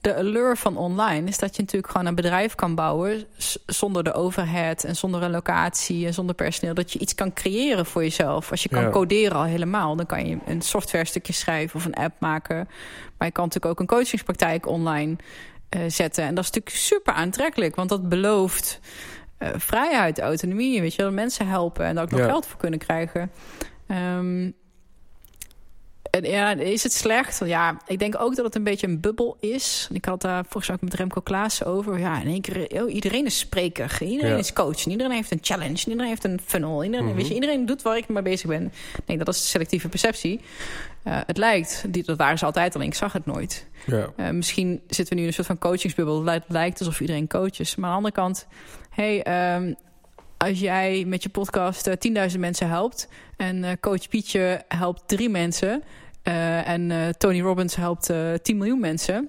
De 0.00 0.16
allure 0.16 0.56
van 0.56 0.76
online 0.76 1.28
is 1.28 1.38
dat 1.38 1.56
je 1.56 1.62
natuurlijk 1.62 1.92
gewoon 1.92 2.06
een 2.06 2.14
bedrijf 2.14 2.54
kan 2.54 2.74
bouwen. 2.74 3.24
zonder 3.66 4.04
de 4.04 4.12
overhead 4.12 4.84
en 4.84 4.96
zonder 4.96 5.22
een 5.22 5.30
locatie 5.30 6.06
en 6.06 6.14
zonder 6.14 6.34
personeel. 6.34 6.74
Dat 6.74 6.92
je 6.92 6.98
iets 6.98 7.14
kan 7.14 7.32
creëren 7.32 7.86
voor 7.86 8.02
jezelf. 8.02 8.50
Als 8.50 8.62
je 8.62 8.68
kan 8.68 8.82
Ja. 8.82 8.90
coderen 8.90 9.36
al 9.36 9.44
helemaal, 9.44 9.96
dan 9.96 10.06
kan 10.06 10.26
je 10.26 10.38
een 10.46 10.62
software 10.62 11.04
stukje 11.04 11.32
schrijven 11.32 11.76
of 11.76 11.84
een 11.84 11.94
app 11.94 12.14
maken. 12.18 12.56
Maar 13.18 13.26
je 13.28 13.32
kan 13.32 13.44
natuurlijk 13.44 13.72
ook 13.72 13.80
een 13.80 13.96
coachingspraktijk 13.96 14.66
online 14.66 15.16
eh, 15.68 15.80
zetten. 15.88 16.24
En 16.24 16.34
dat 16.34 16.44
is 16.44 16.50
natuurlijk 16.50 16.76
super 16.76 17.12
aantrekkelijk, 17.14 17.76
want 17.76 17.88
dat 17.88 18.08
belooft 18.08 18.80
eh, 19.38 19.48
vrijheid, 19.56 20.18
autonomie. 20.20 20.80
Weet 20.80 20.94
je, 20.94 21.02
wel, 21.02 21.12
mensen 21.12 21.46
helpen 21.48 21.84
en 21.84 21.94
daar 21.94 22.04
ook 22.04 22.10
nog 22.10 22.20
Ja. 22.20 22.26
geld 22.26 22.46
voor 22.46 22.58
kunnen 22.58 22.78
krijgen. 22.78 23.30
Ehm, 23.86 24.50
en 26.10 26.22
ja, 26.24 26.50
is 26.54 26.82
het 26.82 26.92
slecht? 26.92 27.40
Ja, 27.44 27.76
ik 27.86 27.98
denk 27.98 28.20
ook 28.20 28.36
dat 28.36 28.44
het 28.44 28.54
een 28.54 28.62
beetje 28.64 28.86
een 28.86 29.00
bubbel 29.00 29.36
is. 29.40 29.88
Ik 29.92 30.04
had 30.04 30.20
daar 30.20 30.42
volgens 30.42 30.66
mij 30.66 30.76
ook 30.76 30.82
met 30.82 30.94
Remco 30.94 31.20
Klaassen 31.20 31.66
over. 31.66 31.98
Ja, 31.98 32.20
in 32.20 32.26
één 32.26 32.40
keer, 32.40 32.82
oh, 32.82 32.92
iedereen 32.94 33.24
is 33.26 33.38
spreker. 33.38 33.96
Iedereen 34.02 34.30
Ja. 34.32 34.36
is 34.38 34.52
coach. 34.52 34.84
en 34.84 34.90
Iedereen 34.90 35.12
heeft 35.12 35.30
een 35.30 35.38
challenge. 35.42 35.72
en 35.84 35.90
Iedereen 35.90 36.08
heeft 36.08 36.24
een 36.24 36.40
funnel. 36.44 36.84
Iedereen, 36.84 37.06
Mhm. 37.06 37.14
weet 37.16 37.28
je, 37.28 37.34
iedereen 37.34 37.66
doet 37.66 37.82
waar 37.82 37.96
ik 37.96 38.08
mee 38.08 38.22
bezig 38.22 38.48
ben. 38.48 38.72
Nee, 39.06 39.18
dat 39.18 39.28
is 39.28 39.50
selectieve 39.50 39.88
perceptie. 39.88 40.40
Eh, 41.02 41.18
het 41.26 41.36
lijkt, 41.36 41.84
die, 41.88 42.02
dat 42.04 42.16
waren 42.18 42.38
ze 42.38 42.44
altijd, 42.44 42.74
alleen 42.74 42.86
ik 42.88 42.94
zag 42.94 43.12
het 43.12 43.26
nooit. 43.26 43.66
Ja, 43.86 44.12
Eh, 44.16 44.30
misschien 44.30 44.80
zitten 44.86 45.08
we 45.08 45.14
nu 45.14 45.20
in 45.20 45.26
een 45.26 45.32
soort 45.34 45.46
van 45.46 45.58
coachingsbubbel. 45.58 46.24
Het 46.24 46.44
lijkt, 46.48 46.78
alsof 46.78 47.00
iedereen 47.00 47.28
coach 47.28 47.58
is. 47.58 47.76
Maar 47.76 47.84
aan 47.90 47.90
de 47.90 47.96
andere 47.96 48.14
kant, 48.14 48.46
hey, 48.96 49.22
ehm, 49.22 49.72
als 50.36 50.60
jij 50.60 51.04
met 51.06 51.22
je 51.22 51.28
podcast 51.28 51.86
eh, 51.86 52.28
10.000 52.32 52.38
mensen 52.38 52.68
helpt... 52.68 53.08
en 53.36 53.64
eh, 53.64 53.70
coach 53.80 54.08
Pietje 54.08 54.62
helpt 54.68 55.02
drie 55.06 55.28
mensen... 55.28 55.82
eh, 56.22 56.68
en 56.68 57.14
Tony 57.18 57.40
Robbins 57.40 57.76
helpt 57.76 58.10
eh 58.10 58.32
10 58.42 58.56
miljoen 58.56 58.80
mensen... 58.80 59.28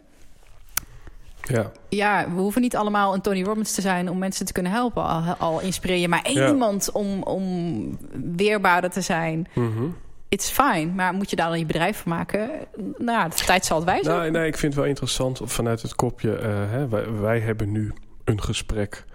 ja, 1.42 1.72
Ja, 1.90 2.26
we 2.30 2.40
hoeven 2.40 2.62
niet 2.62 2.76
allemaal 2.76 3.14
een 3.14 3.22
Tony 3.22 3.44
Robbins 3.44 3.74
te 3.76 3.82
zijn 3.82 4.10
om 4.10 4.18
mensen 4.18 4.46
te 4.46 4.54
kunnen 4.54 4.72
helpen. 4.72 5.04
Al, 5.04 5.22
al 5.38 5.62
inspireer 5.62 5.98
je 5.98 6.08
maar 6.08 6.24
één 6.24 6.36
Ja. 6.42 6.48
iemand 6.48 6.92
om, 6.92 7.24
om 7.24 7.98
weerbaarder 8.36 8.90
te 8.90 9.02
zijn. 9.02 9.48
Mhm. 9.56 9.84
It's 10.30 10.50
fine, 10.50 10.86
maar 10.86 11.14
moet 11.14 11.30
je 11.30 11.36
daar 11.36 11.50
dan 11.50 11.60
je 11.60 11.66
bedrijf 11.66 11.98
van 12.02 12.12
maken? 12.12 12.50
Nou 12.98 13.20
ja, 13.20 13.28
de 13.28 13.36
tijd 13.46 13.66
zal 13.66 13.78
het 13.78 13.86
wijzen. 13.86 14.12
Nou, 14.12 14.32
nee, 14.32 14.48
ik 14.48 14.58
vind 14.58 14.74
het 14.74 14.82
wel 14.82 14.90
interessant 14.90 15.42
vanuit 15.44 15.82
het 15.82 15.96
kopje. 15.96 16.30
hè, 16.70 16.88
wij, 16.88 17.12
wij 17.12 17.40
hebben 17.40 17.72
nu 17.72 17.94
een 18.24 18.42
gesprek. 18.42 19.06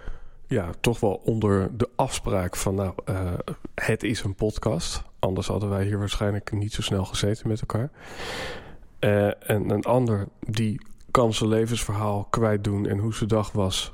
Ja, 0.53 0.69
toch 0.79 0.99
wel 0.99 1.21
onder 1.23 1.77
de 1.77 1.89
afspraak 1.95 2.55
van. 2.55 2.75
Nou, 2.75 2.93
eh, 3.05 3.33
het 3.75 4.03
is 4.03 4.23
een 4.23 4.35
podcast. 4.35 5.03
Anders 5.19 5.47
hadden 5.47 5.69
wij 5.69 5.85
hier 5.85 5.99
waarschijnlijk 5.99 6.51
niet 6.51 6.73
zo 6.73 6.81
snel 6.81 7.05
gezeten 7.05 7.47
met 7.47 7.59
elkaar. 7.59 7.89
Eh, 8.99 9.49
en 9.49 9.69
een 9.69 9.83
ander 9.83 10.27
die 10.39 10.81
kan 11.11 11.33
zijn 11.33 11.49
levensverhaal 11.49 12.27
kwijt 12.29 12.63
doen. 12.63 12.87
en 12.87 12.97
hoe 12.97 13.13
zijn 13.13 13.29
dag 13.29 13.51
was. 13.51 13.93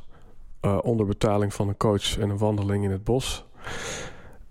eh, 0.60 0.78
onder 0.82 1.06
betaling 1.06 1.54
van 1.54 1.68
een 1.68 1.78
coach 1.78 2.18
en 2.18 2.30
een 2.30 2.38
wandeling 2.38 2.84
in 2.84 2.92
het 2.92 3.04
bos. 3.04 3.46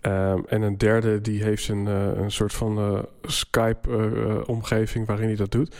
Ehm, 0.01 0.41
en 0.47 0.63
een 0.63 0.79
derde 0.79 1.21
die 1.21 1.43
heeft 1.43 1.69
een, 1.69 1.87
een 1.87 2.31
soort 2.31 2.53
van 2.53 3.07
Skype-omgeving 3.23 5.07
waarin 5.07 5.27
hij 5.27 5.37
dat 5.37 5.51
doet. 5.51 5.75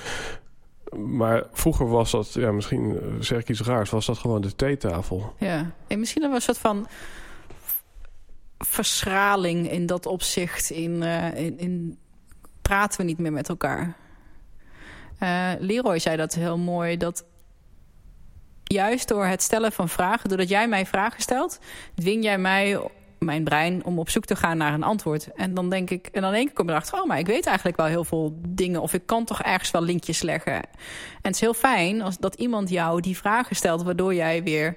Maar 0.97 1.43
vroeger 1.53 1.89
was 1.89 2.11
dat, 2.11 2.33
ja, 2.33 2.53
misschien 2.53 2.99
eh, 2.99 3.07
zeg 3.21 3.39
ik 3.39 3.49
iets 3.49 3.61
raars, 3.61 3.91
was 3.91 4.07
dat 4.07 4.19
gewoon 4.19 4.41
de 4.41 4.55
theetafel. 4.55 5.35
Ja, 5.39 5.71
en 5.87 5.99
misschien 5.99 6.23
we 6.23 6.35
een 6.35 6.41
soort 6.41 6.59
van 6.59 6.87
verschraling 8.59 9.71
in 9.71 9.87
dat 9.87 10.07
opzicht. 10.07 10.71
In, 10.71 11.03
eh, 11.03 11.45
in, 11.45 11.59
in 11.59 11.99
praten 12.63 13.01
we 13.01 13.07
niet 13.07 13.19
meer 13.19 13.33
met 13.33 13.49
elkaar. 13.49 13.97
Eh, 15.19 15.51
Leroy 15.59 15.99
zei 15.99 16.17
dat 16.17 16.35
heel 16.35 16.59
mooi. 16.59 16.97
Dat 16.97 17.25
juist 18.65 19.09
door 19.09 19.25
het 19.25 19.43
stellen 19.43 19.73
van 19.73 19.89
vragen, 19.89 20.29
doordat 20.29 20.49
jij 20.49 20.69
mij 20.69 20.87
vragen 20.87 21.21
stelt, 21.23 21.59
dwing 21.95 22.25
jij 22.25 22.39
mij, 22.39 22.81
mijn 23.19 23.45
brein, 23.45 23.85
om 23.85 23.99
op 23.99 24.11
zoek 24.11 24.25
te 24.25 24.37
gaan 24.37 24.57
naar 24.57 24.75
een 24.75 24.83
antwoord. 24.83 25.33
En 25.33 25.55
dan 25.55 25.71
denk 25.71 25.91
ik, 25.91 26.07
en 26.07 26.23
dan 26.23 26.33
keer 26.33 26.53
kom 26.53 26.67
je 26.67 26.73
erachter, 26.73 27.01
oh, 27.01 27.07
maar 27.07 27.19
ik 27.19 27.27
weet 27.27 27.47
eigenlijk 27.47 27.77
wel 27.77 27.87
heel 27.87 28.05
veel 28.05 28.39
dingen, 28.49 28.81
of 28.81 28.95
ik 28.95 29.07
kan 29.07 29.25
toch 29.25 29.43
ergens 29.43 29.71
wel 29.71 29.83
linkjes 29.83 30.23
leggen. 30.23 30.53
En 30.53 30.63
het 31.23 31.35
is 31.35 31.41
heel 31.41 31.55
fijn 31.55 32.03
als 32.03 32.19
dat 32.19 32.35
iemand 32.35 32.71
jou 32.71 33.01
die 33.01 33.17
vragen 33.17 33.57
stelt, 33.57 33.83
waardoor 33.83 34.15
jij 34.15 34.43
weer 34.43 34.77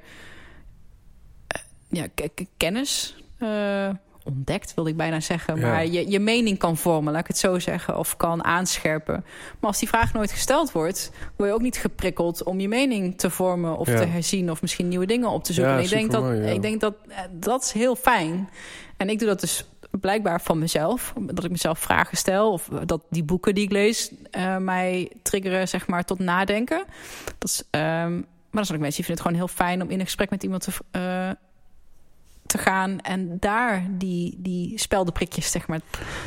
ja, 1.90 2.08
k- 2.08 2.30
k- 2.36 2.46
kennis 2.58 3.16
eh, 3.38 3.90
ontdekt, 4.24 4.74
wilde 4.74 4.90
ik 4.90 4.98
bijna 4.98 5.20
zeggen. 5.20 5.56
Ja. 5.60 5.68
Maar 5.68 5.86
je, 5.86 6.10
je 6.12 6.20
mening 6.20 6.58
kan 6.58 6.78
vormen, 6.78 7.12
laat 7.12 7.22
ik 7.22 7.28
het 7.28 7.38
zo 7.38 7.60
zeggen, 7.60 7.98
of 7.98 8.18
kan 8.18 8.44
aanscherpen. 8.44 9.24
Maar 9.60 9.70
als 9.70 9.80
die 9.80 9.88
vraag 9.88 10.14
nooit 10.14 10.32
gesteld 10.32 10.72
wordt, 10.72 11.12
word 11.36 11.50
je 11.50 11.56
ook 11.56 11.62
niet 11.62 11.78
geprikkeld 11.78 12.44
om 12.44 12.60
je 12.60 12.68
mening 12.68 13.18
te 13.18 13.30
vormen 13.30 13.78
of 13.78 13.88
Ja. 13.88 13.98
te 13.98 14.06
herzien 14.06 14.52
of 14.52 14.62
misschien 14.62 14.88
nieuwe 14.88 15.06
dingen 15.06 15.30
op 15.30 15.44
te 15.44 15.54
zoeken. 15.54 15.74
Ja, 15.74 15.80
ik 15.80 15.90
denk, 15.90 16.12
dat, 16.12 16.34
ik 16.34 16.62
denk 16.62 16.82
dat 16.82 16.94
eh, 17.08 17.18
dat 17.32 17.64
is 17.64 17.72
heel 17.72 17.96
fijn. 17.96 18.50
En 18.98 19.10
ik 19.10 19.20
doe 19.20 19.28
dat 19.28 19.40
dus 19.40 19.66
blijkbaar 20.00 20.42
van 20.42 20.60
mezelf. 20.60 21.14
Dat 21.20 21.44
ik 21.44 21.52
mezelf 21.52 21.80
vragen 21.80 22.18
stel. 22.18 22.52
Of 22.52 22.70
dat 22.86 23.02
die 23.10 23.24
boeken 23.24 23.56
die 23.56 23.64
ik 23.64 23.72
lees 23.72 24.12
eh, 24.32 24.58
mij 24.58 25.12
triggeren 25.22 25.68
zeg 25.68 25.88
maar, 25.88 26.04
tot 26.06 26.20
nadenken. 26.20 26.84
Dat 27.38 27.50
is, 27.50 27.64
ehm, 27.70 28.14
maar 28.14 28.62
dan 28.62 28.66
zijn 28.66 28.78
ook 28.78 28.84
mensen 28.84 29.04
die 29.04 29.06
vinden 29.06 29.12
het 29.14 29.22
gewoon 29.22 29.38
heel 29.38 29.48
fijn 29.66 29.82
om 29.82 29.90
in 29.90 30.00
een 30.00 30.06
gesprek 30.06 30.30
met 30.30 30.44
iemand 30.44 30.62
te, 30.62 30.72
eh, 30.92 31.30
te 32.52 32.58
gaan. 32.58 33.00
En 33.00 33.38
daar 33.40 33.88
die, 33.90 34.36
die 34.38 34.80
speldenprikjes 34.80 35.52
zeg 35.52 35.68
maar, 35.68 35.80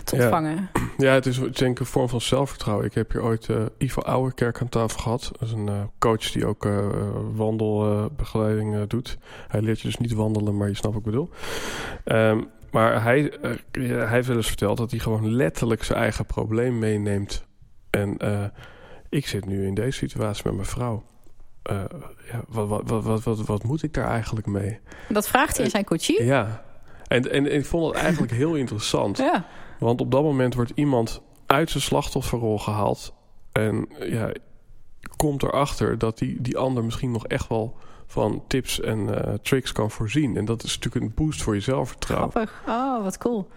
te 0.05 0.15
ontvangen. 0.15 0.71
Ja, 0.97 1.13
het 1.13 1.27
is 1.27 1.37
denk 1.37 1.61
ik 1.61 1.79
een 1.79 1.87
vorm 1.87 2.09
van 2.09 2.21
zelfvertrouwen. 2.21 2.87
Ik 2.87 2.95
heb 2.95 3.13
hier 3.13 3.23
ooit 3.23 3.49
eh, 3.49 3.65
Ivo 3.79 4.01
Ouwerkerk 4.01 4.61
aan 4.61 4.69
tafel 4.69 5.01
gehad. 5.01 5.31
Dat 5.33 5.49
is 5.49 5.55
een 5.55 5.69
eh, 5.69 5.83
coach 5.99 6.31
die 6.31 6.47
ook 6.47 6.65
eh, 6.65 6.89
wandelbegeleiding 7.35 8.87
doet. 8.87 9.19
Hij 9.49 9.63
leert 9.63 9.81
je 9.81 9.87
dus 9.87 9.97
niet 9.97 10.13
wandelen, 10.13 10.57
maar 10.57 10.69
je 10.69 10.75
snapt 10.75 10.95
wat 10.95 11.05
ik 11.05 11.11
bedoel. 11.11 11.31
Ehm, 12.05 12.43
maar 12.71 13.03
hij, 13.03 13.33
hij 13.71 14.09
heeft 14.09 14.29
wel 14.29 14.37
eens 14.37 14.47
verteld 14.47 14.77
dat 14.77 14.91
hij 14.91 15.01
gewoon 15.01 15.31
letterlijk 15.31 15.85
zijn 15.85 15.99
eigen 15.99 16.27
probleem 16.27 16.79
meeneemt. 16.79 17.47
En 17.91 18.17
ik 19.09 19.27
zit 19.27 19.47
nu 19.47 19.67
in 19.67 19.75
deze 19.75 19.99
situatie 19.99 20.43
met 20.45 20.55
mijn 20.55 20.67
vrouw. 20.67 21.03
Eh, 21.65 21.85
ja, 22.33 22.43
wat, 22.49 22.69
wat, 22.69 23.05
wat, 23.05 23.23
wat, 23.23 23.47
wat, 23.47 23.63
moet 23.63 23.83
ik 23.83 23.95
daar 23.95 24.09
eigenlijk 24.09 24.47
mee? 24.47 24.79
Dat 25.09 25.29
vraagt 25.29 25.57
hij 25.57 25.65
in 25.65 25.71
zijn 25.71 25.85
coachie. 25.85 26.25
Ja, 26.25 26.65
en, 27.07 27.31
en, 27.31 27.47
en 27.47 27.55
ik 27.55 27.67
vond 27.67 27.95
het 27.95 28.05
eigenlijk 28.05 28.33
heel 28.33 28.55
interessant. 28.55 29.19
Ja. 29.19 29.47
Want 29.79 30.01
op 30.01 30.11
dat 30.11 30.23
moment 30.23 30.55
wordt 30.55 30.73
iemand 30.75 31.21
uit 31.47 31.71
zijn 31.71 31.83
slachtofferrol 31.83 32.59
gehaald. 32.59 33.15
En 33.53 33.89
ja, 34.01 34.33
komt 35.17 35.43
erachter 35.43 35.99
dat 35.99 36.19
die, 36.19 36.41
die 36.41 36.59
ander 36.59 36.85
misschien 36.85 37.11
nog 37.11 37.27
echt 37.27 37.49
wel 37.49 37.77
van 38.07 38.43
tips 38.47 38.81
en 38.81 39.25
eh, 39.25 39.35
tricks 39.43 39.73
kan 39.73 39.91
voorzien. 39.91 40.37
En 40.37 40.45
dat 40.45 40.63
is 40.63 40.75
natuurlijk 40.79 41.05
een 41.05 41.25
boost 41.25 41.43
voor 41.43 41.55
je 41.55 41.61
zelfvertrouwen. 41.61 42.31
Grappig. 42.31 42.63
Oh, 42.69 43.03
wat 43.03 43.19
cool. 43.19 43.49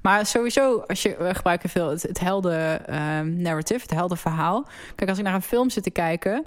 Maar 0.00 0.26
sowieso, 0.26 0.78
als 0.78 1.02
je, 1.02 1.16
we 1.18 1.34
gebruiken 1.34 1.68
veel 1.68 1.88
het, 1.88 2.02
het 2.02 2.20
helden 2.20 2.86
ehm, 2.86 3.42
narrative, 3.42 3.80
het 3.80 3.90
helden 3.90 4.16
verhaal. 4.16 4.66
Kijk, 4.94 5.10
als 5.10 5.18
ik 5.18 5.24
naar 5.24 5.34
een 5.34 5.42
film 5.42 5.70
zit 5.70 5.82
te 5.82 5.90
kijken 5.90 6.44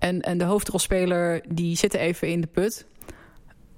en, 0.00 0.20
en 0.20 0.38
de 0.38 0.44
hoofdrolspeler 0.44 1.42
die 1.48 1.76
zit 1.76 1.94
even 1.94 2.28
in 2.28 2.40
de 2.40 2.46
put 2.46 2.86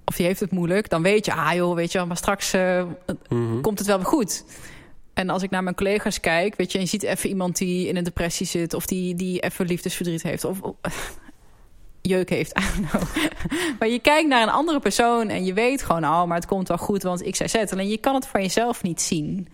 of 0.04 0.16
die 0.16 0.26
heeft 0.26 0.40
het 0.40 0.50
moeilijk, 0.50 0.88
dan 0.88 1.02
weet 1.02 1.24
je, 1.24 1.34
ah 1.34 1.54
joh, 1.54 1.74
weet 1.74 1.92
je, 1.92 2.04
maar 2.04 2.16
straks 2.16 2.54
uh, 2.54 2.84
komt 3.62 3.78
het 3.78 3.88
wel 3.88 3.96
weer 3.96 4.06
goed. 4.06 4.44
En 5.14 5.30
als 5.30 5.42
ik 5.42 5.50
naar 5.50 5.62
mijn 5.62 5.74
collega's 5.74 6.20
kijk, 6.20 6.56
weet 6.56 6.72
je, 6.72 6.78
en 6.78 6.84
je 6.84 6.90
ziet 6.90 7.02
even 7.02 7.28
iemand 7.28 7.56
die 7.56 7.88
in 7.88 7.96
een 7.96 8.04
depressie 8.04 8.46
zit, 8.46 8.74
of 8.74 8.86
die, 8.86 9.14
die 9.14 9.40
even 9.40 9.66
liefdesverdriet 9.66 10.22
heeft, 10.22 10.44
of, 10.44 10.58
jeuk 12.02 12.28
heeft. 12.30 12.60
maar 13.78 13.88
je 13.88 13.98
kijkt 13.98 14.28
naar 14.28 14.42
een 14.42 14.48
andere 14.48 14.80
persoon 14.80 15.28
en 15.28 15.44
je 15.44 15.52
weet 15.52 15.82
gewoon, 15.82 16.04
oh, 16.04 16.24
maar 16.24 16.36
het 16.36 16.46
komt 16.46 16.68
wel 16.68 16.78
goed, 16.78 17.02
want 17.02 17.26
ik 17.26 17.36
zei 17.36 17.48
zet. 17.48 17.72
Alleen 17.72 17.88
je 17.88 17.98
kan 17.98 18.14
het 18.14 18.26
van 18.26 18.42
jezelf 18.42 18.82
niet 18.82 19.00
zien. 19.00 19.48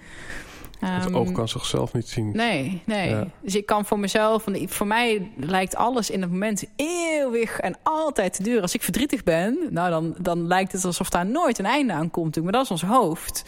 Het 0.78 1.06
um, 1.06 1.16
oog 1.16 1.32
kan 1.32 1.48
zichzelf 1.48 1.92
niet 1.92 2.08
zien. 2.08 2.30
Nee, 2.32 2.82
nee. 2.86 3.24
Dus 3.40 3.54
ik 3.54 3.66
kan 3.66 3.84
voor 3.84 3.98
mezelf... 3.98 4.44
Voor 4.66 4.86
mij 4.86 5.30
lijkt 5.36 5.76
alles 5.76 6.10
in 6.10 6.20
het 6.20 6.30
moment 6.30 6.64
eeuwig 6.76 7.60
en 7.60 7.76
altijd 7.82 8.34
te 8.34 8.42
duren. 8.42 8.62
Als 8.62 8.74
ik 8.74 8.82
verdrietig 8.82 9.22
ben, 9.22 9.58
nou 9.70 9.90
dan, 9.90 10.14
dan 10.18 10.46
lijkt 10.46 10.72
het 10.72 10.84
alsof 10.84 11.08
daar 11.08 11.26
nooit 11.26 11.58
een 11.58 11.66
einde 11.66 11.92
aan 11.92 12.10
komt. 12.10 12.42
Maar 12.42 12.52
dat 12.52 12.64
is 12.64 12.70
ons 12.70 12.82
hoofd. 12.82 13.44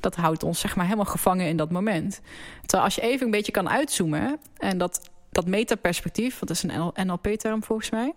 Dat 0.00 0.16
houdt 0.16 0.42
ons 0.42 0.60
zeg 0.60 0.76
maar 0.76 0.84
helemaal 0.84 1.04
gevangen 1.04 1.48
in 1.48 1.56
dat 1.56 1.70
moment. 1.70 2.20
Terwijl 2.60 2.82
als 2.82 2.94
je 2.94 3.00
even 3.00 3.24
een 3.24 3.30
beetje 3.30 3.52
kan 3.52 3.68
uitzoomen... 3.68 4.38
en 4.56 4.78
dat, 4.78 5.10
dat 5.30 5.46
metaperspectief, 5.46 6.38
dat 6.38 6.50
is 6.50 6.62
een 6.62 6.92
NLP-term 7.06 7.64
volgens 7.64 7.90
mij 7.90 8.12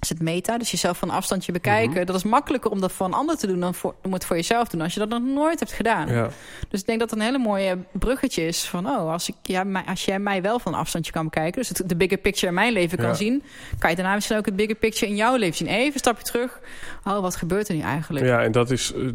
is 0.00 0.08
het 0.08 0.22
meta, 0.22 0.58
dus 0.58 0.70
jezelf 0.70 0.98
van 0.98 1.10
afstandje 1.10 1.52
bekijken. 1.52 1.96
Mhm. 1.96 2.04
Dat 2.04 2.16
is 2.16 2.22
makkelijker 2.22 2.70
om 2.70 2.80
dat 2.80 2.92
voor 2.92 3.06
een 3.06 3.12
ander 3.12 3.36
te 3.36 3.46
doen 3.46 3.60
dan 3.60 3.74
voor, 3.74 3.94
om 4.02 4.12
het 4.12 4.24
voor 4.24 4.36
jezelf 4.36 4.68
te 4.68 4.76
doen 4.76 4.84
als 4.84 4.94
je 4.94 5.00
dat 5.00 5.08
nog 5.08 5.22
nooit 5.22 5.58
hebt 5.58 5.72
gedaan. 5.72 6.08
Ja. 6.08 6.28
Dus 6.68 6.80
ik 6.80 6.86
denk 6.86 6.98
dat 6.98 7.10
het 7.10 7.18
een 7.18 7.24
hele 7.24 7.38
mooie 7.38 7.78
bruggetje 7.92 8.46
is 8.46 8.68
van 8.68 8.86
oh, 8.86 9.12
als, 9.12 9.28
ik, 9.28 9.34
ja, 9.42 9.82
als 9.86 10.04
jij 10.04 10.18
mij 10.18 10.42
wel 10.42 10.58
van 10.58 10.74
afstandje 10.74 11.12
kan 11.12 11.24
bekijken, 11.24 11.60
dus 11.60 11.68
het, 11.68 11.82
de 11.88 11.96
bigger 11.96 12.18
picture 12.18 12.46
in 12.46 12.54
mijn 12.54 12.72
leven 12.72 12.98
kan 12.98 13.16
zien, 13.16 13.42
kan 13.78 13.90
je 13.90 13.96
daarna 13.96 14.14
misschien 14.14 14.36
ook 14.36 14.46
het 14.46 14.56
bigger 14.56 14.76
picture 14.76 15.10
in 15.10 15.16
jouw 15.16 15.36
leven 15.36 15.56
zien. 15.56 15.68
Even 15.68 15.92
een 15.92 15.98
stapje 15.98 16.24
terug. 16.24 16.60
Oh, 17.04 17.20
wat 17.20 17.36
gebeurt 17.36 17.68
er 17.68 17.74
nu 17.74 17.80
eigenlijk? 17.80 18.26
Ja, 18.26 18.42
en 18.42 18.52
dat 18.52 18.70
is 18.70 18.92
uh, 18.94 19.12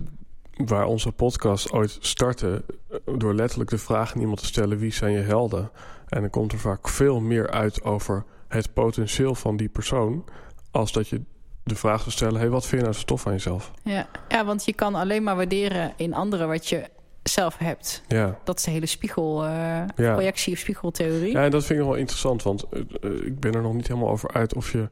waar 0.56 0.86
onze 0.86 1.12
podcast 1.12 1.72
ooit 1.72 1.98
startte, 2.00 2.64
uh, 2.92 2.98
door 3.18 3.34
letterlijk 3.34 3.70
de 3.70 3.78
vraag 3.78 4.14
aan 4.14 4.22
iemand 4.22 4.40
te 4.40 4.46
stellen: 4.46 4.78
wie 4.78 4.94
zijn 4.94 5.12
je 5.12 5.22
helden? 5.22 5.72
En 6.08 6.22
dan 6.22 6.30
komt 6.30 6.52
er 6.52 6.60
vaak 6.60 6.90
veel 6.90 7.20
meer 7.20 7.50
uit 7.50 7.84
over 7.84 8.24
het 8.48 8.74
potentieel 8.74 9.36
van 9.36 9.58
die 9.58 9.70
persoon 9.70 10.26
als 10.72 10.92
dat 10.92 11.08
je 11.08 11.22
de 11.64 11.76
vraag 11.76 12.00
zou 12.00 12.12
stellen: 12.12 12.40
hey, 12.40 12.50
wat 12.50 12.66
vind 12.66 12.82
je 12.82 12.88
nou 12.88 13.00
zo 13.00 13.06
tof 13.06 13.22
van 13.22 13.32
jezelf? 13.32 13.72
Ja. 13.84 14.08
ja, 14.30 14.46
want 14.46 14.66
je 14.66 14.74
kan 14.74 14.96
alleen 14.96 15.24
maar 15.24 15.36
waarderen 15.36 15.94
in 15.96 16.14
anderen 16.14 16.48
wat 16.48 16.68
je 16.68 16.90
zelf 17.24 17.58
hebt. 17.58 18.04
Ja. 18.08 18.38
Dat 18.44 18.58
is 18.58 18.64
de 18.64 18.72
hele 18.72 18.86
spiegel, 18.86 19.46
uh, 19.46 19.84
projectie 19.96 20.54
of 20.54 20.60
spiegeltheorie. 20.60 21.32
Ja, 21.32 21.44
en 21.44 21.52
dat 21.52 21.66
vind 21.66 21.80
ik 21.80 21.86
wel 21.86 21.96
interessant, 21.96 22.44
want 22.44 22.66
uh, 22.72 23.26
ik 23.26 23.40
ben 23.40 23.54
er 23.54 23.62
nog 23.62 23.74
niet 23.74 23.88
helemaal 23.88 24.10
over 24.10 24.34
uit 24.34 24.56
of 24.56 24.72
je 24.72 24.90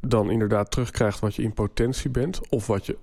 dan 0.00 0.30
inderdaad 0.30 0.70
terugkrijgt 0.70 1.20
wat 1.20 1.34
je 1.34 1.42
in 1.42 1.52
potentie 1.52 2.10
bent, 2.10 2.48
of 2.48 2.66
wat 2.66 2.86
je 2.86 2.98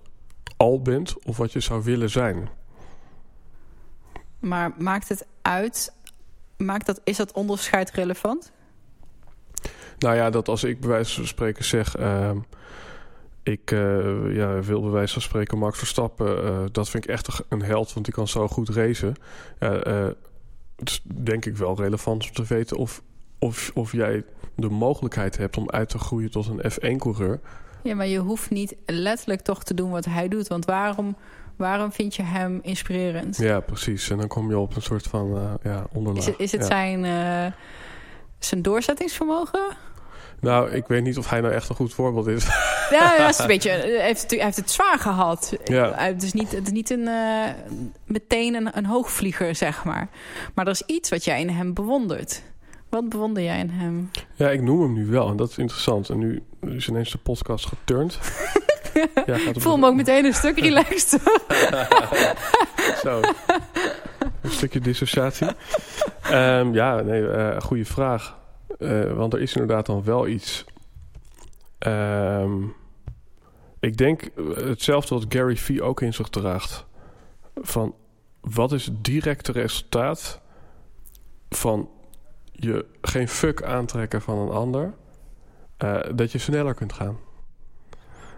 al 0.58 0.82
bent, 0.82 1.24
of 1.26 1.38
wat 1.38 1.52
je 1.52 1.60
zou 1.60 1.84
willen 1.84 2.10
zijn. 2.10 2.50
Maar 4.40 4.72
maakt 4.78 5.10
het 5.10 5.26
uit? 5.42 5.94
Maakt 6.58 6.86
dat, 6.86 7.02
is 7.04 7.18
dat 7.18 7.32
onderscheid 7.32 7.92
relevant? 7.92 8.52
Nou 10.04 10.16
ja, 10.16 10.30
dat 10.30 10.48
als 10.48 10.64
ik 10.64 10.80
bij 10.80 10.90
wijze 10.90 11.16
van 11.16 11.28
spreken 11.28 11.66
zeg... 11.66 11.98
Uh, 12.00 12.32
ik 13.44 13.72
uh, 13.72 14.36
ja, 14.36 14.62
wil 14.62 14.82
bij 14.82 14.92
wijze 14.92 15.14
van 15.14 15.22
spreken 15.22 15.58
Max 15.58 15.78
Verstappen... 15.78 16.44
Uh, 16.44 16.60
dat 16.72 16.90
vind 16.90 17.04
ik 17.04 17.10
echt 17.10 17.44
een 17.50 17.62
held, 17.62 17.94
want 17.94 18.06
die 18.06 18.14
kan 18.14 18.28
zo 18.28 18.48
goed 18.48 18.70
racen. 18.70 19.16
Uh, 19.60 20.08
het 20.76 20.90
is 20.90 21.02
denk 21.04 21.46
ik 21.46 21.58
wel 21.58 21.76
relevant 21.76 22.24
om 22.24 22.32
te 22.34 22.44
weten 22.48 22.78
of, 22.78 23.02
of, 23.40 23.72
of 23.74 23.92
jij 23.92 24.24
de 24.56 24.70
mogelijkheid 24.70 25.38
hebt... 25.38 25.58
om 25.58 25.70
uit 25.70 25.90
te 25.90 25.98
groeien 25.98 26.32
tot 26.32 26.48
een 26.48 26.72
F1-coureur. 26.72 27.40
Ja, 27.84 27.96
maar 27.96 28.08
je 28.08 28.20
hoeft 28.20 28.50
niet 28.50 28.76
letterlijk 28.86 29.42
toch 29.42 29.64
te 29.64 29.74
doen 29.74 29.92
wat 29.92 30.06
hij 30.06 30.28
doet. 30.28 30.48
Want 30.48 30.66
waarom, 30.66 31.16
waarom 31.56 31.92
vind 31.92 32.16
je 32.16 32.24
hem 32.24 32.60
inspirerend? 32.62 33.38
Ja, 33.38 33.60
precies. 33.60 34.10
En 34.10 34.18
dan 34.18 34.28
kom 34.28 34.50
je 34.50 34.58
op 34.58 34.76
een 34.76 34.82
soort 34.82 35.08
van 35.08 35.60
ja, 35.64 35.88
onderlaag. 35.94 36.22
Is 36.22 36.26
het, 36.26 36.40
is 36.40 36.52
het 36.52 36.66
zijn, 36.66 37.06
zijn 38.40 38.62
doorzettingsvermogen? 38.62 39.92
Nou, 40.40 40.72
ik 40.72 40.88
weet 40.88 41.04
niet 41.04 41.18
of 41.18 41.30
hij 41.30 41.42
nou 41.42 41.54
echt 41.54 41.70
een 41.70 41.76
goed 41.76 41.94
voorbeeld 41.94 42.28
is. 42.28 42.46
Ja, 42.90 43.16
ja 43.18 43.30
is 43.30 43.40
een 43.40 43.48
beetje, 43.56 43.70
hij, 43.70 44.02
heeft, 44.02 44.32
hij 44.32 44.44
heeft 44.44 44.58
het 44.58 44.72
zwaar 44.72 45.00
gehad. 45.00 45.58
Ja. 45.64 45.94
Het, 45.96 46.24
is 46.24 46.34
niet, 46.34 46.52
het 46.52 46.66
is 46.66 46.72
niet 46.72 46.90
een, 46.90 47.08
uh, 47.08 47.50
meteen 48.06 48.56
een, 48.56 48.78
een 48.78 48.86
hoogvlieger, 48.86 49.56
zeg 49.56 49.84
maar. 49.84 50.10
Maar 50.54 50.66
er 50.66 50.72
is 50.72 50.84
iets 50.86 51.10
wat 51.10 51.24
jij 51.24 51.40
in 51.40 51.50
hem 51.50 51.74
bewondert. 51.74 52.42
Wat 52.90 53.10
bewonder 53.10 53.44
jij 53.44 53.60
in 53.60 53.70
hem? 53.70 54.10
Ja, 54.34 54.50
ik 54.50 54.62
noem 54.62 54.82
hem 54.82 54.94
nu 54.94 55.06
wel. 55.06 55.30
En 55.30 55.36
dat 55.36 55.50
is 55.50 55.58
interessant. 55.58 56.10
En 56.10 56.18
nu 56.18 56.44
is 56.62 56.88
ineens 56.88 57.12
de 57.12 57.18
podcast 57.18 57.66
geturnd. 57.66 58.20
ja, 59.26 59.36
ik 59.36 59.62
voel 59.62 59.78
me 59.78 59.88
ook 59.88 59.96
meteen 59.96 60.26
een 60.26 60.34
stuk 60.34 60.60
relaxed. 60.60 61.22
Zo. 63.04 63.22
Een 64.42 64.52
stukje 64.52 64.80
dissociatie. 64.80 65.48
Um, 66.32 66.74
ja, 66.74 67.02
nee, 67.02 67.22
uh, 67.22 67.62
goede 67.62 67.86
vraag. 67.86 68.36
Uh, 68.84 69.14
want 69.14 69.34
er 69.34 69.42
is 69.42 69.54
inderdaad 69.54 69.86
dan 69.86 70.04
wel 70.04 70.28
iets. 70.28 70.66
Um, 71.80 72.74
ik 73.80 73.98
denk 73.98 74.30
hetzelfde 74.56 75.16
wat 75.16 75.26
Gary 75.30 75.58
Vee 75.58 75.84
ook 75.84 76.02
in 76.02 76.14
zich 76.14 76.30
draagt. 76.30 76.86
Van 77.56 77.96
wat 78.42 78.72
is 78.72 78.86
het 78.86 79.04
directe 79.04 79.52
resultaat 79.52 80.42
van 81.50 81.90
je 82.52 82.86
geen 83.02 83.28
fuck 83.28 83.64
aantrekken 83.64 84.22
van 84.22 84.38
een 84.38 84.50
ander, 84.50 84.94
uh, 85.84 86.00
dat 86.16 86.32
je 86.32 86.38
sneller 86.38 86.74
kunt 86.74 86.94
gaan. 86.94 87.18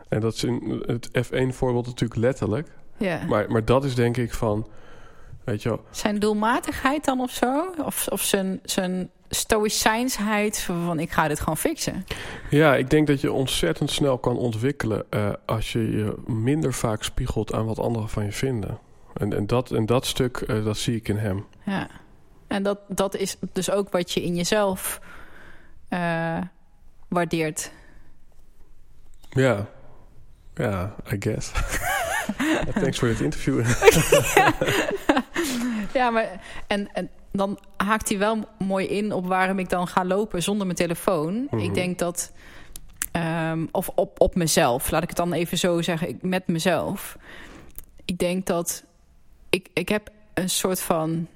En 0.08 0.20
dat 0.20 0.34
is 0.34 0.44
in 0.44 0.84
het 0.86 1.10
F1-voorbeeld 1.10 1.86
natuurlijk 1.86 2.20
letterlijk. 2.20 2.68
Ja. 2.98 3.26
Maar, 3.26 3.52
maar 3.52 3.66
dat 3.66 3.86
is 3.86 3.96
denk 3.96 4.18
ik 4.18 4.34
van, 4.34 4.68
weet 5.46 5.64
je 5.64 5.70
wel. 5.70 5.84
Zijn 5.90 6.20
doelmatigheid 6.20 7.06
dan 7.06 7.20
of 7.20 7.32
zo? 7.32 7.74
Of, 7.84 8.08
of 8.08 8.22
zijn, 8.22 8.60
zijn 8.64 9.10
stoïcijnsheid 9.30 10.60
van 10.60 11.00
ik 11.00 11.12
ga 11.12 11.28
dit 11.28 11.40
gewoon 11.40 11.58
fixen. 11.58 12.06
Ja, 12.50 12.76
ik 12.76 12.90
denk 12.90 13.08
dat 13.08 13.22
je 13.22 13.32
ontzettend 13.32 13.92
snel 13.92 14.18
kan 14.18 14.38
ontwikkelen 14.38 15.06
uh, 15.10 15.34
als 15.46 15.72
je 15.72 15.92
je 15.92 16.16
minder 16.26 16.74
vaak 16.74 17.04
spiegelt 17.04 17.54
aan 17.54 17.66
wat 17.66 17.80
anderen 17.80 18.10
van 18.10 18.26
je 18.26 18.32
vinden. 18.32 18.80
En, 19.14 19.34
en, 19.34 19.48
dat, 19.48 19.72
en 19.72 19.86
dat 19.86 20.06
stuk, 20.06 20.44
uh, 20.48 20.66
dat 20.66 20.78
zie 20.78 20.96
ik 20.96 21.08
in 21.08 21.18
hem. 21.18 21.46
Ja, 21.64 21.88
en 22.48 22.64
dat, 22.64 22.80
dat 22.88 23.16
is 23.16 23.38
dus 23.54 23.72
ook 23.72 23.92
wat 23.92 24.12
je 24.12 24.24
in 24.24 24.36
jezelf 24.36 25.00
uh, 25.90 26.38
waardeert. 27.08 27.72
Ja, 29.30 29.68
ja, 30.54 30.96
I 31.12 31.16
guess. 31.20 31.52
Thanks 32.82 33.00
voor 33.00 33.08
dit 33.08 33.20
interview. 33.20 33.66
ja, 35.96 36.10
maar 36.10 36.42
en, 36.68 36.94
en 36.94 37.10
dan 37.32 37.60
haakt 37.78 38.10
hij 38.10 38.18
wel 38.18 38.40
mooi 38.58 38.88
in 38.88 39.12
op 39.12 39.28
waarom 39.28 39.60
ik 39.60 39.70
dan 39.70 39.88
ga 39.88 40.06
lopen 40.06 40.44
zonder 40.44 40.66
mijn 40.66 40.78
telefoon. 40.78 41.44
Ik 41.44 41.52
mhm. 41.52 41.74
denk 41.74 42.00
dat... 42.00 42.32
Um, 43.52 43.70
of 43.72 43.90
op, 43.96 44.22
op 44.22 44.36
mezelf, 44.36 44.92
laat 44.92 45.04
ik 45.04 45.10
het 45.10 45.18
dan 45.18 45.34
even 45.34 45.58
zo 45.58 45.82
zeggen, 45.82 46.20
met 46.22 46.48
mezelf. 46.48 47.18
Ik 48.06 48.18
denk 48.18 48.46
dat 48.46 48.84
ik, 49.50 49.70
ik 49.74 49.90
heb 49.90 50.10
een 50.34 50.50
soort 50.50 50.82
van... 50.82 51.28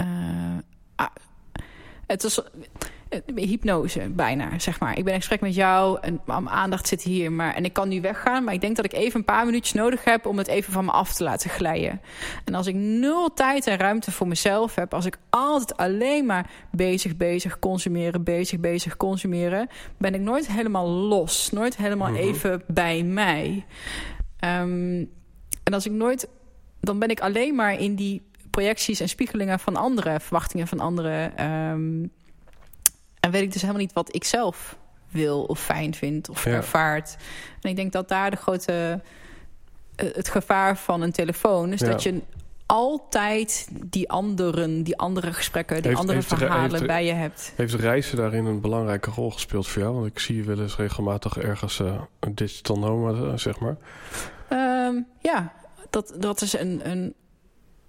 Uh, 0.00 0.56
het 2.06 2.24
is, 2.24 2.38
eh, 2.38 2.44
hypnose 3.34 4.08
bijna, 4.08 4.58
zeg 4.58 4.80
maar. 4.80 4.98
Ik 4.98 5.04
ben 5.04 5.12
in 5.12 5.18
gesprek 5.18 5.40
met 5.40 5.54
jou 5.54 5.98
en 6.00 6.20
mijn 6.24 6.48
aandacht 6.48 6.88
zit 6.88 7.02
hier. 7.02 7.32
Maar, 7.32 7.54
en 7.54 7.64
ik 7.64 7.72
kan 7.72 7.88
nu 7.88 8.00
weggaan, 8.00 8.44
maar 8.44 8.54
ik 8.54 8.60
denk 8.60 8.76
dat 8.76 8.84
ik 8.84 8.92
even 8.92 9.18
een 9.18 9.24
paar 9.24 9.44
minuutjes 9.44 9.72
nodig 9.72 10.04
heb... 10.04 10.26
om 10.26 10.38
het 10.38 10.46
even 10.46 10.72
van 10.72 10.84
me 10.84 10.90
af 10.90 11.14
te 11.14 11.24
laten 11.24 11.50
glijden. 11.50 12.00
En 12.44 12.54
als 12.54 12.66
ik 12.66 12.74
nul 12.74 13.32
tijd 13.34 13.66
en 13.66 13.78
ruimte 13.78 14.12
voor 14.12 14.28
mezelf 14.28 14.74
heb... 14.74 14.94
als 14.94 15.06
ik 15.06 15.18
altijd 15.30 15.76
alleen 15.76 16.26
maar 16.26 16.50
bezig, 16.70 17.16
bezig, 17.16 17.58
consumeren, 17.58 18.24
bezig, 18.24 18.60
bezig, 18.60 18.96
consumeren... 18.96 19.68
ben 19.98 20.14
ik 20.14 20.20
nooit 20.20 20.46
helemaal 20.46 20.88
los, 20.88 21.50
nooit 21.50 21.76
helemaal 21.76 22.10
mhm. 22.10 22.20
even 22.20 22.62
bij 22.66 23.02
mij. 23.02 23.64
Um, 24.40 25.10
en 25.62 25.74
als 25.74 25.86
ik 25.86 25.92
nooit... 25.92 26.28
dan 26.80 26.98
ben 26.98 27.08
ik 27.08 27.20
alleen 27.20 27.54
maar 27.54 27.80
in 27.80 27.94
die 27.94 28.22
projecties 28.50 29.00
en 29.00 29.08
spiegelingen 29.08 29.58
van 29.58 29.76
anderen... 29.76 30.20
verwachtingen 30.20 30.66
van 30.66 30.80
anderen... 30.80 31.44
Um, 31.50 32.10
en 33.26 33.32
weet 33.32 33.42
ik 33.42 33.52
dus 33.52 33.60
helemaal 33.60 33.82
niet 33.82 33.92
wat 33.92 34.14
ik 34.14 34.24
zelf 34.24 34.76
wil 35.10 35.44
of 35.44 35.60
fijn 35.60 35.94
vind 35.94 36.28
of 36.28 36.46
ervaart. 36.46 37.16
En 37.60 37.70
ik 37.70 37.76
denk 37.76 37.92
dat 37.92 38.08
daar 38.08 38.30
de 38.30 38.36
grote, 38.36 39.00
eh, 39.96 40.06
het 40.12 40.28
gevaar 40.28 40.76
van 40.76 41.02
een 41.02 41.12
telefoon 41.12 41.72
is 41.72 41.80
dat 41.80 42.02
je 42.02 42.20
altijd 42.66 43.68
die 43.84 44.10
anderen, 44.10 44.82
die 44.82 44.98
andere 44.98 45.32
gesprekken, 45.32 45.76
die 45.76 45.86
Heeft- 45.86 46.00
andere 46.00 46.18
heeft 46.18 46.28
verhalen 46.28 46.70
heeft 46.70 46.86
bij 46.86 47.04
je 47.04 47.12
hebt. 47.12 47.52
Heeft 47.56 47.74
reizen 47.74 48.16
daarin 48.16 48.44
een 48.44 48.60
belangrijke 48.60 49.10
rol 49.10 49.30
gespeeld 49.30 49.68
voor 49.68 49.82
jou? 49.82 49.94
Want 49.94 50.06
ik 50.06 50.18
zie 50.18 50.36
je 50.36 50.42
wel 50.42 50.60
eens 50.60 50.76
regelmatig 50.76 51.38
ergens 51.38 51.80
eh, 51.80 52.00
een 52.20 52.34
digital 52.34 52.78
nomad, 52.78 53.16
eh, 53.16 53.36
zeg 53.36 53.58
maar. 53.58 53.76
Ehm, 54.48 54.94
ja, 55.20 55.52
dat, 55.90 56.14
dat 56.18 56.40
is 56.40 56.52
een, 56.52 56.90
een, 56.90 57.14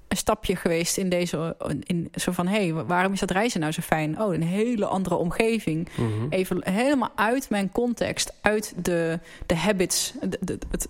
een 0.07 0.17
stapje 0.17 0.55
geweest 0.55 0.97
in 0.97 1.09
deze. 1.09 1.55
In, 1.83 2.09
zo 2.15 2.31
van: 2.31 2.47
hé, 2.47 2.69
hey, 2.69 2.73
waarom 2.85 3.13
is 3.13 3.19
dat 3.19 3.31
reizen 3.31 3.59
nou 3.59 3.71
zo 3.71 3.81
fijn? 3.81 4.21
Oh, 4.21 4.33
een 4.33 4.43
hele 4.43 4.85
andere 4.85 5.15
omgeving. 5.15 5.89
Mhm. 5.97 6.11
Even 6.29 6.69
helemaal 6.71 7.11
uit 7.15 7.49
mijn 7.49 7.71
context, 7.71 8.33
uit 8.41 8.73
de, 8.85 9.19
de 9.45 9.55
habits, 9.55 10.13
de, 10.21 10.37
de- 10.41 10.57
het, 10.71 10.87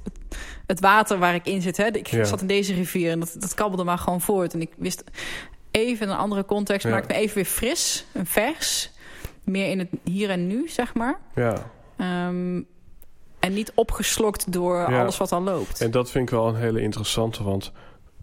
het 0.67 0.79
water 0.79 1.17
waar 1.17 1.35
ik 1.35 1.45
in 1.45 1.61
zit. 1.61 1.77
Hè. 1.77 1.85
Ik 1.85 2.07
Ja. 2.07 2.23
zat 2.23 2.41
in 2.41 2.47
deze 2.47 2.73
rivier 2.73 3.11
en 3.11 3.19
dat, 3.19 3.35
dat 3.39 3.53
kabbelde 3.53 3.83
maar 3.83 3.97
gewoon 3.97 4.21
voort. 4.21 4.53
En 4.53 4.61
ik 4.61 4.71
wist 4.77 5.03
even 5.71 6.09
een 6.09 6.17
andere 6.17 6.45
context, 6.45 6.85
Ja. 6.85 6.89
maakt 6.93 7.07
me 7.07 7.13
even 7.13 7.35
weer 7.35 7.45
fris, 7.45 8.05
een 8.13 8.25
vers. 8.25 8.91
Meer 9.43 9.69
in 9.69 9.79
het 9.79 9.87
hier 10.03 10.29
en 10.29 10.47
nu, 10.47 10.67
zeg 10.69 10.93
maar. 10.93 11.19
Ja, 11.35 11.71
Ehm, 11.97 12.61
en 13.39 13.53
niet 13.53 13.71
opgeslokt 13.75 14.51
door 14.51 14.75
Ja. 14.75 14.99
alles 15.01 15.17
wat 15.17 15.31
al 15.31 15.41
loopt. 15.41 15.81
en 15.81 15.91
dat 15.91 16.11
vind 16.11 16.23
ik 16.23 16.29
wel 16.35 16.47
een 16.47 16.55
hele 16.55 16.81
interessante, 16.81 17.43
want 17.43 17.71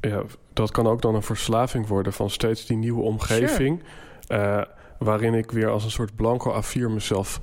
ja, 0.01 0.23
dat 0.55 0.71
kan 0.71 0.87
ook 0.87 1.03
dan 1.03 1.15
een 1.15 1.23
verslaving 1.23 1.87
worden 1.87 2.13
van 2.13 2.31
steeds 2.31 2.67
die 2.67 2.77
nieuwe 2.77 3.03
omgeving. 3.03 3.83
eh, 4.27 4.63
waarin 4.99 5.35
ik 5.35 5.51
weer 5.51 5.69
als 5.71 5.85
een 5.85 5.91
soort 5.91 6.17
blanco 6.17 6.63
A4 6.63 6.91
mezelf 6.91 7.41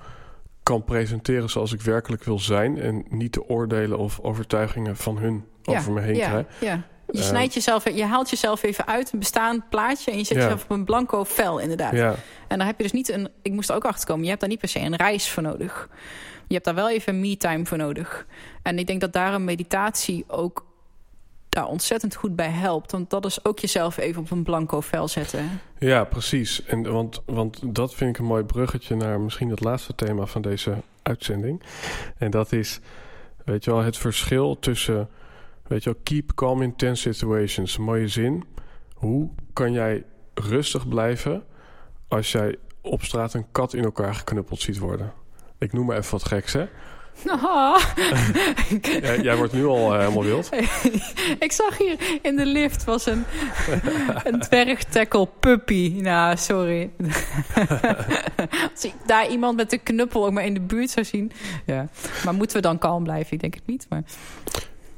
kan 0.64 0.84
presenteren 0.84 1.50
zoals 1.50 1.74
ik 1.74 1.82
werkelijk 1.82 2.24
wil 2.24 2.40
zijn. 2.40 2.80
En 2.80 3.06
niet 3.10 3.34
de 3.34 3.50
oordelen 3.50 3.98
of 3.98 4.20
overtuigingen 4.20 4.96
van 4.98 5.18
hun 5.18 5.46
over 5.66 5.92
me 5.92 6.02
heen 6.02 6.16
ja, 6.16 6.28
krijg. 6.28 6.46
Ja. 6.60 6.82
Je 7.12 7.18
Eh, 7.20 7.24
snijdt 7.24 7.54
jezelf, 7.54 7.90
je 7.90 8.06
haalt 8.06 8.30
jezelf 8.30 8.64
even 8.64 8.88
uit 8.88 9.14
een 9.14 9.20
bestaand 9.20 9.70
plaatje 9.70 10.12
en 10.12 10.18
je 10.18 10.24
zet 10.24 10.38
Ja. 10.38 10.44
jezelf 10.44 10.64
op 10.64 10.70
een 10.70 10.86
blanco 10.86 11.24
vel, 11.24 11.60
inderdaad. 11.60 11.94
Ja, 11.94 12.16
En 12.48 12.58
daar 12.58 12.68
heb 12.68 12.78
je 12.78 12.84
dus 12.84 12.92
niet 12.92 13.10
een. 13.10 13.30
Ik 13.42 13.52
moest 13.52 13.70
er 13.70 13.76
ook 13.76 13.86
achter 13.86 14.08
komen. 14.08 14.22
Je 14.24 14.30
hebt 14.30 14.42
daar 14.42 14.50
niet 14.50 14.60
per 14.60 14.70
se 14.70 14.80
een 14.80 14.96
reis 14.96 15.30
voor 15.30 15.44
nodig. 15.44 15.90
Je 16.48 16.54
hebt 16.54 16.66
daar 16.66 16.76
wel 16.76 16.90
even 16.90 17.20
me-time 17.20 17.66
voor 17.66 17.78
nodig. 17.78 18.26
En 18.64 18.80
ik 18.80 18.88
denk 18.88 19.02
dat 19.02 19.14
daar 19.14 19.34
een 19.34 19.44
meditatie 19.44 20.24
ook 20.28 20.66
daar 21.52 21.68
ontzettend 21.68 22.16
goed 22.16 22.36
bij 22.36 22.50
helpt. 22.50 22.92
Want 22.92 23.10
dat 23.10 23.26
is 23.26 23.46
ook 23.46 23.60
jezelf 23.60 23.98
even 23.98 24.22
op 24.22 24.32
een 24.32 24.44
blanco 24.44 24.82
vel 24.82 25.08
zetten. 25.08 25.60
Ja, 25.80 26.04
precies. 26.04 26.64
En, 26.66 26.92
want, 26.92 27.22
want 27.26 27.76
dat 27.76 27.94
vind 27.94 28.10
ik 28.10 28.18
een 28.18 28.26
mooi 28.26 28.44
bruggetje 28.44 28.96
naar 28.96 29.20
misschien 29.20 29.50
het 29.50 29.64
laatste 29.64 29.96
thema 29.96 30.26
van 30.26 30.42
deze 30.42 30.76
uitzending. 31.02 31.62
En 32.18 32.32
dat 32.32 32.52
is, 32.52 32.80
weet 33.46 33.64
je 33.64 33.72
wel, 33.72 33.82
het 33.82 33.98
verschil 33.98 34.60
tussen, 34.60 35.10
weet 35.68 35.84
je 35.84 35.90
wel, 35.90 36.02
keep 36.04 36.32
calm 36.36 36.62
in 36.62 36.76
tense 36.76 37.14
situations. 37.14 37.78
Mooie 37.78 38.08
zin. 38.08 38.44
Hoe 38.94 39.30
kan 39.54 39.72
jij 39.72 40.04
rustig 40.34 40.88
blijven 40.88 41.44
als 42.08 42.32
jij 42.32 42.58
op 42.82 43.04
straat 43.04 43.34
een 43.34 43.52
kat 43.52 43.74
in 43.74 43.84
elkaar 43.84 44.16
geknuppeld 44.16 44.62
ziet 44.62 44.78
worden? 44.78 45.14
Ik 45.58 45.74
noem 45.74 45.86
maar 45.86 45.98
even 45.98 46.12
wat 46.12 46.26
geks, 46.26 46.54
hè? 46.54 46.66
Jij, 49.02 49.20
jij 49.22 49.36
wordt 49.36 49.54
nu 49.54 49.66
al 49.66 49.94
eh, 49.94 50.00
helemaal 50.00 50.24
wild. 50.24 50.50
ik 51.46 51.52
zag 51.52 51.78
hier 51.78 52.20
in 52.22 52.36
de 52.36 52.46
lift 52.46 52.84
was 52.84 53.06
een, 53.06 53.26
een 54.24 54.40
dwergtackle 54.40 55.28
puppy. 55.40 55.94
Nou, 55.98 56.38
sorry. 56.38 56.90
Als 58.72 58.86
ik 58.86 58.94
daar 59.06 59.30
iemand 59.30 59.56
met 59.56 59.74
een 59.74 59.84
knuppel 59.84 60.26
ook 60.26 60.32
maar 60.32 60.46
in 60.46 60.54
de 60.54 60.60
buurt 60.60 60.90
zou 60.90 61.06
zien. 61.06 61.32
Ja. 61.66 61.88
Maar 62.26 62.34
moeten 62.34 62.56
we 62.56 62.62
dan 62.62 62.78
kalm 62.78 63.04
blijven? 63.04 63.34
Ik 63.34 63.40
denk 63.40 63.54
het 63.54 63.66
niet. 63.66 63.86
Maar... 63.90 64.04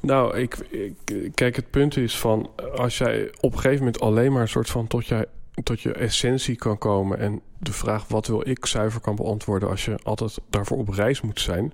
Nou, 0.00 0.38
ik, 0.38 0.56
ik, 0.70 0.94
kijk, 1.34 1.56
het 1.56 1.70
punt 1.70 1.96
is 1.96 2.18
van 2.18 2.50
als 2.76 2.98
jij 2.98 3.30
op 3.40 3.52
een 3.52 3.58
gegeven 3.58 3.84
moment 3.84 4.00
alleen 4.00 4.32
maar 4.32 4.42
een 4.42 4.48
soort 4.48 4.70
van 4.70 4.86
tot, 4.86 5.06
jij, 5.06 5.24
tot 5.62 5.80
je 5.80 5.92
essentie 5.92 6.56
kan 6.56 6.78
komen 6.78 7.18
en 7.18 7.40
de 7.58 7.72
vraag 7.72 8.08
wat 8.08 8.26
wil 8.26 8.48
ik 8.48 8.66
zuiver 8.66 9.00
kan 9.00 9.16
beantwoorden 9.16 9.68
als 9.68 9.84
je 9.84 9.94
altijd 10.02 10.38
daarvoor 10.50 10.78
op 10.78 10.88
reis 10.88 11.20
moet 11.20 11.40
zijn. 11.40 11.72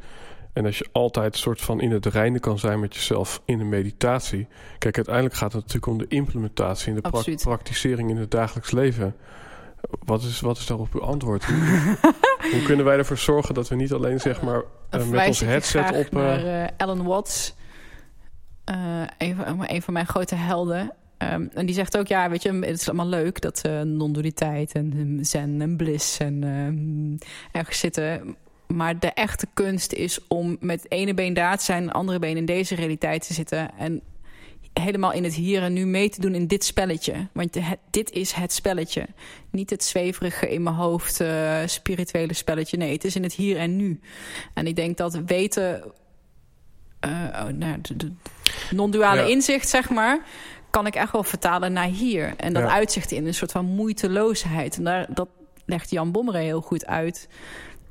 En 0.53 0.67
als 0.67 0.79
je 0.79 0.89
altijd 0.93 1.33
een 1.33 1.39
soort 1.39 1.61
van 1.61 1.81
in 1.81 1.91
het 1.91 2.07
reinen 2.07 2.41
kan 2.41 2.59
zijn 2.59 2.81
met 2.81 2.95
jezelf 2.95 3.43
in 3.45 3.59
de 3.59 3.65
meditatie. 3.65 4.47
Kijk, 4.79 4.97
uiteindelijk 4.97 5.35
gaat 5.35 5.53
het 5.53 5.61
natuurlijk 5.61 5.93
om 5.93 5.99
de 5.99 6.07
implementatie 6.09 6.89
en 6.89 6.95
de 6.95 7.11
pra- 7.11 7.35
praktisering 7.43 8.11
in 8.11 8.17
het 8.17 8.31
dagelijks 8.31 8.71
leven. 8.71 9.17
Wat 10.05 10.23
is, 10.23 10.41
wat 10.41 10.59
is 10.59 10.67
daarop 10.67 10.95
uw 10.95 11.03
antwoord? 11.03 11.45
Hoe, 12.53 12.63
kunnen 12.65 12.85
wij 12.85 12.97
ervoor 12.97 13.19
zorgen 13.19 13.55
dat 13.55 13.69
we 13.69 13.75
niet 13.75 13.93
alleen 13.93 14.21
zeg 14.21 14.43
maar 14.43 14.63
Dan 14.89 15.01
eh, 15.01 15.09
met 15.09 15.27
ons 15.27 15.41
headset 15.41 15.91
op... 15.91 16.05
eh, 16.05 16.13
naar 16.13 16.63
eh, 16.63 16.69
Alan 16.77 17.03
Watts. 17.05 17.55
Eh, 18.65 19.03
een, 19.19 19.37
van, 19.37 19.65
een 19.67 19.83
van 19.83 19.93
mijn 19.93 20.07
grote 20.07 20.35
helden. 20.35 20.93
Ehm, 21.19 21.47
en 21.55 21.67
die 21.67 21.75
zegt 21.75 21.99
ook, 21.99 22.07
ja, 22.07 22.31
weet 22.31 22.43
je, 22.43 22.53
het 22.53 22.81
is 22.81 22.89
allemaal 22.89 23.07
leuk... 23.07 23.41
dat 23.41 23.61
eh 23.61 23.81
non-dualiteit 23.81 24.73
en 24.73 24.93
eh, 24.97 25.25
zen 25.25 25.61
en 25.61 25.77
bliss 25.77 26.19
en 26.19 26.45
ehm, 26.45 27.29
ergens 27.59 27.79
zitten... 27.79 28.37
Maar 28.75 28.99
de 28.99 29.13
echte 29.13 29.47
kunst 29.55 29.93
is 29.93 30.19
om 30.29 30.57
met 30.61 30.83
het 30.83 30.93
ene 30.93 31.15
been 31.15 31.35
daar 31.35 31.59
te 31.59 31.65
zijn... 31.65 31.83
het 31.85 31.93
andere 31.93 32.19
been 32.19 32.37
in 32.37 32.45
deze 32.45 32.75
realiteit 32.75 33.27
te 33.27 33.33
zitten... 33.35 33.71
en 33.79 34.03
helemaal 34.73 35.13
in 35.13 35.25
het 35.25 35.35
hier 35.35 35.63
en 35.63 35.73
nu 35.73 35.87
mee 35.87 36.11
te 36.11 36.21
doen 36.21 36.35
in 36.35 36.47
dit 36.47 36.65
spelletje. 36.65 37.29
Want 37.33 37.55
het, 37.55 37.79
dit 37.91 38.11
is 38.11 38.33
het 38.33 38.53
spelletje. 38.53 39.07
Niet 39.51 39.71
het 39.71 39.85
zweverige 39.85 40.49
in 40.49 40.63
mijn 40.63 40.77
hoofd 40.77 41.21
eh, 41.21 41.59
spirituele 41.67 42.33
spelletje. 42.35 42.77
Nee, 42.77 42.93
het 42.93 43.05
is 43.05 43.17
in 43.17 43.23
het 43.23 43.33
hier 43.33 43.57
en 43.57 43.77
nu. 43.77 44.01
En 44.55 44.67
ik 44.67 44.77
denk 44.77 44.97
dat 44.97 45.15
weten... 45.27 45.83
oh, 47.01 47.47
nou, 47.47 47.81
non-duale 48.71 49.21
Ja. 49.21 49.27
inzicht, 49.27 49.69
zeg 49.69 49.91
maar... 49.91 50.25
kan 50.71 50.87
ik 50.87 50.95
echt 50.95 51.13
wel 51.13 51.23
vertalen 51.23 51.73
naar 51.73 51.89
hier. 51.89 52.35
En 52.37 52.53
dat 52.53 52.63
Ja. 52.63 52.71
uitzicht 52.71 53.11
in 53.11 53.27
een 53.27 53.35
soort 53.35 53.53
van 53.53 53.65
moeiteloosheid. 53.65 54.77
En 54.77 54.85
daar, 54.85 55.07
dat 55.09 55.29
legt 55.65 55.91
Jan 55.91 56.13
Bommeren 56.13 56.41
heel 56.41 56.61
goed 56.61 56.87
uit. 56.87 57.29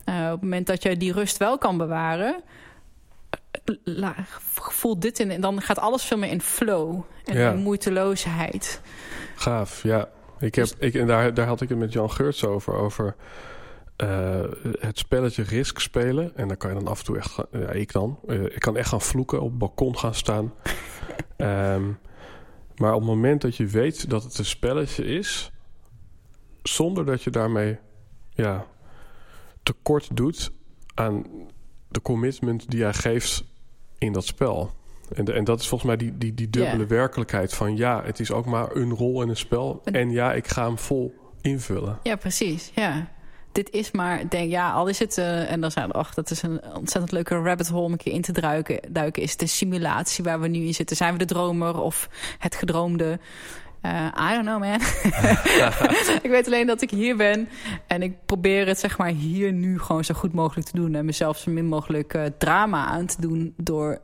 Eh, 0.09 0.25
op 0.25 0.31
het 0.31 0.41
moment 0.41 0.67
dat 0.67 0.83
je 0.83 0.97
die 0.97 1.13
rust 1.13 1.37
wel 1.37 1.57
kan 1.57 1.77
bewaren... 1.77 2.43
eh, 3.51 3.75
la- 3.83 4.15
voel 4.53 4.99
dit 4.99 5.19
in 5.19 5.31
en 5.31 5.41
dan 5.41 5.61
gaat 5.61 5.79
alles 5.79 6.03
veel 6.03 6.17
meer 6.17 6.29
in 6.29 6.41
flow 6.41 7.01
en 7.25 7.37
Ja. 7.37 7.51
in 7.51 7.57
moeiteloosheid. 7.57 8.81
Gaaf, 9.35 9.83
ja. 9.83 10.09
Ik 10.39 10.55
heb, 10.55 10.65
Dus- 10.65 10.75
ik, 10.79 10.93
en 10.93 11.07
daar, 11.07 11.33
daar 11.33 11.47
had 11.47 11.61
ik 11.61 11.69
het 11.69 11.77
met 11.77 11.93
Jan 11.93 12.11
Geurts 12.11 12.45
over. 12.45 12.73
Over 12.73 13.15
eh, 13.95 14.41
het 14.79 14.97
spelletje 14.97 15.43
Risk 15.43 15.79
spelen. 15.79 16.31
En 16.37 16.47
dan 16.47 16.57
kan 16.57 16.69
je 16.73 16.75
dan 16.79 16.87
af 16.87 16.99
en 16.99 17.05
toe 17.05 17.17
echt... 17.17 17.31
gaan- 17.31 17.45
Ja, 17.51 17.69
ik 17.69 17.91
dan. 17.91 18.19
ik 18.27 18.59
kan 18.59 18.77
echt 18.77 18.89
gaan 18.89 19.01
vloeken, 19.01 19.41
op 19.41 19.49
het 19.49 19.57
balkon 19.57 19.97
gaan 19.97 20.15
staan. 20.15 20.53
Ehm, 21.37 21.83
maar 22.75 22.93
op 22.93 22.99
het 22.99 23.09
moment 23.09 23.41
dat 23.41 23.55
je 23.55 23.65
weet 23.65 24.09
dat 24.09 24.23
het 24.23 24.37
een 24.37 24.45
spelletje 24.45 25.03
is... 25.05 25.51
zonder 26.63 27.05
dat 27.05 27.23
je 27.23 27.29
daarmee 27.29 27.77
ja, 28.33 28.65
tekort 29.63 30.15
doet 30.15 30.51
aan 30.93 31.25
de 31.87 32.01
commitment 32.01 32.69
die 32.71 32.79
jij 32.79 32.93
geeft 32.93 33.43
in 33.97 34.13
dat 34.13 34.25
spel. 34.25 34.71
En, 35.15 35.25
de- 35.25 35.33
en 35.33 35.43
dat 35.43 35.59
is 35.59 35.67
volgens 35.67 35.89
mij 35.89 35.97
die, 35.99 36.17
die, 36.17 36.33
die 36.33 36.49
dubbele 36.49 36.85
werkelijkheid 36.85 37.53
van 37.53 37.77
ja, 37.77 38.03
het 38.03 38.19
is 38.19 38.31
ook 38.31 38.45
maar 38.45 38.75
een 38.75 38.89
rol 38.93 39.21
in 39.21 39.29
een 39.29 39.37
spel. 39.37 39.81
En- 39.83 39.93
En 39.93 40.11
ja, 40.11 40.33
ik 40.33 40.47
ga 40.47 40.65
hem 40.65 40.77
vol 40.77 41.13
invullen. 41.41 41.99
Ja, 42.03 42.15
precies. 42.15 42.71
Ja. 42.75 43.07
Dit 43.51 43.69
is 43.71 43.91
maar, 43.91 44.29
denk, 44.29 44.49
ja, 44.49 44.71
al 44.71 44.87
is 44.87 44.99
het, 44.99 45.17
eh, 45.17 45.51
en 45.51 45.61
dan 45.61 45.71
zijn 45.71 45.91
ach, 45.91 46.13
dat 46.13 46.31
is 46.31 46.41
een 46.41 46.63
ontzettend 46.75 47.11
leuke 47.11 47.35
rabbit 47.41 47.67
hole 47.67 47.83
om 47.85 47.91
een 47.91 47.97
keer 47.97 48.13
in 48.13 48.21
te 48.21 48.31
duiken. 48.31 48.79
duiken 48.93 49.21
is 49.23 49.37
de 49.37 49.47
simulatie 49.47 50.23
waar 50.23 50.39
we 50.39 50.47
nu 50.47 50.59
in 50.65 50.73
zitten. 50.73 50.95
Zijn 50.95 51.11
we 51.13 51.19
de 51.19 51.25
dromer 51.25 51.79
of 51.79 52.09
het 52.37 52.55
gedroomde? 52.55 53.19
Eh, 53.81 54.05
I 54.31 54.33
don't 54.33 54.45
know, 54.45 54.59
man. 54.59 54.79
ik 56.25 56.29
weet 56.29 56.45
alleen 56.45 56.67
dat 56.67 56.81
ik 56.81 56.89
hier 56.89 57.15
ben 57.15 57.49
en 57.87 58.01
ik 58.01 58.25
probeer 58.25 58.67
het 58.67 58.79
zeg 58.79 58.97
maar 58.97 59.09
hier 59.09 59.51
nu 59.51 59.79
gewoon 59.79 60.03
zo 60.03 60.13
goed 60.13 60.33
mogelijk 60.33 60.67
te 60.67 60.75
doen 60.75 60.95
en 60.95 61.05
mezelf 61.05 61.37
zo 61.37 61.51
min 61.51 61.65
mogelijk 61.65 62.13
eh, 62.13 62.23
drama 62.37 62.85
aan 62.85 63.05
te 63.05 63.21
doen 63.21 63.53
door 63.57 63.99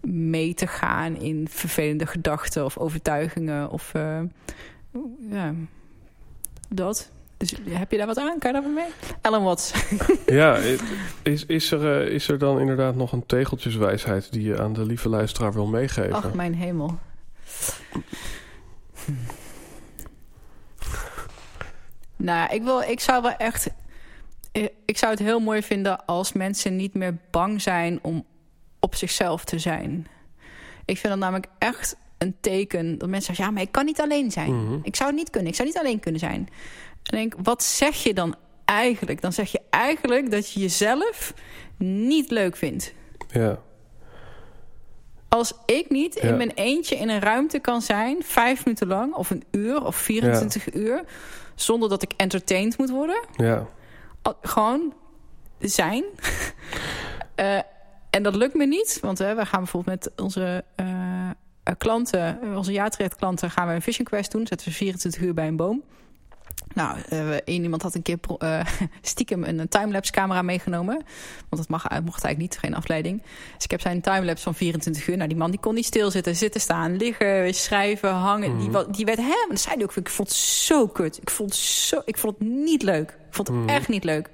mee 0.00 0.54
te 0.54 0.66
gaan 0.66 1.16
in 1.16 1.48
vervelende 1.50 2.06
gedachten 2.06 2.64
of 2.64 2.78
overtuigingen 2.78 3.70
of 3.70 3.94
eh, 3.94 4.20
ja, 5.30 5.54
dat. 6.68 7.10
Dus 7.36 7.54
heb 7.68 7.90
je 7.90 7.96
daar 7.96 8.06
wat 8.06 8.18
aan? 8.18 8.38
Kan 8.38 8.52
je 8.54 8.60
daar 8.60 8.62
wat 8.62 8.84
mee? 8.84 8.92
Ellen 9.20 9.42
Watts. 9.42 9.72
Ja, 10.26 10.56
is, 11.22 11.46
is, 11.46 11.70
er, 11.70 12.02
eh, 12.02 12.14
is 12.14 12.28
er 12.28 12.38
dan 12.38 12.60
inderdaad 12.60 12.94
nog 12.94 13.12
een 13.12 13.26
tegeltjeswijsheid 13.26 14.32
die 14.32 14.42
je 14.42 14.60
aan 14.60 14.72
de 14.72 14.86
lieve 14.86 15.08
luisteraar 15.08 15.52
wil 15.52 15.66
meegeven? 15.66 16.12
Ach, 16.12 16.34
mijn 16.34 16.54
hemel. 16.54 16.98
Nou, 22.22 22.54
ik, 22.54 22.62
wil, 22.62 22.80
ik 22.80 23.00
zou 23.00 23.22
wel 23.22 23.36
echt... 23.36 23.68
eh, 24.52 24.66
Ik 24.84 24.98
zou 24.98 25.10
het 25.12 25.20
heel 25.20 25.40
mooi 25.40 25.62
vinden 25.62 26.04
als 26.06 26.32
mensen 26.32 26.76
niet 26.76 26.94
meer 26.94 27.16
bang 27.30 27.62
zijn 27.62 27.98
om 28.02 28.24
op 28.80 28.94
zichzelf 28.94 29.44
te 29.44 29.58
zijn. 29.58 30.06
Ik 30.84 30.98
vind 30.98 31.12
dat 31.12 31.22
namelijk 31.22 31.46
echt 31.58 31.96
een 32.18 32.36
teken 32.40 32.98
dat 32.98 33.08
mensen 33.08 33.26
zeggen... 33.26 33.44
ja, 33.44 33.50
maar 33.50 33.62
ik 33.62 33.72
kan 33.72 33.84
niet 33.84 34.00
alleen 34.00 34.30
zijn. 34.30 34.64
Mhm. 34.64 34.78
Ik 34.82 34.96
zou 34.96 35.08
het 35.08 35.18
niet 35.18 35.30
kunnen. 35.30 35.50
Ik 35.50 35.56
zou 35.56 35.68
niet 35.68 35.78
alleen 35.78 36.00
kunnen 36.00 36.20
zijn. 36.20 36.48
En 37.02 37.16
denk, 37.18 37.34
wat 37.42 37.62
zeg 37.64 38.02
je 38.02 38.14
dan 38.14 38.34
eigenlijk? 38.64 39.20
Dan 39.20 39.32
zeg 39.32 39.52
je 39.52 39.60
eigenlijk 39.70 40.30
dat 40.30 40.52
je 40.52 40.60
jezelf 40.60 41.34
niet 41.76 42.30
leuk 42.30 42.56
vindt. 42.56 42.94
Ja. 43.28 43.58
Als 45.28 45.52
ik 45.66 45.90
niet 45.90 46.14
Ja. 46.14 46.20
in 46.28 46.36
mijn 46.36 46.50
eentje 46.54 46.96
in 46.96 47.08
een 47.08 47.20
ruimte 47.20 47.58
kan 47.58 47.82
zijn, 47.82 48.22
vijf 48.22 48.64
minuten 48.64 48.86
lang, 48.86 49.14
of 49.14 49.30
een 49.30 49.44
uur 49.50 49.84
of 49.84 49.96
24 49.96 50.74
uur, 50.74 51.04
zonder 51.62 51.88
dat 51.88 52.02
ik 52.02 52.12
entertained 52.16 52.78
moet 52.78 52.90
worden, 52.90 53.20
Ja. 53.36 53.66
al- 54.22 54.38
gewoon 54.42 54.92
zijn. 55.58 56.04
Eh, 57.34 57.58
en 58.10 58.22
dat 58.22 58.34
lukt 58.34 58.54
me 58.54 58.66
niet, 58.66 58.98
want 59.02 59.18
we 59.18 59.46
gaan 59.46 59.60
bijvoorbeeld 59.60 60.04
met 60.04 60.12
onze 60.20 60.64
eh, 60.76 61.30
eh, 61.62 61.74
klanten, 61.78 62.38
onze 62.56 62.72
jaartraject 62.72 63.16
klanten, 63.16 63.50
gaan 63.50 63.68
we 63.68 63.74
een 63.74 63.82
vision 63.82 64.06
quest 64.06 64.32
doen. 64.32 64.46
Zetten 64.46 64.68
we 64.68 64.74
24 64.74 65.20
uur 65.22 65.34
bij 65.34 65.46
een 65.48 65.56
boom. 65.56 65.82
Nou, 66.74 66.98
eh, 67.08 67.30
één 67.30 67.62
iemand 67.62 67.82
had 67.82 67.94
een 67.94 68.02
keer 68.02 68.18
eh, 68.38 68.60
stiekem 69.02 69.44
een 69.44 69.68
timelapse 69.68 70.12
camera 70.12 70.42
meegenomen. 70.42 70.94
Want 71.48 71.56
dat 71.62 71.68
mag, 71.68 71.86
eh, 71.86 71.98
mocht 72.04 72.24
eigenlijk 72.24 72.38
niet, 72.38 72.58
geen 72.58 72.74
afleiding. 72.74 73.22
Dus 73.54 73.64
ik 73.64 73.70
heb 73.70 73.80
zijn 73.80 74.00
timelapse 74.00 74.42
van 74.42 74.54
24 74.54 75.06
uur. 75.08 75.16
Nou, 75.16 75.28
die 75.28 75.38
man 75.38 75.50
die 75.50 75.60
kon 75.60 75.74
niet 75.74 75.84
stilzitten, 75.86 76.36
zitten, 76.36 76.60
staan, 76.60 76.96
liggen, 76.96 77.54
schrijven, 77.54 78.10
hangen. 78.10 78.58
die, 78.58 78.68
Mhm. 78.68 78.90
die 78.92 79.04
werd 79.04 79.18
hem. 79.18 79.48
Dat 79.48 79.60
zei 79.60 79.74
hij 79.74 79.84
ook. 79.84 79.96
Ik 79.96 80.08
vond 80.08 80.28
het 80.28 80.36
zo 80.36 80.86
kut. 80.88 81.18
Ik 81.22 81.30
vond 81.30 81.50
het, 81.50 81.58
zo, 81.58 82.02
ik 82.04 82.18
vond 82.18 82.38
het 82.38 82.48
niet 82.48 82.82
leuk. 82.82 83.08
Ik 83.10 83.34
vond 83.36 83.48
het 83.48 83.56
Mhm. 83.56 83.68
echt 83.68 83.88
niet 83.88 84.04
leuk. 84.04 84.30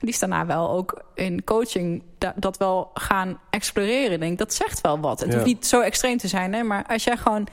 Die 0.00 0.08
is 0.08 0.18
daarna 0.18 0.46
wel 0.46 0.70
ook 0.70 1.02
in 1.14 1.44
coaching 1.44 2.02
da- 2.18 2.34
dat 2.36 2.56
wel 2.56 2.90
gaan 2.94 3.38
exploreren. 3.50 4.12
Ik 4.12 4.20
denk, 4.20 4.38
dat 4.38 4.54
zegt 4.54 4.80
wel 4.80 5.00
wat. 5.00 5.20
Het 5.20 5.28
Ja. 5.28 5.34
hoeft 5.34 5.46
niet 5.46 5.66
zo 5.66 5.80
extreem 5.80 6.16
te 6.18 6.28
zijn, 6.28 6.52
hè, 6.52 6.62
maar 6.62 6.84
als 6.86 7.04
jij 7.04 7.16
gewoon 7.16 7.46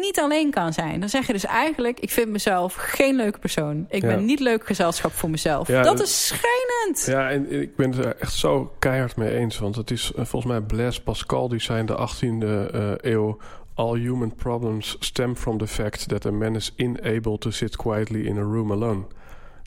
niet 0.00 0.20
alleen 0.20 0.50
kan 0.50 0.72
zijn, 0.72 1.00
dan 1.00 1.08
zeg 1.08 1.26
je 1.26 1.32
dus 1.32 1.44
eigenlijk: 1.44 2.00
ik 2.00 2.10
vind 2.10 2.28
mezelf 2.28 2.74
geen 2.74 3.14
leuke 3.16 3.38
persoon. 3.38 3.86
Ik 3.88 4.02
Ja. 4.02 4.08
ben 4.08 4.24
niet 4.24 4.40
leuk 4.40 4.66
gezelschap 4.66 5.12
voor 5.12 5.30
mezelf. 5.30 5.68
Ja, 5.68 5.82
dat 5.82 5.96
dat- 5.96 6.06
is 6.06 6.26
schijnend. 6.26 7.04
Ja, 7.06 7.30
en 7.30 7.60
ik 7.60 7.76
ben 7.76 7.90
het 7.92 8.04
er 8.04 8.16
echt 8.16 8.32
zo 8.34 8.72
keihard 8.78 9.16
mee 9.16 9.34
eens. 9.36 9.58
Want 9.58 9.76
het 9.76 9.90
is 9.90 10.12
eh, 10.16 10.24
volgens 10.24 10.52
mij 10.52 10.60
Blaise 10.60 11.02
Pascal, 11.02 11.48
die 11.48 11.60
zei 11.60 11.78
in 11.78 11.86
de 11.86 11.96
18e 11.96 12.70
eh, 12.72 13.12
eeuw... 13.12 13.38
All 13.76 13.98
human 13.98 14.34
problems 14.34 14.96
stem 15.00 15.36
from 15.36 15.58
the 15.58 15.66
fact 15.66 16.08
that 16.08 16.26
a 16.26 16.30
man 16.30 16.54
is 16.54 16.72
unable 16.76 17.38
to 17.38 17.50
sit 17.50 17.76
quietly 17.76 18.20
in 18.26 18.38
a 18.38 18.42
room 18.42 18.72
alone. 18.72 19.02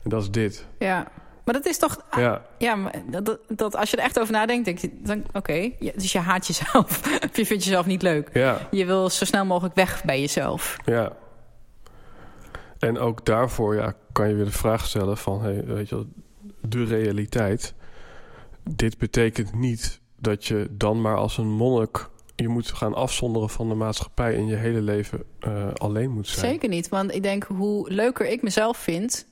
En 0.02 0.10
dat 0.10 0.22
is 0.22 0.30
dit. 0.30 0.66
Ja. 0.78 1.06
Maar 1.48 1.56
dat 1.56 1.66
is 1.66 1.78
toch. 1.78 2.04
Ja, 2.16 2.42
Ja, 2.58 2.74
maar 2.74 3.02
dat, 3.10 3.38
dat, 3.48 3.76
als 3.76 3.90
je 3.90 3.96
er 3.96 4.02
echt 4.02 4.20
over 4.20 4.32
nadenkt, 4.32 4.64
denk 4.64 4.78
je 4.78 4.90
dan: 5.02 5.24
oké, 5.32 5.70
ja, 5.78 5.92
dus 5.94 6.12
je 6.12 6.18
haat 6.18 6.46
jezelf. 6.46 7.00
Of 7.24 7.36
je 7.36 7.46
vindt 7.46 7.64
jezelf 7.64 7.86
niet 7.86 8.02
leuk. 8.02 8.30
ja, 8.32 8.68
Je 8.70 8.84
wil 8.84 9.10
zo 9.10 9.24
snel 9.24 9.44
mogelijk 9.44 9.74
weg 9.74 10.04
bij 10.04 10.20
jezelf. 10.20 10.76
ja. 10.84 11.12
En 12.78 12.98
ook 12.98 13.24
daarvoor 13.24 13.74
ja, 13.74 13.94
kan 14.12 14.28
je 14.28 14.34
weer 14.34 14.44
de 14.44 14.50
vraag 14.50 14.86
stellen 14.86 15.16
van... 15.16 15.42
Hey, 15.42 15.64
weet 15.64 15.88
je, 15.88 15.94
wel, 15.94 16.06
de 16.60 16.84
realiteit. 16.84 17.74
Dit 18.70 18.98
betekent 18.98 19.54
niet 19.54 20.00
dat 20.16 20.44
je 20.44 20.68
dan 20.70 21.00
maar 21.00 21.16
als 21.16 21.38
een 21.38 21.50
monnik... 21.50 22.08
je 22.36 22.48
moet 22.48 22.72
gaan 22.72 22.94
afzonderen 22.94 23.48
van 23.48 23.68
de 23.68 23.74
maatschappij... 23.74 24.34
en 24.34 24.46
je 24.46 24.54
hele 24.54 24.80
leven 24.80 25.22
eh, 25.40 25.68
alleen 25.74 26.10
moet 26.10 26.28
zijn. 26.28 26.50
Zeker 26.50 26.68
niet, 26.68 26.88
want 26.88 27.14
ik 27.14 27.22
denk 27.22 27.44
hoe 27.44 27.92
leuker 27.92 28.26
ik 28.26 28.42
mezelf 28.42 28.76
vind, 28.76 29.26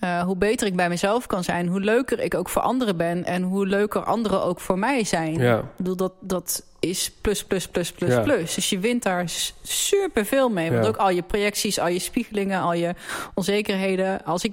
eh, 0.00 0.22
hoe 0.22 0.36
beter 0.36 0.66
ik 0.66 0.76
bij 0.76 0.88
mezelf 0.88 1.26
kan 1.26 1.44
zijn, 1.44 1.66
hoe 1.66 1.80
leuker 1.80 2.20
ik 2.20 2.34
ook 2.34 2.48
voor 2.48 2.62
anderen 2.62 2.96
ben 2.96 3.24
en 3.24 3.42
hoe 3.42 3.66
leuker 3.66 4.04
anderen 4.04 4.42
ook 4.42 4.60
voor 4.60 4.78
mij 4.78 5.04
zijn. 5.04 5.34
Ja, 5.38 5.58
Ik 5.58 5.64
bedoel, 5.76 5.96
dat, 5.96 6.12
dat 6.20 6.64
is 6.80 7.10
plus, 7.20 7.44
plus, 7.44 7.68
plus, 7.68 7.92
plus, 7.92 8.10
Ja. 8.14 8.20
plus. 8.20 8.54
Dus 8.54 8.70
je 8.70 8.78
wint 8.78 9.02
daar 9.02 9.24
super 9.62 10.24
veel 10.24 10.48
mee. 10.48 10.70
Want 10.70 10.82
Ja. 10.82 10.88
ook 10.88 10.96
al 10.96 11.10
je 11.10 11.22
projecties, 11.22 11.78
al 11.78 11.88
je 11.88 11.98
spiegelingen, 11.98 12.60
al 12.60 12.72
je 12.72 12.94
onzekerheden. 13.34 14.24
Als 14.24 14.44
ik 14.44 14.52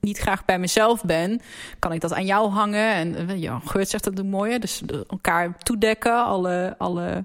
niet 0.00 0.18
graag 0.18 0.44
bij 0.44 0.58
mezelf 0.58 1.02
ben, 1.04 1.40
kan 1.78 1.92
ik 1.92 2.00
dat 2.00 2.12
aan 2.12 2.26
jou 2.26 2.50
hangen. 2.50 2.92
En 2.94 3.28
eh, 3.28 3.40
ja, 3.40 3.60
Geurt 3.64 3.88
zegt 3.88 4.04
dat 4.16 4.24
mooi. 4.24 4.52
hè? 4.52 4.58
Dus 4.58 4.82
elkaar 5.08 5.58
toedekken, 5.58 6.24
alle, 6.24 6.74
alle 6.78 7.22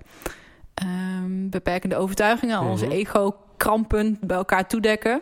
ehm, 0.74 1.50
beperkende 1.50 1.96
overtuigingen, 1.96 2.58
al 2.58 2.68
onze 2.70 2.86
Mhm. 2.86 2.94
ego-krampen 2.94 4.18
bij 4.22 4.38
elkaar 4.38 4.68
toedekken. 4.68 5.22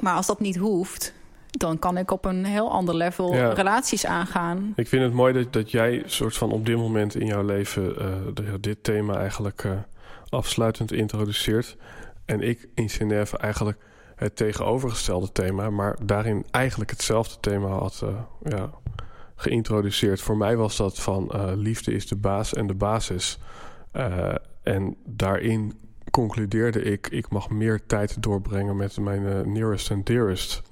Maar 0.00 0.14
als 0.14 0.26
dat 0.26 0.40
niet 0.40 0.56
hoeft, 0.56 1.12
dan 1.58 1.78
kan 1.78 1.96
ik 1.98 2.10
op 2.10 2.24
een 2.24 2.44
heel 2.44 2.70
ander 2.70 2.94
level 2.94 3.34
Ja. 3.34 3.52
relaties 3.52 4.06
aangaan. 4.06 4.72
ik 4.76 4.88
vind 4.88 5.02
het 5.02 5.12
mooi 5.12 5.32
dat, 5.32 5.52
dat 5.52 5.70
jij 5.70 6.02
soort 6.06 6.36
van 6.36 6.50
op 6.52 6.66
dit 6.66 6.76
moment 6.76 7.14
in 7.14 7.26
jouw 7.26 7.42
leven... 7.44 7.98
eh, 7.98 8.06
de- 8.34 8.60
dit 8.60 8.84
thema 8.84 9.16
eigenlijk 9.18 9.64
eh, 9.64 9.72
afsluitend 10.28 10.92
introduceert. 10.92 11.76
En 12.24 12.40
ik 12.40 12.68
in 12.74 12.88
Genève 12.88 13.38
eigenlijk 13.38 13.78
het 14.16 14.36
tegenovergestelde 14.36 15.32
thema... 15.32 15.70
maar 15.70 15.96
daarin 16.02 16.44
eigenlijk 16.50 16.90
hetzelfde 16.90 17.40
thema 17.40 17.68
had 17.68 18.00
eh, 18.04 18.08
ja, 18.56 18.70
geïntroduceerd. 19.36 20.20
Voor 20.20 20.36
mij 20.36 20.56
was 20.56 20.76
dat 20.76 21.00
van 21.00 21.30
liefde 21.56 21.92
is 21.94 22.06
de 22.08 22.16
baas 22.16 22.54
en 22.54 22.66
de 22.66 22.74
basis. 22.74 23.38
En 24.62 24.96
daarin 25.06 25.72
concludeerde 26.10 26.82
ik... 26.82 27.08
ik 27.10 27.28
mag 27.30 27.50
meer 27.50 27.86
tijd 27.86 28.22
doorbrengen 28.22 28.76
met 28.76 28.98
mijn 28.98 29.52
nearest 29.52 29.90
and 29.90 30.06
dearest... 30.06 30.62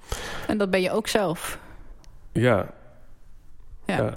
En 0.46 0.58
dat 0.58 0.70
ben 0.70 0.80
je 0.80 0.90
ook 0.90 1.08
zelf. 1.08 1.58
Ja, 2.32 2.66
Ja. 3.86 3.96
Ja. 3.96 4.14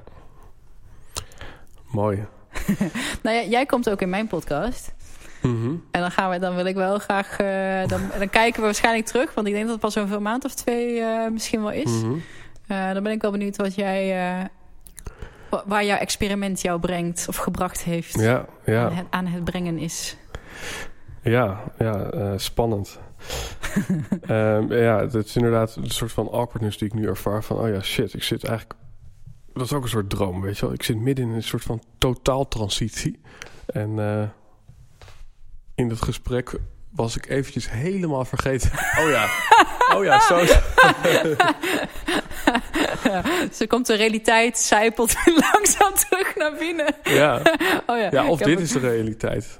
Mooi. 1.87 2.25
Nou 3.23 3.35
ja, 3.35 3.43
jij 3.43 3.65
komt 3.65 3.89
ook 3.89 4.01
in 4.01 4.09
mijn 4.09 4.27
podcast. 4.27 4.93
Mhm. 5.41 5.73
En 5.91 6.01
dan, 6.01 6.11
gaan 6.11 6.29
we, 6.29 6.39
dan 6.39 6.55
wil 6.55 6.65
ik 6.65 6.75
wel 6.75 6.99
graag... 6.99 7.39
eh, 7.39 7.87
dan, 7.87 8.01
dan 8.19 8.29
kijken 8.29 8.59
we 8.59 8.65
waarschijnlijk 8.65 9.05
terug. 9.05 9.33
Want 9.33 9.47
ik 9.47 9.53
denk 9.53 9.63
dat 9.65 9.73
het 9.73 9.81
pas 9.81 9.97
over 9.97 10.15
een 10.15 10.21
maand 10.21 10.45
of 10.45 10.53
twee 10.53 10.99
eh, 11.01 11.31
misschien 11.31 11.61
wel 11.61 11.71
is. 11.71 11.91
Mhm. 12.01 12.13
Eh, 12.67 12.93
dan 12.93 13.03
ben 13.03 13.11
ik 13.11 13.21
wel 13.21 13.31
benieuwd 13.31 13.55
wat 13.57 13.75
jij... 13.75 14.09
wa- 15.49 15.63
waar 15.65 15.85
jouw 15.85 15.97
experiment 15.97 16.61
jou 16.61 16.79
brengt 16.79 17.25
of 17.29 17.35
gebracht 17.35 17.83
heeft. 17.83 18.19
Ja, 18.19 18.37
Aan, 18.37 18.45
ja, 18.73 18.91
het, 18.91 19.05
aan 19.09 19.25
het 19.25 19.43
brengen 19.43 19.77
is. 19.77 20.17
ja, 21.21 21.63
ja 21.77 22.09
spannend. 22.37 22.99
Ehm, 24.21 24.73
ja, 24.73 24.99
het 24.99 25.13
is 25.13 25.35
inderdaad 25.35 25.75
een 25.75 25.89
soort 25.89 26.11
van 26.11 26.31
awkwardness 26.31 26.77
die 26.77 26.87
ik 26.87 26.93
nu 26.93 27.07
ervaar 27.07 27.43
van... 27.43 27.57
oh 27.57 27.67
ja, 27.67 27.81
shit, 27.81 28.13
ik 28.13 28.23
zit 28.23 28.43
eigenlijk... 28.43 28.79
Dat 29.53 29.65
is 29.65 29.73
ook 29.73 29.83
een 29.83 29.89
soort 29.89 30.09
droom, 30.09 30.41
weet 30.41 30.57
je 30.57 30.65
wel. 30.65 30.73
Ik 30.73 30.83
zit 30.83 30.97
midden 30.97 31.25
in 31.25 31.31
een 31.31 31.43
soort 31.43 31.63
van 31.63 31.83
totaaltransitie. 31.97 33.19
En 33.65 33.99
eh, 33.99 34.27
in 35.75 35.89
dat 35.89 36.01
gesprek 36.01 36.59
was 36.91 37.17
ik 37.17 37.29
eventjes 37.29 37.69
helemaal 37.69 38.25
vergeten. 38.25 38.71
Oh 38.71 39.09
ja, 39.09 39.27
oh 39.95 40.03
ja, 40.03 40.19
zo... 40.19 40.35
Ze 43.57 43.67
komt 43.67 43.87
de 43.87 43.95
realiteit, 43.95 44.57
zijpelt 44.57 45.15
langzaam 45.51 45.93
terug 45.93 46.35
naar 46.35 46.55
binnen. 46.59 46.95
Ja, 47.03 47.41
Oh 47.87 47.97
ja, 47.97 48.07
ja 48.11 48.29
of 48.29 48.39
dit 48.39 48.59
is 48.59 48.71
de 48.71 48.79
realiteit. 48.79 49.57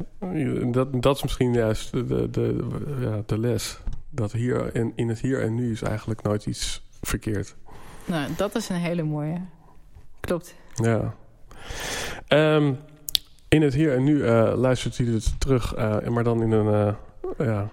Dat, 0.71 1.01
dat 1.01 1.15
is 1.15 1.23
misschien 1.23 1.53
juist 1.53 1.91
de, 1.91 2.05
de, 2.05 2.29
de, 2.31 2.65
ja, 2.99 3.21
de 3.25 3.39
les. 3.39 3.77
Dat 4.09 4.31
hier 4.31 4.71
en 4.73 4.93
in 4.95 5.09
het 5.09 5.19
hier 5.19 5.41
en 5.41 5.55
nu 5.55 5.71
is 5.71 5.81
eigenlijk 5.81 6.21
nooit 6.21 6.45
iets 6.45 6.81
verkeerd. 7.01 7.55
Nou, 8.05 8.29
dat 8.37 8.55
is 8.55 8.69
een 8.69 8.75
hele 8.75 9.03
mooie. 9.03 9.41
Klopt. 10.19 10.55
Ja. 10.75 11.15
Ehm, 12.27 12.73
in 13.47 13.61
het 13.61 13.73
hier 13.73 13.93
en 13.93 14.03
nu 14.03 14.23
eh, 14.23 14.53
luistert 14.55 14.97
u 14.97 15.13
het 15.13 15.39
terug, 15.39 15.73
eh, 15.73 16.07
maar 16.07 16.23
dan 16.23 16.41
in 16.41 16.51
een, 16.51 16.95
eh, 17.37 17.45
ja, 17.47 17.69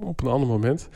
op 0.00 0.22
een 0.22 0.28
ander 0.28 0.48
moment. 0.48 0.88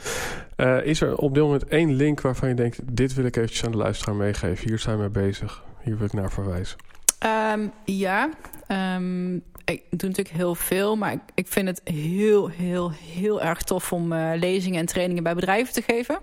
Eh, 0.59 0.87
is 0.87 1.01
er 1.01 1.17
op 1.17 1.35
dit 1.35 1.43
moment 1.43 1.67
één 1.67 1.93
link 1.93 2.21
waarvan 2.21 2.49
je 2.49 2.55
denkt... 2.55 2.97
dit 2.97 3.15
wil 3.15 3.25
ik 3.25 3.37
eventjes 3.37 3.65
aan 3.65 3.71
de 3.71 3.77
luisteraar 3.77 4.15
meegeven. 4.15 4.69
Hier 4.69 4.79
zijn 4.79 5.03
we 5.03 5.09
bezig. 5.09 5.65
Hier 5.83 5.97
wil 5.97 6.07
ik 6.07 6.13
naar 6.13 6.33
verwijzen. 6.33 6.79
Ehm, 7.19 7.67
ja, 7.85 8.31
Ehm, 8.69 9.35
ik 9.65 9.83
doe 9.91 10.09
natuurlijk 10.09 10.37
heel 10.37 10.55
veel, 10.55 10.97
maar 10.97 11.13
ik, 11.13 11.21
ik 11.35 11.47
vind 11.49 11.69
het 11.69 11.81
heel, 11.85 12.49
heel, 12.49 12.91
heel 12.91 13.43
erg 13.43 13.63
tof 13.63 13.93
om 13.93 14.13
eh, 14.13 14.31
lezingen 14.35 14.81
en 14.81 14.87
trainingen 14.87 15.23
bij 15.23 15.35
bedrijven 15.35 15.75
te 15.75 15.83
geven. 15.83 16.19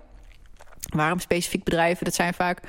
Waarom 0.88 1.18
specifiek 1.18 1.64
bedrijven? 1.64 2.04
Dat 2.04 2.14
zijn 2.14 2.34
vaak 2.34 2.60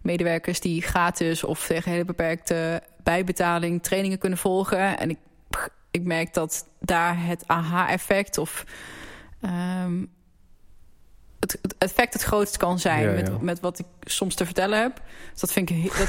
medewerkers 0.00 0.60
die 0.60 0.82
gratis 0.82 1.44
of 1.44 1.66
tegen 1.66 1.90
hele 1.90 2.04
beperkte 2.04 2.82
bijbetaling 3.02 3.82
trainingen 3.82 4.18
kunnen 4.18 4.38
volgen. 4.38 4.98
En 4.98 5.10
ik, 5.10 5.18
ik 5.90 6.02
merk 6.02 6.34
dat 6.34 6.66
daar 6.80 7.26
het 7.26 7.44
aha-effect 7.46 8.38
of 8.38 8.64
ehm, 9.40 10.04
het, 11.42 11.58
het 11.62 11.74
effect 11.78 12.12
het 12.12 12.22
grootst 12.22 12.56
kan 12.56 12.78
zijn 12.78 13.02
Ja, 13.02 13.10
ja. 13.10 13.14
Met, 13.14 13.40
met 13.40 13.60
wat 13.60 13.78
ik 13.78 13.86
soms 14.00 14.34
te 14.34 14.44
vertellen 14.44 14.80
heb. 14.80 15.00
Dus 15.32 15.40
dat 15.40 15.52
vind 15.52 15.70
ik, 15.70 15.96
dat, 15.98 16.08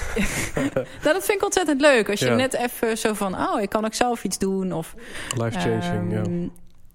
nou, 1.04 1.14
dat 1.14 1.26
vind 1.26 1.38
ik 1.38 1.44
ontzettend 1.44 1.82
leuk. 1.82 2.10
Als 2.10 2.20
je 2.20 2.26
Ja. 2.26 2.36
net 2.36 2.54
even 2.54 2.98
zo 2.98 3.14
van, 3.14 3.36
oh, 3.40 3.62
ik 3.62 3.70
kan 3.70 3.86
ook 3.86 3.94
zelf 3.94 4.24
iets 4.24 4.38
doen. 4.38 4.74
Of, 4.74 4.96
Life-changing, 5.38 6.12
ja. 6.12 6.22
ehm, 6.22 6.48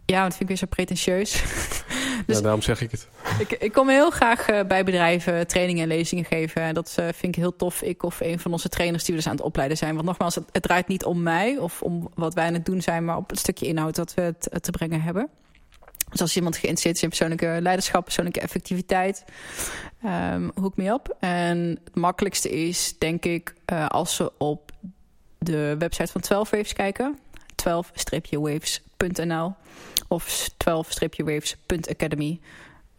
Ja, 0.04 0.22
dat 0.22 0.30
vind 0.30 0.40
ik 0.40 0.48
weer 0.48 0.56
zo 0.56 0.66
pretentieus. 0.66 1.32
dus- 2.26 2.36
ja. 2.36 2.42
Daarom 2.42 2.62
zeg 2.62 2.80
ik 2.80 2.90
het. 2.90 3.08
ik, 3.38 3.50
ik 3.52 3.72
kom 3.72 3.88
heel 3.88 4.10
graag 4.10 4.48
eh, 4.48 4.64
bij 4.64 4.84
bedrijven 4.84 5.46
trainingen 5.46 5.82
en 5.82 5.88
lezingen 5.88 6.24
geven. 6.24 6.62
En 6.62 6.74
dat 6.74 6.92
eh, 6.96 7.04
vind 7.04 7.36
ik 7.36 7.42
heel 7.42 7.56
tof. 7.56 7.82
Ik 7.82 8.02
of 8.02 8.20
een 8.20 8.38
van 8.38 8.52
onze 8.52 8.68
trainers 8.68 9.04
die 9.04 9.14
we 9.14 9.20
dus 9.20 9.30
aan 9.30 9.36
het 9.36 9.44
opleiden 9.44 9.76
zijn. 9.76 9.94
Want 9.94 10.06
nogmaals, 10.06 10.34
het, 10.34 10.44
het 10.52 10.62
draait 10.62 10.88
niet 10.88 11.04
om 11.04 11.22
mij 11.22 11.56
of 11.58 11.82
om 11.82 12.08
wat 12.14 12.34
wij 12.34 12.46
aan 12.46 12.52
het 12.52 12.64
doen 12.64 12.82
zijn, 12.82 13.04
maar 13.04 13.16
op 13.16 13.30
het 13.30 13.38
stukje 13.38 13.66
inhoud 13.66 13.94
dat 13.94 14.14
we 14.14 14.22
het, 14.22 14.48
te 14.60 14.70
brengen 14.70 15.02
hebben. 15.02 15.28
Dus 16.10 16.20
als 16.20 16.36
iemand 16.36 16.54
geïnteresseerd 16.54 16.96
is 16.96 17.02
in 17.02 17.08
persoonlijke 17.08 17.58
leiderschap, 17.60 18.04
persoonlijke 18.04 18.40
effectiviteit, 18.40 19.24
ehm 20.02 20.48
hoek 20.54 20.76
me 20.76 20.92
op. 20.92 21.16
En 21.20 21.78
het 21.84 21.94
makkelijkste 21.94 22.50
is, 22.50 22.98
denk 22.98 23.24
ik, 23.24 23.54
eh, 23.64 23.86
als 23.86 24.14
ze 24.14 24.32
op 24.38 24.72
de 25.38 25.74
website 25.78 26.12
van 26.12 26.20
12 26.20 26.50
Waves 26.50 26.72
kijken. 26.72 27.18
12-waves.nl 27.54 29.54
of 30.08 30.48
12-waves.academy. 30.56 32.40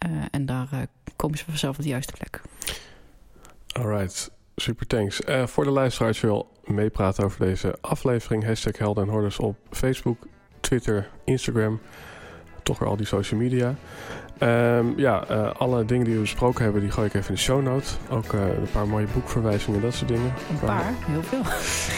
Uh, 0.07 0.23
en 0.31 0.45
daar 0.45 0.67
uh, 0.73 0.79
komen 1.15 1.37
ze 1.37 1.45
vanzelf 1.45 1.77
op 1.77 1.83
de 1.83 1.89
juiste 1.89 2.13
plek. 2.13 2.41
Alright, 3.71 4.31
super 4.55 4.87
thanks. 4.87 5.19
Voor 5.45 5.63
de 5.63 5.69
luisteraars 5.69 6.19
wil 6.19 6.51
meepraten 6.65 7.23
over 7.23 7.45
deze 7.45 7.77
aflevering. 7.81 8.45
Hashtag 8.45 8.77
Helden 8.77 9.09
en 9.09 9.39
op 9.39 9.55
Facebook, 9.71 10.27
Twitter, 10.59 11.09
Instagram. 11.25 11.79
Toch 12.69 12.79
weer 12.79 12.89
al 12.89 12.97
die 12.97 13.05
social 13.05 13.39
media. 13.39 13.75
Um, 14.39 14.93
ja, 14.97 15.25
uh, 15.31 15.49
alle 15.57 15.85
dingen 15.85 16.05
die 16.05 16.13
we 16.13 16.19
besproken 16.21 16.63
hebben, 16.63 16.81
die 16.81 16.91
gooi 16.91 17.07
ik 17.07 17.13
even 17.13 17.29
in 17.29 17.35
de 17.35 17.41
show 17.41 17.63
notes. 17.63 17.97
Ook 18.09 18.33
uh, 18.33 18.41
een 18.41 18.69
paar 18.71 18.87
mooie 18.87 19.05
boekverwijzingen, 19.13 19.81
dat 19.81 19.93
soort 19.93 20.07
dingen. 20.07 20.33
Een 20.49 20.59
paar, 20.59 20.93
heel 20.99 21.23
veel. 21.23 21.41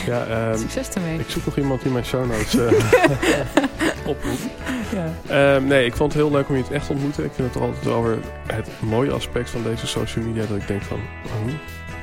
Ja, 0.13 0.49
um, 0.49 0.57
Succes 0.57 0.89
ermee. 0.89 1.19
Ik 1.19 1.29
zoek 1.29 1.45
nog 1.45 1.57
iemand 1.57 1.81
die 1.81 1.91
mijn 1.91 2.05
show 2.05 2.25
notes 2.25 2.55
uh, 2.55 2.61
oproept. 4.11 4.47
Ja. 4.91 5.55
Um, 5.55 5.65
nee, 5.65 5.85
ik 5.85 5.95
vond 5.95 6.13
het 6.13 6.21
heel 6.21 6.31
leuk 6.31 6.49
om 6.49 6.55
je 6.55 6.61
het 6.61 6.71
echt 6.71 6.85
te 6.85 6.91
ontmoeten. 6.91 7.25
Ik 7.25 7.31
vind 7.33 7.53
het 7.53 7.63
altijd 7.63 7.87
over 7.87 8.17
het 8.47 8.69
mooie 8.79 9.11
aspect 9.11 9.49
van 9.49 9.63
deze 9.63 9.87
social 9.87 10.25
media. 10.25 10.45
Dat 10.45 10.57
ik 10.57 10.67
denk 10.67 10.81
van, 10.81 10.99
hm, 11.23 11.55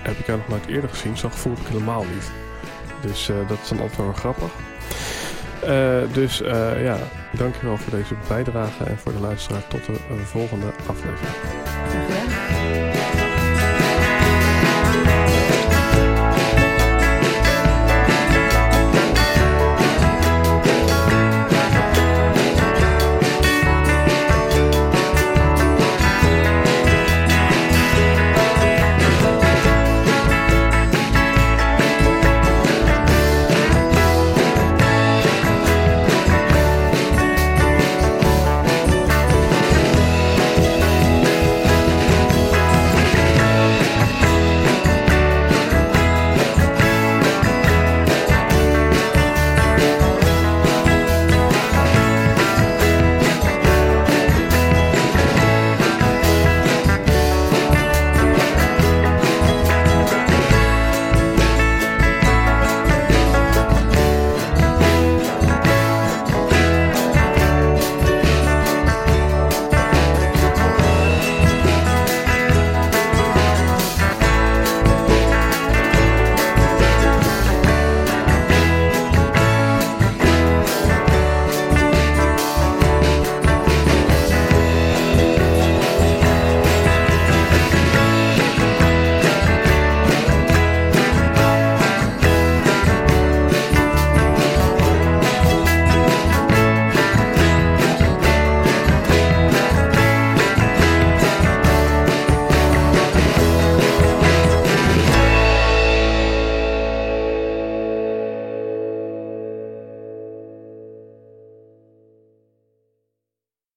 heb 0.03 0.19
ik 0.19 0.27
jou 0.27 0.39
nog 0.39 0.49
nooit 0.49 0.67
eerder 0.67 0.91
gezien? 0.91 1.17
Zo'n 1.17 1.33
gevoel 1.33 1.53
heb 1.53 1.63
ik 1.63 1.69
helemaal 1.69 2.05
niet. 2.15 2.31
Dus 3.01 3.31
dat 3.49 3.59
is 3.63 3.69
dan 3.69 3.81
altijd 3.81 3.99
wel 3.99 4.13
grappig. 4.13 4.51
Dus 6.13 6.39
ja, 6.83 6.99
dankjewel 7.33 7.77
voor 7.77 7.99
deze 7.99 8.15
bijdrage 8.29 8.85
en 8.85 8.99
voor 8.99 9.13
de 9.13 9.21
luisteraar. 9.21 9.67
Tot 9.69 9.87
de 9.87 9.99
volgende 10.25 10.67
aflevering. 10.87 11.37